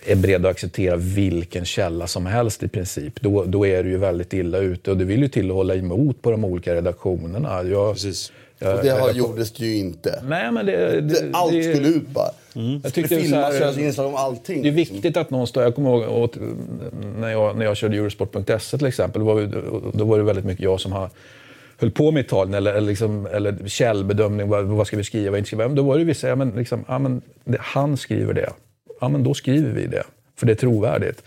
är 0.06 0.16
beredd 0.16 0.46
att 0.46 0.52
acceptera 0.52 0.96
vilken 0.96 1.66
källa 1.66 2.08
som 2.08 2.26
helst 2.26 2.64
i 2.64 2.68
princip, 2.68 3.22
då, 3.22 3.44
då 3.44 3.68
är 3.68 3.84
du 3.84 3.90
ju 3.90 3.98
väldigt 3.98 4.34
illa 4.34 4.58
ute. 4.58 4.92
Och 4.92 4.98
det 4.98 5.06
vill 5.06 5.22
ju 5.22 5.28
till 5.28 5.50
att 5.50 5.56
hålla 5.56 5.76
emot 5.76 6.22
på 6.22 6.32
de 6.32 6.46
olika 6.46 6.76
redaktionerna. 6.76 7.64
Jag, 7.64 7.94
Precis. 7.94 8.32
Och 8.62 8.84
det 8.84 8.90
har, 8.90 9.12
gjordes 9.12 9.52
det 9.52 9.66
ju 9.66 9.78
inte. 9.78 10.24
Nej, 10.28 10.52
men 10.52 10.66
det, 10.66 10.78
det, 10.78 11.02
Det, 11.02 11.30
allt 11.34 11.52
det- 11.52 11.76
skulle 11.76 11.88
ut 11.88 12.08
bara. 12.08 12.32
Jag 12.54 12.64
Det 12.84 12.90
tyckte 12.90 13.16
så 13.16 13.22
filmas 13.22 13.60
här- 13.60 13.80
inslag 13.80 14.08
om 14.08 14.16
allting. 14.16 14.62
Det 14.64 14.70
är 14.70 14.74
viktigt 14.74 15.18
att 15.18 15.30
någon 15.30 15.48
står... 15.48 15.64
Jag 15.64 15.76
kommer 15.76 15.90
ihåg 15.90 16.24
åt, 16.24 16.38
när, 17.18 17.30
jag, 17.32 17.58
när 17.58 17.66
jag 17.66 17.78
körde 17.78 17.98
Eurosport.se 17.98 18.78
till 18.78 18.88
exempel. 18.88 19.20
Då 19.22 19.26
var, 19.26 19.36
vi, 19.36 19.46
då 19.94 20.06
var 20.06 20.18
det 20.18 20.24
väldigt 20.24 20.46
mycket 20.46 20.64
jag 20.64 20.80
som 20.80 20.92
har, 20.92 21.10
höll 21.78 21.92
på 21.92 22.12
med 22.12 22.26
Italien. 22.26 22.54
Eller, 22.54 22.74
eller, 22.74 22.88
liksom, 22.88 23.28
eller 23.34 23.56
källbedömning. 23.68 24.50
Vad, 24.50 24.66
vad 24.66 24.88
ska 24.88 24.98
vi 24.98 25.04
skriva? 25.04 25.32
Vad 25.32 25.38
inte 25.38 25.48
skriva? 25.48 25.68
Men 25.68 25.76
då 25.76 25.84
var 25.84 25.98
det 25.98 26.04
vissa... 26.04 26.28
Ja, 26.28 26.36
men 26.36 26.50
liksom, 26.50 26.86
ja, 26.88 27.00
men 27.00 27.22
det, 27.44 27.58
han 27.62 27.98
skriver 27.98 28.34
det. 28.34 28.50
Ja, 29.02 29.10
men 29.10 29.24
då 29.24 29.34
skriver 29.34 29.72
vi 29.72 29.88
det. 29.88 30.04
För 30.36 30.46
det 30.46 30.54
är 30.54 30.56
trovärdigt. 30.56 31.24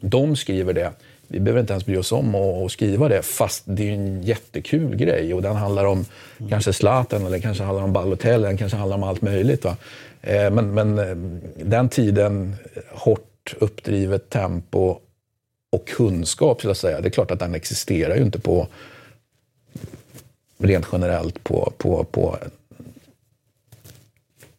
De 0.00 0.36
skriver 0.36 0.72
det 0.72 0.90
vi 1.32 1.40
behöver 1.40 1.60
inte 1.60 1.72
ens 1.72 1.86
bry 1.86 1.96
oss 1.96 2.12
om 2.12 2.34
att 2.34 2.72
skriva 2.72 3.08
det, 3.08 3.22
fast 3.22 3.62
det 3.66 3.88
är 3.88 3.92
en 3.92 4.22
jättekul 4.22 4.96
grej. 4.96 5.34
Och 5.34 5.42
den 5.42 5.56
handlar 5.56 5.84
om 5.84 6.04
mm. 6.38 6.50
kanske 6.50 6.72
Zlatan, 6.72 7.26
eller 7.26 7.38
kanske 7.38 7.64
handlar 7.64 7.84
om 7.84 7.92
Balotelli, 7.92 8.46
den 8.46 8.56
kanske 8.56 8.78
handlar 8.78 8.96
om 8.96 9.02
allt 9.02 9.22
möjligt. 9.22 9.64
Va? 9.64 9.76
Eh, 10.22 10.50
men, 10.50 10.74
men 10.74 10.98
eh, 10.98 11.16
den 11.64 11.88
tiden, 11.88 12.56
hårt 12.90 13.54
uppdrivet 13.58 14.30
tempo 14.30 14.98
och 15.72 15.88
kunskap, 15.88 16.58
skulle 16.58 16.70
jag 16.70 16.76
säga, 16.76 17.00
det 17.00 17.08
är 17.08 17.10
klart 17.10 17.30
att 17.30 17.38
den 17.38 17.54
existerar 17.54 18.16
ju 18.16 18.22
inte 18.22 18.40
på 18.40 18.66
rent 20.58 20.86
generellt 20.92 21.44
på, 21.44 21.72
på, 21.76 22.04
på 22.04 22.38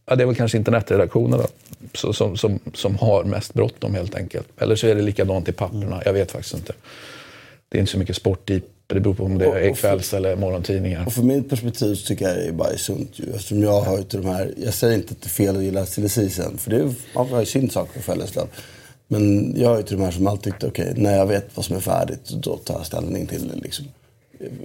ja, 0.06 0.16
det 0.16 0.24
är 0.24 0.28
väl 0.28 0.36
kanske 0.36 0.58
internetredaktionerna 0.58 1.44
så, 1.94 2.14
som, 2.14 2.38
som, 2.38 2.60
som 2.74 2.96
har 2.96 3.24
mest 3.24 3.54
bråttom 3.54 3.96
helt 3.96 4.16
enkelt. 4.16 4.48
Eller 4.58 4.76
så 4.76 4.88
är 4.88 4.96
det 4.96 5.02
likadant 5.02 5.50
i 5.50 5.52
papperna. 5.52 6.02
Jag 6.06 6.14
vet 6.14 6.32
faktiskt 6.32 6.56
inte. 6.56 6.74
Det 7.70 7.78
är 7.78 7.80
inte 7.80 7.92
så 7.92 7.98
mycket 7.98 8.16
sport 8.16 8.50
i 8.50 8.62
det 8.94 9.00
beror 9.00 9.14
på 9.14 9.24
om 9.24 9.38
det 9.38 9.46
är 9.46 9.74
kvälls 9.74 10.14
eller 10.14 10.36
morgontidningar. 10.36 11.06
Och 11.06 11.14
för 11.14 11.22
mitt 11.22 11.50
perspektiv 11.50 11.96
så 11.96 12.08
tycker 12.08 12.28
jag 12.28 12.38
det 12.38 12.48
är 12.48 12.52
bara 12.52 12.78
sunt 12.78 13.20
ju. 13.20 13.26
Eftersom 13.36 13.64
jag 13.64 13.82
har 13.82 13.98
ju 13.98 14.04
de 14.10 14.26
här, 14.26 14.54
jag 14.58 14.74
säger 14.74 14.96
inte 14.96 15.12
att 15.12 15.22
det 15.22 15.28
är 15.28 15.30
fel 15.30 15.58
att 15.58 15.64
gilla 15.64 15.86
silly 15.86 16.10
season. 16.10 16.58
För 16.58 16.70
det 16.70 16.78
är, 16.78 16.94
man 17.32 17.46
sin 17.46 17.70
sak 17.70 17.90
för 17.94 18.02
Fällesland. 18.02 18.50
Men 19.08 19.54
jag 19.58 19.70
har 19.70 19.78
ju 19.78 19.84
till 19.84 19.98
de 19.98 20.04
här 20.04 20.12
som 20.12 20.28
alltid 20.28 20.54
tyckt, 20.54 20.64
okej, 20.64 20.90
okay, 20.92 21.04
när 21.04 21.18
jag 21.18 21.26
vet 21.26 21.46
vad 21.56 21.66
som 21.66 21.76
är 21.76 21.80
färdigt, 21.80 22.30
då 22.30 22.58
tar 22.58 22.74
jag 22.74 22.86
ställning 22.86 23.28
till 23.28 23.48
det 23.48 23.56
liksom. 23.56 23.86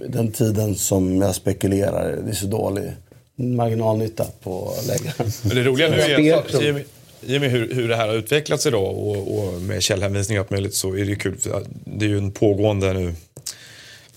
Den 0.07 0.31
tiden 0.31 0.75
som 0.75 1.21
jag 1.21 1.35
spekulerar, 1.35 2.17
det 2.25 2.31
är 2.31 2.35
så 2.35 2.47
dålig 2.47 2.91
marginalnytta 3.35 4.25
på 4.43 4.73
att 4.79 4.87
lägga. 4.87 5.13
det 5.43 5.63
roliga 5.63 5.89
nu 5.89 5.97
är 5.97 6.96
i 7.27 7.37
och 7.37 7.41
med 7.41 7.51
hur, 7.51 7.73
hur 7.73 7.87
det 7.87 7.95
här 7.95 8.07
har 8.07 8.15
utvecklats 8.15 8.65
idag 8.65 8.97
och, 8.97 9.37
och 9.37 9.61
med 9.61 9.83
källhänvisningar 9.83 10.41
och 10.41 10.45
allt 10.45 10.51
möjligt 10.51 10.75
så 10.75 10.97
är 10.97 11.05
det 11.05 11.15
kul. 11.15 11.37
Det 11.85 12.05
är 12.05 12.09
ju 12.09 12.17
en 12.17 12.31
pågående 12.31 12.93
nu 12.93 13.13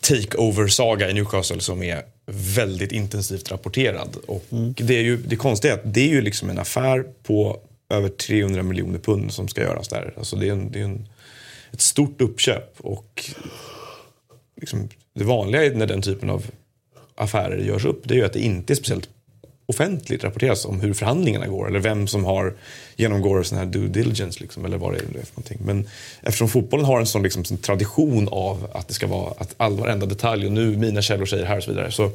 takeover-saga 0.00 1.10
i 1.10 1.14
Newcastle 1.14 1.60
som 1.60 1.82
är 1.82 2.02
väldigt 2.26 2.92
intensivt 2.92 3.50
rapporterad. 3.50 4.16
Och 4.26 4.44
mm. 4.50 4.74
det, 4.78 4.96
är 4.96 5.02
ju, 5.02 5.16
det 5.16 5.36
konstiga 5.36 5.72
är 5.72 5.78
att 5.78 5.94
det 5.94 6.00
är 6.00 6.08
ju 6.08 6.20
liksom 6.20 6.50
en 6.50 6.58
affär 6.58 7.04
på 7.22 7.60
över 7.88 8.08
300 8.08 8.62
miljoner 8.62 8.98
pund 8.98 9.32
som 9.32 9.48
ska 9.48 9.60
göras 9.60 9.88
där. 9.88 10.14
Alltså 10.16 10.36
det 10.36 10.48
är, 10.48 10.52
en, 10.52 10.72
det 10.72 10.80
är 10.80 10.84
en, 10.84 11.08
ett 11.72 11.80
stort 11.80 12.20
uppköp. 12.20 12.74
Och 12.78 13.30
liksom, 14.60 14.88
det 15.14 15.24
vanliga 15.24 15.72
när 15.74 15.86
den 15.86 16.02
typen 16.02 16.30
av 16.30 16.46
affärer 17.14 17.58
görs 17.58 17.84
upp 17.84 18.02
det 18.04 18.14
är 18.14 18.18
ju 18.18 18.24
att 18.24 18.32
det 18.32 18.40
inte 18.40 18.72
är 18.72 18.74
speciellt 18.74 19.08
offentligt 19.70 20.24
rapporteras 20.24 20.64
om 20.64 20.80
hur 20.80 20.94
förhandlingarna 20.94 21.46
går 21.46 21.68
eller 21.68 21.80
vem 21.80 22.06
som 22.06 22.24
har, 22.24 22.54
genomgår 22.96 23.42
sån 23.42 23.58
här 23.58 23.66
due 23.66 23.88
diligence. 23.88 24.40
Liksom, 24.40 24.64
eller 24.64 24.78
vad 24.78 24.92
det 24.92 24.98
är 24.98 25.02
för 25.02 25.34
någonting. 25.34 25.58
Men 25.64 25.88
eftersom 26.22 26.48
fotbollen 26.48 26.86
har 26.86 27.00
en 27.00 27.06
sån 27.06 27.22
liksom, 27.22 27.44
tradition 27.44 28.28
av 28.30 28.70
att 28.74 28.88
det 28.88 28.94
ska 28.94 29.06
vara 29.06 29.34
att 29.38 29.54
all 29.56 29.76
varenda 29.76 30.06
detalj 30.06 30.46
och 30.46 30.52
nu 30.52 30.76
mina 30.76 31.02
källor 31.02 31.26
säger 31.26 31.44
här 31.44 31.56
och 31.56 31.62
så 31.62 31.70
vidare. 31.70 31.90
Så 31.90 32.10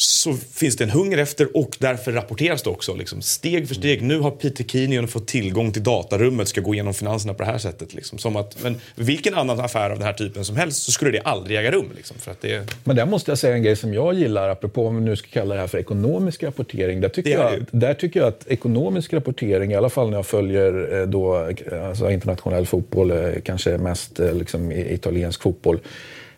så 0.00 0.34
finns 0.34 0.76
det 0.76 0.84
en 0.84 0.90
hunger 0.90 1.18
efter 1.18 1.56
och 1.56 1.76
därför 1.78 2.12
rapporteras 2.12 2.62
det 2.62 2.70
också. 2.70 2.94
Liksom, 2.94 3.22
steg 3.22 3.68
för 3.68 3.74
steg. 3.74 4.02
Nu 4.02 4.18
har 4.18 4.30
Peter 4.30 4.64
Kinion 4.64 5.08
fått 5.08 5.26
tillgång 5.26 5.72
till 5.72 5.82
datarummet 5.82 6.48
ska 6.48 6.60
gå 6.60 6.74
igenom 6.74 6.94
finanserna 6.94 7.34
på 7.34 7.42
det 7.42 7.50
här 7.50 7.58
sättet. 7.58 7.94
Liksom. 7.94 8.18
Som 8.18 8.36
att, 8.36 8.62
men 8.62 8.80
vilken 8.94 9.34
annan 9.34 9.60
affär 9.60 9.90
av 9.90 9.98
den 9.98 10.06
här 10.06 10.12
typen 10.12 10.44
som 10.44 10.56
helst 10.56 10.82
så 10.82 10.92
skulle 10.92 11.10
det 11.10 11.20
aldrig 11.20 11.58
äga 11.58 11.70
rum. 11.70 11.86
Liksom, 11.96 12.18
för 12.18 12.30
att 12.30 12.40
det... 12.40 12.74
Men 12.84 12.96
där 12.96 13.06
måste 13.06 13.30
jag 13.30 13.38
säga 13.38 13.54
en 13.54 13.62
grej 13.62 13.76
som 13.76 13.94
jag 13.94 14.14
gillar, 14.14 14.48
apropå 14.48 14.86
om 14.86 14.96
vi 14.96 15.02
nu 15.02 15.16
ska 15.16 15.28
kalla 15.28 15.54
det 15.54 15.60
här 15.60 15.68
för 15.68 15.78
ekonomisk 15.78 16.42
rapportering. 16.42 17.00
Där 17.00 17.08
tycker, 17.08 17.30
jag, 17.30 17.66
där 17.70 17.94
tycker 17.94 18.20
jag 18.20 18.28
att 18.28 18.46
ekonomisk 18.48 19.12
rapportering, 19.12 19.72
i 19.72 19.74
alla 19.74 19.90
fall 19.90 20.10
när 20.10 20.18
jag 20.18 20.26
följer 20.26 21.00
eh, 21.00 21.06
då, 21.06 21.52
alltså 21.88 22.10
internationell 22.10 22.66
fotboll, 22.66 23.10
eh, 23.10 23.32
kanske 23.44 23.78
mest 23.78 24.20
eh, 24.20 24.34
liksom, 24.34 24.72
italiensk 24.72 25.42
fotboll, 25.42 25.80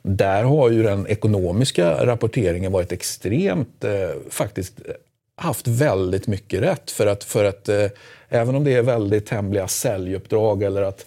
där 0.02 0.42
har 0.44 0.70
ju 0.70 0.82
den 0.82 1.06
ekonomiska 1.06 2.06
rapporteringen 2.06 2.72
varit 2.72 2.92
extremt, 2.92 3.84
eh, 3.84 4.10
faktiskt 4.30 4.80
eh, 4.88 4.94
haft 5.36 5.68
väldigt 5.68 6.26
mycket 6.26 6.62
rätt. 6.62 6.90
För 6.90 7.06
att, 7.06 7.24
för 7.24 7.44
att 7.44 7.68
eh, 7.68 7.86
även 8.28 8.54
om 8.54 8.64
det 8.64 8.74
är 8.74 8.82
väldigt 8.82 9.28
hemliga 9.28 9.68
säljuppdrag 9.68 10.62
eller 10.62 10.82
att 10.82 11.06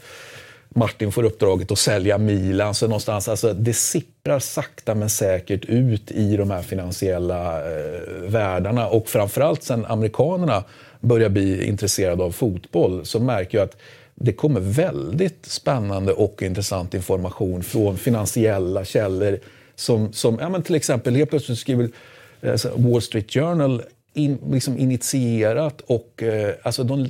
Martin 0.70 1.12
får 1.12 1.24
uppdraget 1.24 1.72
att 1.72 1.80
sälja 1.80 2.18
Milan, 2.18 2.74
så 2.74 2.88
någonstans, 2.88 3.28
alltså, 3.28 3.54
det 3.54 3.74
sipprar 3.74 4.40
sakta 4.40 4.96
men 4.96 5.10
säkert 5.10 5.66
ut 5.66 6.12
i 6.12 6.38
de 6.38 6.52
här 6.52 6.62
finansiella 6.62 7.72
eh, 7.72 8.00
världarna. 8.28 8.88
Och 8.88 9.10
framförallt 9.10 9.64
sen 9.64 9.86
amerikanerna 9.86 10.64
börjar 11.00 11.30
bli 11.30 11.68
intresserade 11.68 12.24
av 12.24 12.32
fotboll 12.32 13.06
så 13.06 13.20
märker 13.20 13.58
jag 13.58 13.66
att 13.66 13.78
det 14.16 14.34
kommer 14.34 14.60
väldigt 14.60 15.46
spännande 15.46 16.14
och 16.14 16.42
intressant 16.42 16.94
information 16.94 17.64
från 17.64 17.98
finansiella 17.98 18.86
källor. 18.86 19.40
Som, 19.76 20.14
som 20.14 20.38
ja, 20.42 20.50
men 20.50 20.64
till 20.64 20.76
exempel, 20.76 21.16
helt 21.16 21.30
plötsligt 21.30 21.58
skriver 21.58 21.90
eh, 22.42 22.56
Wall 22.76 23.02
Street 23.02 23.34
Journal 23.34 23.82
in, 24.16 24.38
liksom 24.52 24.78
initierat 24.78 25.82
och, 25.82 26.24
eh, 26.24 26.54
alltså 26.64 26.84
de, 26.84 27.08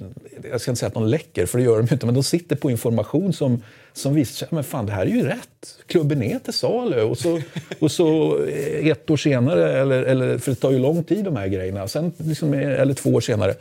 jag 0.52 0.62
ska 0.62 0.72
inte 0.72 0.80
säga 0.80 0.88
att 0.88 0.94
de 0.94 1.08
läcker, 1.08 1.46
för 1.46 1.58
det 1.58 1.64
gör 1.64 1.78
de 1.82 1.94
inte, 1.94 2.06
men 2.06 2.16
de 2.16 2.24
sitter 2.24 2.56
på 2.56 2.72
information 2.72 3.34
som, 3.34 3.64
som 3.94 4.14
visar 4.14 4.34
sig, 4.34 4.48
men 4.52 4.64
fan 4.64 4.86
det 4.86 4.92
här 4.92 5.06
är 5.06 5.10
ju 5.10 5.24
rätt. 5.24 5.78
Klubben 5.88 6.24
är 6.24 6.40
till 6.40 6.54
salu. 6.54 7.02
Och 7.02 7.18
så, 7.18 7.42
och 7.80 7.92
så 7.92 8.40
eh, 8.46 8.88
ett 8.88 9.10
år 9.10 9.18
senare, 9.18 9.82
eller, 9.82 10.04
eller, 10.04 10.38
för 10.38 10.52
det 10.52 10.56
tar 10.56 10.72
ju 10.72 10.80
lång 10.80 11.04
tid 11.04 11.26
de 11.26 11.36
här 11.36 11.48
grejerna, 11.48 11.88
sen 11.88 12.12
liksom, 12.18 12.54
eh, 12.54 12.82
eller 12.82 12.94
två 12.94 13.10
år 13.10 13.22
senare, 13.22 13.56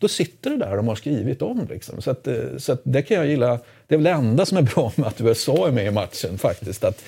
då 0.00 0.08
sitter 0.08 0.50
det 0.50 0.56
där 0.56 0.76
de 0.76 0.88
har 0.88 0.94
skrivit 0.94 1.42
om. 1.42 1.66
Liksom. 1.70 2.02
Så, 2.02 2.10
att, 2.10 2.26
eh, 2.26 2.34
så 2.58 2.72
att 2.72 2.80
det 2.82 3.02
kan 3.02 3.16
jag 3.16 3.26
gilla. 3.26 3.58
Det 3.86 3.94
är 3.94 3.98
väl 3.98 4.04
det 4.04 4.10
enda 4.10 4.46
som 4.46 4.58
är 4.58 4.62
bra 4.62 4.92
med 4.96 5.06
att 5.06 5.20
USA 5.20 5.68
är 5.68 5.72
med 5.72 5.86
i 5.86 5.90
matchen 5.90 6.38
faktiskt. 6.38 6.84
Att, 6.84 7.02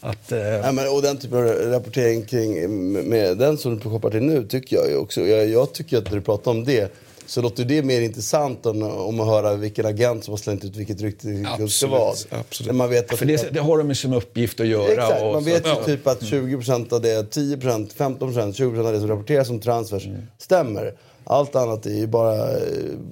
att, 0.00 0.32
eh... 0.32 0.38
ja, 0.38 0.72
men, 0.72 0.88
och 0.88 1.02
den 1.02 1.16
typen 1.16 1.38
av 1.38 1.44
rapportering 1.44 2.22
kring 2.22 2.92
med 3.08 3.38
den 3.38 3.58
som 3.58 3.74
du 3.74 3.80
kopplar 3.80 4.10
till 4.10 4.22
nu 4.22 4.46
tycker 4.46 4.76
jag 4.76 4.88
ju 4.88 4.96
också. 4.96 5.20
Jag, 5.20 5.48
jag 5.48 5.72
tycker 5.72 5.98
att 5.98 6.04
när 6.04 6.16
du 6.16 6.20
pratar 6.20 6.50
om 6.50 6.64
det 6.64 6.92
så 7.26 7.42
låter 7.42 7.64
det 7.64 7.82
mer 7.82 8.00
intressant 8.00 8.66
än 8.66 8.82
om 8.82 9.20
att 9.20 9.26
höra 9.26 9.54
vilken 9.54 9.86
agent 9.86 10.24
som 10.24 10.32
har 10.32 10.38
slängt 10.38 10.64
ut 10.64 10.76
vilket 10.76 11.00
rykte 11.00 11.28
det 11.58 11.68
ska 11.68 11.86
vara. 11.86 12.14
Absolut. 12.30 12.74
Man 12.74 12.90
vet 12.90 13.12
att 13.12 13.18
För 13.18 13.26
det, 13.26 13.52
det 13.52 13.60
har 13.60 13.78
de 13.78 13.86
med 13.86 13.96
sin 13.96 14.12
uppgift 14.12 14.60
att 14.60 14.66
göra. 14.66 14.92
Exakt, 14.92 15.22
man 15.22 15.44
vet 15.44 15.66
ju 15.66 15.70
ja. 15.70 15.82
typ 15.84 16.06
att 16.06 16.22
20% 16.22 16.92
av 16.92 17.00
det, 17.00 17.36
10%, 17.36 17.94
15%, 17.96 18.52
20% 18.52 18.86
av 18.86 18.92
det 18.92 19.00
som 19.00 19.08
rapporteras 19.08 19.46
som 19.46 19.60
transfers 19.60 20.06
mm. 20.06 20.22
stämmer. 20.38 20.94
Allt 21.26 21.56
annat 21.56 21.86
är 21.86 21.94
ju 21.94 22.06
bara... 22.06 22.48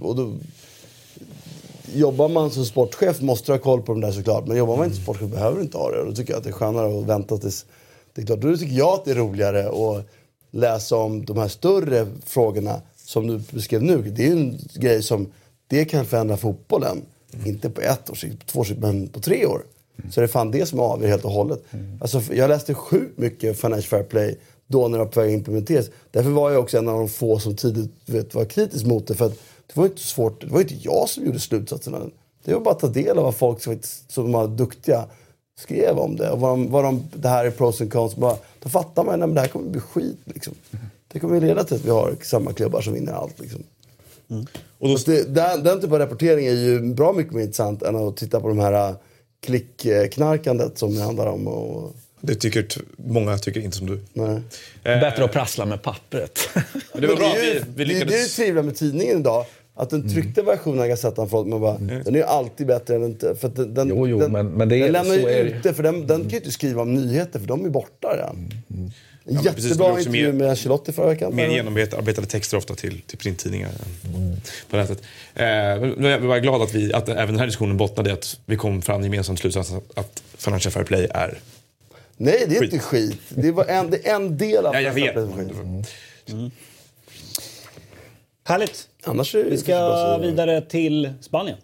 Och 0.01 0.17
då, 0.17 0.33
jobbar 1.95 2.29
man 2.29 2.51
som 2.51 2.65
sportchef 2.65 3.21
måste 3.21 3.53
du 3.53 3.57
ha 3.57 3.59
koll 3.59 3.83
på 3.83 3.93
de 3.93 4.01
där 4.01 4.13
såklart. 4.13 4.47
Men 4.47 4.57
jobbar 4.57 4.77
man 4.77 4.85
inte 4.85 4.97
som 4.97 5.05
sportchef 5.05 5.31
behöver 5.31 5.57
du 5.57 5.63
inte 5.63 5.79
ha 5.79 5.91
det. 5.91 6.05
Då 6.05 6.13
tycker 6.13 6.33
jag 6.33 6.39
att 6.39 6.45
det 6.45 6.51
är 6.51 6.53
skönare 6.53 6.99
att 6.99 7.05
vänta 7.05 7.37
tills... 7.37 7.67
Det 8.15 8.23
är 8.23 8.27
klart, 8.27 8.41
då 8.41 8.57
tycker 8.57 8.75
jag 8.75 8.89
att 8.89 9.05
det 9.05 9.11
är 9.11 9.15
roligare 9.15 9.69
att 9.69 10.07
läsa 10.51 10.97
om 10.97 11.25
de 11.25 11.39
här 11.39 11.49
större 11.49 12.07
frågorna 12.27 12.81
som 12.97 13.27
du 13.27 13.41
beskrev 13.51 13.83
nu. 13.83 14.03
Det 14.03 14.27
är 14.27 14.33
en 14.33 14.59
grej 14.75 15.03
som 15.03 15.33
det 15.67 15.85
kan 15.85 16.07
förändra 16.07 16.37
fotbollen. 16.37 17.03
Mm. 17.35 17.47
Inte 17.47 17.71
på 17.71 17.81
ett 17.81 18.11
år 18.11 18.15
sikt, 18.15 18.39
på 18.39 18.45
två 18.47 18.61
år 18.61 18.65
sikt, 18.65 18.81
men 18.81 19.09
på 19.09 19.21
tre 19.21 19.47
år. 19.47 19.63
Mm. 19.99 20.13
Så 20.13 20.21
det 20.21 20.27
är 20.27 20.29
fan 20.29 20.51
det 20.51 20.67
som 20.67 20.81
avgör 20.81 21.09
helt 21.09 21.25
och 21.25 21.31
hållet. 21.31 21.63
Mm. 21.71 21.99
Alltså, 22.01 22.23
jag 22.35 22.49
läste 22.49 22.75
sjukt 22.75 23.19
mycket 23.19 23.61
Financial 23.61 23.89
Fair 23.89 24.03
Play 24.03 24.39
då 24.67 24.89
när 24.89 24.99
det 24.99 25.05
var 25.05 25.11
på 25.11 25.21
väg 25.21 25.29
att 25.29 25.39
implementeras. 25.39 25.91
Därför 26.11 26.31
var 26.31 26.51
jag 26.51 26.61
också 26.61 26.79
en 26.79 26.89
av 26.89 26.99
de 26.99 27.09
få 27.09 27.39
som 27.39 27.57
tidigt 27.57 27.91
vet, 28.07 28.35
var 28.35 28.45
kritisk 28.45 28.87
mot 28.87 29.07
det. 29.07 29.15
För 29.15 29.27
att 29.27 29.39
det 29.67 29.77
var 29.77 29.85
inte 29.85 30.01
svårt. 30.01 30.41
Det 30.41 30.47
var 30.47 30.61
inte 30.61 30.75
jag 30.81 31.09
som 31.09 31.27
gjorde 31.27 31.41
slutsatserna. 31.41 32.01
Det 32.45 32.55
var 32.55 32.61
bara 32.61 32.75
att 32.75 32.81
ta 32.81 32.89
del 32.89 33.19
av 33.19 33.25
vad 33.25 33.35
folk 33.35 33.63
som, 33.63 33.79
som 34.09 34.33
var 34.33 34.49
duktiga 34.49 35.05
skrev 35.59 35.99
om 35.99 36.17
det. 36.17 36.31
Och 36.31 36.41
vad 36.41 36.51
de, 36.51 36.71
vad 36.71 36.85
de, 36.85 37.03
det 37.15 37.29
här 37.29 37.45
är 37.45 37.51
pros 37.51 37.81
and 37.81 37.93
cons. 37.93 38.17
Bara, 38.17 38.37
då 38.63 38.69
fattar 38.69 39.05
man 39.05 39.23
att 39.23 39.35
det 39.35 39.41
här 39.41 39.49
kommer 39.49 39.71
bli 39.71 39.81
skit. 39.81 40.19
Liksom. 40.25 40.55
Det 41.09 41.21
kommer 41.21 41.41
leda 41.41 41.65
till 41.65 41.77
att 41.77 41.85
vi 41.85 41.91
har 41.91 42.17
samma 42.23 42.53
klubbar 42.53 42.81
som 42.81 42.93
vinner 42.93 43.13
allt. 43.13 43.41
Liksom. 43.41 43.63
Mm. 44.31 44.47
Och 44.79 44.89
då... 44.89 44.97
det, 45.07 45.35
den, 45.35 45.63
den 45.63 45.81
typen 45.81 45.93
av 45.93 45.99
rapportering 45.99 46.47
är 46.47 46.53
ju 46.53 46.95
bra 46.95 47.13
mycket 47.13 47.33
mer 47.33 47.43
intressant 47.43 47.83
än 47.83 47.97
att 47.97 48.17
titta 48.17 48.41
på 48.41 48.49
de 48.49 48.59
här 48.59 48.89
äh, 48.89 48.97
klickknarkandet 49.41 50.79
som 50.79 50.95
det 50.95 51.03
handlar 51.03 51.27
om. 51.27 51.49
Och, 51.49 51.95
det 52.27 52.35
tycker 52.35 52.67
många 52.97 53.39
tycker 53.39 53.61
inte 53.61 53.77
som 53.77 53.87
du. 53.87 54.01
Nej. 54.13 54.41
Eh, 54.85 55.01
Bättre 55.01 55.25
att 55.25 55.33
prassla 55.33 55.67
med 55.67 55.83
pappret. 55.83 56.49
det 56.93 57.07
var 57.07 57.17
bra. 57.17 57.35
Vi, 57.41 57.61
vi 57.77 57.85
lyckades... 57.85 58.13
Det 58.13 58.19
är 58.19 58.23
det 58.23 58.29
trevliga 58.29 58.63
med 58.63 58.77
tidningen 58.77 59.21
idag. 59.21 59.47
Att 59.77 59.91
den 59.91 60.09
tryckta 60.09 60.41
mm. 60.41 60.57
versionen 60.57 60.81
av 60.81 60.87
Gazettan, 60.87 61.29
folk, 61.29 61.47
man 61.47 61.61
bara, 61.61 61.77
mm. 61.77 62.05
den 62.05 62.15
är 62.15 62.19
ju 62.19 62.25
alltid 62.25 62.67
bättre 62.67 62.95
än 62.95 63.05
inte. 63.05 63.35
För 63.35 63.49
den, 63.49 63.75
den, 63.75 63.89
jo, 63.89 64.09
jo, 64.09 64.19
den, 64.19 64.33
men, 64.33 64.47
men 64.47 64.69
det 64.69 64.77
är, 64.77 64.83
den 64.83 64.93
lämnar 64.93 65.15
ju 65.15 65.29
ute, 65.29 65.75
för 65.75 65.83
den, 65.83 66.07
den 66.07 66.21
kan 66.21 66.31
ju 66.31 66.37
inte 66.37 66.53
skriva 66.53 66.83
om 66.83 66.95
nyheter, 66.95 67.39
för 67.39 67.47
de 67.47 67.65
är 67.65 67.69
borta 67.69 68.09
redan. 68.17 68.37
Mm. 68.37 68.51
mm. 68.71 68.91
Ja, 69.27 69.41
Jättebra 69.45 69.99
intervju 69.99 70.33
med 70.33 70.51
Ancelotti 70.51 70.93
förra 70.93 71.07
veckan. 71.07 71.35
Mer 71.35 71.49
genomarbetade 71.49 72.27
texter 72.27 72.57
ofta 72.57 72.75
till, 72.75 73.01
till 73.01 73.19
printtidningar 73.19 73.71
mm. 74.15 74.37
på 74.71 74.77
nätet. 74.77 75.03
Eh, 75.35 75.47
jag 75.47 76.19
var 76.19 76.39
glad 76.39 76.63
att, 76.63 76.75
vi, 76.75 76.93
att 76.93 77.09
även 77.09 77.27
den 77.27 77.39
här 77.39 77.47
diskussionen 77.47 77.77
bottnade 77.77 78.11
i 78.11 78.13
att 78.13 78.39
vi 78.47 78.57
kom 78.57 78.83
fram 78.83 79.03
gemensamt 79.03 79.39
slutsatsen 79.39 79.77
att, 79.77 79.99
att 79.99 80.23
Financial 80.39 80.73
Fair 80.73 80.85
Play 80.85 81.07
är 81.11 81.39
Nej, 82.17 82.45
det 82.49 82.57
är 82.57 82.61
skit. 82.61 82.73
inte 82.73 82.85
skit. 82.85 83.21
Det 83.29 83.49
är 83.49 83.71
en, 83.71 83.91
det 83.91 84.09
är 84.09 84.15
en 84.15 84.39
del 84.39 84.67
av 84.67 84.75
ja, 84.75 84.81
jag 84.81 84.93
vet. 84.93 85.17
Mm. 85.17 85.83
Mm. 86.27 86.51
Härligt. 88.45 88.89
Annars 89.05 89.35
Vi 89.35 89.59
ska 89.59 90.19
vidare 90.19 90.61
till 90.61 91.13
Spanien. 91.21 91.57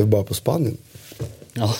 är 0.00 0.04
vi 0.04 0.04
bara 0.04 0.22
på 0.22 0.34
Spanien. 0.34 0.76
Ja, 1.52 1.74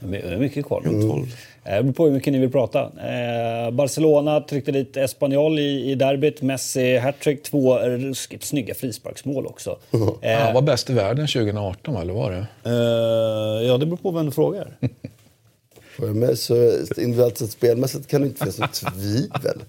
det 0.00 0.18
är 0.18 0.38
mycket 0.38 0.66
kvar. 0.66 0.82
Mm. 0.86 1.26
Det 1.68 1.82
beror 1.82 1.92
på 1.92 2.04
hur 2.04 2.12
mycket 2.12 2.32
ni 2.32 2.38
vill 2.38 2.50
prata. 2.50 2.80
Eh, 2.82 3.70
Barcelona 3.70 4.40
tryckte 4.40 4.72
dit 4.72 4.96
Espanyol 4.96 5.58
i, 5.58 5.90
i 5.90 5.94
derbyt. 5.94 6.42
Messi 6.42 6.96
hattrick, 6.96 7.42
två 7.42 7.78
ruskigt 7.78 8.44
snygga 8.44 8.74
frisparksmål 8.74 9.46
också. 9.46 9.78
Eh, 10.22 10.38
Han 10.38 10.54
var 10.54 10.62
bäst 10.62 10.90
i 10.90 10.92
världen 10.92 11.26
2018, 11.26 11.96
eller 11.96 12.14
var 12.14 12.30
det? 12.30 12.46
Eh, 12.64 13.66
ja, 13.68 13.78
det 13.78 13.86
beror 13.86 13.96
på 13.96 14.10
vem 14.10 14.26
du 14.26 14.32
frågar. 14.32 14.76
För 15.96 16.06
mig 16.06 16.36
så 16.36 16.54
individuellt 16.96 17.38
sett 17.38 17.50
spelmässigt 17.50 18.06
kan 18.08 18.20
det 18.20 18.26
inte 18.26 18.38
finnas 18.38 18.58
något 18.58 18.72
tvivel. 18.72 19.62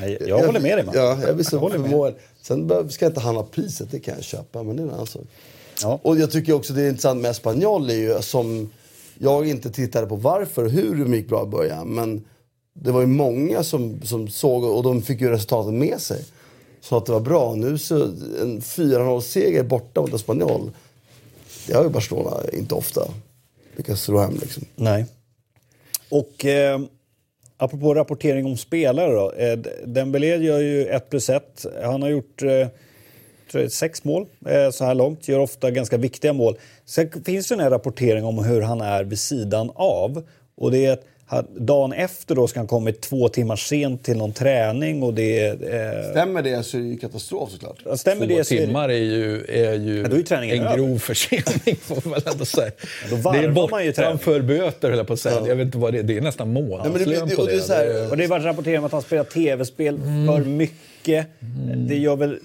Nej, 0.00 0.18
jag 0.26 0.46
håller 0.46 0.60
med 0.60 0.78
dig 0.78 0.84
man. 0.84 0.94
Ja, 0.96 1.18
jag 1.26 1.34
vill 1.34 1.44
så 1.44 1.70
för 1.70 1.78
mål. 1.78 2.12
Sen 2.42 2.90
ska 2.90 3.06
inte 3.06 3.20
han 3.20 3.36
ha 3.36 3.42
priset, 3.42 3.90
det 3.90 4.00
kan 4.00 4.14
jag 4.14 4.24
köpa, 4.24 4.62
men 4.62 4.76
det 4.76 4.82
är 4.82 4.86
en 4.86 4.92
annan 4.94 5.06
sak. 5.06 5.22
Ja. 5.82 5.98
Och 6.02 6.18
jag 6.18 6.30
tycker 6.30 6.52
också 6.52 6.72
det 6.72 6.82
är 6.82 6.88
intressant 6.88 7.22
med 7.22 7.30
Espanyol 7.30 7.90
är 7.90 7.94
ju 7.94 8.22
som 8.22 8.70
jag 9.18 9.48
inte 9.48 9.70
tittade 9.70 10.06
på 10.06 10.16
varför 10.16 10.64
och 10.64 10.70
hur 10.70 11.04
de 11.04 11.14
gick 11.14 11.28
bra 11.28 11.42
i 11.42 11.46
början. 11.46 11.88
Men 11.88 12.24
det 12.72 12.92
var 12.92 13.00
ju 13.00 13.06
många 13.06 13.62
som, 13.62 14.02
som 14.02 14.28
såg 14.28 14.64
och 14.64 14.82
de 14.82 15.02
fick 15.02 15.20
ju 15.20 15.30
resultatet 15.30 15.74
med 15.74 16.00
sig. 16.00 16.24
Så 16.80 16.96
att 16.96 17.06
det 17.06 17.12
var 17.12 17.20
bra. 17.20 17.54
Nu 17.54 17.78
så 17.78 18.04
en 18.42 18.60
4-0-seger 18.60 19.62
borta 19.62 20.00
mot 20.00 20.14
Espanyol. 20.14 20.70
Det 21.66 21.74
har 21.74 21.84
ju 21.84 21.90
Barcelona 21.90 22.36
inte 22.52 22.74
ofta 22.74 23.08
lyckats 23.76 24.02
slå 24.02 24.18
hem 24.18 24.38
liksom. 24.40 24.64
Nej. 24.74 25.06
Och 26.10 26.44
eh, 26.44 26.80
apropå 27.56 27.94
rapportering 27.94 28.46
om 28.46 28.56
spelare 28.56 29.12
då. 29.12 29.32
Eh, 29.32 29.58
Dembélé 29.86 30.36
gör 30.36 30.58
ju 30.58 30.86
1 30.86 31.10
plus 31.10 31.30
1. 31.30 31.66
Han 31.82 32.02
har 32.02 32.08
gjort 32.08 32.42
eh, 32.42 32.68
sex 33.68 34.04
mål 34.04 34.26
eh, 34.46 34.70
så 34.70 34.84
här 34.84 34.94
långt. 34.94 35.28
Gör 35.28 35.38
ofta 35.38 35.70
ganska 35.70 35.96
viktiga 35.96 36.32
mål. 36.32 36.58
Sen 36.84 37.24
finns 37.24 37.48
det 37.48 37.54
en 37.54 37.70
rapportering 37.70 38.24
om 38.24 38.44
hur 38.44 38.60
han 38.60 38.80
är 38.80 39.04
vid 39.04 39.18
sidan 39.18 39.70
av. 39.74 40.22
Och 40.56 40.70
det 40.70 40.86
är 40.86 40.98
dagen 41.56 41.92
efter 41.92 42.34
då 42.34 42.46
ska 42.46 42.60
han 42.60 42.66
kommit 42.66 43.00
två 43.00 43.28
timmar 43.28 43.56
sent 43.56 44.04
till 44.04 44.16
någon 44.16 44.32
träning 44.32 45.02
och 45.02 45.14
det 45.14 45.38
är... 45.38 45.52
Eh... 45.52 46.10
Stämmer 46.10 46.42
det 46.42 46.62
så 46.62 46.78
är 46.78 46.82
det 46.82 46.96
katastrof 46.96 47.50
såklart. 47.50 47.98
Stämmer 47.98 48.26
Två 48.26 48.36
det 48.36 48.44
så 48.44 48.54
timmar 48.54 48.88
är 48.88 48.92
ju, 48.92 49.44
är 49.48 49.74
ju 49.74 50.02
Ja, 50.02 50.08
är 50.08 50.42
en 50.42 50.66
över. 50.66 50.76
grov 50.76 50.98
försening 50.98 51.76
får 51.80 52.02
man 52.04 52.12
väl 52.12 52.22
ändå 52.32 52.44
säga. 52.44 52.70
då 53.10 53.16
det 53.32 53.38
är 53.38 53.50
bortanför 53.50 54.40
böter 54.40 54.88
höll 54.88 54.98
jag 54.98 55.06
på 55.06 55.12
att 55.12 55.20
säga. 55.20 55.46
Jag 55.46 55.56
vet 55.56 55.66
inte 55.66 55.78
vad 55.78 55.92
det 55.92 55.98
är. 55.98 56.02
Det 56.02 56.16
är 56.16 56.20
nästan 56.20 56.52
månadslön 56.52 57.28
på 57.28 57.42
och 57.42 57.48
det. 57.48 57.68
det 57.68 58.08
Och 58.10 58.16
har 58.22 58.28
varit 58.28 58.44
rapportering 58.44 58.78
om 58.78 58.84
att 58.84 58.92
han 58.92 59.02
spelar 59.02 59.24
tv-spel 59.24 59.98
för 59.98 60.44
mycket. 60.44 61.26
Det 61.88 61.96
gör 61.96 62.16
väl 62.16 62.38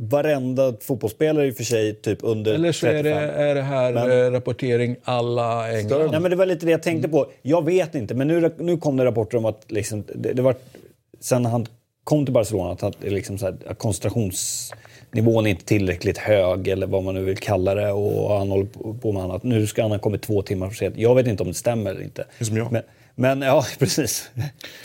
varenda 0.00 0.74
fotbollsspelare 0.80 1.46
i 1.46 1.50
och 1.50 1.56
för 1.56 1.64
sig 1.64 1.94
typ 1.94 2.18
under 2.22 2.54
Eller 2.54 2.72
så 2.72 2.86
35. 2.86 3.06
är 3.06 3.20
det, 3.26 3.32
är 3.32 3.54
det 3.54 3.62
här 3.62 3.92
Men- 3.92 4.10
eh, 4.26 4.30
rapportering 4.30 4.96
alla 5.04 5.72
England. 5.78 6.10
Nej, 6.10 6.20
men 6.20 6.30
det 6.30 6.36
var 6.36 6.46
lite 6.46 6.66
det 6.66 6.72
jag 6.72 6.82
tänkte 6.82 7.08
på. 7.08 7.26
Jag 7.42 7.64
vet 7.64 7.94
inte, 7.94 8.14
men 8.14 8.28
nu, 8.28 8.50
nu 8.58 8.76
kom 8.76 8.96
det 8.96 9.04
rapporter 9.04 9.38
om 9.38 9.44
att 9.44 9.64
liksom, 9.68 10.04
det, 10.14 10.32
det 10.32 10.42
var 10.42 10.54
sen 11.20 11.46
han 11.46 11.66
kom 12.04 12.24
till 12.24 12.34
Barcelona 12.34 12.72
att, 12.72 12.80
han, 12.80 12.92
liksom 13.00 13.38
så 13.38 13.46
här, 13.46 13.56
att 13.66 13.78
koncentrationsnivån 13.78 15.46
är 15.46 15.50
inte 15.50 15.64
tillräckligt 15.64 16.18
hög 16.18 16.68
eller 16.68 16.86
vad 16.86 17.02
man 17.04 17.14
nu 17.14 17.24
vill 17.24 17.36
kalla 17.36 17.74
det 17.74 17.92
och 17.92 18.38
han 18.38 18.50
håller 18.50 18.66
på- 19.00 19.12
med 19.12 19.22
annat. 19.22 19.42
Nu 19.42 19.66
ska 19.66 19.82
han 19.82 19.90
ha 19.90 19.98
kommit 19.98 20.22
två 20.22 20.42
timmar 20.42 20.68
för 20.68 20.74
sent. 20.76 20.94
Jag 20.98 21.14
vet 21.14 21.26
inte 21.26 21.42
om 21.42 21.48
det 21.48 21.54
stämmer 21.54 21.90
eller 21.90 22.02
inte. 22.02 22.24
Det 22.38 22.42
är 22.42 22.46
som 22.46 22.56
jag. 22.56 22.72
Men, 22.72 22.82
men 23.14 23.42
ja, 23.42 23.64
precis. 23.78 24.30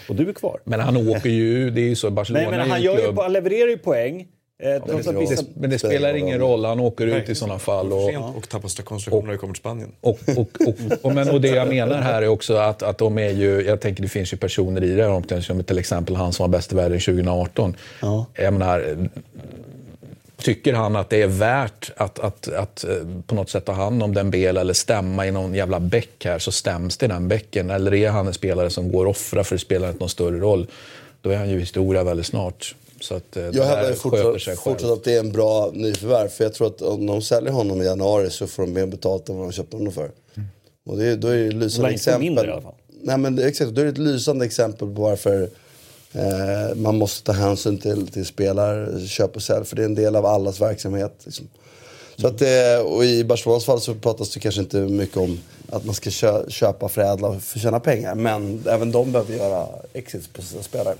Och 0.10 0.15
du 0.15 0.30
är 0.30 0.34
kvar. 0.34 0.60
Men 0.64 0.80
han 0.80 0.98
åker 1.10 1.30
ju, 1.30 1.69
det 1.69 1.81
är 1.81 1.85
ju 1.85 1.95
så, 1.95 2.10
Barcelona 2.11 2.41
Nej, 2.41 2.52
men 2.52 2.60
är 2.68 2.69
han, 2.72 2.81
ju 2.81 2.85
gör 2.85 2.98
ju, 2.99 3.14
han 3.22 3.34
levererar 3.34 3.69
ju 3.69 3.77
poäng. 3.77 4.27
Eh, 4.64 4.84
trots 4.88 5.07
att 5.07 5.14
det- 5.14 5.19
vissa, 5.19 5.35
Det, 5.35 5.48
men 5.53 5.69
det 5.69 5.80
spelar 5.80 6.14
ingen 6.14 6.40
roll, 6.40 6.65
han 6.65 6.80
åker 6.80 7.07
ut 7.07 7.30
i 7.30 7.35
sådana 7.35 7.60
fall. 7.60 7.94
Och, 7.94 8.10
Sent 8.10 8.35
och 8.38 8.49
tappar 8.49 8.84
koncentrationen 8.84 9.26
när 9.26 9.31
vi 9.31 9.38
kommer 9.38 9.53
till 9.53 9.60
Spanien. 9.61 9.91
Och, 10.02 10.19
och, 10.38 10.40
och, 10.40 10.76
och, 11.02 11.15
men, 11.15 11.30
och 11.30 11.41
det 11.41 11.48
jag 11.48 11.68
menar 11.68 12.02
här 12.02 12.22
är 12.22 12.27
också 12.27 12.56
att, 12.56 12.84
att 12.84 12.98
de 12.98 13.18
är 13.18 13.30
ju, 13.30 13.61
jag 13.61 13.81
tänker 13.81 14.03
det 14.03 14.10
finns 14.10 14.34
ju 14.34 14.38
personer 14.38 14.84
i 14.84 14.95
det 14.95 15.03
här 15.03 15.10
omklädningsrummet, 15.10 15.68
till 15.68 15.77
exempel 15.77 16.15
han 16.15 16.34
som 16.34 16.44
var 16.44 16.57
bäst 16.57 16.72
i 16.73 16.76
världen 16.76 16.99
2018. 16.99 17.76
Ja. 18.02 18.26
Jag 18.34 18.53
menar, 18.53 19.07
tycker 20.38 20.73
han 20.73 20.95
att 20.95 21.10
det 21.10 21.22
är 21.22 21.27
värt 21.27 21.91
att, 21.98 22.19
att, 22.19 22.48
att 22.53 22.84
eh, 22.84 22.90
på 23.27 23.35
något 23.35 23.49
sätt 23.49 23.65
ta 23.65 23.72
hand 23.72 24.03
om 24.03 24.14
den 24.14 24.31
bel 24.31 24.57
eller 24.57 24.73
stämma 24.73 25.27
i 25.27 25.31
någon 25.31 25.53
jävla 25.53 25.80
bäck 25.80 26.26
här 26.26 26.40
så 26.40 26.52
stäms 26.52 26.98
det 26.98 27.06
i 27.06 27.10
den 27.10 27.27
bäcken. 27.27 27.69
Eller 27.69 27.94
är 27.94 28.10
han 28.10 28.27
en 28.27 28.34
spelare 28.34 28.69
som 28.69 28.91
går 28.91 29.06
och 29.06 29.11
offrar 29.11 29.44
för 29.44 29.56
det 29.56 29.60
spelar 29.60 29.88
inte 29.88 29.99
någon 29.99 30.10
större 30.10 30.40
roll. 30.40 30.68
Då 31.22 31.30
är 31.30 31.38
han 31.38 31.49
ju 31.49 31.60
historia 31.60 32.03
väldigt 32.03 32.26
snart. 32.26 32.76
Så 33.03 33.15
att 33.15 33.38
eh, 33.38 33.43
det 33.43 33.57
Jag 33.57 33.65
hävdar 33.65 33.93
fortsatt 34.55 34.89
att 34.91 35.03
det 35.03 35.13
är 35.13 35.19
en 35.19 35.31
bra 35.31 35.71
nyförvärv. 35.73 36.27
För 36.27 36.43
jag 36.43 36.53
tror 36.53 36.67
att 36.67 36.81
om 36.81 37.05
de 37.05 37.21
säljer 37.21 37.51
honom 37.51 37.81
i 37.81 37.85
januari 37.85 38.30
så 38.30 38.47
får 38.47 38.63
de 38.63 38.73
mer 38.73 38.85
betalt 38.85 39.30
än 39.30 39.38
vad 39.38 39.45
de 39.47 39.51
köpte 39.51 39.77
honom 39.77 39.93
för. 39.93 40.11
Och 40.85 40.97
det, 40.97 41.05
är- 41.05 41.15
då 41.15 41.27
är 41.27 41.35
det 41.38 41.47
ett 41.47 41.53
lysande 41.53 41.89
inte 41.89 41.93
exempel. 41.95 42.21
mindre 42.21 42.47
i 42.47 42.51
alla 42.51 42.61
fall. 42.61 42.73
Nej 43.01 43.17
men 43.17 43.35
det, 43.35 43.47
exakt, 43.47 43.71
då 43.71 43.81
är 43.81 43.85
det 43.85 43.91
ett 43.91 43.97
lysande 43.97 44.45
exempel 44.45 44.95
på 44.95 45.01
varför 45.01 45.49
eh, 46.13 46.75
man 46.75 46.97
måste 46.97 47.23
ta 47.25 47.31
hänsyn 47.31 47.77
till, 47.77 48.07
till 48.07 48.25
spelare, 48.25 49.07
köp 49.07 49.35
och 49.35 49.41
sälj. 49.41 49.65
För 49.65 49.75
det 49.75 49.81
är 49.81 49.85
en 49.85 49.95
del 49.95 50.15
av 50.15 50.25
allas 50.25 50.61
verksamhet. 50.61 51.13
Liksom. 51.23 51.47
Så 52.15 52.27
att, 52.27 52.41
eh, 52.41 52.85
och 52.85 53.05
i 53.05 53.23
Barcelonas 53.23 53.65
fall 53.65 53.81
så 53.81 53.93
pratas 53.95 54.30
det 54.34 54.39
kanske 54.39 54.61
inte 54.61 54.77
mycket 54.77 55.17
om 55.17 55.39
att 55.69 55.85
man 55.85 55.95
ska 55.95 56.09
kö, 56.09 56.49
köpa, 56.49 56.89
förädla 56.89 57.27
och 57.27 57.41
förtjäna 57.41 57.80
pengar. 57.80 58.15
Men 58.15 58.63
även 58.69 58.91
de 58.91 59.11
behöver 59.11 59.35
göra 59.35 59.67
exits 59.93 60.27
på 60.27 60.41
sina 60.41 60.63
spelare. 60.63 60.95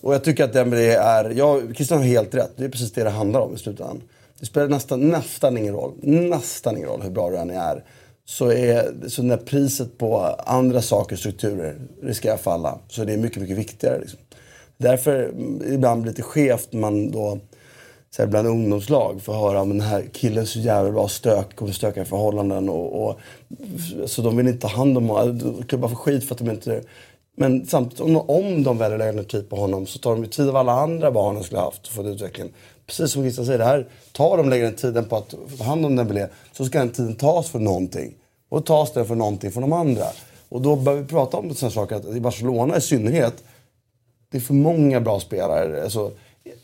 Och 0.00 0.14
jag 0.14 0.24
tycker 0.24 0.44
att 0.44 0.52
Dembélé 0.52 0.90
är, 0.90 1.30
ja, 1.30 1.60
Christian 1.74 1.98
har 1.98 2.06
helt 2.06 2.34
rätt. 2.34 2.52
Det 2.56 2.64
är 2.64 2.68
precis 2.68 2.92
det 2.92 3.04
det 3.04 3.10
handlar 3.10 3.40
om 3.40 3.54
i 3.54 3.58
slutändan. 3.58 4.02
Det 4.40 4.46
spelar 4.46 4.68
nästan, 4.68 5.08
nästan 5.08 5.56
ingen 5.58 5.74
roll, 5.74 5.92
nästan 6.02 6.76
ingen 6.76 6.88
roll 6.88 7.02
hur 7.02 7.10
bra 7.10 7.30
du 7.30 7.36
än 7.36 7.50
är. 7.50 7.84
Så, 8.24 8.52
är, 8.52 9.08
så 9.08 9.22
när 9.22 9.36
priset 9.36 9.98
på 9.98 10.18
andra 10.46 10.82
saker, 10.82 11.16
strukturer, 11.16 11.76
riskerar 12.02 12.34
att 12.34 12.40
falla, 12.40 12.78
så 12.88 13.02
är 13.02 13.06
det 13.06 13.16
mycket, 13.16 13.42
mycket 13.42 13.56
viktigare. 13.56 14.00
Liksom. 14.00 14.18
Därför 14.76 15.24
mm, 15.24 15.74
ibland 15.74 16.02
blir 16.02 16.12
det 16.12 16.18
lite 16.18 16.28
skevt 16.28 16.72
när 16.72 16.80
man 16.80 17.10
då 17.10 17.38
så 18.10 18.22
här, 18.22 18.28
bland 18.28 18.48
ungdomslag 18.48 19.22
får 19.22 19.32
höra 19.32 19.60
om 19.60 19.68
den 19.68 19.80
här 19.80 20.04
killen 20.12 20.38
är 20.38 20.46
så 20.46 20.58
jävla 20.58 20.92
bra 20.92 21.08
stök, 21.08 21.56
kommer 21.56 21.72
stöka 21.72 22.02
i 22.02 22.04
förhållanden. 22.04 22.68
Och, 22.68 23.08
och, 23.08 23.20
så 24.06 24.22
de 24.22 24.36
vill 24.36 24.48
inte 24.48 24.60
ta 24.60 24.68
hand 24.68 24.96
om 24.96 25.08
honom. 25.08 25.62
Klubbar 25.68 25.88
får 25.88 25.96
skit 25.96 26.24
för 26.24 26.34
att 26.34 26.38
de 26.38 26.50
inte... 26.50 26.82
Men 27.40 27.66
samtidigt, 27.66 28.00
om, 28.00 28.16
om 28.16 28.62
de 28.62 28.78
väljer 28.78 28.94
att 28.94 28.98
lägga 28.98 29.12
ner 29.12 29.22
tid 29.22 29.50
på 29.50 29.56
honom 29.56 29.86
så 29.86 29.98
tar 29.98 30.10
de 30.10 30.22
ju 30.22 30.30
tid 30.30 30.48
av 30.48 30.56
alla 30.56 30.72
andra 30.72 31.10
barn 31.10 31.34
de 31.34 31.44
skulle 31.44 31.58
ha 31.58 31.64
haft 31.64 31.88
för 31.88 32.08
utvecklingen. 32.08 32.52
Precis 32.86 33.12
som 33.12 33.22
Christian 33.22 33.46
säger, 33.46 33.58
det 33.58 33.64
här, 33.64 33.86
tar 34.12 34.36
de 34.36 34.48
lägger 34.50 34.64
den 34.64 34.74
tiden 34.74 35.04
på 35.04 35.16
att 35.16 35.34
ta 35.58 35.64
hand 35.64 35.86
om 35.86 35.96
Dembélé 35.96 36.28
så 36.52 36.64
ska 36.64 36.78
den 36.78 36.90
tiden 36.90 37.14
tas 37.14 37.48
för 37.50 37.58
någonting. 37.58 38.14
Och 38.48 38.66
tas 38.66 38.92
den 38.92 39.06
för 39.06 39.14
någonting 39.14 39.52
från 39.52 39.60
de 39.60 39.72
andra. 39.72 40.04
Och 40.48 40.62
då 40.62 40.76
börjar 40.76 40.98
vi 40.98 41.06
prata 41.06 41.36
om 41.36 41.54
sådana 41.54 41.72
saker, 41.72 41.96
att 41.96 42.04
i 42.04 42.20
Barcelona 42.20 42.76
i 42.76 42.80
synnerhet 42.80 43.44
det 44.30 44.38
är 44.38 44.40
för 44.40 44.54
många 44.54 45.00
bra 45.00 45.20
spelare. 45.20 45.82
Alltså, 45.82 46.12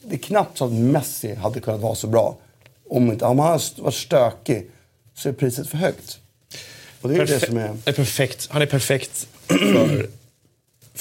det 0.03 0.15
är 0.15 0.19
knappt 0.19 0.59
så 0.59 0.65
att 0.65 0.73
Messi 0.73 1.35
hade 1.35 1.61
kunnat 1.61 1.81
vara 1.81 1.95
så 1.95 2.07
bra. 2.07 2.37
Om, 2.91 3.13
inte, 3.13 3.25
om 3.25 3.39
han 3.39 3.49
hade 3.49 3.65
varit 3.77 3.95
stökig 3.95 4.71
så 5.15 5.29
är 5.29 5.33
priset 5.33 5.69
för 5.69 5.77
högt. 5.77 6.19
Och 7.01 7.09
det 7.09 7.15
är 7.15 7.19
ju 7.19 7.25
det 7.25 7.47
som 7.47 7.57
är... 7.57 7.77
är 7.85 7.93
perfekt. 7.93 8.49
Han 8.51 8.63
är 8.63 8.67
perfekt 8.67 9.29
för, 9.47 10.09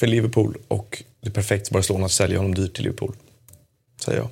för 0.03 0.07
Liverpool 0.07 0.57
och 0.67 1.03
det 1.21 1.29
är 1.29 1.31
perfekt 1.31 1.67
för 1.67 1.73
Barcelona 1.73 2.05
att 2.05 2.11
sälja 2.11 2.37
honom 2.37 2.55
dyrt 2.55 2.75
till 2.75 2.83
Liverpool. 2.83 3.15
Säger 4.05 4.19
jag. 4.19 4.27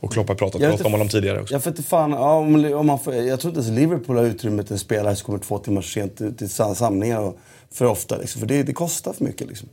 Och 0.00 0.12
Klopp 0.12 0.28
har 0.28 0.34
pratat 0.34 0.60
gott 0.60 0.80
om 0.80 0.92
honom 0.92 1.08
tidigare 1.08 1.40
också. 1.40 1.54
Jag, 1.54 1.58
vet 1.58 1.66
inte 1.66 1.82
fan, 1.82 2.10
ja, 2.10 2.34
om, 2.34 2.74
om 2.74 2.86
man 2.86 2.98
får, 2.98 3.14
jag 3.14 3.40
tror 3.40 3.50
inte 3.50 3.60
ens 3.60 3.80
Liverpool 3.80 4.16
har 4.16 4.24
utrymme 4.24 4.62
till 4.62 4.72
en 4.72 4.78
spelare 4.78 5.16
som 5.16 5.26
kommer 5.26 5.38
två 5.38 5.58
timmar 5.58 5.82
sent 5.82 6.16
till, 6.16 6.36
till 6.36 6.50
sam- 6.50 6.74
samlingar 6.74 7.20
och, 7.20 7.38
för 7.70 7.84
ofta. 7.84 8.16
Liksom, 8.16 8.40
för 8.40 8.46
det, 8.46 8.62
det 8.62 8.72
kostar 8.72 9.12
för 9.12 9.24
mycket. 9.24 9.48
Liksom. 9.48 9.68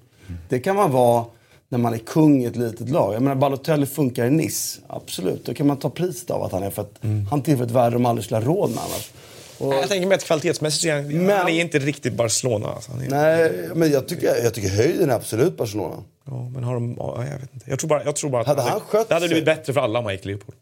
Det 0.50 0.60
kan 0.60 0.76
man 0.76 0.92
vara 0.92 1.26
när 1.70 1.78
man 1.78 1.94
är 1.94 1.98
kung 1.98 2.44
i 2.44 2.46
ett 2.46 2.56
litet 2.56 2.90
lag. 2.90 3.14
Jag 3.14 3.22
menar, 3.22 3.36
Balotelli 3.36 3.86
funkar 3.86 4.26
i 4.26 4.30
Nice. 4.30 4.80
Absolut, 4.88 5.46
då 5.46 5.54
kan 5.54 5.68
man 5.68 5.78
ta 5.78 5.90
priset 5.90 6.30
av 6.30 6.44
att 6.44 6.52
han 6.52 6.64
är 6.64 6.70
för 6.70 6.82
att 6.82 7.00
han 7.30 7.42
tillför 7.42 7.66
ett 7.66 7.72
värde 7.72 7.96
de 7.96 8.06
aldrig 8.06 8.26
skulle 8.26 8.40
ha 8.40 8.48
råd 8.48 8.70
med 8.70 8.80
annars. 8.80 9.12
Och, 9.58 9.74
Jag 9.74 9.90
tänker 9.90 10.08
mig 10.08 10.16
att 10.16 10.24
kvalitetsmässigt 10.24 10.82
så 10.82 10.88
är 10.88 10.94
han, 10.94 11.08
Men- 11.26 11.38
han 11.38 11.50
är 11.50 11.62
inte 11.62 11.80
riktigt 11.80 12.14
Barcelona. 12.14 12.68
Alltså. 12.68 12.92
Är, 12.92 13.10
nej, 13.10 13.70
men 13.76 13.92
jag 13.92 14.08
tycker, 14.08 14.36
jag 14.44 14.54
tycker 14.54 14.70
höjden 14.70 15.10
är 15.10 15.14
absolut 15.16 15.58
Barcelona. 15.58 15.96
ja, 16.26 16.50
men 16.54 16.64
har 16.64 16.74
de, 16.74 16.96
ja, 16.98 17.26
jag 17.32 17.40
vet 17.40 17.54
inte. 17.54 17.70
Jag 17.70 17.80
tror 17.80 17.90
bara, 17.90 18.04
jag 18.04 18.16
tror 18.16 18.30
bara 18.30 18.42
att 18.42 18.48
Hade 18.48 18.62
det- 18.62 18.70
han 18.70 18.80
skött 18.80 19.08
det 19.08 19.14
hade 19.14 19.28
blivit 19.28 19.46
sig- 19.46 19.56
bättre 19.56 19.74
för 19.74 19.82
alla 19.82 20.00
om 20.00 20.06
han 20.06 20.14
gick 20.14 20.22
till 20.22 20.32
Liverpool. 20.32 20.56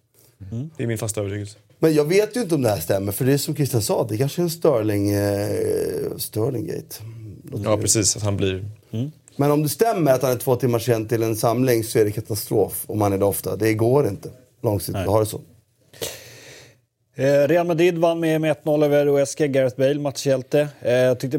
Det 0.78 0.84
är 0.84 0.88
min 0.88 0.98
fasta 0.98 1.20
övertygelse. 1.22 1.58
Men 1.80 1.94
jag 1.94 2.06
vet 2.06 2.36
ju 2.36 2.42
inte 2.42 2.56
om 2.56 2.62
det 2.62 2.70
här 2.70 2.80
stämmer, 2.80 3.12
för 3.12 3.26
det 3.26 3.34
är 3.34 3.38
som 3.38 3.56
Christian 3.56 3.82
sa, 3.82 4.08
det 4.10 4.18
kanske 4.18 4.42
är 4.42 4.44
en 4.44 4.50
Sterling, 4.50 5.10
eh, 5.12 6.18
Sterlinggate. 6.18 6.96
Ja, 7.64 7.78
precis. 7.78 8.16
Att 8.18 8.24
han 8.24 8.38
blir... 8.38 8.66
Men 9.38 9.52
om 9.52 9.64
det 9.64 9.70
stämmer 9.70 10.12
att 10.14 10.22
han 10.22 10.32
är 10.32 10.36
två 10.36 10.56
timmar 10.56 10.80
sen 10.80 11.08
till 11.08 11.24
en 11.24 11.36
samling 11.36 11.84
så 11.84 12.00
är 12.00 12.06
det 12.06 12.12
katastrof 12.12 12.84
om 12.88 13.02
han 13.02 13.14
är 13.14 13.18
det 13.18 13.26
ofta. 13.26 13.56
Det 13.56 13.74
går 13.74 14.08
inte 14.08 14.30
långsiktigt 14.64 14.96
att 14.96 15.08
ha 15.08 15.20
det 15.20 15.26
så. 15.26 15.42
Eh, 17.18 17.48
Real 17.48 17.68
Madrid 17.68 17.98
vann 17.98 18.20
med, 18.20 18.42
med 18.42 18.56
1-0 18.64 18.86
över 18.86 19.06
Huesca, 19.06 19.48
Gareth 19.48 19.78
Bale, 19.78 20.00
matchhjälte. 20.00 20.68
Eh, 20.82 20.94
jag 20.94 21.20
tyckte 21.20 21.38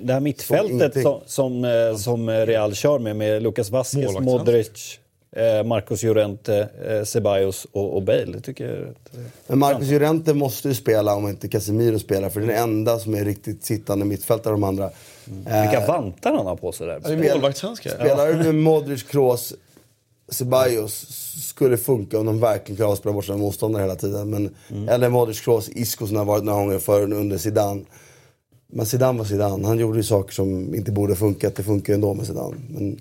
det 0.00 0.12
här 0.12 0.20
mittfältet 0.20 1.02
som, 1.02 1.20
som, 1.26 1.64
eh, 1.64 1.96
som 1.96 2.30
Real 2.30 2.74
kör 2.74 2.98
med, 2.98 3.16
med 3.16 3.42
Lucas 3.42 3.70
Vasquez. 3.70 4.18
Modric, 4.18 4.98
Marcos 5.64 6.02
Llorente, 6.02 6.68
Ceballos 7.06 7.66
och, 7.72 7.94
och 7.96 8.02
Bale. 8.02 8.24
Det 8.24 8.40
tycker 8.40 8.92
Men 9.46 9.58
Marcus 9.58 9.90
Llorente 9.90 10.34
måste 10.34 10.68
ju 10.68 10.74
spela 10.74 11.14
om 11.14 11.28
inte 11.28 11.48
Casemiro 11.48 11.98
spelar. 11.98 12.28
För 12.28 12.40
det 12.40 12.46
är 12.46 12.48
den 12.48 12.62
enda 12.62 12.98
som 12.98 13.14
är 13.14 13.24
riktigt 13.24 13.64
sittande 13.64 14.04
mittfältare 14.04 14.54
av 14.54 14.60
de 14.60 14.64
andra. 14.68 14.84
Eh, 14.84 15.62
Vilka 15.62 15.86
vantar 15.86 16.32
han 16.32 16.46
har 16.46 16.56
på 16.56 16.72
sig 16.72 16.86
där. 16.86 17.32
Målvaktshandskar. 17.32 17.90
Spelar 17.90 18.28
du 18.28 18.36
med 18.36 18.54
Modric, 18.54 19.02
Kroos, 19.02 19.54
Ceballos 20.28 21.06
skulle 21.44 21.76
funka 21.76 22.18
om 22.20 22.26
de 22.26 22.40
verkligen 22.40 22.76
klarar 22.76 22.92
att 22.92 22.98
spela 22.98 23.12
bort 23.12 23.24
sina 23.24 23.36
motståndare 23.38 23.82
hela 23.82 23.96
tiden. 23.96 24.30
Men, 24.30 24.54
Eller 24.88 25.08
Modric, 25.08 25.40
Kroos, 25.40 25.68
Isco 25.68 26.06
som 26.06 26.16
har 26.16 26.24
varit 26.24 26.44
några 26.44 26.58
gånger 26.58 26.78
förr 26.78 27.12
under 27.12 27.38
Zidane. 27.38 27.82
Men 28.66 28.86
Zidane 28.86 29.18
var 29.18 29.24
Zidane. 29.24 29.66
Han 29.66 29.78
gjorde 29.78 29.96
ju 29.98 30.02
saker 30.02 30.34
som 30.34 30.74
inte 30.74 30.92
borde 30.92 31.16
funkat. 31.16 31.56
Det 31.56 31.62
funkar 31.62 31.94
ändå 31.94 32.14
med 32.14 32.26
Zidane. 32.26 32.56
Men, 32.68 33.00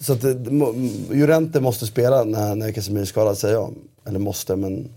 så 0.00 0.12
att 0.12 0.20
det, 0.20 0.50
må- 0.50 0.74
Llorente 1.10 1.60
måste 1.60 1.86
spela 1.86 2.24
när, 2.24 2.54
när 2.54 2.72
Casemiro 2.72 3.02
är 3.02 3.06
skadad 3.06 3.38
säger 3.38 3.54
jag. 3.54 3.74
Eller 4.06 4.18
måste, 4.18 4.56
men 4.56 4.88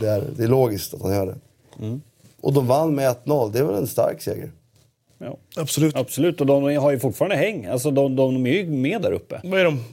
det 0.00 0.06
är, 0.08 0.24
det 0.36 0.44
är 0.44 0.48
logiskt 0.48 0.94
att 0.94 1.02
han 1.02 1.12
gör 1.12 1.26
det. 1.26 1.36
Och 2.40 2.52
de 2.52 2.66
vann 2.66 2.94
med 2.94 3.16
1-0. 3.24 3.52
Det 3.52 3.58
är 3.58 3.64
väl 3.64 3.74
en 3.74 3.86
stark 3.86 4.22
seger. 4.22 4.50
Ja. 5.18 5.36
Absolut. 5.56 5.96
Absolut, 5.96 6.40
och 6.40 6.46
de 6.46 6.76
har 6.76 6.90
ju 6.90 6.98
fortfarande 6.98 7.36
häng. 7.36 7.66
Alltså 7.66 7.90
de, 7.90 8.16
de 8.16 8.46
är 8.46 8.50
ju 8.50 8.70
med 8.70 9.02
där 9.02 9.12
uppe. 9.12 9.40
Vad 9.44 9.60
är 9.60 9.64
de? 9.64 9.84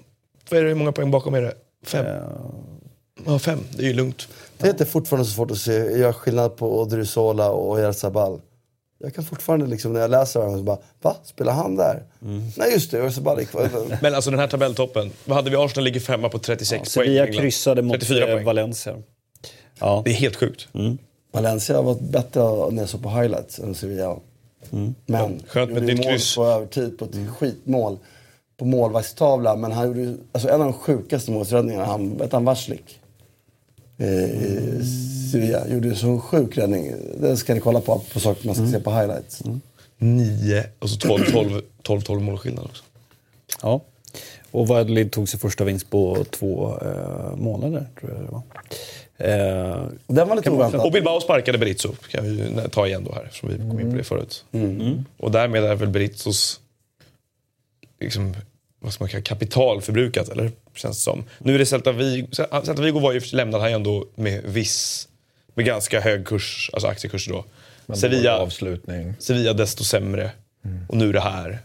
Vad 0.49 0.59
är 0.59 0.63
det, 0.63 0.69
hur 0.69 0.75
många 0.75 0.91
poäng 0.91 1.11
bakom 1.11 1.33
är 1.33 1.41
det? 1.41 1.53
Fem? 1.85 2.05
Ja, 3.25 3.39
fem. 3.39 3.59
Det 3.77 3.83
är 3.83 3.87
ju 3.87 3.93
lugnt. 3.93 4.27
Det 4.57 4.67
är 4.67 4.71
inte 4.71 4.85
fortfarande 4.85 5.25
så 5.25 5.31
svårt 5.31 5.51
att 5.51 5.57
se, 5.57 5.71
göra 5.71 6.13
skillnad 6.13 6.55
på 6.55 6.81
Odriozola 6.81 7.51
och 7.51 7.71
Oyarzabal. 7.71 8.41
Jag 8.99 9.15
kan 9.15 9.23
fortfarande 9.23 9.65
liksom 9.65 9.93
när 9.93 9.99
jag 9.99 10.11
läser 10.11 10.39
dem 10.39 10.57
så 10.57 10.63
bara, 10.63 10.77
va? 11.01 11.15
Spelar 11.23 11.53
han 11.53 11.75
där? 11.75 12.03
Nej 12.57 12.73
just 12.73 12.91
det, 12.91 13.01
Oyarzabal 13.01 13.39
är 13.39 13.43
kvar. 13.43 13.69
Men 14.01 14.15
alltså 14.15 14.31
den 14.31 14.39
här 14.39 14.47
tabelltoppen. 14.47 15.11
Vad 15.25 15.35
hade 15.35 15.49
vi? 15.49 15.55
Arsenal 15.55 15.83
ligger 15.83 15.99
femma 15.99 16.29
på 16.29 16.39
36 16.39 16.95
poäng. 16.95 17.05
Sevilla 17.05 17.27
kryssade 17.27 17.81
mot 17.81 17.93
34 17.93 18.27
eh, 18.27 18.33
poäng. 18.33 18.45
Valencia. 18.45 18.95
Ja. 19.79 20.01
Det 20.05 20.11
är 20.11 20.15
helt 20.15 20.35
sjukt. 20.35 20.67
Valencia 21.31 21.75
har 21.75 21.83
varit 21.83 21.99
bättre 21.99 22.71
när 22.71 22.81
jag 22.81 22.89
såg 22.89 23.03
på 23.03 23.09
highlights 23.09 23.59
än 23.59 23.75
Sevilla. 23.75 24.17
Men 25.05 25.43
Skönt 25.47 25.71
med 25.71 25.89
gjorde 25.89 26.09
mål 26.09 26.19
på 26.35 26.45
övertid 26.45 26.99
på 26.99 27.05
ett 27.05 27.29
skitmål. 27.37 27.97
På 28.57 28.65
målvaktstavla. 28.65 29.55
Men 29.55 29.71
han 29.71 29.87
gjorde 29.87 30.15
alltså 30.31 30.49
en 30.49 30.61
av 30.61 30.67
de 30.67 30.73
sjukaste 30.73 31.31
målsräddningarna, 31.31 31.85
han, 31.85 32.17
vet 32.17 32.31
han 32.31 32.45
Varslik? 32.45 32.99
Eh, 33.97 34.81
Sevilla 35.31 35.67
gjorde 35.67 35.87
ju 35.87 35.95
så 35.95 36.19
sjuk 36.19 36.57
räddning. 36.57 36.93
Den 37.19 37.37
ska 37.37 37.53
ni 37.53 37.59
kolla 37.59 37.81
på, 37.81 38.01
på 38.13 38.19
saker 38.19 38.45
man 38.45 38.55
ska 38.55 38.67
se 38.67 38.79
på 38.79 38.91
highlights. 38.91 39.43
Nio 39.97 40.63
och 40.79 40.89
så 40.89 40.97
12, 40.97 41.31
12, 41.31 41.61
12, 41.83 42.01
12 42.01 42.21
målskillnad 42.21 42.65
också. 42.65 42.83
ja. 43.61 43.81
Och 44.51 44.67
Valladolid 44.67 45.11
tog 45.11 45.29
sig 45.29 45.39
första 45.39 45.63
vinst 45.63 45.89
på 45.89 46.25
två 46.29 46.77
eh, 46.81 47.35
månader, 47.35 47.87
tror 47.99 48.11
jag 48.11 48.21
det 48.21 48.31
var. 48.31 48.41
Eh, 49.17 49.87
Den 50.07 50.29
var 50.29 50.35
lite 50.35 50.49
oväntad. 50.49 50.81
Och 50.81 50.91
Bilbao 50.91 51.19
sparkade 51.21 51.57
Berizzo, 51.57 51.93
kan 52.11 52.23
vi 52.25 52.53
ta 52.71 52.87
igen 52.87 53.03
då 53.03 53.13
här, 53.13 53.23
eftersom 53.23 53.49
vi 53.49 53.57
kom 53.57 53.79
in 53.79 53.91
på 53.91 53.97
det 53.97 54.03
förut. 54.03 54.45
Och 55.17 55.31
därmed 55.31 55.63
är 55.63 55.75
väl 55.75 55.89
Berizzos 55.89 56.59
liksom, 57.99 58.35
vad 58.79 58.93
ska 58.93 59.03
man 59.03 59.09
kalla 59.09 59.23
kapital 59.23 59.81
förbrukat, 59.81 60.29
eller? 60.29 60.51
Känns 60.75 60.97
det 60.97 61.01
som. 61.03 61.23
Nu 61.39 61.55
är 61.55 61.59
det 61.59 61.65
Celta 61.65 61.91
Vigo, 61.91 62.27
Celta 62.31 62.73
Vigo 62.81 62.99
var 62.99 63.13
ju, 63.13 63.21
lämnade 63.33 63.63
han 63.63 63.71
ju 63.71 63.75
ändå 63.75 64.05
med 64.15 64.43
viss, 64.43 65.07
med 65.53 65.65
ganska 65.65 65.99
hög 65.99 66.25
kurs, 66.27 66.69
alltså 66.73 66.87
aktiekurs 66.87 67.27
då. 67.27 67.45
Men 67.85 67.97
Sevilla, 67.97 68.37
avslutning. 68.37 69.13
Sevilla 69.19 69.53
desto 69.53 69.83
sämre. 69.83 70.31
Och 70.89 70.97
nu 70.97 71.11
det 71.11 71.19
här. 71.19 71.59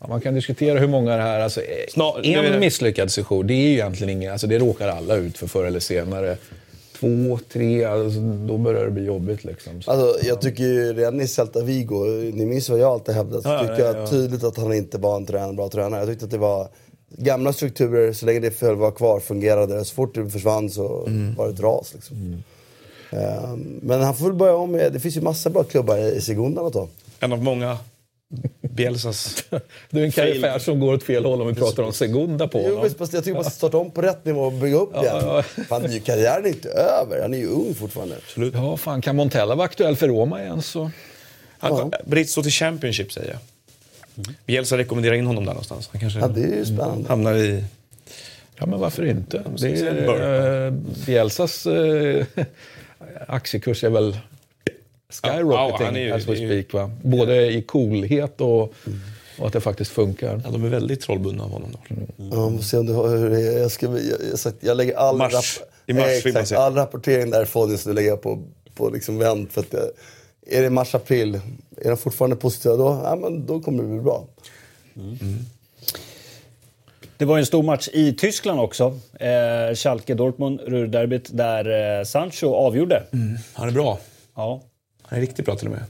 Ja, 0.00 0.06
man 0.08 0.20
kan 0.20 0.34
diskutera 0.34 0.78
hur 0.78 0.88
många 0.88 1.16
det 1.16 1.22
här... 1.22 1.40
Alltså, 1.40 1.60
Snar- 1.94 2.18
är 2.26 2.42
det- 2.42 2.48
en 2.48 2.60
misslyckad 2.60 3.10
session, 3.12 3.46
det 3.46 3.54
är 3.54 3.68
ju 3.68 3.72
egentligen 3.72 4.10
ingen... 4.10 4.32
Alltså, 4.32 4.46
det 4.46 4.58
råkar 4.58 4.88
alla 4.88 5.16
ut 5.16 5.38
för 5.38 5.46
förr 5.46 5.64
eller 5.64 5.80
senare. 5.80 6.36
Två, 7.04 7.38
tre, 7.52 7.84
alltså, 7.84 8.20
då 8.20 8.58
börjar 8.58 8.84
det 8.84 8.90
bli 8.90 9.04
jobbigt. 9.04 9.44
Liksom. 9.44 9.82
Så. 9.82 9.90
Alltså, 9.90 10.26
jag 10.26 10.40
tycker 10.40 10.64
ju 10.64 10.92
redan 10.92 11.20
i 11.20 11.28
Celta 11.28 11.62
Vigo, 11.62 12.04
ni 12.34 12.46
minns 12.46 12.68
vad 12.70 12.78
jag 12.78 12.92
alltid 12.92 13.14
hävdat, 13.14 13.42
så 13.42 13.48
Ja, 13.48 13.60
tycker 13.60 13.78
ja, 13.84 13.92
jag 13.92 13.96
ja. 14.02 14.06
tydligt 14.06 14.44
att 14.44 14.56
han 14.56 14.72
inte 14.74 14.98
var 14.98 15.16
en 15.16 15.26
tränare, 15.26 15.52
bra 15.52 15.68
tränare. 15.68 16.00
Jag 16.00 16.08
tyckte 16.08 16.24
att 16.24 16.30
det 16.30 16.38
var 16.38 16.68
gamla 17.08 17.52
strukturer, 17.52 18.12
så 18.12 18.26
länge 18.26 18.40
det 18.40 18.50
föll 18.50 18.76
var 18.76 18.90
kvar 18.90 19.20
fungerade 19.20 19.84
Så 19.84 19.94
fort 19.94 20.14
det 20.14 20.30
försvann 20.30 20.70
så 20.70 21.04
Mm. 21.06 21.34
var 21.34 21.46
det 21.46 21.52
ett 21.52 21.60
ras. 21.60 21.94
Liksom. 21.94 22.42
Ehm, 23.10 23.78
men 23.82 24.00
han 24.00 24.14
får 24.14 24.26
väl 24.26 24.34
börja 24.34 24.54
om 24.56 24.70
med, 24.72 24.92
det 24.92 25.00
finns 25.00 25.16
ju 25.16 25.20
massa 25.20 25.50
bra 25.50 25.62
klubbar 25.62 25.98
i 25.98 26.20
Segundan 26.20 26.66
att 26.66 26.72
ta. 26.72 26.88
En 27.20 27.32
av 27.32 27.42
många 27.42 27.78
Bielsas... 28.62 29.44
Det 29.90 30.00
är 30.00 30.04
en 30.04 30.10
karriär 30.12 30.58
som 30.58 30.80
går 30.80 30.94
åt 30.94 31.02
fel 31.02 31.24
håll 31.24 31.42
om 31.42 31.48
vi 31.48 31.54
pratar 31.54 31.82
om 31.82 31.92
Segunda 31.92 32.48
på 32.48 32.58
Jo, 32.58 32.68
honom. 32.68 32.84
visst, 32.84 32.98
fast 32.98 33.12
jag 33.12 33.24
tycker 33.24 33.34
man 33.34 33.44
ska 33.44 33.50
starta 33.50 33.76
om 33.76 33.90
på 33.90 34.02
rätt 34.02 34.24
nivå 34.24 34.40
och 34.40 34.52
bygga 34.52 34.76
upp 34.76 34.92
igen. 34.94 35.04
ja. 35.06 35.42
Fan, 35.42 35.82
det 35.82 35.88
är 35.88 35.92
ju- 35.92 36.00
karriären 36.00 36.44
är 36.44 36.48
inte 36.48 36.68
över, 36.68 37.22
han 37.22 37.34
är 37.34 37.38
ju 37.38 37.46
ung 37.46 37.74
fortfarande. 37.74 38.16
Ja, 38.54 38.76
fan, 38.76 39.00
kan 39.02 39.16
Montella 39.16 39.54
vara 39.54 39.64
aktuell 39.64 39.96
för 39.96 40.08
Roma 40.08 40.42
igen 40.42 40.62
så... 40.62 40.90
Han, 41.58 41.92
Berizzo 42.04 42.42
till 42.42 42.52
Championship 42.52 43.12
säger 43.12 43.30
jag. 43.30 43.38
Bielsa 44.46 44.78
rekommenderar 44.78 45.14
in 45.14 45.26
honom 45.26 45.44
där 45.44 45.52
någonstans. 45.52 45.88
Han 45.92 46.00
kanske 46.00 46.18
Ja, 46.18 46.28
det 46.28 46.42
är 46.42 46.56
ju 46.56 46.64
spännande. 46.64 47.08
hamnar 47.08 47.34
i... 47.34 47.64
Ja, 48.58 48.66
men 48.66 48.80
varför 48.80 49.04
inte? 49.06 49.42
Det 49.58 49.80
är, 49.80 50.66
eh, 50.66 50.70
Bielsas 51.06 51.66
eh, 51.66 52.26
aktiekurs 53.28 53.84
är 53.84 53.90
väl 53.90 54.18
skyrocketing 55.22 56.02
Ja, 56.08 56.16
as 56.16 56.28
we 56.28 56.36
speak. 56.36 56.72
Va? 56.72 56.90
Både 57.02 57.52
i 57.52 57.62
coolhet 57.62 58.40
och, 58.40 58.60
och 59.38 59.46
att 59.46 59.52
det 59.52 59.60
faktiskt 59.60 59.90
funkar. 59.90 60.40
Ja, 60.44 60.50
de 60.50 60.64
är 60.64 60.68
väldigt 60.68 61.00
trollbundna 61.00 61.44
av 61.44 61.50
honom. 61.50 61.70
Då. 62.16 62.58
Se 62.62 62.76
om 62.76 62.86
är. 62.86 63.58
Jag, 63.60 63.70
ska, 63.70 63.86
jag, 63.86 64.00
jag, 64.30 64.38
sagt, 64.38 64.56
jag 64.60 64.76
lägger 64.76 64.94
all, 64.96 65.16
Mars. 65.16 65.32
rapp- 65.34 65.68
I 65.86 65.92
mars 65.92 66.04
Eh, 66.06 66.16
exakt, 66.36 66.52
all 66.52 66.74
rapportering 66.74 67.30
därifrån 67.30 67.70
just 67.70 67.86
nu 67.86 67.92
lägger 67.92 68.08
jag 68.08 68.22
på, 68.22 68.42
på 68.74 68.90
liksom 68.90 69.18
vänt. 69.18 69.52
För 69.52 69.60
att 69.60 69.72
jag, 69.72 69.82
är 70.58 70.62
det 70.62 70.70
mars, 70.70 70.94
april, 70.94 71.40
är 71.76 71.88
de 71.88 71.96
fortfarande 71.96 72.36
positiva 72.36 72.76
då, 72.76 73.00
ja, 73.04 73.16
men 73.16 73.46
då 73.46 73.60
kommer 73.60 73.82
det 73.82 73.88
bli 73.88 74.00
bra. 74.00 74.24
Det 77.16 77.24
var 77.24 77.36
ju 77.36 77.40
en 77.40 77.46
stor 77.46 77.62
match 77.62 77.88
i 77.92 78.12
Tyskland 78.12 78.60
också. 78.60 78.98
Eh, 79.20 79.26
Schalke-Dortmund, 79.74 80.60
Ruhrderbyt, 80.66 81.28
där 81.36 81.98
eh, 81.98 82.04
Sancho 82.04 82.54
avgjorde. 82.54 83.02
Han 83.54 83.68
är 83.68 83.72
bra. 83.72 83.98
Ja. 84.36 84.62
Han 85.06 85.16
är 85.18 85.20
riktigt 85.20 85.44
bra 85.46 85.56
till 85.56 85.66
och 85.66 85.72
med. 85.72 85.84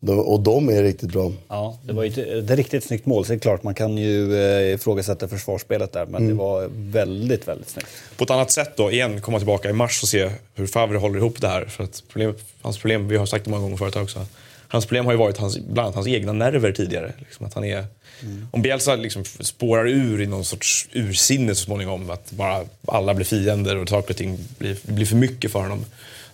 De, 0.00 0.18
och 0.18 0.40
de 0.40 0.68
är 0.68 0.82
riktigt 0.82 1.12
bra. 1.12 1.32
Ja, 1.48 1.78
det 1.84 1.92
var 1.92 2.04
ju 2.04 2.10
ett, 2.10 2.18
ett 2.18 2.56
riktigt 2.56 2.84
snyggt 2.84 3.06
mål. 3.06 3.24
Så 3.24 3.32
det 3.32 3.36
är 3.36 3.38
klart, 3.38 3.62
man 3.62 3.74
kan 3.74 3.98
ju 3.98 4.36
eh, 4.36 4.74
ifrågasätta 4.74 5.28
försvarsspelet 5.28 5.92
där, 5.92 6.06
men 6.06 6.28
det 6.28 6.34
var 6.34 6.68
väldigt, 6.72 7.48
väldigt 7.48 7.68
snyggt. 7.68 7.88
På 8.16 8.24
ett 8.24 8.30
annat 8.30 8.50
sätt 8.50 8.76
då, 8.76 8.92
igen, 8.92 9.20
komma 9.20 9.38
tillbaka 9.38 9.70
i 9.70 9.72
mars 9.72 10.02
och 10.02 10.08
se 10.08 10.30
hur 10.54 10.66
Favre 10.66 10.98
håller 10.98 11.18
ihop 11.18 11.40
det 11.40 11.48
här. 11.48 11.64
För 11.64 11.84
att 11.84 12.02
problem, 12.08 12.34
hans 12.62 12.78
problem, 12.78 13.08
vi 13.08 13.16
har 13.16 13.26
sagt 13.26 13.44
det 13.44 13.50
många 13.50 13.62
gånger 13.62 13.76
förut 13.76 13.96
också, 13.96 14.26
hans 14.68 14.86
problem 14.86 15.04
har 15.04 15.12
ju 15.12 15.18
varit 15.18 15.36
hans, 15.36 15.58
bland 15.58 15.78
annat 15.78 15.94
hans 15.94 16.06
egna 16.06 16.32
nerver 16.32 16.72
tidigare. 16.72 17.12
Liksom 17.18 17.46
att 17.46 17.54
han 17.54 17.64
är, 17.64 17.84
Om 18.50 18.62
Bielsa 18.62 18.96
liksom 18.96 19.24
spårar 19.24 19.88
ur 19.88 20.20
i 20.20 20.26
någon 20.26 20.44
sorts 20.44 20.88
ursinne 20.92 21.54
så 21.54 21.64
småningom, 21.64 22.10
att 22.10 22.32
bara 22.32 22.64
alla 22.86 23.14
blir 23.14 23.26
fiender 23.26 23.76
och 23.76 23.88
saker 23.88 24.10
och 24.10 24.16
ting 24.16 24.38
blir, 24.58 24.76
blir 24.82 25.06
för 25.06 25.16
mycket 25.16 25.52
för 25.52 25.60
honom, 25.60 25.84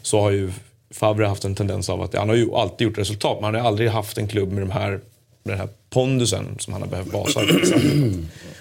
så 0.02 0.20
har 0.20 0.30
ju 0.30 0.52
Favre 0.92 1.24
har 1.24 1.28
haft 1.28 1.44
en 1.44 1.54
tendens 1.54 1.88
av 1.88 2.02
att, 2.02 2.14
han 2.14 2.28
har 2.28 2.36
ju 2.36 2.54
alltid 2.54 2.84
gjort 2.86 2.98
resultat, 2.98 3.36
men 3.40 3.44
han 3.44 3.54
har 3.54 3.68
aldrig 3.68 3.90
haft 3.90 4.18
en 4.18 4.28
klubb 4.28 4.52
med, 4.52 4.62
de 4.62 4.70
här, 4.70 4.90
med 4.90 5.00
den 5.42 5.58
här 5.58 5.68
pondusen 5.90 6.56
som 6.58 6.72
han 6.72 6.82
har 6.82 6.88
behövt 6.88 7.12
basa. 7.12 7.40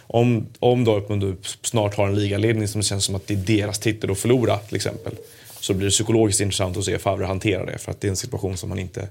om, 0.08 0.48
om 0.60 0.84
Dortmund 0.84 1.38
snart 1.62 1.96
har 1.96 2.08
en 2.08 2.16
ligaledning 2.16 2.68
som 2.68 2.84
känns 2.84 3.06
som 3.06 3.16
att 3.16 3.28
det 3.28 3.34
är 3.34 3.38
deras 3.38 3.80
titel 3.80 4.12
att 4.12 4.18
förlora 4.18 4.58
till 4.58 4.76
exempel. 4.76 5.14
Så 5.60 5.74
blir 5.74 5.86
det 5.86 5.92
psykologiskt 5.92 6.42
intressant 6.42 6.78
att 6.78 6.86
se 6.86 7.00
Favre 7.00 7.26
hantera 7.26 7.66
det. 7.66 7.78
För 7.78 7.92
att 7.92 8.02
det 8.02 8.08
är 8.08 8.10
en 8.10 8.16
situation 8.16 8.58
som 8.58 8.70
han 8.70 8.80
inte... 8.80 9.08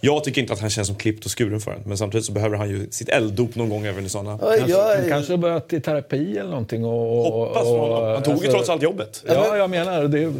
Jag 0.00 0.24
tycker 0.24 0.40
inte 0.40 0.52
att 0.52 0.60
han 0.60 0.70
känns 0.70 0.86
som 0.86 0.96
klippt 0.96 1.24
och 1.24 1.38
skuren 1.38 1.60
för 1.60 1.70
en. 1.70 1.80
Men 1.84 1.98
samtidigt 1.98 2.24
så 2.26 2.32
behöver 2.32 2.56
han 2.56 2.70
ju 2.70 2.86
sitt 2.90 3.08
elddop 3.08 3.54
någon 3.54 3.68
gång 3.68 3.86
även 3.86 4.06
i 4.06 4.08
sådana... 4.08 4.38
Ja, 4.42 4.56
jag 4.68 4.96
Han 4.96 5.08
kanske 5.08 5.32
har 5.32 5.38
börjat 5.38 5.72
i 5.72 5.80
terapi 5.80 6.38
eller 6.38 6.50
någonting. 6.50 6.84
Och, 6.84 7.26
och, 7.26 7.46
Hoppas 7.46 7.62
för 7.62 7.78
honom. 7.78 8.14
Han 8.14 8.22
tog 8.22 8.34
ju 8.34 8.38
alltså- 8.38 8.50
trots 8.50 8.68
allt 8.68 8.82
jobbet. 8.82 9.24
Ja, 9.28 9.56
jag 9.56 9.70
menar 9.70 10.02
det, 10.02 10.08
det, 10.08 10.32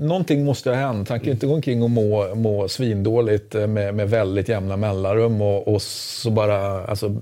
Någonting 0.00 0.44
måste 0.44 0.70
ha 0.70 0.76
hänt. 0.76 1.08
Han 1.08 1.18
kan 1.18 1.26
ju 1.26 1.32
inte 1.32 1.46
gå 1.46 1.54
omkring 1.54 1.82
och 1.82 1.90
må, 1.90 2.34
må 2.34 2.68
svindåligt 2.68 3.54
med, 3.54 3.94
med 3.94 4.10
väldigt 4.10 4.48
jämna 4.48 4.76
mellanrum 4.76 5.42
och, 5.42 5.68
och 5.68 5.82
så 5.82 6.30
bara... 6.30 6.86
Alltså, 6.86 7.16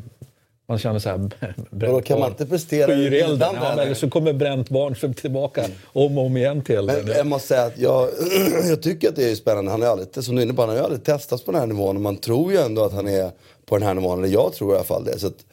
man 0.66 0.78
känner 0.78 0.98
så 0.98 1.08
här... 1.08 1.30
Vadå, 1.70 2.00
kan 2.00 2.20
man 2.20 2.30
inte 2.30 2.46
prestera 2.46 2.94
i 2.94 3.20
elden. 3.20 3.54
Ja, 3.54 3.72
eller? 3.72 3.94
så 3.94 4.10
kommer 4.10 4.32
bränt 4.32 4.70
barn 4.70 5.14
tillbaka 5.14 5.66
om 5.92 6.18
och 6.18 6.26
om 6.26 6.36
igen 6.36 6.62
till 6.62 6.82
men 6.82 6.96
elden. 6.96 7.16
jag 7.16 7.26
måste 7.26 7.48
säga 7.48 7.62
att 7.62 7.78
jag, 7.78 8.08
jag 8.68 8.82
tycker 8.82 9.08
att 9.08 9.16
det 9.16 9.30
är 9.30 9.34
spännande. 9.34 9.70
Han 9.70 9.80
ju 9.80 9.86
aldrig, 9.86 10.24
som 10.24 10.34
du 10.34 10.42
är 10.42 10.44
inne 10.44 10.54
på, 10.54 10.62
han 10.62 10.68
har 10.68 10.76
ju 10.76 10.82
aldrig 10.82 11.04
testats 11.04 11.44
på 11.44 11.52
den 11.52 11.60
här 11.60 11.66
nivån. 11.66 11.96
Och 11.96 12.02
man 12.02 12.16
tror 12.16 12.52
ju 12.52 12.58
ändå 12.58 12.84
att 12.84 12.92
han 12.92 13.08
är 13.08 13.30
på 13.66 13.78
den 13.78 13.86
här 13.86 13.94
nivån. 13.94 14.18
Eller 14.18 14.32
jag 14.32 14.52
tror 14.52 14.72
i 14.72 14.74
alla 14.74 14.84
fall 14.84 15.04
det. 15.04 15.18
Så 15.18 15.26
att, 15.26 15.44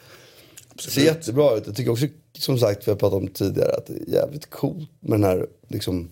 det 0.74 0.92
ser 0.92 1.02
jättebra 1.02 1.58
ut. 1.58 1.64
Jag 1.66 1.76
tycker 1.76 1.92
också, 1.92 2.06
som 2.38 2.58
sagt, 2.58 2.88
vi 2.88 2.92
har 2.92 2.98
pratat 2.98 3.18
om 3.22 3.28
tidigare, 3.28 3.72
att 3.78 3.86
det 3.86 3.94
är 3.94 4.16
jävligt 4.16 4.50
coolt 4.50 4.90
med 5.00 5.20
den 5.20 5.24
här 5.24 5.48
liksom, 5.68 6.10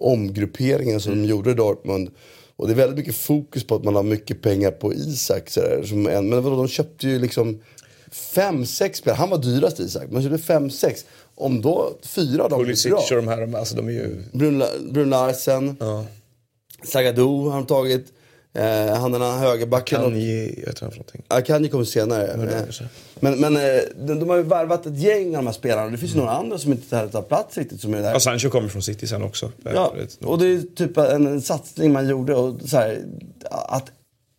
omgrupperingen 0.00 1.00
som 1.00 1.22
de 1.22 1.28
gjorde 1.28 1.50
i 1.50 1.54
Dortmund. 1.54 2.10
Och 2.56 2.66
det 2.66 2.72
är 2.72 2.76
väldigt 2.76 2.98
mycket 2.98 3.16
fokus 3.16 3.66
på 3.66 3.74
att 3.74 3.84
man 3.84 3.94
har 3.94 4.02
mycket 4.02 4.42
pengar 4.42 4.70
på 4.70 4.94
Isak. 4.94 5.50
Så 5.50 5.60
där, 5.60 5.82
som 5.82 6.06
en, 6.06 6.28
men 6.28 6.42
vadå, 6.42 6.56
de 6.56 6.68
köpte 6.68 7.08
ju 7.08 7.18
liksom 7.18 7.60
fem, 8.12 8.66
sex 8.66 8.98
spelare. 8.98 9.18
Han 9.18 9.30
var 9.30 9.38
dyrast 9.38 9.80
Isak. 9.80 10.10
Man 10.10 10.22
körde 10.22 10.38
fem, 10.38 10.70
sex. 10.70 11.04
Om 11.34 11.62
då 11.62 11.92
fyra 12.02 12.42
av 12.44 12.50
dem 12.50 12.60
Pulisic 12.60 12.90
bra. 12.90 12.98
och 12.98 13.16
de 13.16 13.28
här, 13.28 13.56
alltså 13.56 13.76
de 13.76 13.88
är 13.88 13.92
ju... 13.92 14.22
Brun, 14.32 14.64
Brun 14.90 15.10
Larsen. 15.10 15.76
Ja. 15.80 16.04
Zagadou 16.84 17.48
har 17.48 17.56
de 17.56 17.66
tagit. 17.66 18.06
Eh, 18.54 18.94
han 18.94 19.12
den 19.12 19.22
här 19.22 19.38
högerbacken. 19.38 20.02
Kan 20.02 20.20
ge, 20.20 20.44
jag 20.44 20.66
vet 20.66 20.68
inte 20.68 20.84
någonting. 20.84 21.22
Akanji 21.28 21.68
kommer 21.68 21.84
senare. 21.84 22.36
Men 22.36 22.48
Eh, 22.48 22.58
kanske. 22.58 22.84
Men, 23.20 23.40
men 23.40 23.56
eh, 23.56 23.80
de, 23.96 24.18
de 24.18 24.28
har 24.28 24.36
ju 24.36 24.42
varvat 24.42 24.86
ett 24.86 24.98
gäng 24.98 25.26
av 25.26 25.42
de 25.42 25.46
här 25.46 25.52
spelarna. 25.52 25.90
Det 25.90 25.98
finns 25.98 26.14
ju 26.14 26.18
några 26.18 26.30
andra 26.30 26.58
som 26.58 26.72
inte 26.72 27.08
tar, 27.08 27.22
plats 27.22 27.58
riktigt. 27.58 27.80
Som 27.80 27.94
är 27.94 28.02
där. 28.02 28.12
Ja, 28.12 28.20
Sancho 28.20 28.50
kommer 28.50 28.68
från 28.68 28.82
City 28.82 29.06
sen 29.06 29.22
också. 29.22 29.52
Ja, 29.74 29.94
och 30.20 30.38
det 30.38 30.46
är 30.46 30.74
typ 30.74 30.96
en, 30.96 31.26
en 31.26 31.42
satsning 31.42 31.92
man 31.92 32.08
gjorde. 32.08 32.34
Och 32.34 32.60
så 32.68 32.76
här, 32.76 33.02
att 33.50 33.90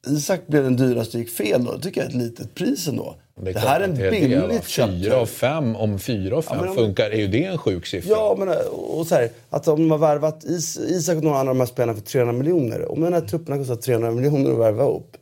Isak 0.08 0.48
blev 0.48 0.64
den 0.64 0.76
dyraste 0.78 1.18
gick 1.18 1.30
fel 1.30 1.66
då, 1.66 1.76
det 1.76 1.82
tycker 1.82 2.02
jag 2.02 2.06
är 2.06 2.10
ett 2.10 2.22
litet 2.22 2.56
pris 2.56 2.88
ändå. 2.88 3.16
Det, 3.42 3.50
är 3.52 3.60
här 3.60 3.80
är 3.80 3.84
en 3.84 3.96
det 3.96 4.04
det, 4.04 4.12
billigt 4.12 4.68
köpt 4.68 4.92
Fyra 4.94 5.16
av 5.18 5.26
fem, 5.26 5.76
om 5.76 6.00
fyra 6.00 6.38
av 6.38 6.42
fem 6.42 6.60
om- 6.70 6.76
funkar, 6.76 7.10
är 7.10 7.18
ju 7.18 7.28
det 7.28 7.44
en 7.44 7.58
sjuk 7.58 7.86
siffra? 7.86 8.10
Ja, 8.12 8.36
men 8.40 8.50
och 8.72 9.08
så 9.08 9.16
här, 9.16 9.30
att 9.50 9.68
om 9.68 9.80
de 9.80 9.92
har 9.92 9.98
värvat 9.98 10.44
Is, 10.44 10.78
Isak 10.78 11.18
och 11.18 11.24
några 11.24 11.38
andra 11.40 11.52
av 11.52 11.56
de 11.56 11.60
här 11.60 11.68
spelarna 11.68 11.94
för 12.00 12.06
300 12.06 12.34
miljoner. 12.34 12.92
Om 12.92 13.02
den 13.02 13.14
här 13.14 13.22
truppen 13.22 13.52
har 13.52 13.60
kostat 13.60 13.82
300 13.82 14.12
miljoner 14.12 14.52
att 14.52 14.58
värva 14.60 14.84
upp 14.90 15.18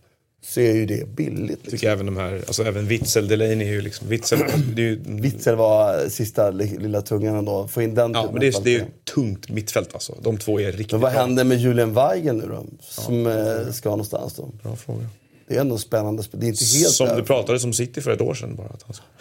så 0.45 0.59
är 0.61 0.73
ju 0.73 0.85
det 0.85 1.07
billigt. 1.15 1.49
Liksom. 1.49 1.71
tycker 1.71 1.89
även 1.91 2.05
de 2.05 2.17
här, 2.17 2.33
alltså 2.47 2.63
även 2.63 2.87
Witzel, 2.87 3.27
Delaney 3.27 3.67
är 3.67 3.71
ju 3.73 3.81
liksom, 3.81 4.07
Witzel, 4.07 4.39
det 4.75 4.81
är 4.81 4.85
ju... 4.85 4.99
Witzel 5.05 5.55
var 5.55 6.09
sista 6.09 6.51
li- 6.51 6.77
lilla 6.79 7.01
tungan 7.01 7.35
ändå. 7.35 7.67
Få 7.67 7.81
in 7.81 7.95
den 7.95 8.11
Ja, 8.13 8.29
men 8.31 8.39
det 8.39 8.47
är, 8.47 8.63
det 8.63 8.69
är 8.75 8.79
ju 8.79 8.85
tungt 9.13 9.49
mittfält 9.49 9.89
alltså. 9.93 10.15
De 10.21 10.37
två 10.37 10.59
är 10.59 10.71
riktigt 10.71 10.91
Men 10.91 11.01
vad 11.01 11.11
bra. 11.11 11.21
händer 11.21 11.43
med 11.43 11.57
Julian 11.57 11.93
Weigel 11.93 12.35
nu 12.35 12.45
då? 12.49 12.65
Som 12.81 13.27
eh, 13.27 13.71
ska 13.71 13.89
någonstans 13.89 14.33
då? 14.35 14.49
Bra 14.63 14.75
fråga. 14.75 15.05
Det 15.47 15.55
är 15.55 15.61
ändå 15.61 15.77
spännande. 15.77 16.21
sp- 16.23 16.27
Det 16.31 16.45
är 16.45 16.47
inte 16.47 16.65
helt 16.65 16.89
Som 16.93 17.07
över. 17.07 17.17
det 17.21 17.23
pratades 17.27 17.63
om 17.63 17.73
City 17.73 18.01
för 18.01 18.11
ett 18.11 18.21
år 18.21 18.33
sedan 18.33 18.55
bara. 18.55 18.71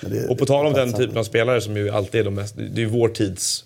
Men 0.00 0.12
det- 0.12 0.26
och 0.28 0.38
på 0.38 0.46
tal 0.46 0.66
om 0.66 0.72
det 0.72 0.80
är 0.80 0.86
den 0.86 0.94
typen 0.94 1.18
av 1.18 1.24
spelare 1.24 1.60
som 1.60 1.76
ju 1.76 1.90
alltid 1.90 2.20
är 2.20 2.24
de 2.24 2.34
mest, 2.34 2.54
det 2.74 2.82
är 2.82 2.86
vår 2.86 3.08
tids 3.08 3.64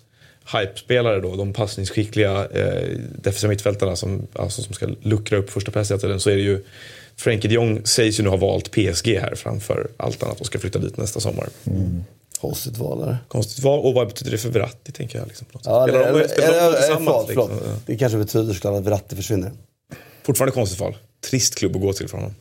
hype-spelare 0.53 1.19
då. 1.21 1.35
De 1.35 1.53
passningsskickliga 1.53 2.45
eh, 2.47 2.89
defensiva 3.21 3.49
mittfältarna 3.49 3.95
som, 3.95 4.27
alltså, 4.33 4.61
som 4.61 4.73
ska 4.73 4.87
luckra 5.01 5.37
upp 5.37 5.49
första 5.49 5.71
pressen 5.71 5.93
hela 5.95 6.01
tiden. 6.01 6.19
Så 6.19 6.29
är 6.29 6.35
det 6.35 6.41
ju 6.41 6.63
Frenkie 7.15 7.49
de 7.49 7.55
Jong 7.55 7.81
sägs 7.85 8.19
ju 8.19 8.23
nu 8.23 8.29
ha 8.29 8.37
valt 8.37 8.71
PSG 8.71 9.07
här 9.19 9.35
framför 9.35 9.87
allt 9.97 10.23
annat 10.23 10.39
och 10.39 10.45
ska 10.45 10.59
flytta 10.59 10.79
dit 10.79 10.97
nästa 10.97 11.19
sommar. 11.19 11.49
Konstigt 12.41 12.77
val 12.77 13.01
eller? 13.03 13.17
Konstigt 13.27 13.63
val. 13.63 13.79
Och 13.79 13.93
vad 13.93 14.07
betyder 14.07 14.31
det 14.31 14.37
för 14.37 14.49
Verratti 14.49 14.91
tänker 14.91 15.19
jag. 15.19 15.27
Liksom. 15.27 15.47
Ja, 15.53 15.59
Spelar 15.59 15.87
eller, 15.87 15.99
de- 16.13 16.19
eller, 16.19 16.27
spelar 16.27 16.47
de 16.47 16.53
eller, 16.57 16.67
eller, 16.67 16.77
tillsammans, 16.77 17.27
liksom? 17.27 17.49
Det 17.85 17.97
kanske 17.97 18.17
betyder 18.17 18.53
såklart 18.53 18.77
att 18.79 18.83
Verratti 18.85 19.15
försvinner. 19.15 19.51
Fortfarande 20.23 20.51
konstigt 20.53 20.79
val. 20.79 20.97
Trist 21.29 21.55
klubb 21.55 21.75
att 21.75 21.81
gå 21.81 21.93
till 21.93 22.07
för 22.07 22.17
honom. 22.17 22.35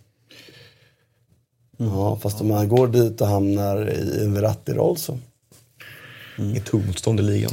Ja, 1.82 2.18
fast 2.22 2.40
om 2.40 2.48
man 2.48 2.68
går 2.68 2.86
dit 2.86 3.20
och 3.20 3.26
hamnar 3.26 3.90
i 3.90 4.24
en 4.24 4.34
Verratti-roll 4.34 4.96
så. 4.96 5.18
Inget 6.38 6.66
tuggmotstånd 6.66 7.20
i 7.20 7.22
ligan. 7.22 7.50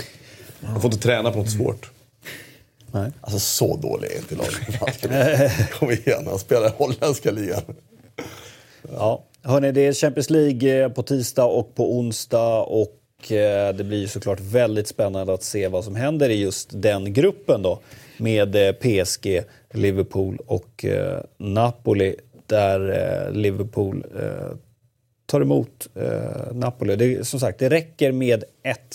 Han 0.63 0.81
får 0.81 0.93
inte 0.93 1.03
träna 1.03 1.31
på 1.31 1.37
något 1.37 1.51
svårt. 1.51 1.91
Nej. 2.91 3.11
Alltså 3.21 3.39
så 3.39 3.77
dålig 3.77 4.11
är 4.11 4.17
inte 4.17 4.35
laget. 4.35 5.71
Kom 5.71 5.91
igen, 5.91 6.27
han 6.27 6.39
spelar 6.39 6.67
i 6.67 6.71
holländska 6.77 7.31
ligan. 7.31 7.61
Ja. 8.91 9.23
Hörrni, 9.41 9.71
det 9.71 9.81
är 9.81 9.93
Champions 9.93 10.29
League 10.29 10.83
eh, 10.83 10.89
på 10.89 11.03
tisdag 11.03 11.45
och 11.45 11.75
på 11.75 11.97
onsdag. 11.97 12.61
Och 12.61 13.31
eh, 13.31 13.75
det 13.75 13.83
blir 13.83 14.07
såklart 14.07 14.39
väldigt 14.39 14.87
spännande 14.87 15.33
att 15.33 15.43
se 15.43 15.67
vad 15.67 15.83
som 15.83 15.95
händer 15.95 16.29
i 16.29 16.41
just 16.41 16.69
den 16.73 17.13
gruppen 17.13 17.61
då. 17.61 17.79
Med 18.17 18.55
eh, 18.55 18.71
PSG, 18.73 19.41
Liverpool 19.73 20.37
och 20.45 20.85
Napoli. 21.37 22.15
Där 22.47 22.89
eh, 23.27 23.31
Liverpool 23.33 24.05
eh, 24.19 24.57
tar 25.25 25.41
emot 25.41 25.87
eh, 25.95 26.53
Napoli. 26.53 26.95
Det, 26.95 27.27
som 27.27 27.39
sagt, 27.39 27.59
det 27.59 27.69
räcker 27.69 28.11
med 28.11 28.43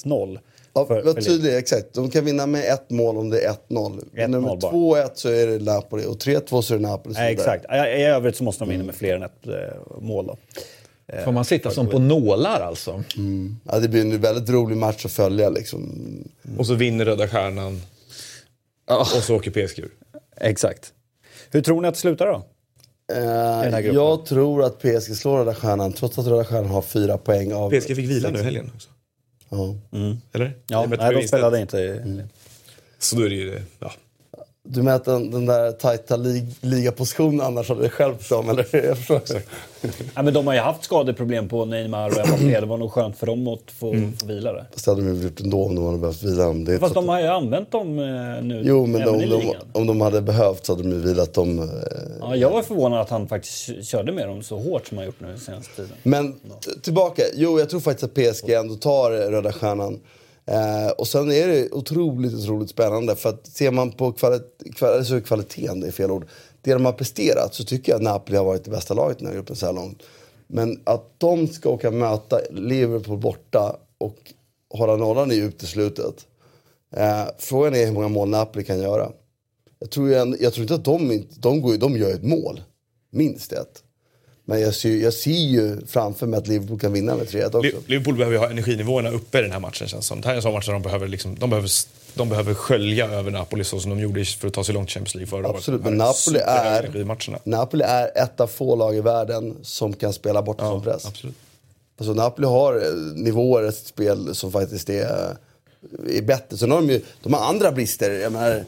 1-0. 0.05 0.39
Ja, 0.75 0.87
för- 0.87 1.03
var 1.03 1.15
tydlig, 1.15 1.57
exakt. 1.57 1.95
De 1.95 2.11
kan 2.11 2.25
vinna 2.25 2.47
med 2.47 2.65
ett 2.73 2.91
mål 2.91 3.17
om 3.17 3.31
det 3.31 3.41
är 3.41 3.53
1-0. 3.69 4.05
1-0 4.15 4.29
Nummer 4.29 4.57
bara. 4.57 4.73
2-1 4.73 5.11
så 5.15 5.29
är 5.29 5.47
det 5.47 5.59
Napoli 5.65 6.05
och 6.07 6.17
3-2 6.17 6.61
så 6.63 6.75
är 6.75 6.79
det 6.79 6.83
Napoli. 6.89 7.15
Nej, 7.19 7.33
exakt. 7.33 7.65
I, 7.65 7.77
I 7.77 8.05
övrigt 8.05 8.37
så 8.37 8.45
måste 8.45 8.65
de 8.65 8.71
vinna 8.71 8.85
med 8.85 8.95
fler 8.95 9.15
än 9.17 9.23
ett 9.23 9.47
mål. 10.01 10.27
Då. 10.27 10.37
Får 11.25 11.33
man 11.33 11.45
sitta 11.45 11.71
som 11.71 11.89
på 11.89 11.99
nålar 11.99 12.61
alltså? 12.61 13.03
Ja, 13.65 13.79
det 13.79 13.89
blir 13.89 14.01
en 14.01 14.21
väldigt 14.21 14.51
rolig 14.51 14.77
match 14.77 15.05
att 15.07 15.13
följa 15.13 15.51
liksom. 15.51 15.91
Och 16.59 16.67
så 16.67 16.75
vinner 16.75 17.05
Röda 17.05 17.29
Stjärnan. 17.29 17.81
Och 18.91 19.07
så 19.07 19.37
åker 19.37 19.51
PSG 19.67 19.79
ur. 19.79 19.91
Exakt. 20.37 20.93
Hur 21.51 21.61
tror 21.61 21.81
ni 21.81 21.89
att 21.89 21.95
det 21.95 22.01
slutar 22.01 22.27
då? 22.27 22.45
Eh, 23.13 23.81
jag 23.81 24.27
tror 24.27 24.65
att 24.65 24.79
PSG 24.79 25.17
slår 25.17 25.39
Röda 25.39 25.55
Stjärnan 25.55 25.93
trots 25.93 26.19
att 26.19 26.27
Röda 26.27 26.45
Stjärnan 26.45 26.71
har 26.71 26.83
fyra 26.83 27.19
poäng 27.19 27.53
av... 27.53 27.71
PSG 27.71 27.87
fick 27.87 28.11
vila 28.11 28.31
nu 28.31 28.39
i 28.39 28.43
helgen 28.43 28.71
också. 28.75 28.89
Ja. 29.49 29.77
Eller? 30.33 30.57
Ja, 30.67 30.85
I 30.85 30.89
nej, 30.89 31.15
de 31.15 31.29
spelade 31.29 31.61
inte. 31.61 32.29
Så 32.99 33.17
då 33.17 33.23
är 33.23 33.29
det 33.29 33.35
ju 33.35 33.51
det. 33.51 33.63
Ja. 33.79 33.93
Du 34.65 34.83
menar 34.83 34.97
att 34.97 35.05
den, 35.05 35.31
den 35.31 35.47
där 35.47 35.73
tajta 35.73 36.17
lig, 36.17 36.45
ligapositionen 36.61 37.41
annars 37.41 37.69
hade 37.69 37.89
stjälpt 37.89 38.29
dem? 38.29 38.49
Eller? 38.51 38.67
Jag 38.87 38.99
förstår. 38.99 39.41
Ja, 40.15 40.23
men 40.23 40.35
de 40.35 40.47
har 40.47 40.55
ju 40.55 40.61
haft 40.61 40.85
skadeproblem 40.85 41.49
på 41.49 41.65
Neymar 41.65 42.07
och 42.09 42.29
Mbappé. 42.29 42.61
Det 42.61 42.67
var 42.67 42.77
nog 42.77 42.93
skönt 42.93 43.17
för 43.19 43.27
dem 43.27 43.49
att 43.49 43.71
få, 43.79 43.93
Mm. 43.93 44.17
få 44.17 44.27
vila 44.27 44.53
det. 44.53 44.67
Fast 44.73 44.85
det 44.85 44.91
hade 44.91 45.03
de 45.03 45.23
gjort 45.23 45.41
ändå 45.41 45.65
om 45.65 45.75
de 45.75 45.85
hade 45.87 45.99
behövt 45.99 46.23
vila. 46.23 46.49
Om 46.49 46.65
det 46.65 46.79
Fast 46.79 46.95
de 46.95 47.09
har 47.09 47.21
ju 47.21 47.27
använt 47.27 47.71
dem 47.73 47.99
eh, 47.99 48.05
nu 48.45 48.63
Jo, 48.65 48.87
men 48.87 49.01
de, 49.07 49.21
i 49.23 49.27
de, 49.29 49.55
om 49.73 49.87
de 49.87 50.01
hade 50.01 50.21
behövt 50.21 50.67
så 50.67 50.73
hade 50.73 50.83
de 50.83 50.91
ju 50.95 50.99
vilat 51.01 51.35
dem. 51.35 51.59
eh, 51.59 51.67
Ja, 52.21 52.37
jag 52.37 52.51
var 52.51 52.63
förvånad 52.63 53.01
att 53.01 53.11
han 53.11 53.29
faktiskt 53.29 53.85
körde 53.87 54.13
med 54.13 54.29
dem 54.29 54.43
så 54.43 54.59
hårt 54.59 54.87
som 54.87 54.97
han 54.99 55.07
gjort 55.07 55.21
nu 55.21 55.39
senaste 55.39 55.77
tiden. 55.77 55.93
Men 56.03 56.35
tillbaka. 56.83 57.23
Jo, 57.35 57.59
jag 57.59 57.71
tror 57.71 57.81
faktiskt 57.81 58.05
att 58.05 58.15
PSG 58.15 58.51
ändå 58.51 58.75
tar 58.75 59.11
Röda 59.11 59.53
Stjärnan. 59.53 60.01
Eh, 60.47 60.91
och 60.99 61.09
sen 61.09 61.33
är 61.33 61.49
det 61.49 61.71
otroligt, 61.73 62.35
otroligt 62.35 62.71
spännande. 62.71 63.17
För 63.17 63.29
att 63.29 63.47
ser 63.47 63.71
man 63.71 63.93
på 63.93 64.13
kvalit- 64.13 64.59
kval- 64.75 64.97
alltså 64.99 65.21
kvaliteten, 65.21 65.81
det 65.81 65.87
är 65.87 65.93
fel 65.93 66.11
ord. 66.11 66.27
Det 66.63 66.73
de 66.73 66.85
har 66.85 66.93
presterat 66.93 67.55
så 67.55 67.65
tycker 67.65 67.93
jag 67.93 67.97
att 67.97 68.03
Napoli 68.03 68.37
har 68.37 68.45
varit 68.45 68.65
det 68.65 68.71
bästa 68.71 68.95
laget 68.95 69.17
i 69.17 69.19
den 69.21 69.27
här 69.29 69.35
gruppen 69.35 69.57
så 69.57 69.67
här 69.67 69.73
långt. 69.73 70.03
Men 70.47 70.81
att 70.85 71.15
de 71.19 71.49
ska 71.49 71.69
åka 71.69 71.89
och 71.89 71.95
möta 71.95 72.41
Liverpool 72.51 73.19
borta 73.19 73.77
och 73.99 74.19
hålla 74.75 74.97
nollan 74.97 75.33
i 75.33 75.37
uteslutet. 75.37 76.27
Eh, 76.97 77.25
frågan 77.39 77.75
är 77.75 77.87
hur 77.87 77.93
många 77.93 78.09
mål 78.09 78.29
Napoli 78.29 78.65
kan 78.65 78.81
göra. 78.81 79.13
Jag 79.79 79.91
tror, 79.91 80.09
ju 80.09 80.37
jag 80.41 80.53
tror 80.53 80.63
inte 80.63 80.75
att 80.75 80.85
de, 80.85 81.25
de, 81.37 81.61
går, 81.63 81.73
ju- 81.73 81.79
de 81.79 81.97
gör 81.97 82.11
ett 82.15 82.23
mål. 82.25 82.61
Minst 83.11 83.53
ett. 83.53 83.83
Men 84.53 84.61
jag 84.61 84.75
ser, 84.75 84.97
jag 84.97 85.15
ser 85.15 85.31
ju 85.31 85.87
framför 85.87 86.27
mig 86.27 86.39
att 86.39 86.47
Liverpool 86.47 86.79
kan 86.79 86.93
vinna 86.93 87.17
med 87.17 87.27
3-1 87.27 87.45
också. 87.47 87.61
Li- 87.61 87.75
Liverpool 87.87 88.15
behöver 88.17 88.33
ju 88.37 88.39
ha 88.39 88.51
energinivåerna 88.51 89.11
uppe 89.11 89.39
i 89.39 89.43
den 89.43 89.53
här 89.53 89.61
matchen 89.61 89.89
känns 89.89 90.07
som. 90.07 90.21
Det 90.21 90.27
här 90.27 90.33
är 90.33 90.37
en 90.37 90.43
sån 90.43 90.53
match 90.53 90.67
där 90.67 90.73
de 90.73 90.83
behöver, 90.83 91.09
liksom, 91.09 91.35
de 91.39 91.51
behöver, 91.51 91.71
de 92.15 92.29
behöver 92.29 92.55
skölja 92.55 93.11
över 93.11 93.31
Napoli 93.31 93.65
så 93.65 93.81
som 93.81 93.91
de 93.91 94.01
gjorde 94.01 94.25
för 94.25 94.49
att 94.49 94.55
ta 94.55 94.65
sig 94.65 94.75
långt 94.75 94.89
i 94.89 94.93
Champions 94.93 95.15
League 95.15 95.27
förra 95.31 95.47
året. 95.49 95.57
Absolut, 95.57 95.83
men 95.85 95.97
Napoli 95.97 96.39
är. 96.39 96.83
Napoli 97.45 97.85
är 97.85 98.11
ett 98.23 98.41
av 98.41 98.47
få 98.47 98.77
lag 98.77 98.97
i 98.97 99.01
världen 99.01 99.57
som 99.63 99.93
kan 99.93 100.13
spela 100.13 100.43
bort 100.43 100.59
från 100.59 100.83
press. 100.83 101.07
Absolut. 101.07 101.37
Alltså 101.99 102.15
Napoli 102.15 102.47
har 102.47 102.75
eh, 102.75 102.93
nivåer 103.15 103.69
i 103.69 103.73
sitt 103.73 103.87
spel 103.87 104.35
som 104.35 104.53
faktiskt 104.53 104.91
är, 104.91 105.37
är 106.11 106.23
bättre. 106.23 106.57
Sen 106.57 106.71
har 106.71 106.79
de 106.79 106.91
ju 106.91 107.01
de 107.23 107.33
har 107.35 107.41
andra 107.49 107.73
brister. 107.73 108.11
Jag 108.11 108.33
menar, 108.33 108.65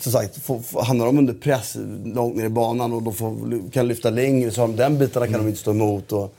som 0.00 0.12
sagt, 0.12 0.36
får, 0.36 0.82
hamnar 0.82 1.06
de 1.06 1.18
under 1.18 1.34
press 1.34 1.76
långt 2.04 2.36
ner 2.36 2.44
i 2.44 2.48
banan 2.48 2.92
och 2.92 3.02
de 3.02 3.14
får, 3.14 3.70
kan 3.72 3.88
lyfta 3.88 4.10
längre 4.10 4.50
så 4.50 4.60
har 4.60 4.68
de 4.68 4.76
den 4.76 4.98
bitarna 4.98 5.26
kan 5.26 5.40
de 5.40 5.48
inte 5.48 5.60
stå 5.60 5.70
emot. 5.70 6.12
Och, 6.12 6.34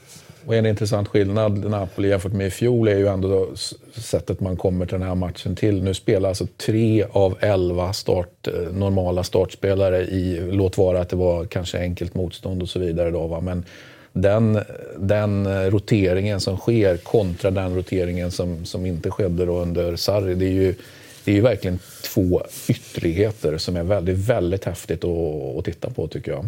Och 0.45 0.55
en 0.55 0.65
intressant 0.65 1.07
skillnad 1.07 1.69
Napoli 1.69 2.09
jämfört 2.09 2.33
med 2.33 2.47
i 2.47 2.51
fjol 2.51 2.87
är 2.87 2.97
ju 2.97 3.07
ändå 3.07 3.27
då 3.27 3.47
sättet 4.01 4.39
man 4.39 4.57
kommer 4.57 4.85
till 4.85 4.99
den 4.99 5.07
här 5.07 5.15
matchen 5.15 5.55
till. 5.55 5.83
Nu 5.83 5.93
spelar 5.93 6.29
alltså 6.29 6.47
tre 6.57 7.05
av 7.11 7.37
elva 7.39 7.93
start, 7.93 8.47
eh, 8.47 8.73
normala 8.73 9.23
startspelare 9.23 10.01
i, 10.01 10.49
låt 10.51 10.77
vara 10.77 11.01
att 11.01 11.09
det 11.09 11.15
var 11.15 11.45
kanske 11.45 11.79
enkelt 11.79 12.15
motstånd 12.15 12.61
och 12.61 12.69
så 12.69 12.79
vidare 12.79 13.11
då 13.11 13.27
va, 13.27 13.41
men 13.41 13.65
den, 14.13 14.59
den 14.97 15.45
eh, 15.45 15.51
roteringen 15.51 16.39
som 16.39 16.57
sker 16.57 16.97
kontra 16.97 17.51
den 17.51 17.75
roteringen 17.75 18.31
som, 18.31 18.65
som 18.65 18.85
inte 18.85 19.11
skedde 19.11 19.45
då 19.45 19.57
under 19.57 19.95
Sarri, 19.95 20.35
det 20.35 20.45
är 20.45 20.51
ju 20.51 20.75
det 21.25 21.31
är 21.31 21.35
ju 21.35 21.41
verkligen 21.41 21.79
två 22.13 22.41
ytterligheter 22.67 23.57
som 23.57 23.75
är 23.75 23.83
väldigt, 23.83 24.17
väldigt 24.17 24.65
häftigt 24.65 25.03
att, 25.03 25.57
att 25.57 25.65
titta 25.65 25.89
på 25.89 26.07
tycker 26.07 26.31
jag. 26.31 26.45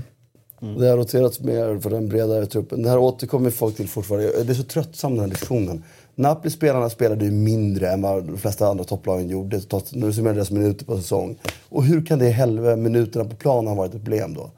Mm. 0.61 0.79
Det 0.79 0.89
har 0.89 0.97
roterats 0.97 1.39
mer 1.39 1.79
för 1.79 1.89
den 1.89 2.09
bredare 2.09 2.45
truppen. 2.45 2.83
Det 2.83 2.89
här 2.89 2.97
återkommer 2.97 3.49
folk 3.49 3.75
till 3.75 3.87
fortfarande. 3.87 4.43
Det 4.43 4.51
är 4.51 4.55
så 4.55 4.63
tröttsam 4.63 5.11
den 5.11 5.19
här 5.19 5.27
diskussionen. 5.27 5.83
Napoli-spelarna 6.15 6.89
spelade 6.89 7.25
ju 7.25 7.31
mindre 7.31 7.89
än 7.89 8.01
vad 8.01 8.23
de 8.23 8.37
flesta 8.37 8.67
andra 8.67 8.83
topplagen 8.83 9.29
gjorde. 9.29 9.61
När 9.91 10.07
du 10.07 10.13
summerar 10.13 10.35
deras 10.35 10.51
minuter 10.51 10.85
på 10.85 10.97
säsong. 10.97 11.39
Och 11.69 11.83
hur 11.83 12.05
kan 12.05 12.19
det 12.19 12.27
i 12.27 12.31
helvete 12.31 12.75
minuterna 12.75 13.25
på 13.25 13.35
planen 13.35 13.67
ha 13.67 13.75
varit 13.75 13.93
ett 13.93 14.03
problem 14.03 14.33
då? 14.33 14.51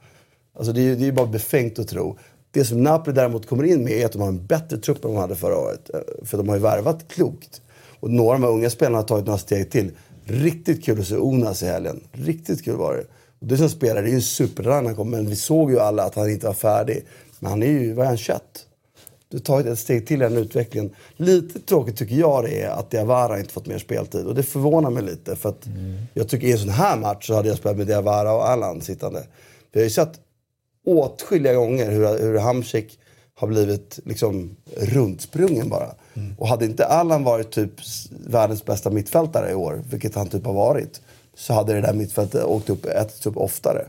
Alltså 0.57 0.73
det 0.73 0.81
är 0.81 0.83
ju 0.83 0.95
det 0.95 1.07
är 1.07 1.11
bara 1.11 1.27
befängt 1.27 1.79
att 1.79 1.87
tro. 1.87 2.17
Det 2.51 2.65
som 2.65 2.83
Napoli 2.83 3.15
däremot 3.15 3.47
kommer 3.47 3.63
in 3.63 3.83
med 3.83 3.93
är 3.93 4.05
att 4.05 4.11
de 4.11 4.21
har 4.21 4.27
en 4.27 4.45
bättre 4.45 4.77
trupp 4.77 5.05
än 5.05 5.11
de 5.11 5.19
hade 5.19 5.35
förra 5.35 5.57
året. 5.57 5.89
Eh, 5.93 6.25
för 6.25 6.37
de 6.37 6.49
har 6.49 6.55
ju 6.55 6.61
värvat 6.61 7.07
klokt. 7.07 7.61
Och 7.99 8.11
några 8.11 8.35
av 8.35 8.41
de 8.41 8.47
här 8.47 8.53
unga 8.53 8.69
spelarna 8.69 8.97
har 8.97 9.03
tagit 9.03 9.25
några 9.25 9.39
steg 9.39 9.71
till. 9.71 9.91
Riktigt 10.25 10.85
kul 10.85 10.99
att 10.99 11.07
se 11.07 11.17
Onas 11.17 11.63
i 11.63 11.65
helgen. 11.65 12.03
Riktigt 12.11 12.65
kul 12.65 12.75
var 12.75 12.93
det. 12.95 13.05
Och 13.39 13.47
det 13.47 13.57
som 13.57 13.69
spelar, 13.69 14.01
det 14.01 14.09
är 14.09 14.11
ju 14.11 14.49
en 14.65 14.85
han 14.85 14.95
kom. 14.95 15.09
Men 15.09 15.29
vi 15.29 15.35
såg 15.35 15.71
ju 15.71 15.79
alla 15.79 16.03
att 16.03 16.15
han 16.15 16.29
inte 16.29 16.47
var 16.47 16.53
färdig. 16.53 17.05
Men 17.39 17.49
han 17.49 17.63
är 17.63 17.67
ju, 17.67 17.93
vad 17.93 18.05
är 18.05 18.09
han, 18.09 18.17
21? 18.17 18.41
du 19.29 19.37
har 19.37 19.41
tagit 19.41 19.67
ett 19.67 19.79
steg 19.79 20.07
till 20.07 20.21
i 20.21 20.25
den 20.25 20.37
utvecklingen. 20.37 20.95
Lite 21.15 21.59
tråkigt 21.59 21.97
tycker 21.97 22.15
jag 22.15 22.43
det 22.43 22.61
är 22.61 22.69
att 22.69 22.91
Diawara 22.91 23.39
inte 23.39 23.53
fått 23.53 23.67
mer 23.67 23.77
speltid. 23.77 24.25
Och 24.25 24.35
det 24.35 24.43
förvånar 24.43 24.89
mig 24.89 25.03
lite. 25.03 25.35
För 25.35 25.49
att 25.49 25.65
mm. 25.65 25.95
jag 26.13 26.29
tycker 26.29 26.47
i 26.47 26.51
en 26.51 26.59
sån 26.59 26.69
här 26.69 26.97
match 26.97 27.27
så 27.27 27.33
hade 27.33 27.47
jag 27.47 27.57
spelat 27.57 27.77
med 27.77 27.87
Diawara 27.87 28.33
och 28.33 28.49
Allan 28.49 28.81
sittande. 28.81 29.23
Vi 29.71 29.79
har 29.79 29.83
ju 29.83 29.89
sett 29.89 30.19
åtskilliga 30.85 31.53
gånger 31.53 31.91
hur, 31.91 32.19
hur 32.19 32.37
Hamsik 32.37 32.99
har 33.33 33.47
blivit 33.47 33.99
liksom 34.05 34.55
runtsprungen 34.77 35.69
bara. 35.69 35.95
Mm. 36.15 36.35
Och 36.37 36.47
hade 36.47 36.65
inte 36.65 36.85
Allan 36.85 37.23
varit 37.23 37.51
typ 37.51 37.71
världens 38.27 38.65
bästa 38.65 38.89
mittfältare 38.89 39.51
i 39.51 39.55
år, 39.55 39.83
vilket 39.89 40.15
han 40.15 40.27
typ 40.27 40.45
har 40.45 40.53
varit, 40.53 41.01
så 41.35 41.53
hade 41.53 41.73
det 41.73 41.81
där 41.81 41.93
mittfältet 41.93 42.43
åkt 42.43 42.69
upp, 42.69 42.85
ätits 42.85 43.25
upp 43.25 43.37
oftare. 43.37 43.85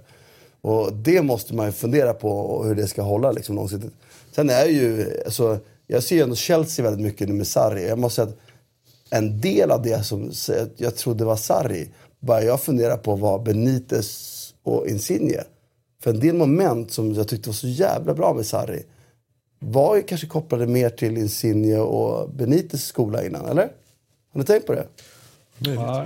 Och 0.60 0.92
det 0.92 1.22
måste 1.22 1.54
man 1.54 1.66
ju 1.66 1.72
fundera 1.72 2.14
på 2.14 2.64
hur 2.64 2.74
det 2.74 2.86
ska 2.86 3.02
hålla 3.02 3.32
liksom 3.32 3.56
långsiktigt. 3.56 3.92
Sen 4.34 4.50
är 4.50 4.66
ju, 4.66 5.12
alltså, 5.24 5.58
jag 5.86 6.02
ser 6.02 6.16
ju 6.16 6.22
ändå 6.22 6.34
Chelsea 6.34 6.84
väldigt 6.84 7.06
mycket 7.06 7.28
nu 7.28 7.34
med 7.34 7.46
Sarri. 7.46 7.88
Jag 7.88 7.98
måste 7.98 8.14
säga 8.14 8.28
att 8.28 8.38
en 9.10 9.40
del 9.40 9.70
av 9.70 9.82
det 9.82 10.02
som 10.02 10.32
jag 10.76 10.96
trodde 10.96 11.24
var 11.24 11.36
Sarri, 11.36 11.90
bara 12.20 12.42
jag 12.42 12.60
funderar 12.60 12.96
på 12.96 13.16
var 13.16 13.38
Benitez 13.38 14.54
och 14.62 14.88
Insigne. 14.88 15.44
För 16.02 16.10
en 16.10 16.20
del 16.20 16.34
moment 16.34 16.92
som 16.92 17.14
jag 17.14 17.28
tyckte 17.28 17.48
var 17.48 17.54
så 17.54 17.68
jävla 17.68 18.14
bra 18.14 18.34
med 18.34 18.46
Sarri 18.46 18.84
var 19.58 19.96
ju 19.96 20.02
kanske 20.02 20.26
kopplade 20.26 20.66
mer 20.66 20.90
till 20.90 21.16
Insigne 21.16 21.78
och 21.78 22.30
Benites 22.30 22.84
skola 22.84 23.26
innan, 23.26 23.46
eller? 23.46 23.68
Har 24.32 24.40
ni 24.40 24.44
tänkt 24.44 24.66
på 24.66 24.72
det? 24.72 24.86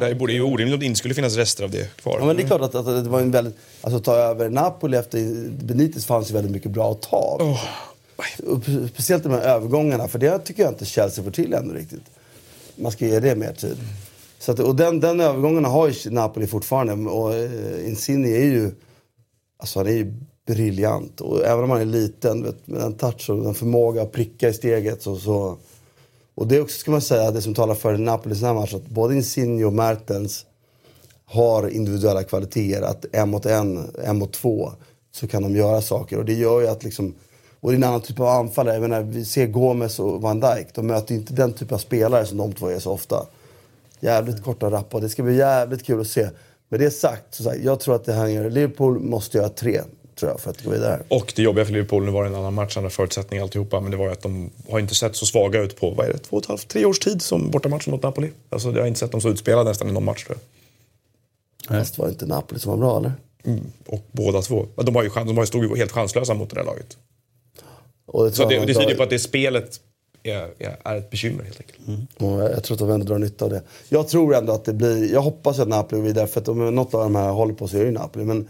Det 0.01 0.15
borde 0.15 0.33
ju 0.33 0.43
orimligt 0.43 0.75
om 0.75 0.81
det 0.81 0.87
inte 0.87 0.99
skulle 0.99 1.15
finnas 1.15 1.37
rester 1.37 1.65
av 1.65 1.71
det 1.71 1.97
kvar. 1.97 2.17
Ja, 2.21 2.27
men 2.27 2.37
det 2.37 2.43
är 2.43 2.47
klart 2.47 2.61
att, 2.61 2.75
att 2.75 3.05
det 3.05 3.11
var 3.11 3.21
en 3.21 3.31
väldigt... 3.31 3.57
Alltså 3.81 4.01
ta 4.01 4.15
över 4.15 4.49
Napoli 4.49 4.97
efter 4.97 5.49
Benites 5.65 6.07
fanns 6.07 6.31
ju 6.31 6.35
väldigt 6.35 6.53
mycket 6.53 6.71
bra 6.71 6.93
att 6.93 7.03
ta 7.03 7.17
av. 7.17 7.43
Oh. 7.43 7.61
Speciellt 8.89 9.23
de 9.23 9.33
här 9.33 9.41
övergångarna, 9.41 10.09
för 10.09 10.19
det 10.19 10.39
tycker 10.39 10.63
jag 10.63 10.73
inte 10.73 10.85
Chelsea 10.85 11.25
får 11.25 11.31
till 11.31 11.55
ännu 11.55 11.75
riktigt. 11.75 12.05
Man 12.77 12.93
ska 12.93 13.07
ge 13.07 13.21
det 13.21 13.37
mer 13.37 13.53
tid. 13.53 13.77
Så 14.39 14.53
att, 14.53 14.59
och 14.59 14.77
den, 14.77 15.01
den 15.01 15.21
övergången 15.21 15.65
har 15.65 15.89
ju 15.89 16.11
Napoli 16.11 16.47
fortfarande. 16.47 17.11
Och 17.11 17.31
uh, 17.31 17.89
Insigne 17.89 18.29
är 18.29 18.45
ju... 18.45 18.71
Alltså 19.59 19.79
han 19.79 19.87
är 19.87 19.93
ju 19.93 20.15
briljant. 20.55 21.21
Och 21.21 21.45
även 21.45 21.65
om 21.65 21.71
han 21.71 21.81
är 21.81 21.85
liten, 21.85 22.43
vet, 22.43 22.67
med 22.67 22.81
den 22.81 22.95
touch 22.95 23.31
och 23.31 23.45
den 23.45 23.55
förmåga 23.55 24.03
att 24.03 24.13
pricka 24.13 24.49
i 24.49 24.53
steget 24.53 25.03
så... 25.03 25.17
så 25.17 25.57
och 26.35 26.47
det 26.47 26.57
är 26.57 26.61
också, 26.61 26.79
ska 26.79 26.91
man 26.91 27.01
säga, 27.01 27.31
det 27.31 27.43
som 27.43 27.55
talar 27.55 27.75
för 27.75 27.97
Napoli 27.97 28.35
i 28.35 28.39
den 28.39 28.47
här 28.47 28.55
matchen. 28.55 28.77
Att 28.79 28.91
både 28.91 29.15
Insigne 29.15 29.65
och 29.65 29.73
Mertens 29.73 30.47
har 31.25 31.69
individuella 31.69 32.23
kvaliteter. 32.23 32.83
Att 32.83 33.05
en 33.13 33.31
mot 33.31 33.47
en, 33.47 33.91
en 34.05 34.19
mot 34.19 34.33
två, 34.33 34.73
så 35.13 35.29
kan 35.29 35.43
de 35.43 35.57
göra 35.57 35.83
saker. 35.83 36.19
Och 36.19 36.25
det 36.25 36.35
gör 36.35 36.61
ju 36.61 36.67
att 36.67 36.85
liksom... 36.85 37.15
Och 37.61 37.71
det 37.71 37.75
är 37.75 37.77
en 37.77 37.85
annan 37.85 38.01
typ 38.01 38.21
av 38.21 38.27
anfallare. 38.27 38.75
Jag 38.75 38.83
menar, 38.83 39.03
vi 39.03 39.25
ser 39.25 39.47
Gomes 39.47 39.99
och 39.99 40.23
Van 40.23 40.41
Dijk. 40.41 40.75
De 40.75 40.87
möter 40.87 41.15
ju 41.15 41.21
inte 41.21 41.35
den 41.35 41.53
typ 41.53 41.73
av 41.73 41.79
spelare 41.79 42.27
som 42.27 42.39
de 42.39 42.53
två 42.53 42.69
är 42.69 42.79
så 42.79 42.93
ofta. 42.93 43.27
Jävligt 44.01 44.43
korta 44.43 44.71
rappa. 44.71 45.01
Det 45.01 45.09
ska 45.09 45.23
bli 45.23 45.37
jävligt 45.37 45.87
kul 45.87 46.01
att 46.01 46.07
se. 46.07 46.29
Med 46.69 46.81
det 46.81 46.91
sagt, 46.91 47.35
så 47.35 47.43
sagt 47.43 47.61
jag 47.65 47.81
tror 47.81 47.95
att 47.95 48.05
det 48.05 48.13
hänger... 48.13 48.51
Liverpool 48.51 49.01
måste 49.01 49.39
göra 49.39 49.49
tre 49.49 49.81
tror 50.21 50.33
jag, 50.33 50.41
för 50.41 50.51
att 50.51 50.65
gå 50.65 50.71
vidare. 50.71 51.03
Och 51.09 51.33
det 51.37 51.43
jobbiga 51.43 51.65
för 51.65 51.73
Liverpool, 51.73 52.05
nu 52.05 52.11
var 52.11 52.23
det 52.23 52.29
en 52.29 52.35
annan 52.35 52.55
match, 52.55 52.77
andra 52.77 52.91
förutsättningar 52.91 53.43
alltihopa, 53.43 53.81
men 53.81 53.91
det 53.91 53.97
var 53.97 54.07
ju 54.07 54.13
att 54.13 54.23
de 54.23 54.51
har 54.71 54.79
inte 54.79 54.95
sett 54.95 55.17
så 55.17 55.27
svaga 55.27 55.61
ut 55.61 55.77
på, 55.77 55.91
vad 55.91 56.07
är 56.07 56.13
det, 56.13 56.19
två 56.19 56.37
och 56.37 56.43
ett 56.43 56.49
halvt, 56.49 56.69
tre 56.69 56.85
års 56.85 56.99
tid 56.99 57.23
som 57.23 57.51
bortamatchen 57.51 57.91
mot 57.91 58.03
Napoli. 58.03 58.31
Alltså 58.51 58.71
jag 58.71 58.81
har 58.81 58.87
inte 58.87 59.01
sett 59.01 59.13
dem 59.13 59.21
så 59.21 59.29
utspelade 59.29 59.71
nästan 59.71 59.89
i 59.89 59.93
någon 59.93 60.05
match 60.05 60.25
tror 60.25 60.39
jag. 61.69 61.79
Fast 61.79 61.99
var 61.99 62.07
det 62.07 62.13
inte 62.13 62.27
Napoli 62.27 62.61
som 62.61 62.71
var 62.71 62.79
bra 62.79 62.99
eller? 62.99 63.13
Mm, 63.45 63.73
och 63.87 64.07
båda 64.13 64.43
två. 64.43 64.67
De, 64.75 64.95
har 64.95 65.03
ju, 65.03 65.09
de 65.09 65.37
har 65.37 65.43
ju 65.43 65.47
stod 65.47 65.65
ju 65.65 65.77
helt 65.77 65.93
chanslösa 65.93 66.35
mot 66.35 66.51
det 66.51 66.57
där 66.57 66.65
laget. 66.65 66.99
Det 68.13 68.33
så 68.33 68.49
det, 68.49 68.59
det 68.59 68.75
tyder 68.75 68.95
på 68.95 69.03
att 69.03 69.11
det 69.11 69.19
spelet 69.19 69.81
är, 70.23 70.51
är 70.85 70.97
ett 70.97 71.11
bekymmer 71.11 71.45
helt 71.45 71.61
enkelt. 71.61 71.89
Mm. 71.89 72.39
jag 72.39 72.65
tror 72.65 72.75
att 72.75 72.79
de 72.79 72.91
ändå 72.91 73.07
drar 73.07 73.19
nytta 73.19 73.45
av 73.45 73.51
det. 73.51 73.63
Jag 73.89 74.09
tror 74.09 74.35
ändå 74.35 74.53
att 74.53 74.65
det 74.65 74.73
blir, 74.73 75.13
jag 75.13 75.21
hoppas 75.21 75.59
att 75.59 75.69
Napoli 75.69 76.01
går 76.01 76.07
vidare 76.07 76.27
för 76.27 76.41
att 76.41 76.49
om 76.49 76.75
något 76.75 76.95
av 76.95 77.01
de 77.01 77.15
här 77.15 77.31
håller 77.31 77.55
på 77.55 77.69
så 77.69 77.77
är 77.77 77.85
det 77.85 77.91
Napoli. 77.91 78.25
Men 78.25 78.49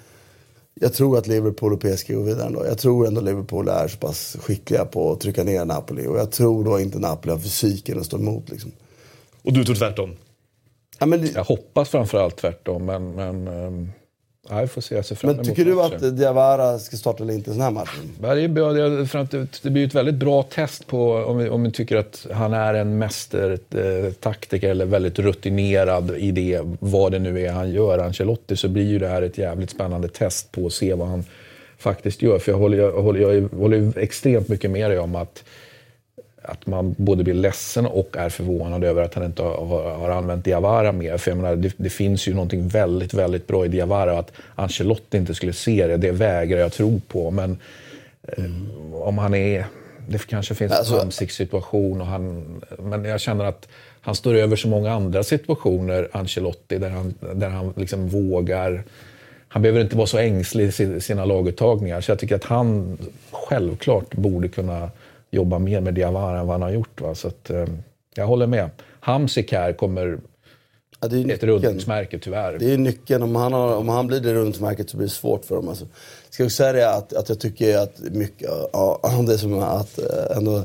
jag 0.83 0.95
tror 0.95 1.19
att 1.19 1.27
Liverpool 1.27 1.73
och 1.73 1.81
PSG 1.81 2.15
går 2.15 2.23
vidare 2.23 2.47
ändå. 2.47 2.67
Jag 2.67 2.79
tror 2.79 3.07
ändå 3.07 3.21
Liverpool 3.21 3.69
är 3.69 3.89
så 3.89 3.99
pass 3.99 4.37
skickliga 4.41 4.85
på 4.85 5.13
att 5.13 5.21
trycka 5.21 5.45
ner 5.45 5.65
Napoli. 5.65 6.07
Och 6.07 6.19
jag 6.19 6.31
tror 6.31 6.65
då 6.65 6.81
inte 6.81 6.99
Napoli 6.99 7.33
har 7.33 7.39
fysiken 7.39 7.99
att 7.99 8.07
stå 8.07 8.17
emot. 8.17 8.51
Liksom. 8.51 8.73
Och 9.43 9.53
du 9.53 9.65
tror 9.65 9.75
tvärtom? 9.77 10.17
Ja, 10.99 11.07
men... 11.07 11.27
Jag 11.35 11.45
hoppas 11.45 11.89
framförallt 11.89 12.37
tvärtom, 12.37 12.85
men... 12.85 13.11
men 13.15 13.49
um... 13.49 13.91
Ja, 14.51 14.67
får 14.67 14.81
se. 14.81 14.95
Jag 14.95 15.05
ser 15.05 15.15
fram 15.15 15.37
Men 15.37 15.45
tycker 15.45 15.65
du 15.65 15.75
matchen. 15.75 15.95
att 15.95 16.17
Diawara 16.17 16.79
ska 16.79 16.97
starta 16.97 17.23
eller 17.23 17.35
inte 17.35 17.51
i 17.51 17.53
den 17.53 17.63
här 17.63 17.71
matchen? 17.71 18.13
Det, 18.21 18.29
är 18.29 18.49
bra, 18.49 18.73
det 19.63 19.71
blir 19.71 19.87
ett 19.87 19.95
väldigt 19.95 20.15
bra 20.15 20.43
test 20.43 20.87
på 20.87 21.13
om 21.15 21.39
vi, 21.39 21.49
om 21.49 21.63
vi 21.63 21.71
tycker 21.71 21.97
att 21.97 22.27
han 22.33 22.55
är 22.55 22.75
en 22.75 22.99
mästertaktiker 22.99 24.71
eller 24.71 24.85
väldigt 24.87 25.19
rutinerad 25.19 26.11
i 26.17 26.31
det, 26.31 26.61
vad 26.81 27.13
det 27.13 27.19
nu 27.19 27.41
är 27.41 27.53
han 27.53 27.71
gör, 27.71 27.99
Ancelotti, 27.99 28.57
så 28.57 28.69
blir 28.69 28.85
ju 28.85 28.99
det 28.99 29.09
här 29.09 29.23
ett 29.23 29.39
jävligt 29.39 29.71
spännande 29.71 30.09
test 30.09 30.53
på 30.53 30.67
att 30.67 30.73
se 30.73 30.95
vad 30.95 31.09
han 31.09 31.25
faktiskt 31.79 32.23
gör. 32.23 32.39
För 32.39 32.53
jag 32.53 32.59
håller, 32.59 32.79
jag 32.79 33.03
håller, 33.03 33.21
jag 33.21 33.49
håller 33.59 33.99
extremt 33.99 34.49
mycket 34.49 34.71
med 34.71 34.91
dig 34.91 34.99
om 34.99 35.17
att 35.17 35.45
att 36.51 36.67
man 36.67 36.95
både 36.99 37.25
blir 37.25 37.35
ledsen 37.35 37.87
och 37.87 38.17
är 38.19 38.29
förvånad 38.29 38.85
över 38.85 39.03
att 39.03 39.15
han 39.15 39.25
inte 39.25 39.43
har, 39.43 39.99
har 39.99 40.11
använt 40.11 40.45
Diawara 40.45 40.93
mer. 40.93 41.19
För 41.19 41.31
jag 41.31 41.39
menar, 41.39 41.57
det, 41.57 41.75
det, 41.77 41.91
finns 41.91 42.29
ju 42.29 42.35
någonting 42.35 42.69
väldigt, 42.69 43.15
väldigt 43.15 43.47
bra 43.47 43.65
i 43.65 43.69
Diawara. 43.69 44.19
Att 44.19 44.33
Ancelotti 44.55 45.17
inte 45.17 45.35
skulle 45.35 45.53
se 45.53 45.87
det, 45.87 45.97
det 45.97 46.11
vägrar 46.11 46.61
jag 46.61 46.73
tro 46.73 47.01
på. 47.09 47.31
Men 47.31 47.59
mm. 48.39 48.69
om 48.93 49.19
han 49.19 49.35
är... 49.35 49.67
Det 50.09 50.27
kanske 50.27 50.55
finns 50.55 50.73
alltså, 50.73 50.95
en 50.95 51.01
ansiktssituation. 51.01 52.01
Och 52.01 52.07
han, 52.07 52.45
men 52.79 53.05
jag 53.05 53.21
känner 53.21 53.45
att 53.45 53.69
han 54.01 54.15
står 54.15 54.35
över 54.35 54.57
så 54.57 54.69
många 54.69 54.93
andra 54.93 55.23
situationer, 55.23 56.09
Ancelotti, 56.13 56.79
där 56.79 56.91
han, 56.91 57.15
där 57.35 57.49
han 57.49 57.73
liksom 57.77 58.09
vågar 58.09 58.85
han 59.53 59.63
behöver 59.63 59.81
inte 59.81 59.97
vara 59.97 60.07
så 60.07 60.19
ängslig 60.19 60.65
i 60.81 61.01
sina 61.01 61.25
laguttagningar. 61.25 62.01
Så 62.01 62.11
jag 62.11 62.19
tycker 62.19 62.37
att 62.37 62.45
han 62.45 62.99
självklart 63.31 64.15
borde 64.15 64.49
kunna 64.49 64.91
jobba 65.31 65.59
mer 65.59 65.81
med 65.81 65.95
Diawara 65.95 66.41
än 66.41 66.47
vad 66.47 66.55
han 66.55 66.63
har 66.63 66.71
gjort. 66.71 67.01
Va? 67.01 67.15
Så 67.15 67.29
att, 67.29 67.51
eh, 67.51 67.67
jag 68.15 68.27
håller 68.27 68.47
med. 68.47 68.71
Hamsik 69.01 69.53
här 69.53 69.73
kommer 69.73 70.19
ja, 71.01 71.09
det 71.09 71.17
är 71.17 71.35
ett 71.35 71.43
rundningsmärke 71.43 72.19
tyvärr. 72.19 72.59
Det 72.59 72.73
är 72.73 72.79
nyckeln. 72.79 73.23
Om 73.23 73.37
han, 73.37 73.53
har, 73.53 73.77
om 73.77 73.89
han 73.89 74.07
blir 74.07 74.21
det 74.21 74.35
rundningsmärket 74.35 74.91
så 74.91 74.97
blir 74.97 75.07
det 75.07 75.13
svårt 75.13 75.45
för 75.45 75.55
dem. 75.55 75.69
Alltså. 75.69 75.87
Ska 76.31 76.43
jag 76.43 76.53
säga 76.53 76.73
det 76.73 76.95
att, 76.95 77.13
att 77.13 77.29
jag 77.29 77.41
tycker 77.41 77.79
att 77.79 78.01
mycket, 78.01 78.51
ja, 78.73 79.01
det 79.27 79.33
är 79.33 79.37
som 79.37 79.59
att 79.59 79.99
eh, 79.99 80.37
ändå 80.37 80.65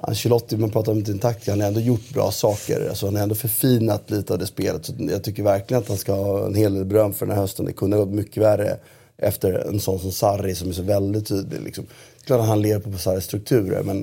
Ancelotti, 0.00 0.56
man 0.56 0.70
pratar 0.70 0.92
om 0.92 1.04
sin 1.04 1.18
taktik, 1.18 1.48
han 1.48 1.60
har 1.60 1.68
ändå 1.68 1.80
gjort 1.80 2.14
bra 2.14 2.30
saker. 2.30 2.88
Alltså, 2.88 3.06
han 3.06 3.16
har 3.16 3.22
ändå 3.22 3.34
förfinat 3.34 4.10
lite 4.10 4.32
av 4.32 4.38
det 4.38 4.46
spelet. 4.46 4.84
Så 4.84 4.92
jag 4.98 5.24
tycker 5.24 5.42
verkligen 5.42 5.82
att 5.82 5.88
han 5.88 5.96
ska 5.96 6.12
ha 6.12 6.46
en 6.46 6.54
hel 6.54 6.74
del 6.74 6.84
beröm 6.84 7.12
för 7.12 7.26
den 7.26 7.34
här 7.34 7.42
hösten. 7.42 7.66
Det 7.66 7.72
kunde 7.72 7.96
ha 7.96 8.04
gått 8.04 8.14
mycket 8.14 8.42
värre 8.42 8.76
efter 9.16 9.52
en 9.52 9.80
sån 9.80 9.98
som 9.98 10.12
Sarri 10.12 10.54
som 10.54 10.68
är 10.68 10.72
så 10.72 10.82
väldigt 10.82 11.28
tydlig. 11.28 11.60
Liksom 11.60 11.86
klart 12.28 12.40
att 12.40 12.46
han 12.46 12.62
lever 12.62 12.92
på 12.92 12.98
Sarris 12.98 13.24
strukturer, 13.24 13.82
men 13.82 13.96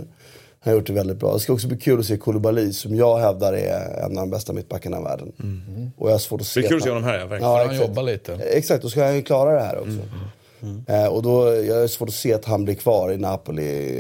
han 0.60 0.72
har 0.72 0.73
gjort 0.73 0.88
det 0.88 0.93
väldigt 0.93 1.18
bra. 1.18 1.34
Det 1.34 1.39
ska 1.39 1.53
också 1.53 1.68
bli 1.68 1.77
kul 1.77 1.99
att 1.99 2.06
se 2.06 2.18
Koulibaly, 2.18 2.73
som 2.73 2.95
jag 2.95 3.18
hävdar 3.18 3.53
är 3.53 4.03
en 4.06 4.18
av 4.18 4.23
de 4.23 4.30
bästa 4.30 4.53
mittbackarna 4.53 4.99
i 4.99 5.03
världen. 5.03 5.31
Mm. 5.43 5.91
Och 5.97 6.07
jag 6.07 6.14
har 6.14 6.19
svårt 6.19 6.41
att 6.41 6.47
se... 6.47 6.61
Det 6.61 6.68
är 6.68 6.69
kul 6.69 6.77
att 6.77 6.84
se 6.84 6.89
honom 6.89 7.03
här, 7.03 7.19
ja, 7.19 7.26
verkligen. 7.26 7.53
Ja, 7.53 7.65
han 7.65 7.77
jobbar 7.77 8.03
lite. 8.03 8.34
Exakt, 8.34 8.81
då 8.81 8.89
ska 8.89 9.03
han 9.03 9.15
ju 9.15 9.22
klara 9.22 9.53
det 9.53 9.61
här 9.61 9.77
också. 9.77 9.89
Mm. 9.91 10.03
Mm. 10.61 10.84
Eh, 10.88 11.07
och 11.07 11.23
då, 11.23 11.56
jag 11.64 11.76
har 11.76 11.88
svårt 11.88 12.10
att 12.10 12.15
se 12.15 12.34
att 12.34 12.45
han 12.45 12.65
blir 12.65 12.76
kvar 12.76 13.11
i 13.11 13.18
Napoli. 13.18 13.99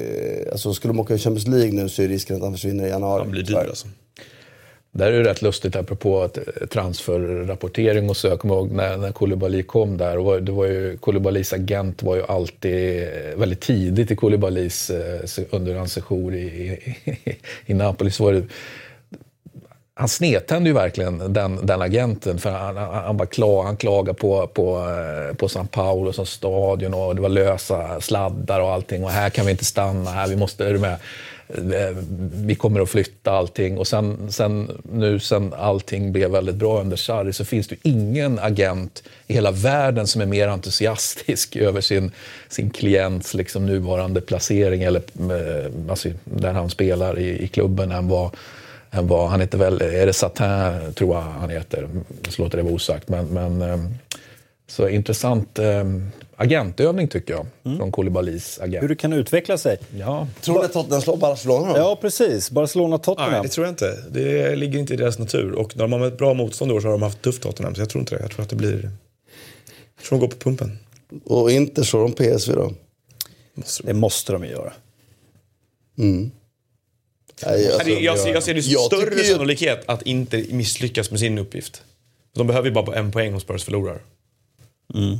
Alltså 0.51 0.73
skulle 0.73 0.93
de 0.93 0.99
åka 0.99 1.13
i 1.13 1.17
Champions 1.17 1.47
League 1.47 1.71
nu 1.71 1.89
så 1.89 2.01
är 2.01 2.07
risken 2.07 2.35
att 2.35 2.41
han 2.41 2.53
försvinner 2.53 2.85
i 2.85 2.89
januari. 2.89 3.21
Han 3.21 3.31
blir 3.31 3.43
dyr 3.43 3.55
alltså. 3.55 3.87
Där 4.97 5.11
är 5.11 5.23
det 5.23 5.29
rätt 5.29 5.41
lustigt, 5.41 5.75
apropå 5.75 6.21
att 6.21 6.37
eh, 6.37 6.43
transferrapportering 6.69 8.09
och 8.09 8.17
så. 8.17 8.27
Jag 8.27 8.39
kommer 8.39 8.55
ihåg 8.55 8.71
när, 8.71 8.97
när 8.97 9.11
Koulibaly 9.11 9.63
kom 9.63 9.97
där. 9.97 10.17
Och 10.17 10.43
det 10.43 10.51
var 10.51 10.65
ju, 10.65 10.97
Koulibalys 10.97 11.53
agent 11.53 12.03
var 12.03 12.15
ju 12.15 12.23
alltid 12.27 13.03
eh, 13.03 13.37
väldigt 13.37 13.61
tidigt 13.61 14.11
i 14.11 14.15
Koulibalys, 14.15 14.89
eh, 14.89 15.45
under 15.51 15.75
hans 15.75 15.93
sejour 15.93 16.35
i, 16.35 16.39
i, 16.45 17.35
i 17.65 17.73
Napoli. 17.73 18.11
Så 18.11 18.23
var 18.23 18.33
det, 18.33 18.43
han 19.93 20.07
snedtände 20.07 20.69
ju 20.69 20.73
verkligen 20.73 21.33
den, 21.33 21.65
den 21.65 21.81
agenten. 21.81 22.39
För 22.39 22.49
han, 22.49 22.77
han, 22.77 22.93
han, 22.93 23.17
bara 23.17 23.27
klag, 23.27 23.63
han 23.63 23.77
klagade 23.77 24.19
på, 24.19 24.47
på, 24.47 24.87
på 25.37 25.49
San 25.49 25.67
Paolo 25.67 26.13
som 26.13 26.25
stadion 26.25 26.93
och 26.93 27.15
det 27.15 27.21
var 27.21 27.29
lösa 27.29 28.01
sladdar 28.01 28.59
och 28.59 28.71
allting. 28.71 29.03
Och 29.03 29.09
här 29.09 29.29
kan 29.29 29.45
vi 29.45 29.51
inte 29.51 29.65
stanna, 29.65 30.11
här 30.11 30.27
vi 30.27 30.35
måste... 30.35 30.65
Är 30.65 30.73
du 30.73 30.79
med? 30.79 30.97
Vi 32.33 32.55
kommer 32.55 32.81
att 32.81 32.89
flytta 32.89 33.31
allting. 33.31 33.77
Och 33.77 33.87
sen, 33.87 34.31
sen, 34.31 34.81
nu 34.83 35.19
sen 35.19 35.53
allting 35.53 36.11
blev 36.11 36.31
väldigt 36.31 36.55
bra 36.55 36.81
under 36.81 36.97
Sarri 36.97 37.33
så 37.33 37.45
finns 37.45 37.67
det 37.67 37.75
ingen 37.81 38.39
agent 38.39 39.03
i 39.27 39.33
hela 39.33 39.51
världen 39.51 40.07
som 40.07 40.21
är 40.21 40.25
mer 40.25 40.47
entusiastisk 40.47 41.55
över 41.55 41.81
sin, 41.81 42.11
sin 42.49 42.69
klients 42.69 43.33
liksom, 43.33 43.65
nuvarande 43.65 44.21
placering, 44.21 44.83
eller 44.83 45.01
eh, 45.19 45.71
alltså, 45.89 46.09
där 46.23 46.53
han 46.53 46.69
spelar 46.69 47.19
i, 47.19 47.43
i 47.43 47.47
klubben, 47.47 47.91
än 47.91 48.07
vad, 48.07 48.35
än 48.91 49.07
vad, 49.07 49.29
han 49.29 49.41
heter 49.41 49.57
väl, 49.57 49.81
är 49.81 50.05
det 50.05 50.13
Satin 50.13 50.93
tror 50.93 51.15
jag 51.15 51.21
han 51.21 51.49
heter, 51.49 51.89
så 52.29 52.41
låter 52.41 52.57
det 52.57 52.63
vara 52.63 52.73
osagt. 52.73 53.09
Men, 53.09 53.27
men, 53.27 53.61
eh, 53.61 53.79
så 54.67 54.89
intressant 54.89 55.59
eh, 55.59 55.83
agentövning 56.35 57.07
tycker 57.07 57.33
jag, 57.33 57.77
från 57.77 57.91
Koulibalys 57.91 58.59
agent. 58.59 58.83
Hur 58.83 58.89
det 58.89 58.95
kan 58.95 59.13
utveckla 59.13 59.57
sig. 59.57 59.77
Ja, 59.97 60.27
Tror 60.41 60.59
ni 60.59 60.65
att 60.65 60.73
Tottenham 60.73 61.01
slår 61.01 61.17
Barcelona 61.17 61.73
då? 61.73 61.79
Ja, 61.79 61.97
precis. 62.01 62.51
Barcelona-Tottenham. 62.51 63.31
Nej, 63.31 63.41
det 63.43 63.49
tror 63.49 63.65
jag 63.65 63.71
inte. 63.71 64.03
Det 64.09 64.55
ligger 64.55 64.79
inte 64.79 64.93
i 64.93 64.97
deras 64.97 65.19
natur. 65.19 65.51
Och 65.51 65.77
när 65.77 65.83
de 65.83 65.91
har 65.91 65.99
med 65.99 66.07
ett 66.07 66.17
bra 66.17 66.33
motstånd 66.33 66.71
år 66.71 66.81
så 66.81 66.87
har 66.87 66.91
de 66.91 67.01
haft 67.01 67.21
tufft 67.21 67.41
Tottenham. 67.41 67.75
Så 67.75 67.81
jag 67.81 67.89
tror 67.89 67.99
inte 67.99 68.15
det. 68.15 68.21
Jag 68.21 68.31
tror 68.31 68.43
att 68.43 68.49
det 68.49 68.55
blir... 68.55 68.91
Jag 69.95 70.05
tror 70.05 70.19
de 70.19 70.19
går 70.19 70.27
på 70.27 70.37
pumpen. 70.37 70.79
Och 71.25 71.51
inte 71.51 71.85
slår 71.85 72.01
de 72.01 72.13
PSV 72.13 72.53
då? 72.53 72.73
Måste 73.53 73.83
de. 73.83 73.87
Det 73.87 73.93
måste 73.93 74.31
de 74.33 74.43
ju 74.43 74.49
göra. 74.49 74.73
Nej, 75.95 77.71
alltså, 77.71 77.83
Nej, 77.85 78.03
jag, 78.03 78.19
ser, 78.19 78.33
jag 78.33 78.43
ser 78.43 78.53
det 78.53 78.63
som 78.63 78.73
Jag 78.73 78.81
större 78.81 79.23
sannolikhet 79.23 79.83
att 79.85 80.01
inte 80.01 80.45
misslyckas 80.49 81.11
med 81.11 81.19
sin 81.19 81.37
uppgift. 81.37 81.83
De 82.35 82.47
behöver 82.47 82.67
ju 82.67 82.73
bara 82.73 82.95
en 82.95 83.11
poäng 83.11 83.33
om 83.33 83.39
Spurs 83.39 83.63
förlorar. 83.63 84.01
Mm. 84.93 85.17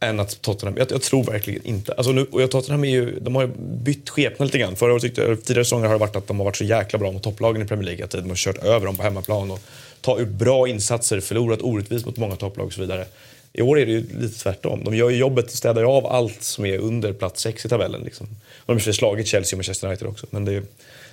Än 0.00 0.20
att 0.20 0.42
Tottenham, 0.42 0.76
jag, 0.76 0.92
jag 0.92 1.02
tror 1.02 1.24
verkligen 1.24 1.66
inte. 1.66 1.92
Alltså 1.92 2.12
nu, 2.12 2.24
och 2.24 2.50
Tottenham 2.50 2.84
är 2.84 2.88
ju, 2.88 3.20
de 3.20 3.34
har 3.34 3.42
ju 3.42 3.48
bytt 3.58 4.10
skepnad 4.10 4.46
lite 4.46 4.58
grann. 4.58 4.76
Förra 4.76 4.92
året 4.92 5.02
tyckte, 5.02 5.36
tidigare 5.36 5.64
säsonger 5.64 5.86
har 5.86 5.94
det 5.94 6.00
varit 6.00 6.16
att 6.16 6.26
de 6.26 6.38
har 6.38 6.44
varit 6.44 6.56
så 6.56 6.64
jäkla 6.64 6.98
bra 6.98 7.12
mot 7.12 7.22
topplagen 7.22 7.62
i 7.62 7.64
Premier 7.64 7.84
League. 7.84 8.04
Att 8.04 8.10
de 8.10 8.28
har 8.28 8.36
kört 8.36 8.64
över 8.64 8.86
dem 8.86 8.96
på 8.96 9.02
hemmaplan 9.02 9.50
och 9.50 9.60
tagit 10.00 10.28
bra 10.28 10.68
insatser, 10.68 11.20
förlorat 11.20 11.62
orättvist 11.62 12.06
mot 12.06 12.16
många 12.16 12.36
topplag 12.36 12.66
och 12.66 12.72
så 12.72 12.80
vidare. 12.80 13.06
I 13.52 13.62
år 13.62 13.78
är 13.78 13.86
det 13.86 13.92
ju 13.92 14.06
lite 14.20 14.38
tvärtom. 14.38 14.84
De 14.84 14.96
gör 14.96 15.10
ju 15.10 15.16
jobbet, 15.16 15.50
städar 15.50 15.82
ju 15.82 15.88
av 15.88 16.06
allt 16.06 16.42
som 16.42 16.66
är 16.66 16.78
under 16.78 17.12
plats 17.12 17.42
6 17.42 17.66
i 17.66 17.68
tabellen. 17.68 18.02
Liksom. 18.02 18.26
De 18.66 18.72
har 18.72 18.88
i 18.88 18.92
slagit 18.92 19.26
Chelsea 19.26 19.56
och 19.56 19.58
Manchester 19.58 19.88
United 19.88 20.08
också. 20.08 20.26
Men 20.30 20.44
det, 20.44 20.62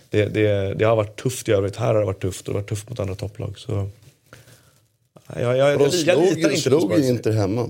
det, 0.09 0.25
det, 0.25 0.73
det 0.73 0.85
har 0.85 0.95
varit 0.95 1.15
tufft 1.15 1.49
i 1.49 1.51
övrigt. 1.51 1.75
Här 1.75 1.87
har 1.87 1.99
det 1.99 2.05
varit 2.05 2.21
tufft 2.21 2.47
och 2.47 2.53
det 2.53 2.57
har 2.57 2.61
varit 2.61 2.69
tufft 2.69 2.89
mot 2.89 2.99
andra 2.99 3.15
topplag. 3.15 3.59
Så... 3.59 3.89
Jag, 5.27 5.41
jag, 5.41 5.57
jag, 5.57 5.79
de 5.79 5.83
jag, 5.83 5.93
slog, 5.93 6.23
litar 6.23 6.49
de 6.49 6.55
inte 6.55 6.69
slog. 6.69 6.99
Inter 6.99 7.31
hemma. 7.31 7.69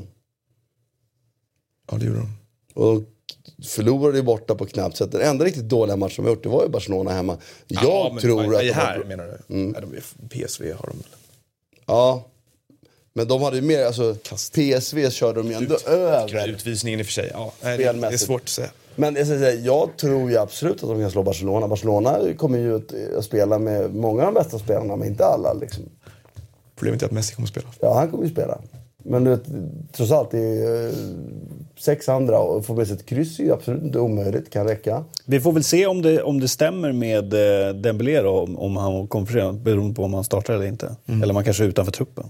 Ja, 1.91 1.97
det 1.97 2.05
gjorde 2.05 2.19
de. 2.19 2.29
Och 2.73 3.03
de 3.57 3.67
förlorade 3.67 4.17
ju 4.17 4.23
borta 4.23 4.55
på 4.55 4.65
knappt 4.65 4.97
sätt. 4.97 5.11
Den 5.11 5.21
enda 5.21 5.45
riktigt 5.45 5.69
dåliga 5.69 5.95
match 5.95 6.15
de 6.15 6.21
har 6.21 6.29
gjort, 6.29 6.43
det 6.43 6.49
var 6.49 6.63
ju 6.63 6.69
Barcelona 6.69 7.11
hemma. 7.11 7.37
Jag 7.67 7.83
ja, 7.83 8.09
men, 8.13 8.21
tror 8.21 8.43
ja, 8.43 8.59
att 8.59 8.65
de 8.65 8.71
här 8.71 8.97
har... 8.97 9.03
menar 9.03 9.25
du? 9.25 9.55
Nej, 9.55 9.81
de 9.81 9.93
är, 9.93 10.47
PSV 10.47 10.73
har 10.73 10.87
de? 10.87 11.03
Ja. 11.85 12.23
Men 13.13 13.27
de 13.27 13.41
hade 13.41 13.55
ju 13.55 13.61
mer, 13.61 13.85
alltså 13.85 14.15
PSV 14.53 15.09
körde 15.09 15.41
de 15.41 15.47
ju 15.47 15.53
ändå 15.53 15.77
över. 15.87 16.47
Utvisningen 16.47 16.99
i 16.99 17.03
och 17.03 17.07
för 17.07 17.13
sig. 17.13 17.29
Ja, 17.33 17.53
nej, 17.61 17.77
det, 17.77 17.93
det 17.93 18.07
är 18.07 18.17
svårt 18.17 18.41
att 18.41 18.49
säga. 18.49 18.69
Men 18.95 19.15
jag, 19.15 19.27
säga, 19.27 19.53
jag 19.53 19.97
tror 19.97 20.29
ju 20.31 20.37
absolut 20.37 20.73
att 20.73 20.89
de 20.89 20.99
kan 20.99 21.11
slå 21.11 21.23
Barcelona. 21.23 21.67
Barcelona 21.67 22.33
kommer 22.37 22.59
ju 22.59 22.75
att, 22.75 22.93
att 23.17 23.25
spela 23.25 23.59
med 23.59 23.95
många 23.95 24.27
av 24.27 24.33
de 24.33 24.43
bästa 24.43 24.59
spelarna, 24.59 24.95
men 24.95 25.07
inte 25.07 25.25
alla. 25.25 25.53
Liksom. 25.53 25.83
Problemet 26.83 27.01
är 27.01 27.05
att 27.05 27.11
Messi 27.11 27.35
kommer 27.35 27.45
att 27.47 27.51
spela. 27.51 27.67
Ja, 27.81 27.93
han 27.93 28.11
kommer 28.11 28.23
ju 28.23 28.29
spela. 28.31 28.57
Men 29.05 29.23
du 29.23 29.29
vet, 29.29 29.43
trots 29.91 30.11
allt, 30.11 30.31
det 30.31 30.39
är 30.39 30.87
eh, 30.87 30.93
sex 31.79 32.09
andra 32.09 32.39
och 32.39 32.65
få 32.65 32.73
med 32.75 32.87
sig 32.87 32.95
ett 32.95 33.05
kryss 33.05 33.39
är 33.39 33.51
absolut 33.53 33.83
inte 33.83 33.99
omöjligt. 33.99 34.49
Kan 34.49 34.67
räcka. 34.67 35.03
Vi 35.25 35.39
får 35.39 35.51
väl 35.51 35.63
se 35.63 35.85
om 35.87 36.01
det, 36.01 36.21
om 36.23 36.39
det 36.39 36.47
stämmer 36.47 36.91
med 36.91 37.33
eh, 37.33 37.73
Dembélé 37.75 38.21
då, 38.21 38.39
om, 38.39 38.57
om 38.57 38.77
han 38.77 39.07
kommer 39.07 39.25
för 39.25 39.33
sent, 39.39 39.61
beroende 39.61 39.95
på 39.95 40.03
om 40.03 40.13
han 40.13 40.23
startar 40.23 40.53
eller 40.53 40.65
inte. 40.65 40.95
Eller 41.07 41.29
om 41.29 41.35
han 41.35 41.45
kanske 41.45 41.63
är 41.63 41.67
utanför 41.67 41.91
truppen. 41.91 42.25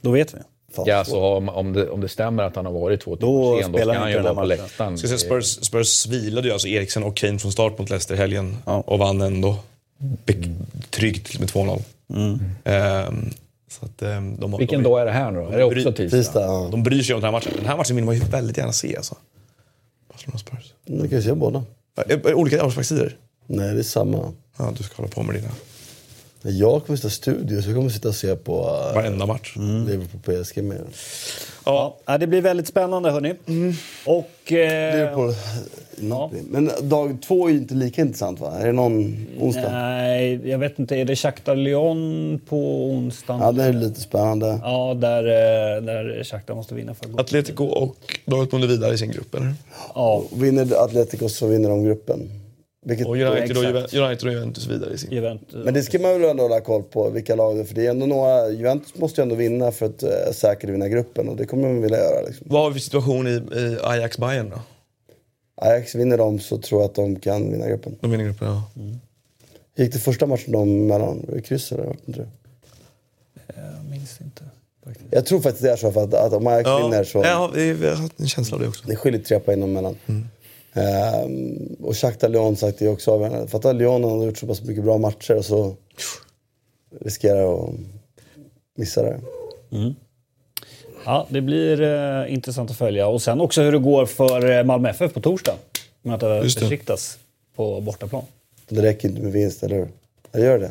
Då 0.00 0.10
vet 0.10 0.34
vi. 0.34 0.38
Ja 0.86 1.04
så 1.04 1.20
om, 1.24 1.48
om, 1.48 1.72
det, 1.72 1.90
om 1.90 2.00
det 2.00 2.08
stämmer 2.08 2.42
att 2.42 2.56
han 2.56 2.66
har 2.66 2.72
varit 2.72 3.00
två 3.00 3.16
timmar 3.16 3.62
sen, 3.62 3.72
då 3.72 3.78
ska 3.78 3.92
han 3.98 4.10
ju 4.10 4.20
vara 4.22 4.34
på 4.34 4.44
läktaren. 4.44 4.98
Ska 4.98 5.06
säga, 5.08 5.18
Spurs, 5.18 5.46
Spurs 5.46 6.06
vilade 6.06 6.46
ju 6.48 6.52
alltså 6.52 6.68
Eriksen 6.68 7.02
och 7.04 7.16
Kane 7.16 7.38
från 7.38 7.52
start 7.52 7.78
mot 7.78 7.90
Leicester 7.90 8.14
helgen 8.16 8.56
Ja. 8.66 8.80
och 8.86 8.98
vann 8.98 9.20
ändå 9.20 9.56
be- 9.98 10.34
tryggt 10.90 11.38
med 11.38 11.48
2-0. 11.48 11.82
Ehm, 12.64 13.30
så 13.70 13.84
att, 13.84 14.02
ehm, 14.02 14.36
de, 14.36 14.56
Vilken 14.58 14.82
de, 14.82 14.88
dag 14.88 15.00
är 15.00 15.04
det 15.06 15.12
här 15.12 15.30
nu 15.30 15.38
då? 15.40 15.48
Är 15.48 15.58
det 15.58 15.64
också 15.64 15.92
tisdag? 15.92 16.16
Tisdag, 16.18 16.40
ja. 16.40 16.68
de 16.70 16.82
bryr 16.82 17.02
sig 17.02 17.14
om 17.14 17.20
den 17.20 17.24
här 17.24 17.32
matchen. 17.32 17.52
Den 17.56 17.66
här 17.66 17.76
matchen 17.76 17.96
vill 17.96 18.04
man 18.04 18.14
ju 18.14 18.20
väldigt 18.20 18.56
gärna 18.56 18.72
se. 18.72 18.96
Alltså. 18.96 19.16
Barcelona 20.12 20.38
Spurs. 20.38 20.74
Nu 20.84 21.08
kan 21.08 21.10
jag 21.10 21.24
se 21.24 21.34
båda. 21.34 21.64
Det 22.06 22.34
Olika 22.34 22.62
avsparkstider? 22.62 23.16
Nej, 23.46 23.74
det 23.74 23.80
är 23.80 23.82
samma. 23.82 24.32
Ja, 24.56 24.72
du 24.76 24.82
ska 24.82 24.96
hålla 24.96 25.08
på 25.08 25.22
med 25.22 25.34
dina. 25.34 25.48
Jag 26.42 26.86
kommer 26.86 26.96
sitta 26.96 27.08
i 27.08 27.10
studio, 27.10 27.62
så 27.62 27.68
jag 27.68 27.76
kommer 27.76 27.90
sitta 27.90 28.08
och 28.08 28.14
se 28.14 28.36
på 28.36 28.60
uh, 28.60 28.94
Varenda 28.94 29.26
match. 29.26 29.54
Liverpool 29.86 30.44
PSG 30.44 30.64
med. 30.64 30.78
Ja. 31.64 31.96
ja, 32.06 32.18
det 32.18 32.26
blir 32.26 32.40
väldigt 32.40 32.66
spännande 32.66 33.10
hörni. 33.10 33.34
Och... 34.06 34.52
Eh, 34.52 34.96
Liverpool, 34.96 35.34
ja. 36.00 36.30
Men 36.50 36.70
dag 36.82 37.18
två 37.22 37.48
är 37.48 37.52
ju 37.52 37.58
inte 37.58 37.74
lika 37.74 38.02
intressant 38.02 38.40
va? 38.40 38.58
Är 38.60 38.66
det 38.66 38.72
någon 38.72 39.26
onsdag? 39.40 39.72
Nej, 39.72 40.48
jag 40.48 40.58
vet 40.58 40.78
inte. 40.78 40.96
Är 40.96 41.04
det 41.04 41.16
Shakhtar 41.16 41.56
Lyon 41.56 42.40
på 42.48 42.84
onsdagen? 42.84 43.40
Ja, 43.42 43.52
det 43.52 43.64
är 43.64 43.72
lite 43.72 44.00
spännande. 44.00 44.60
Ja, 44.62 44.94
där, 44.94 45.24
eh, 45.24 45.82
där 45.82 46.24
Shakhtar 46.24 46.54
måste 46.54 46.74
vinna 46.74 46.94
för 46.94 47.04
att 47.04 47.12
gå. 47.12 47.20
Atletico 47.20 47.64
och 47.64 47.96
Dortmund 48.24 48.64
är 48.64 48.68
vidare 48.68 48.94
i 48.94 48.98
sin 48.98 49.10
grupp, 49.10 49.34
eller? 49.34 49.54
Ja, 49.94 50.24
Vinner 50.32 50.84
Atletico 50.84 51.28
så 51.28 51.46
vinner 51.46 51.68
de 51.68 51.84
gruppen. 51.84 52.30
Vilket, 52.82 53.06
Och 53.06 53.16
United. 53.16 53.56
Juve- 53.56 54.06
United 54.06 54.28
och 54.28 54.32
Juventus 54.34 54.66
vidare 54.66 54.94
i 54.94 54.98
sin. 54.98 55.10
Juventus. 55.12 55.64
men 55.64 55.74
det 55.74 55.82
ska 55.82 55.98
man 55.98 56.20
väl 56.20 56.30
ändå 56.30 56.42
hålla 56.42 56.60
koll 56.60 56.82
på, 56.82 57.10
vilka 57.10 57.34
lag 57.34 57.56
det 57.56 57.60
är. 57.60 57.64
För 57.64 57.74
det 57.74 57.86
är 57.86 57.90
ändå 57.90 58.06
några, 58.06 58.48
Juventus 58.50 58.94
måste 58.94 59.20
ju 59.20 59.22
ändå 59.22 59.34
vinna 59.34 59.72
för 59.72 59.86
att 59.86 60.02
uh, 60.02 60.08
säkert 60.32 60.70
vinna 60.70 60.88
gruppen. 60.88 61.28
Och 61.28 61.36
det 61.36 61.46
kommer 61.46 61.62
man 61.68 61.82
vilja 61.82 61.98
göra. 61.98 62.26
Liksom. 62.26 62.46
Vad 62.50 62.62
har 62.62 62.70
vi 62.70 62.74
för 62.74 62.80
situation 62.80 63.26
i, 63.26 63.30
i 63.60 63.78
ajax 63.82 64.18
bayern 64.18 64.50
då? 64.50 64.60
Ajax 65.54 65.94
vinner 65.94 66.18
de 66.18 66.38
så 66.38 66.58
tror 66.58 66.80
jag 66.80 66.88
att 66.88 66.94
de 66.94 67.16
kan 67.16 67.52
vinna 67.52 67.68
gruppen. 67.68 67.96
De 68.00 68.10
vinner 68.10 68.24
gruppen, 68.24 68.48
ja. 68.48 68.62
Gick 69.76 69.92
det 69.92 69.98
första 69.98 70.26
matchen 70.26 70.52
de 70.52 70.86
mellan? 70.86 71.26
Kryss 71.44 71.72
eller? 71.72 71.84
Jag 71.84 71.96
inte. 72.06 72.28
Jag 73.46 73.90
minns 73.90 74.20
inte. 74.20 74.44
faktiskt. 74.84 75.06
Jag 75.10 75.26
tror 75.26 75.40
faktiskt 75.40 75.62
det 75.62 75.70
är 75.72 75.76
så 75.76 75.92
för 75.92 76.04
att, 76.04 76.14
att 76.14 76.32
om 76.32 76.46
Ajax 76.46 76.68
vinner 76.68 77.04
så... 77.04 77.18
Ja, 77.24 77.50
vi, 77.54 77.72
vi 77.72 77.88
har 77.88 78.10
en 78.16 78.28
känsla 78.28 78.54
av 78.56 78.62
det 78.62 78.68
också. 78.68 78.84
Det 78.86 78.96
skiljer 78.96 79.20
tre 79.22 79.40
poäng 79.40 79.60
dem 79.60 79.70
emellan. 79.70 79.96
Ehm, 80.74 81.76
och 81.80 81.96
Shakhtar 81.96 82.28
Lyon 82.28 82.56
sagt 82.56 82.78
det 82.78 82.84
är 82.84 82.92
också 82.92 83.10
avgörande. 83.10 83.48
För 83.48 83.58
att 83.68 83.76
Lyon 83.76 84.04
har 84.04 84.24
gjort 84.24 84.38
så 84.38 84.46
pass 84.46 84.62
mycket 84.62 84.84
bra 84.84 84.98
matcher 84.98 85.36
och 85.36 85.44
så 85.44 85.74
riskerar 87.00 87.64
att 87.64 87.70
missa 88.76 89.02
det. 89.02 89.20
Ja, 91.04 91.26
det 91.30 91.40
blir 91.40 91.82
eh, 91.82 92.32
intressant 92.32 92.70
att 92.70 92.76
följa. 92.76 93.06
Och 93.06 93.22
sen 93.22 93.40
också 93.40 93.62
hur 93.62 93.72
det 93.72 93.78
går 93.78 94.06
för 94.06 94.50
eh, 94.50 94.64
Malmö 94.64 94.88
FF 94.90 95.14
på 95.14 95.20
torsdag. 95.20 95.54
Möta. 96.02 96.40
Besiktas 96.42 97.18
på 97.56 97.80
bortaplan. 97.80 98.22
Det 98.68 98.82
räcker 98.82 99.08
inte 99.08 99.22
med 99.22 99.32
vinst, 99.32 99.62
eller 99.62 99.76
hur? 99.76 99.88
Eller 100.32 100.44
gör 100.44 100.58
det? 100.58 100.70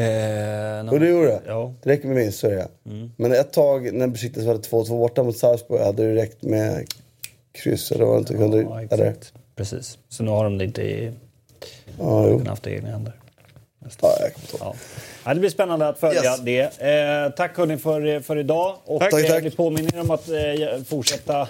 Eh, 0.00 0.88
Jo, 0.92 0.98
det 0.98 1.08
gjorde 1.08 1.26
det. 1.26 1.40
Ja. 1.46 1.74
Det 1.82 1.90
räcker 1.90 2.08
med 2.08 2.16
vinst, 2.16 2.38
så 2.38 2.46
är 2.46 2.50
det 2.50 2.68
Men 3.16 3.32
ett 3.32 3.52
tag 3.52 3.94
när 3.94 4.06
Besiktas 4.06 4.44
hade 4.46 4.58
2-2 4.58 4.88
borta 4.88 5.22
mot 5.22 5.36
Sarpsborg 5.36 5.82
hade 5.84 6.02
det 6.08 6.14
räckt 6.22 6.42
med 6.42 6.86
kryss. 7.62 7.92
Eller 7.92 8.04
var 8.04 8.12
det 8.14 8.18
inte? 8.18 8.34
Kunde, 8.34 8.62
Ja, 8.62 8.80
eller? 8.90 9.14
Precis. 9.56 9.98
Så 10.08 10.22
nu 10.22 10.30
har 10.30 10.44
de 10.44 10.58
det 10.58 10.64
inte 10.64 10.82
i... 10.82 11.12
Ja, 11.98 12.26
jo. 12.28 12.30
kunnat 12.38 12.48
haft 12.48 12.62
det 12.62 12.70
i 12.70 12.74
egna 12.74 12.88
händer. 12.90 13.12
Ja, 14.02 14.16
jag 14.20 14.34
kommer. 14.60 14.74
Ja. 15.24 15.34
Det 15.34 15.40
blir 15.40 15.50
spännande 15.50 15.88
att 15.88 15.98
följa 15.98 16.22
Yes. 16.24 16.40
det. 16.40 16.60
Eh, 16.80 17.30
tack 17.36 17.56
hörni 17.58 17.76
för, 17.78 18.20
för 18.20 18.36
idag. 18.38 18.76
Och 18.84 19.00
Tack, 19.00 19.12
eh, 19.12 19.26
tack. 19.30 19.44
vi 19.44 19.50
påminner 19.50 19.96
er 19.96 20.00
om 20.00 20.10
att 20.10 20.28
eh, 20.28 20.82
fortsätta 20.86 21.48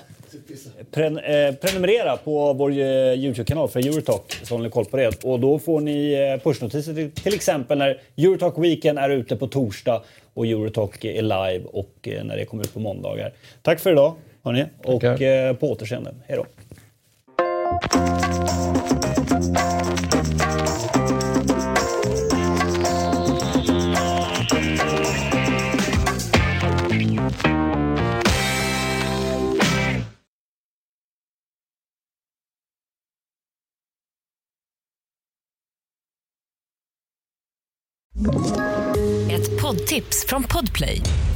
pren, 0.90 1.18
eh, 1.18 1.54
prenumerera 1.54 2.16
på 2.16 2.52
vår 2.52 2.70
eh, 2.70 2.76
Youtube-kanal 3.14 3.68
för 3.68 3.80
Eurotalk 3.80 4.40
så 4.42 4.54
håller 4.54 4.64
ni 4.64 4.70
koll 4.70 4.84
på 4.84 4.96
det. 4.96 5.24
Och 5.24 5.40
då 5.40 5.58
får 5.58 5.80
ni 5.80 6.12
eh, 6.12 6.42
pushnotiser 6.42 6.94
till, 6.94 7.10
till 7.10 7.34
exempel 7.34 7.78
när 7.78 8.00
Eurotalk 8.16 8.54
Weekend 8.58 8.98
är 8.98 9.10
ute 9.10 9.36
på 9.36 9.46
torsdag 9.46 10.02
och 10.34 10.46
Eurotalk 10.46 11.04
är 11.04 11.22
live 11.22 11.64
och 11.72 11.92
eh, 12.02 12.24
när 12.24 12.36
det 12.36 12.44
kommer 12.44 12.64
ut 12.64 12.74
på 12.74 12.80
måndagar. 12.80 13.32
Tack 13.62 13.80
för 13.80 13.92
idag 13.92 14.14
hörni 14.46 14.66
och 14.84 15.00
Tackar. 15.00 15.48
eh, 15.48 15.54
på 15.54 15.70
återseende. 15.72 16.14
Hej 16.26 16.36
då. 16.36 16.46
Ett 39.30 39.62
poddtips 39.62 40.26
från 40.28 40.42
Podplay. 40.42 41.02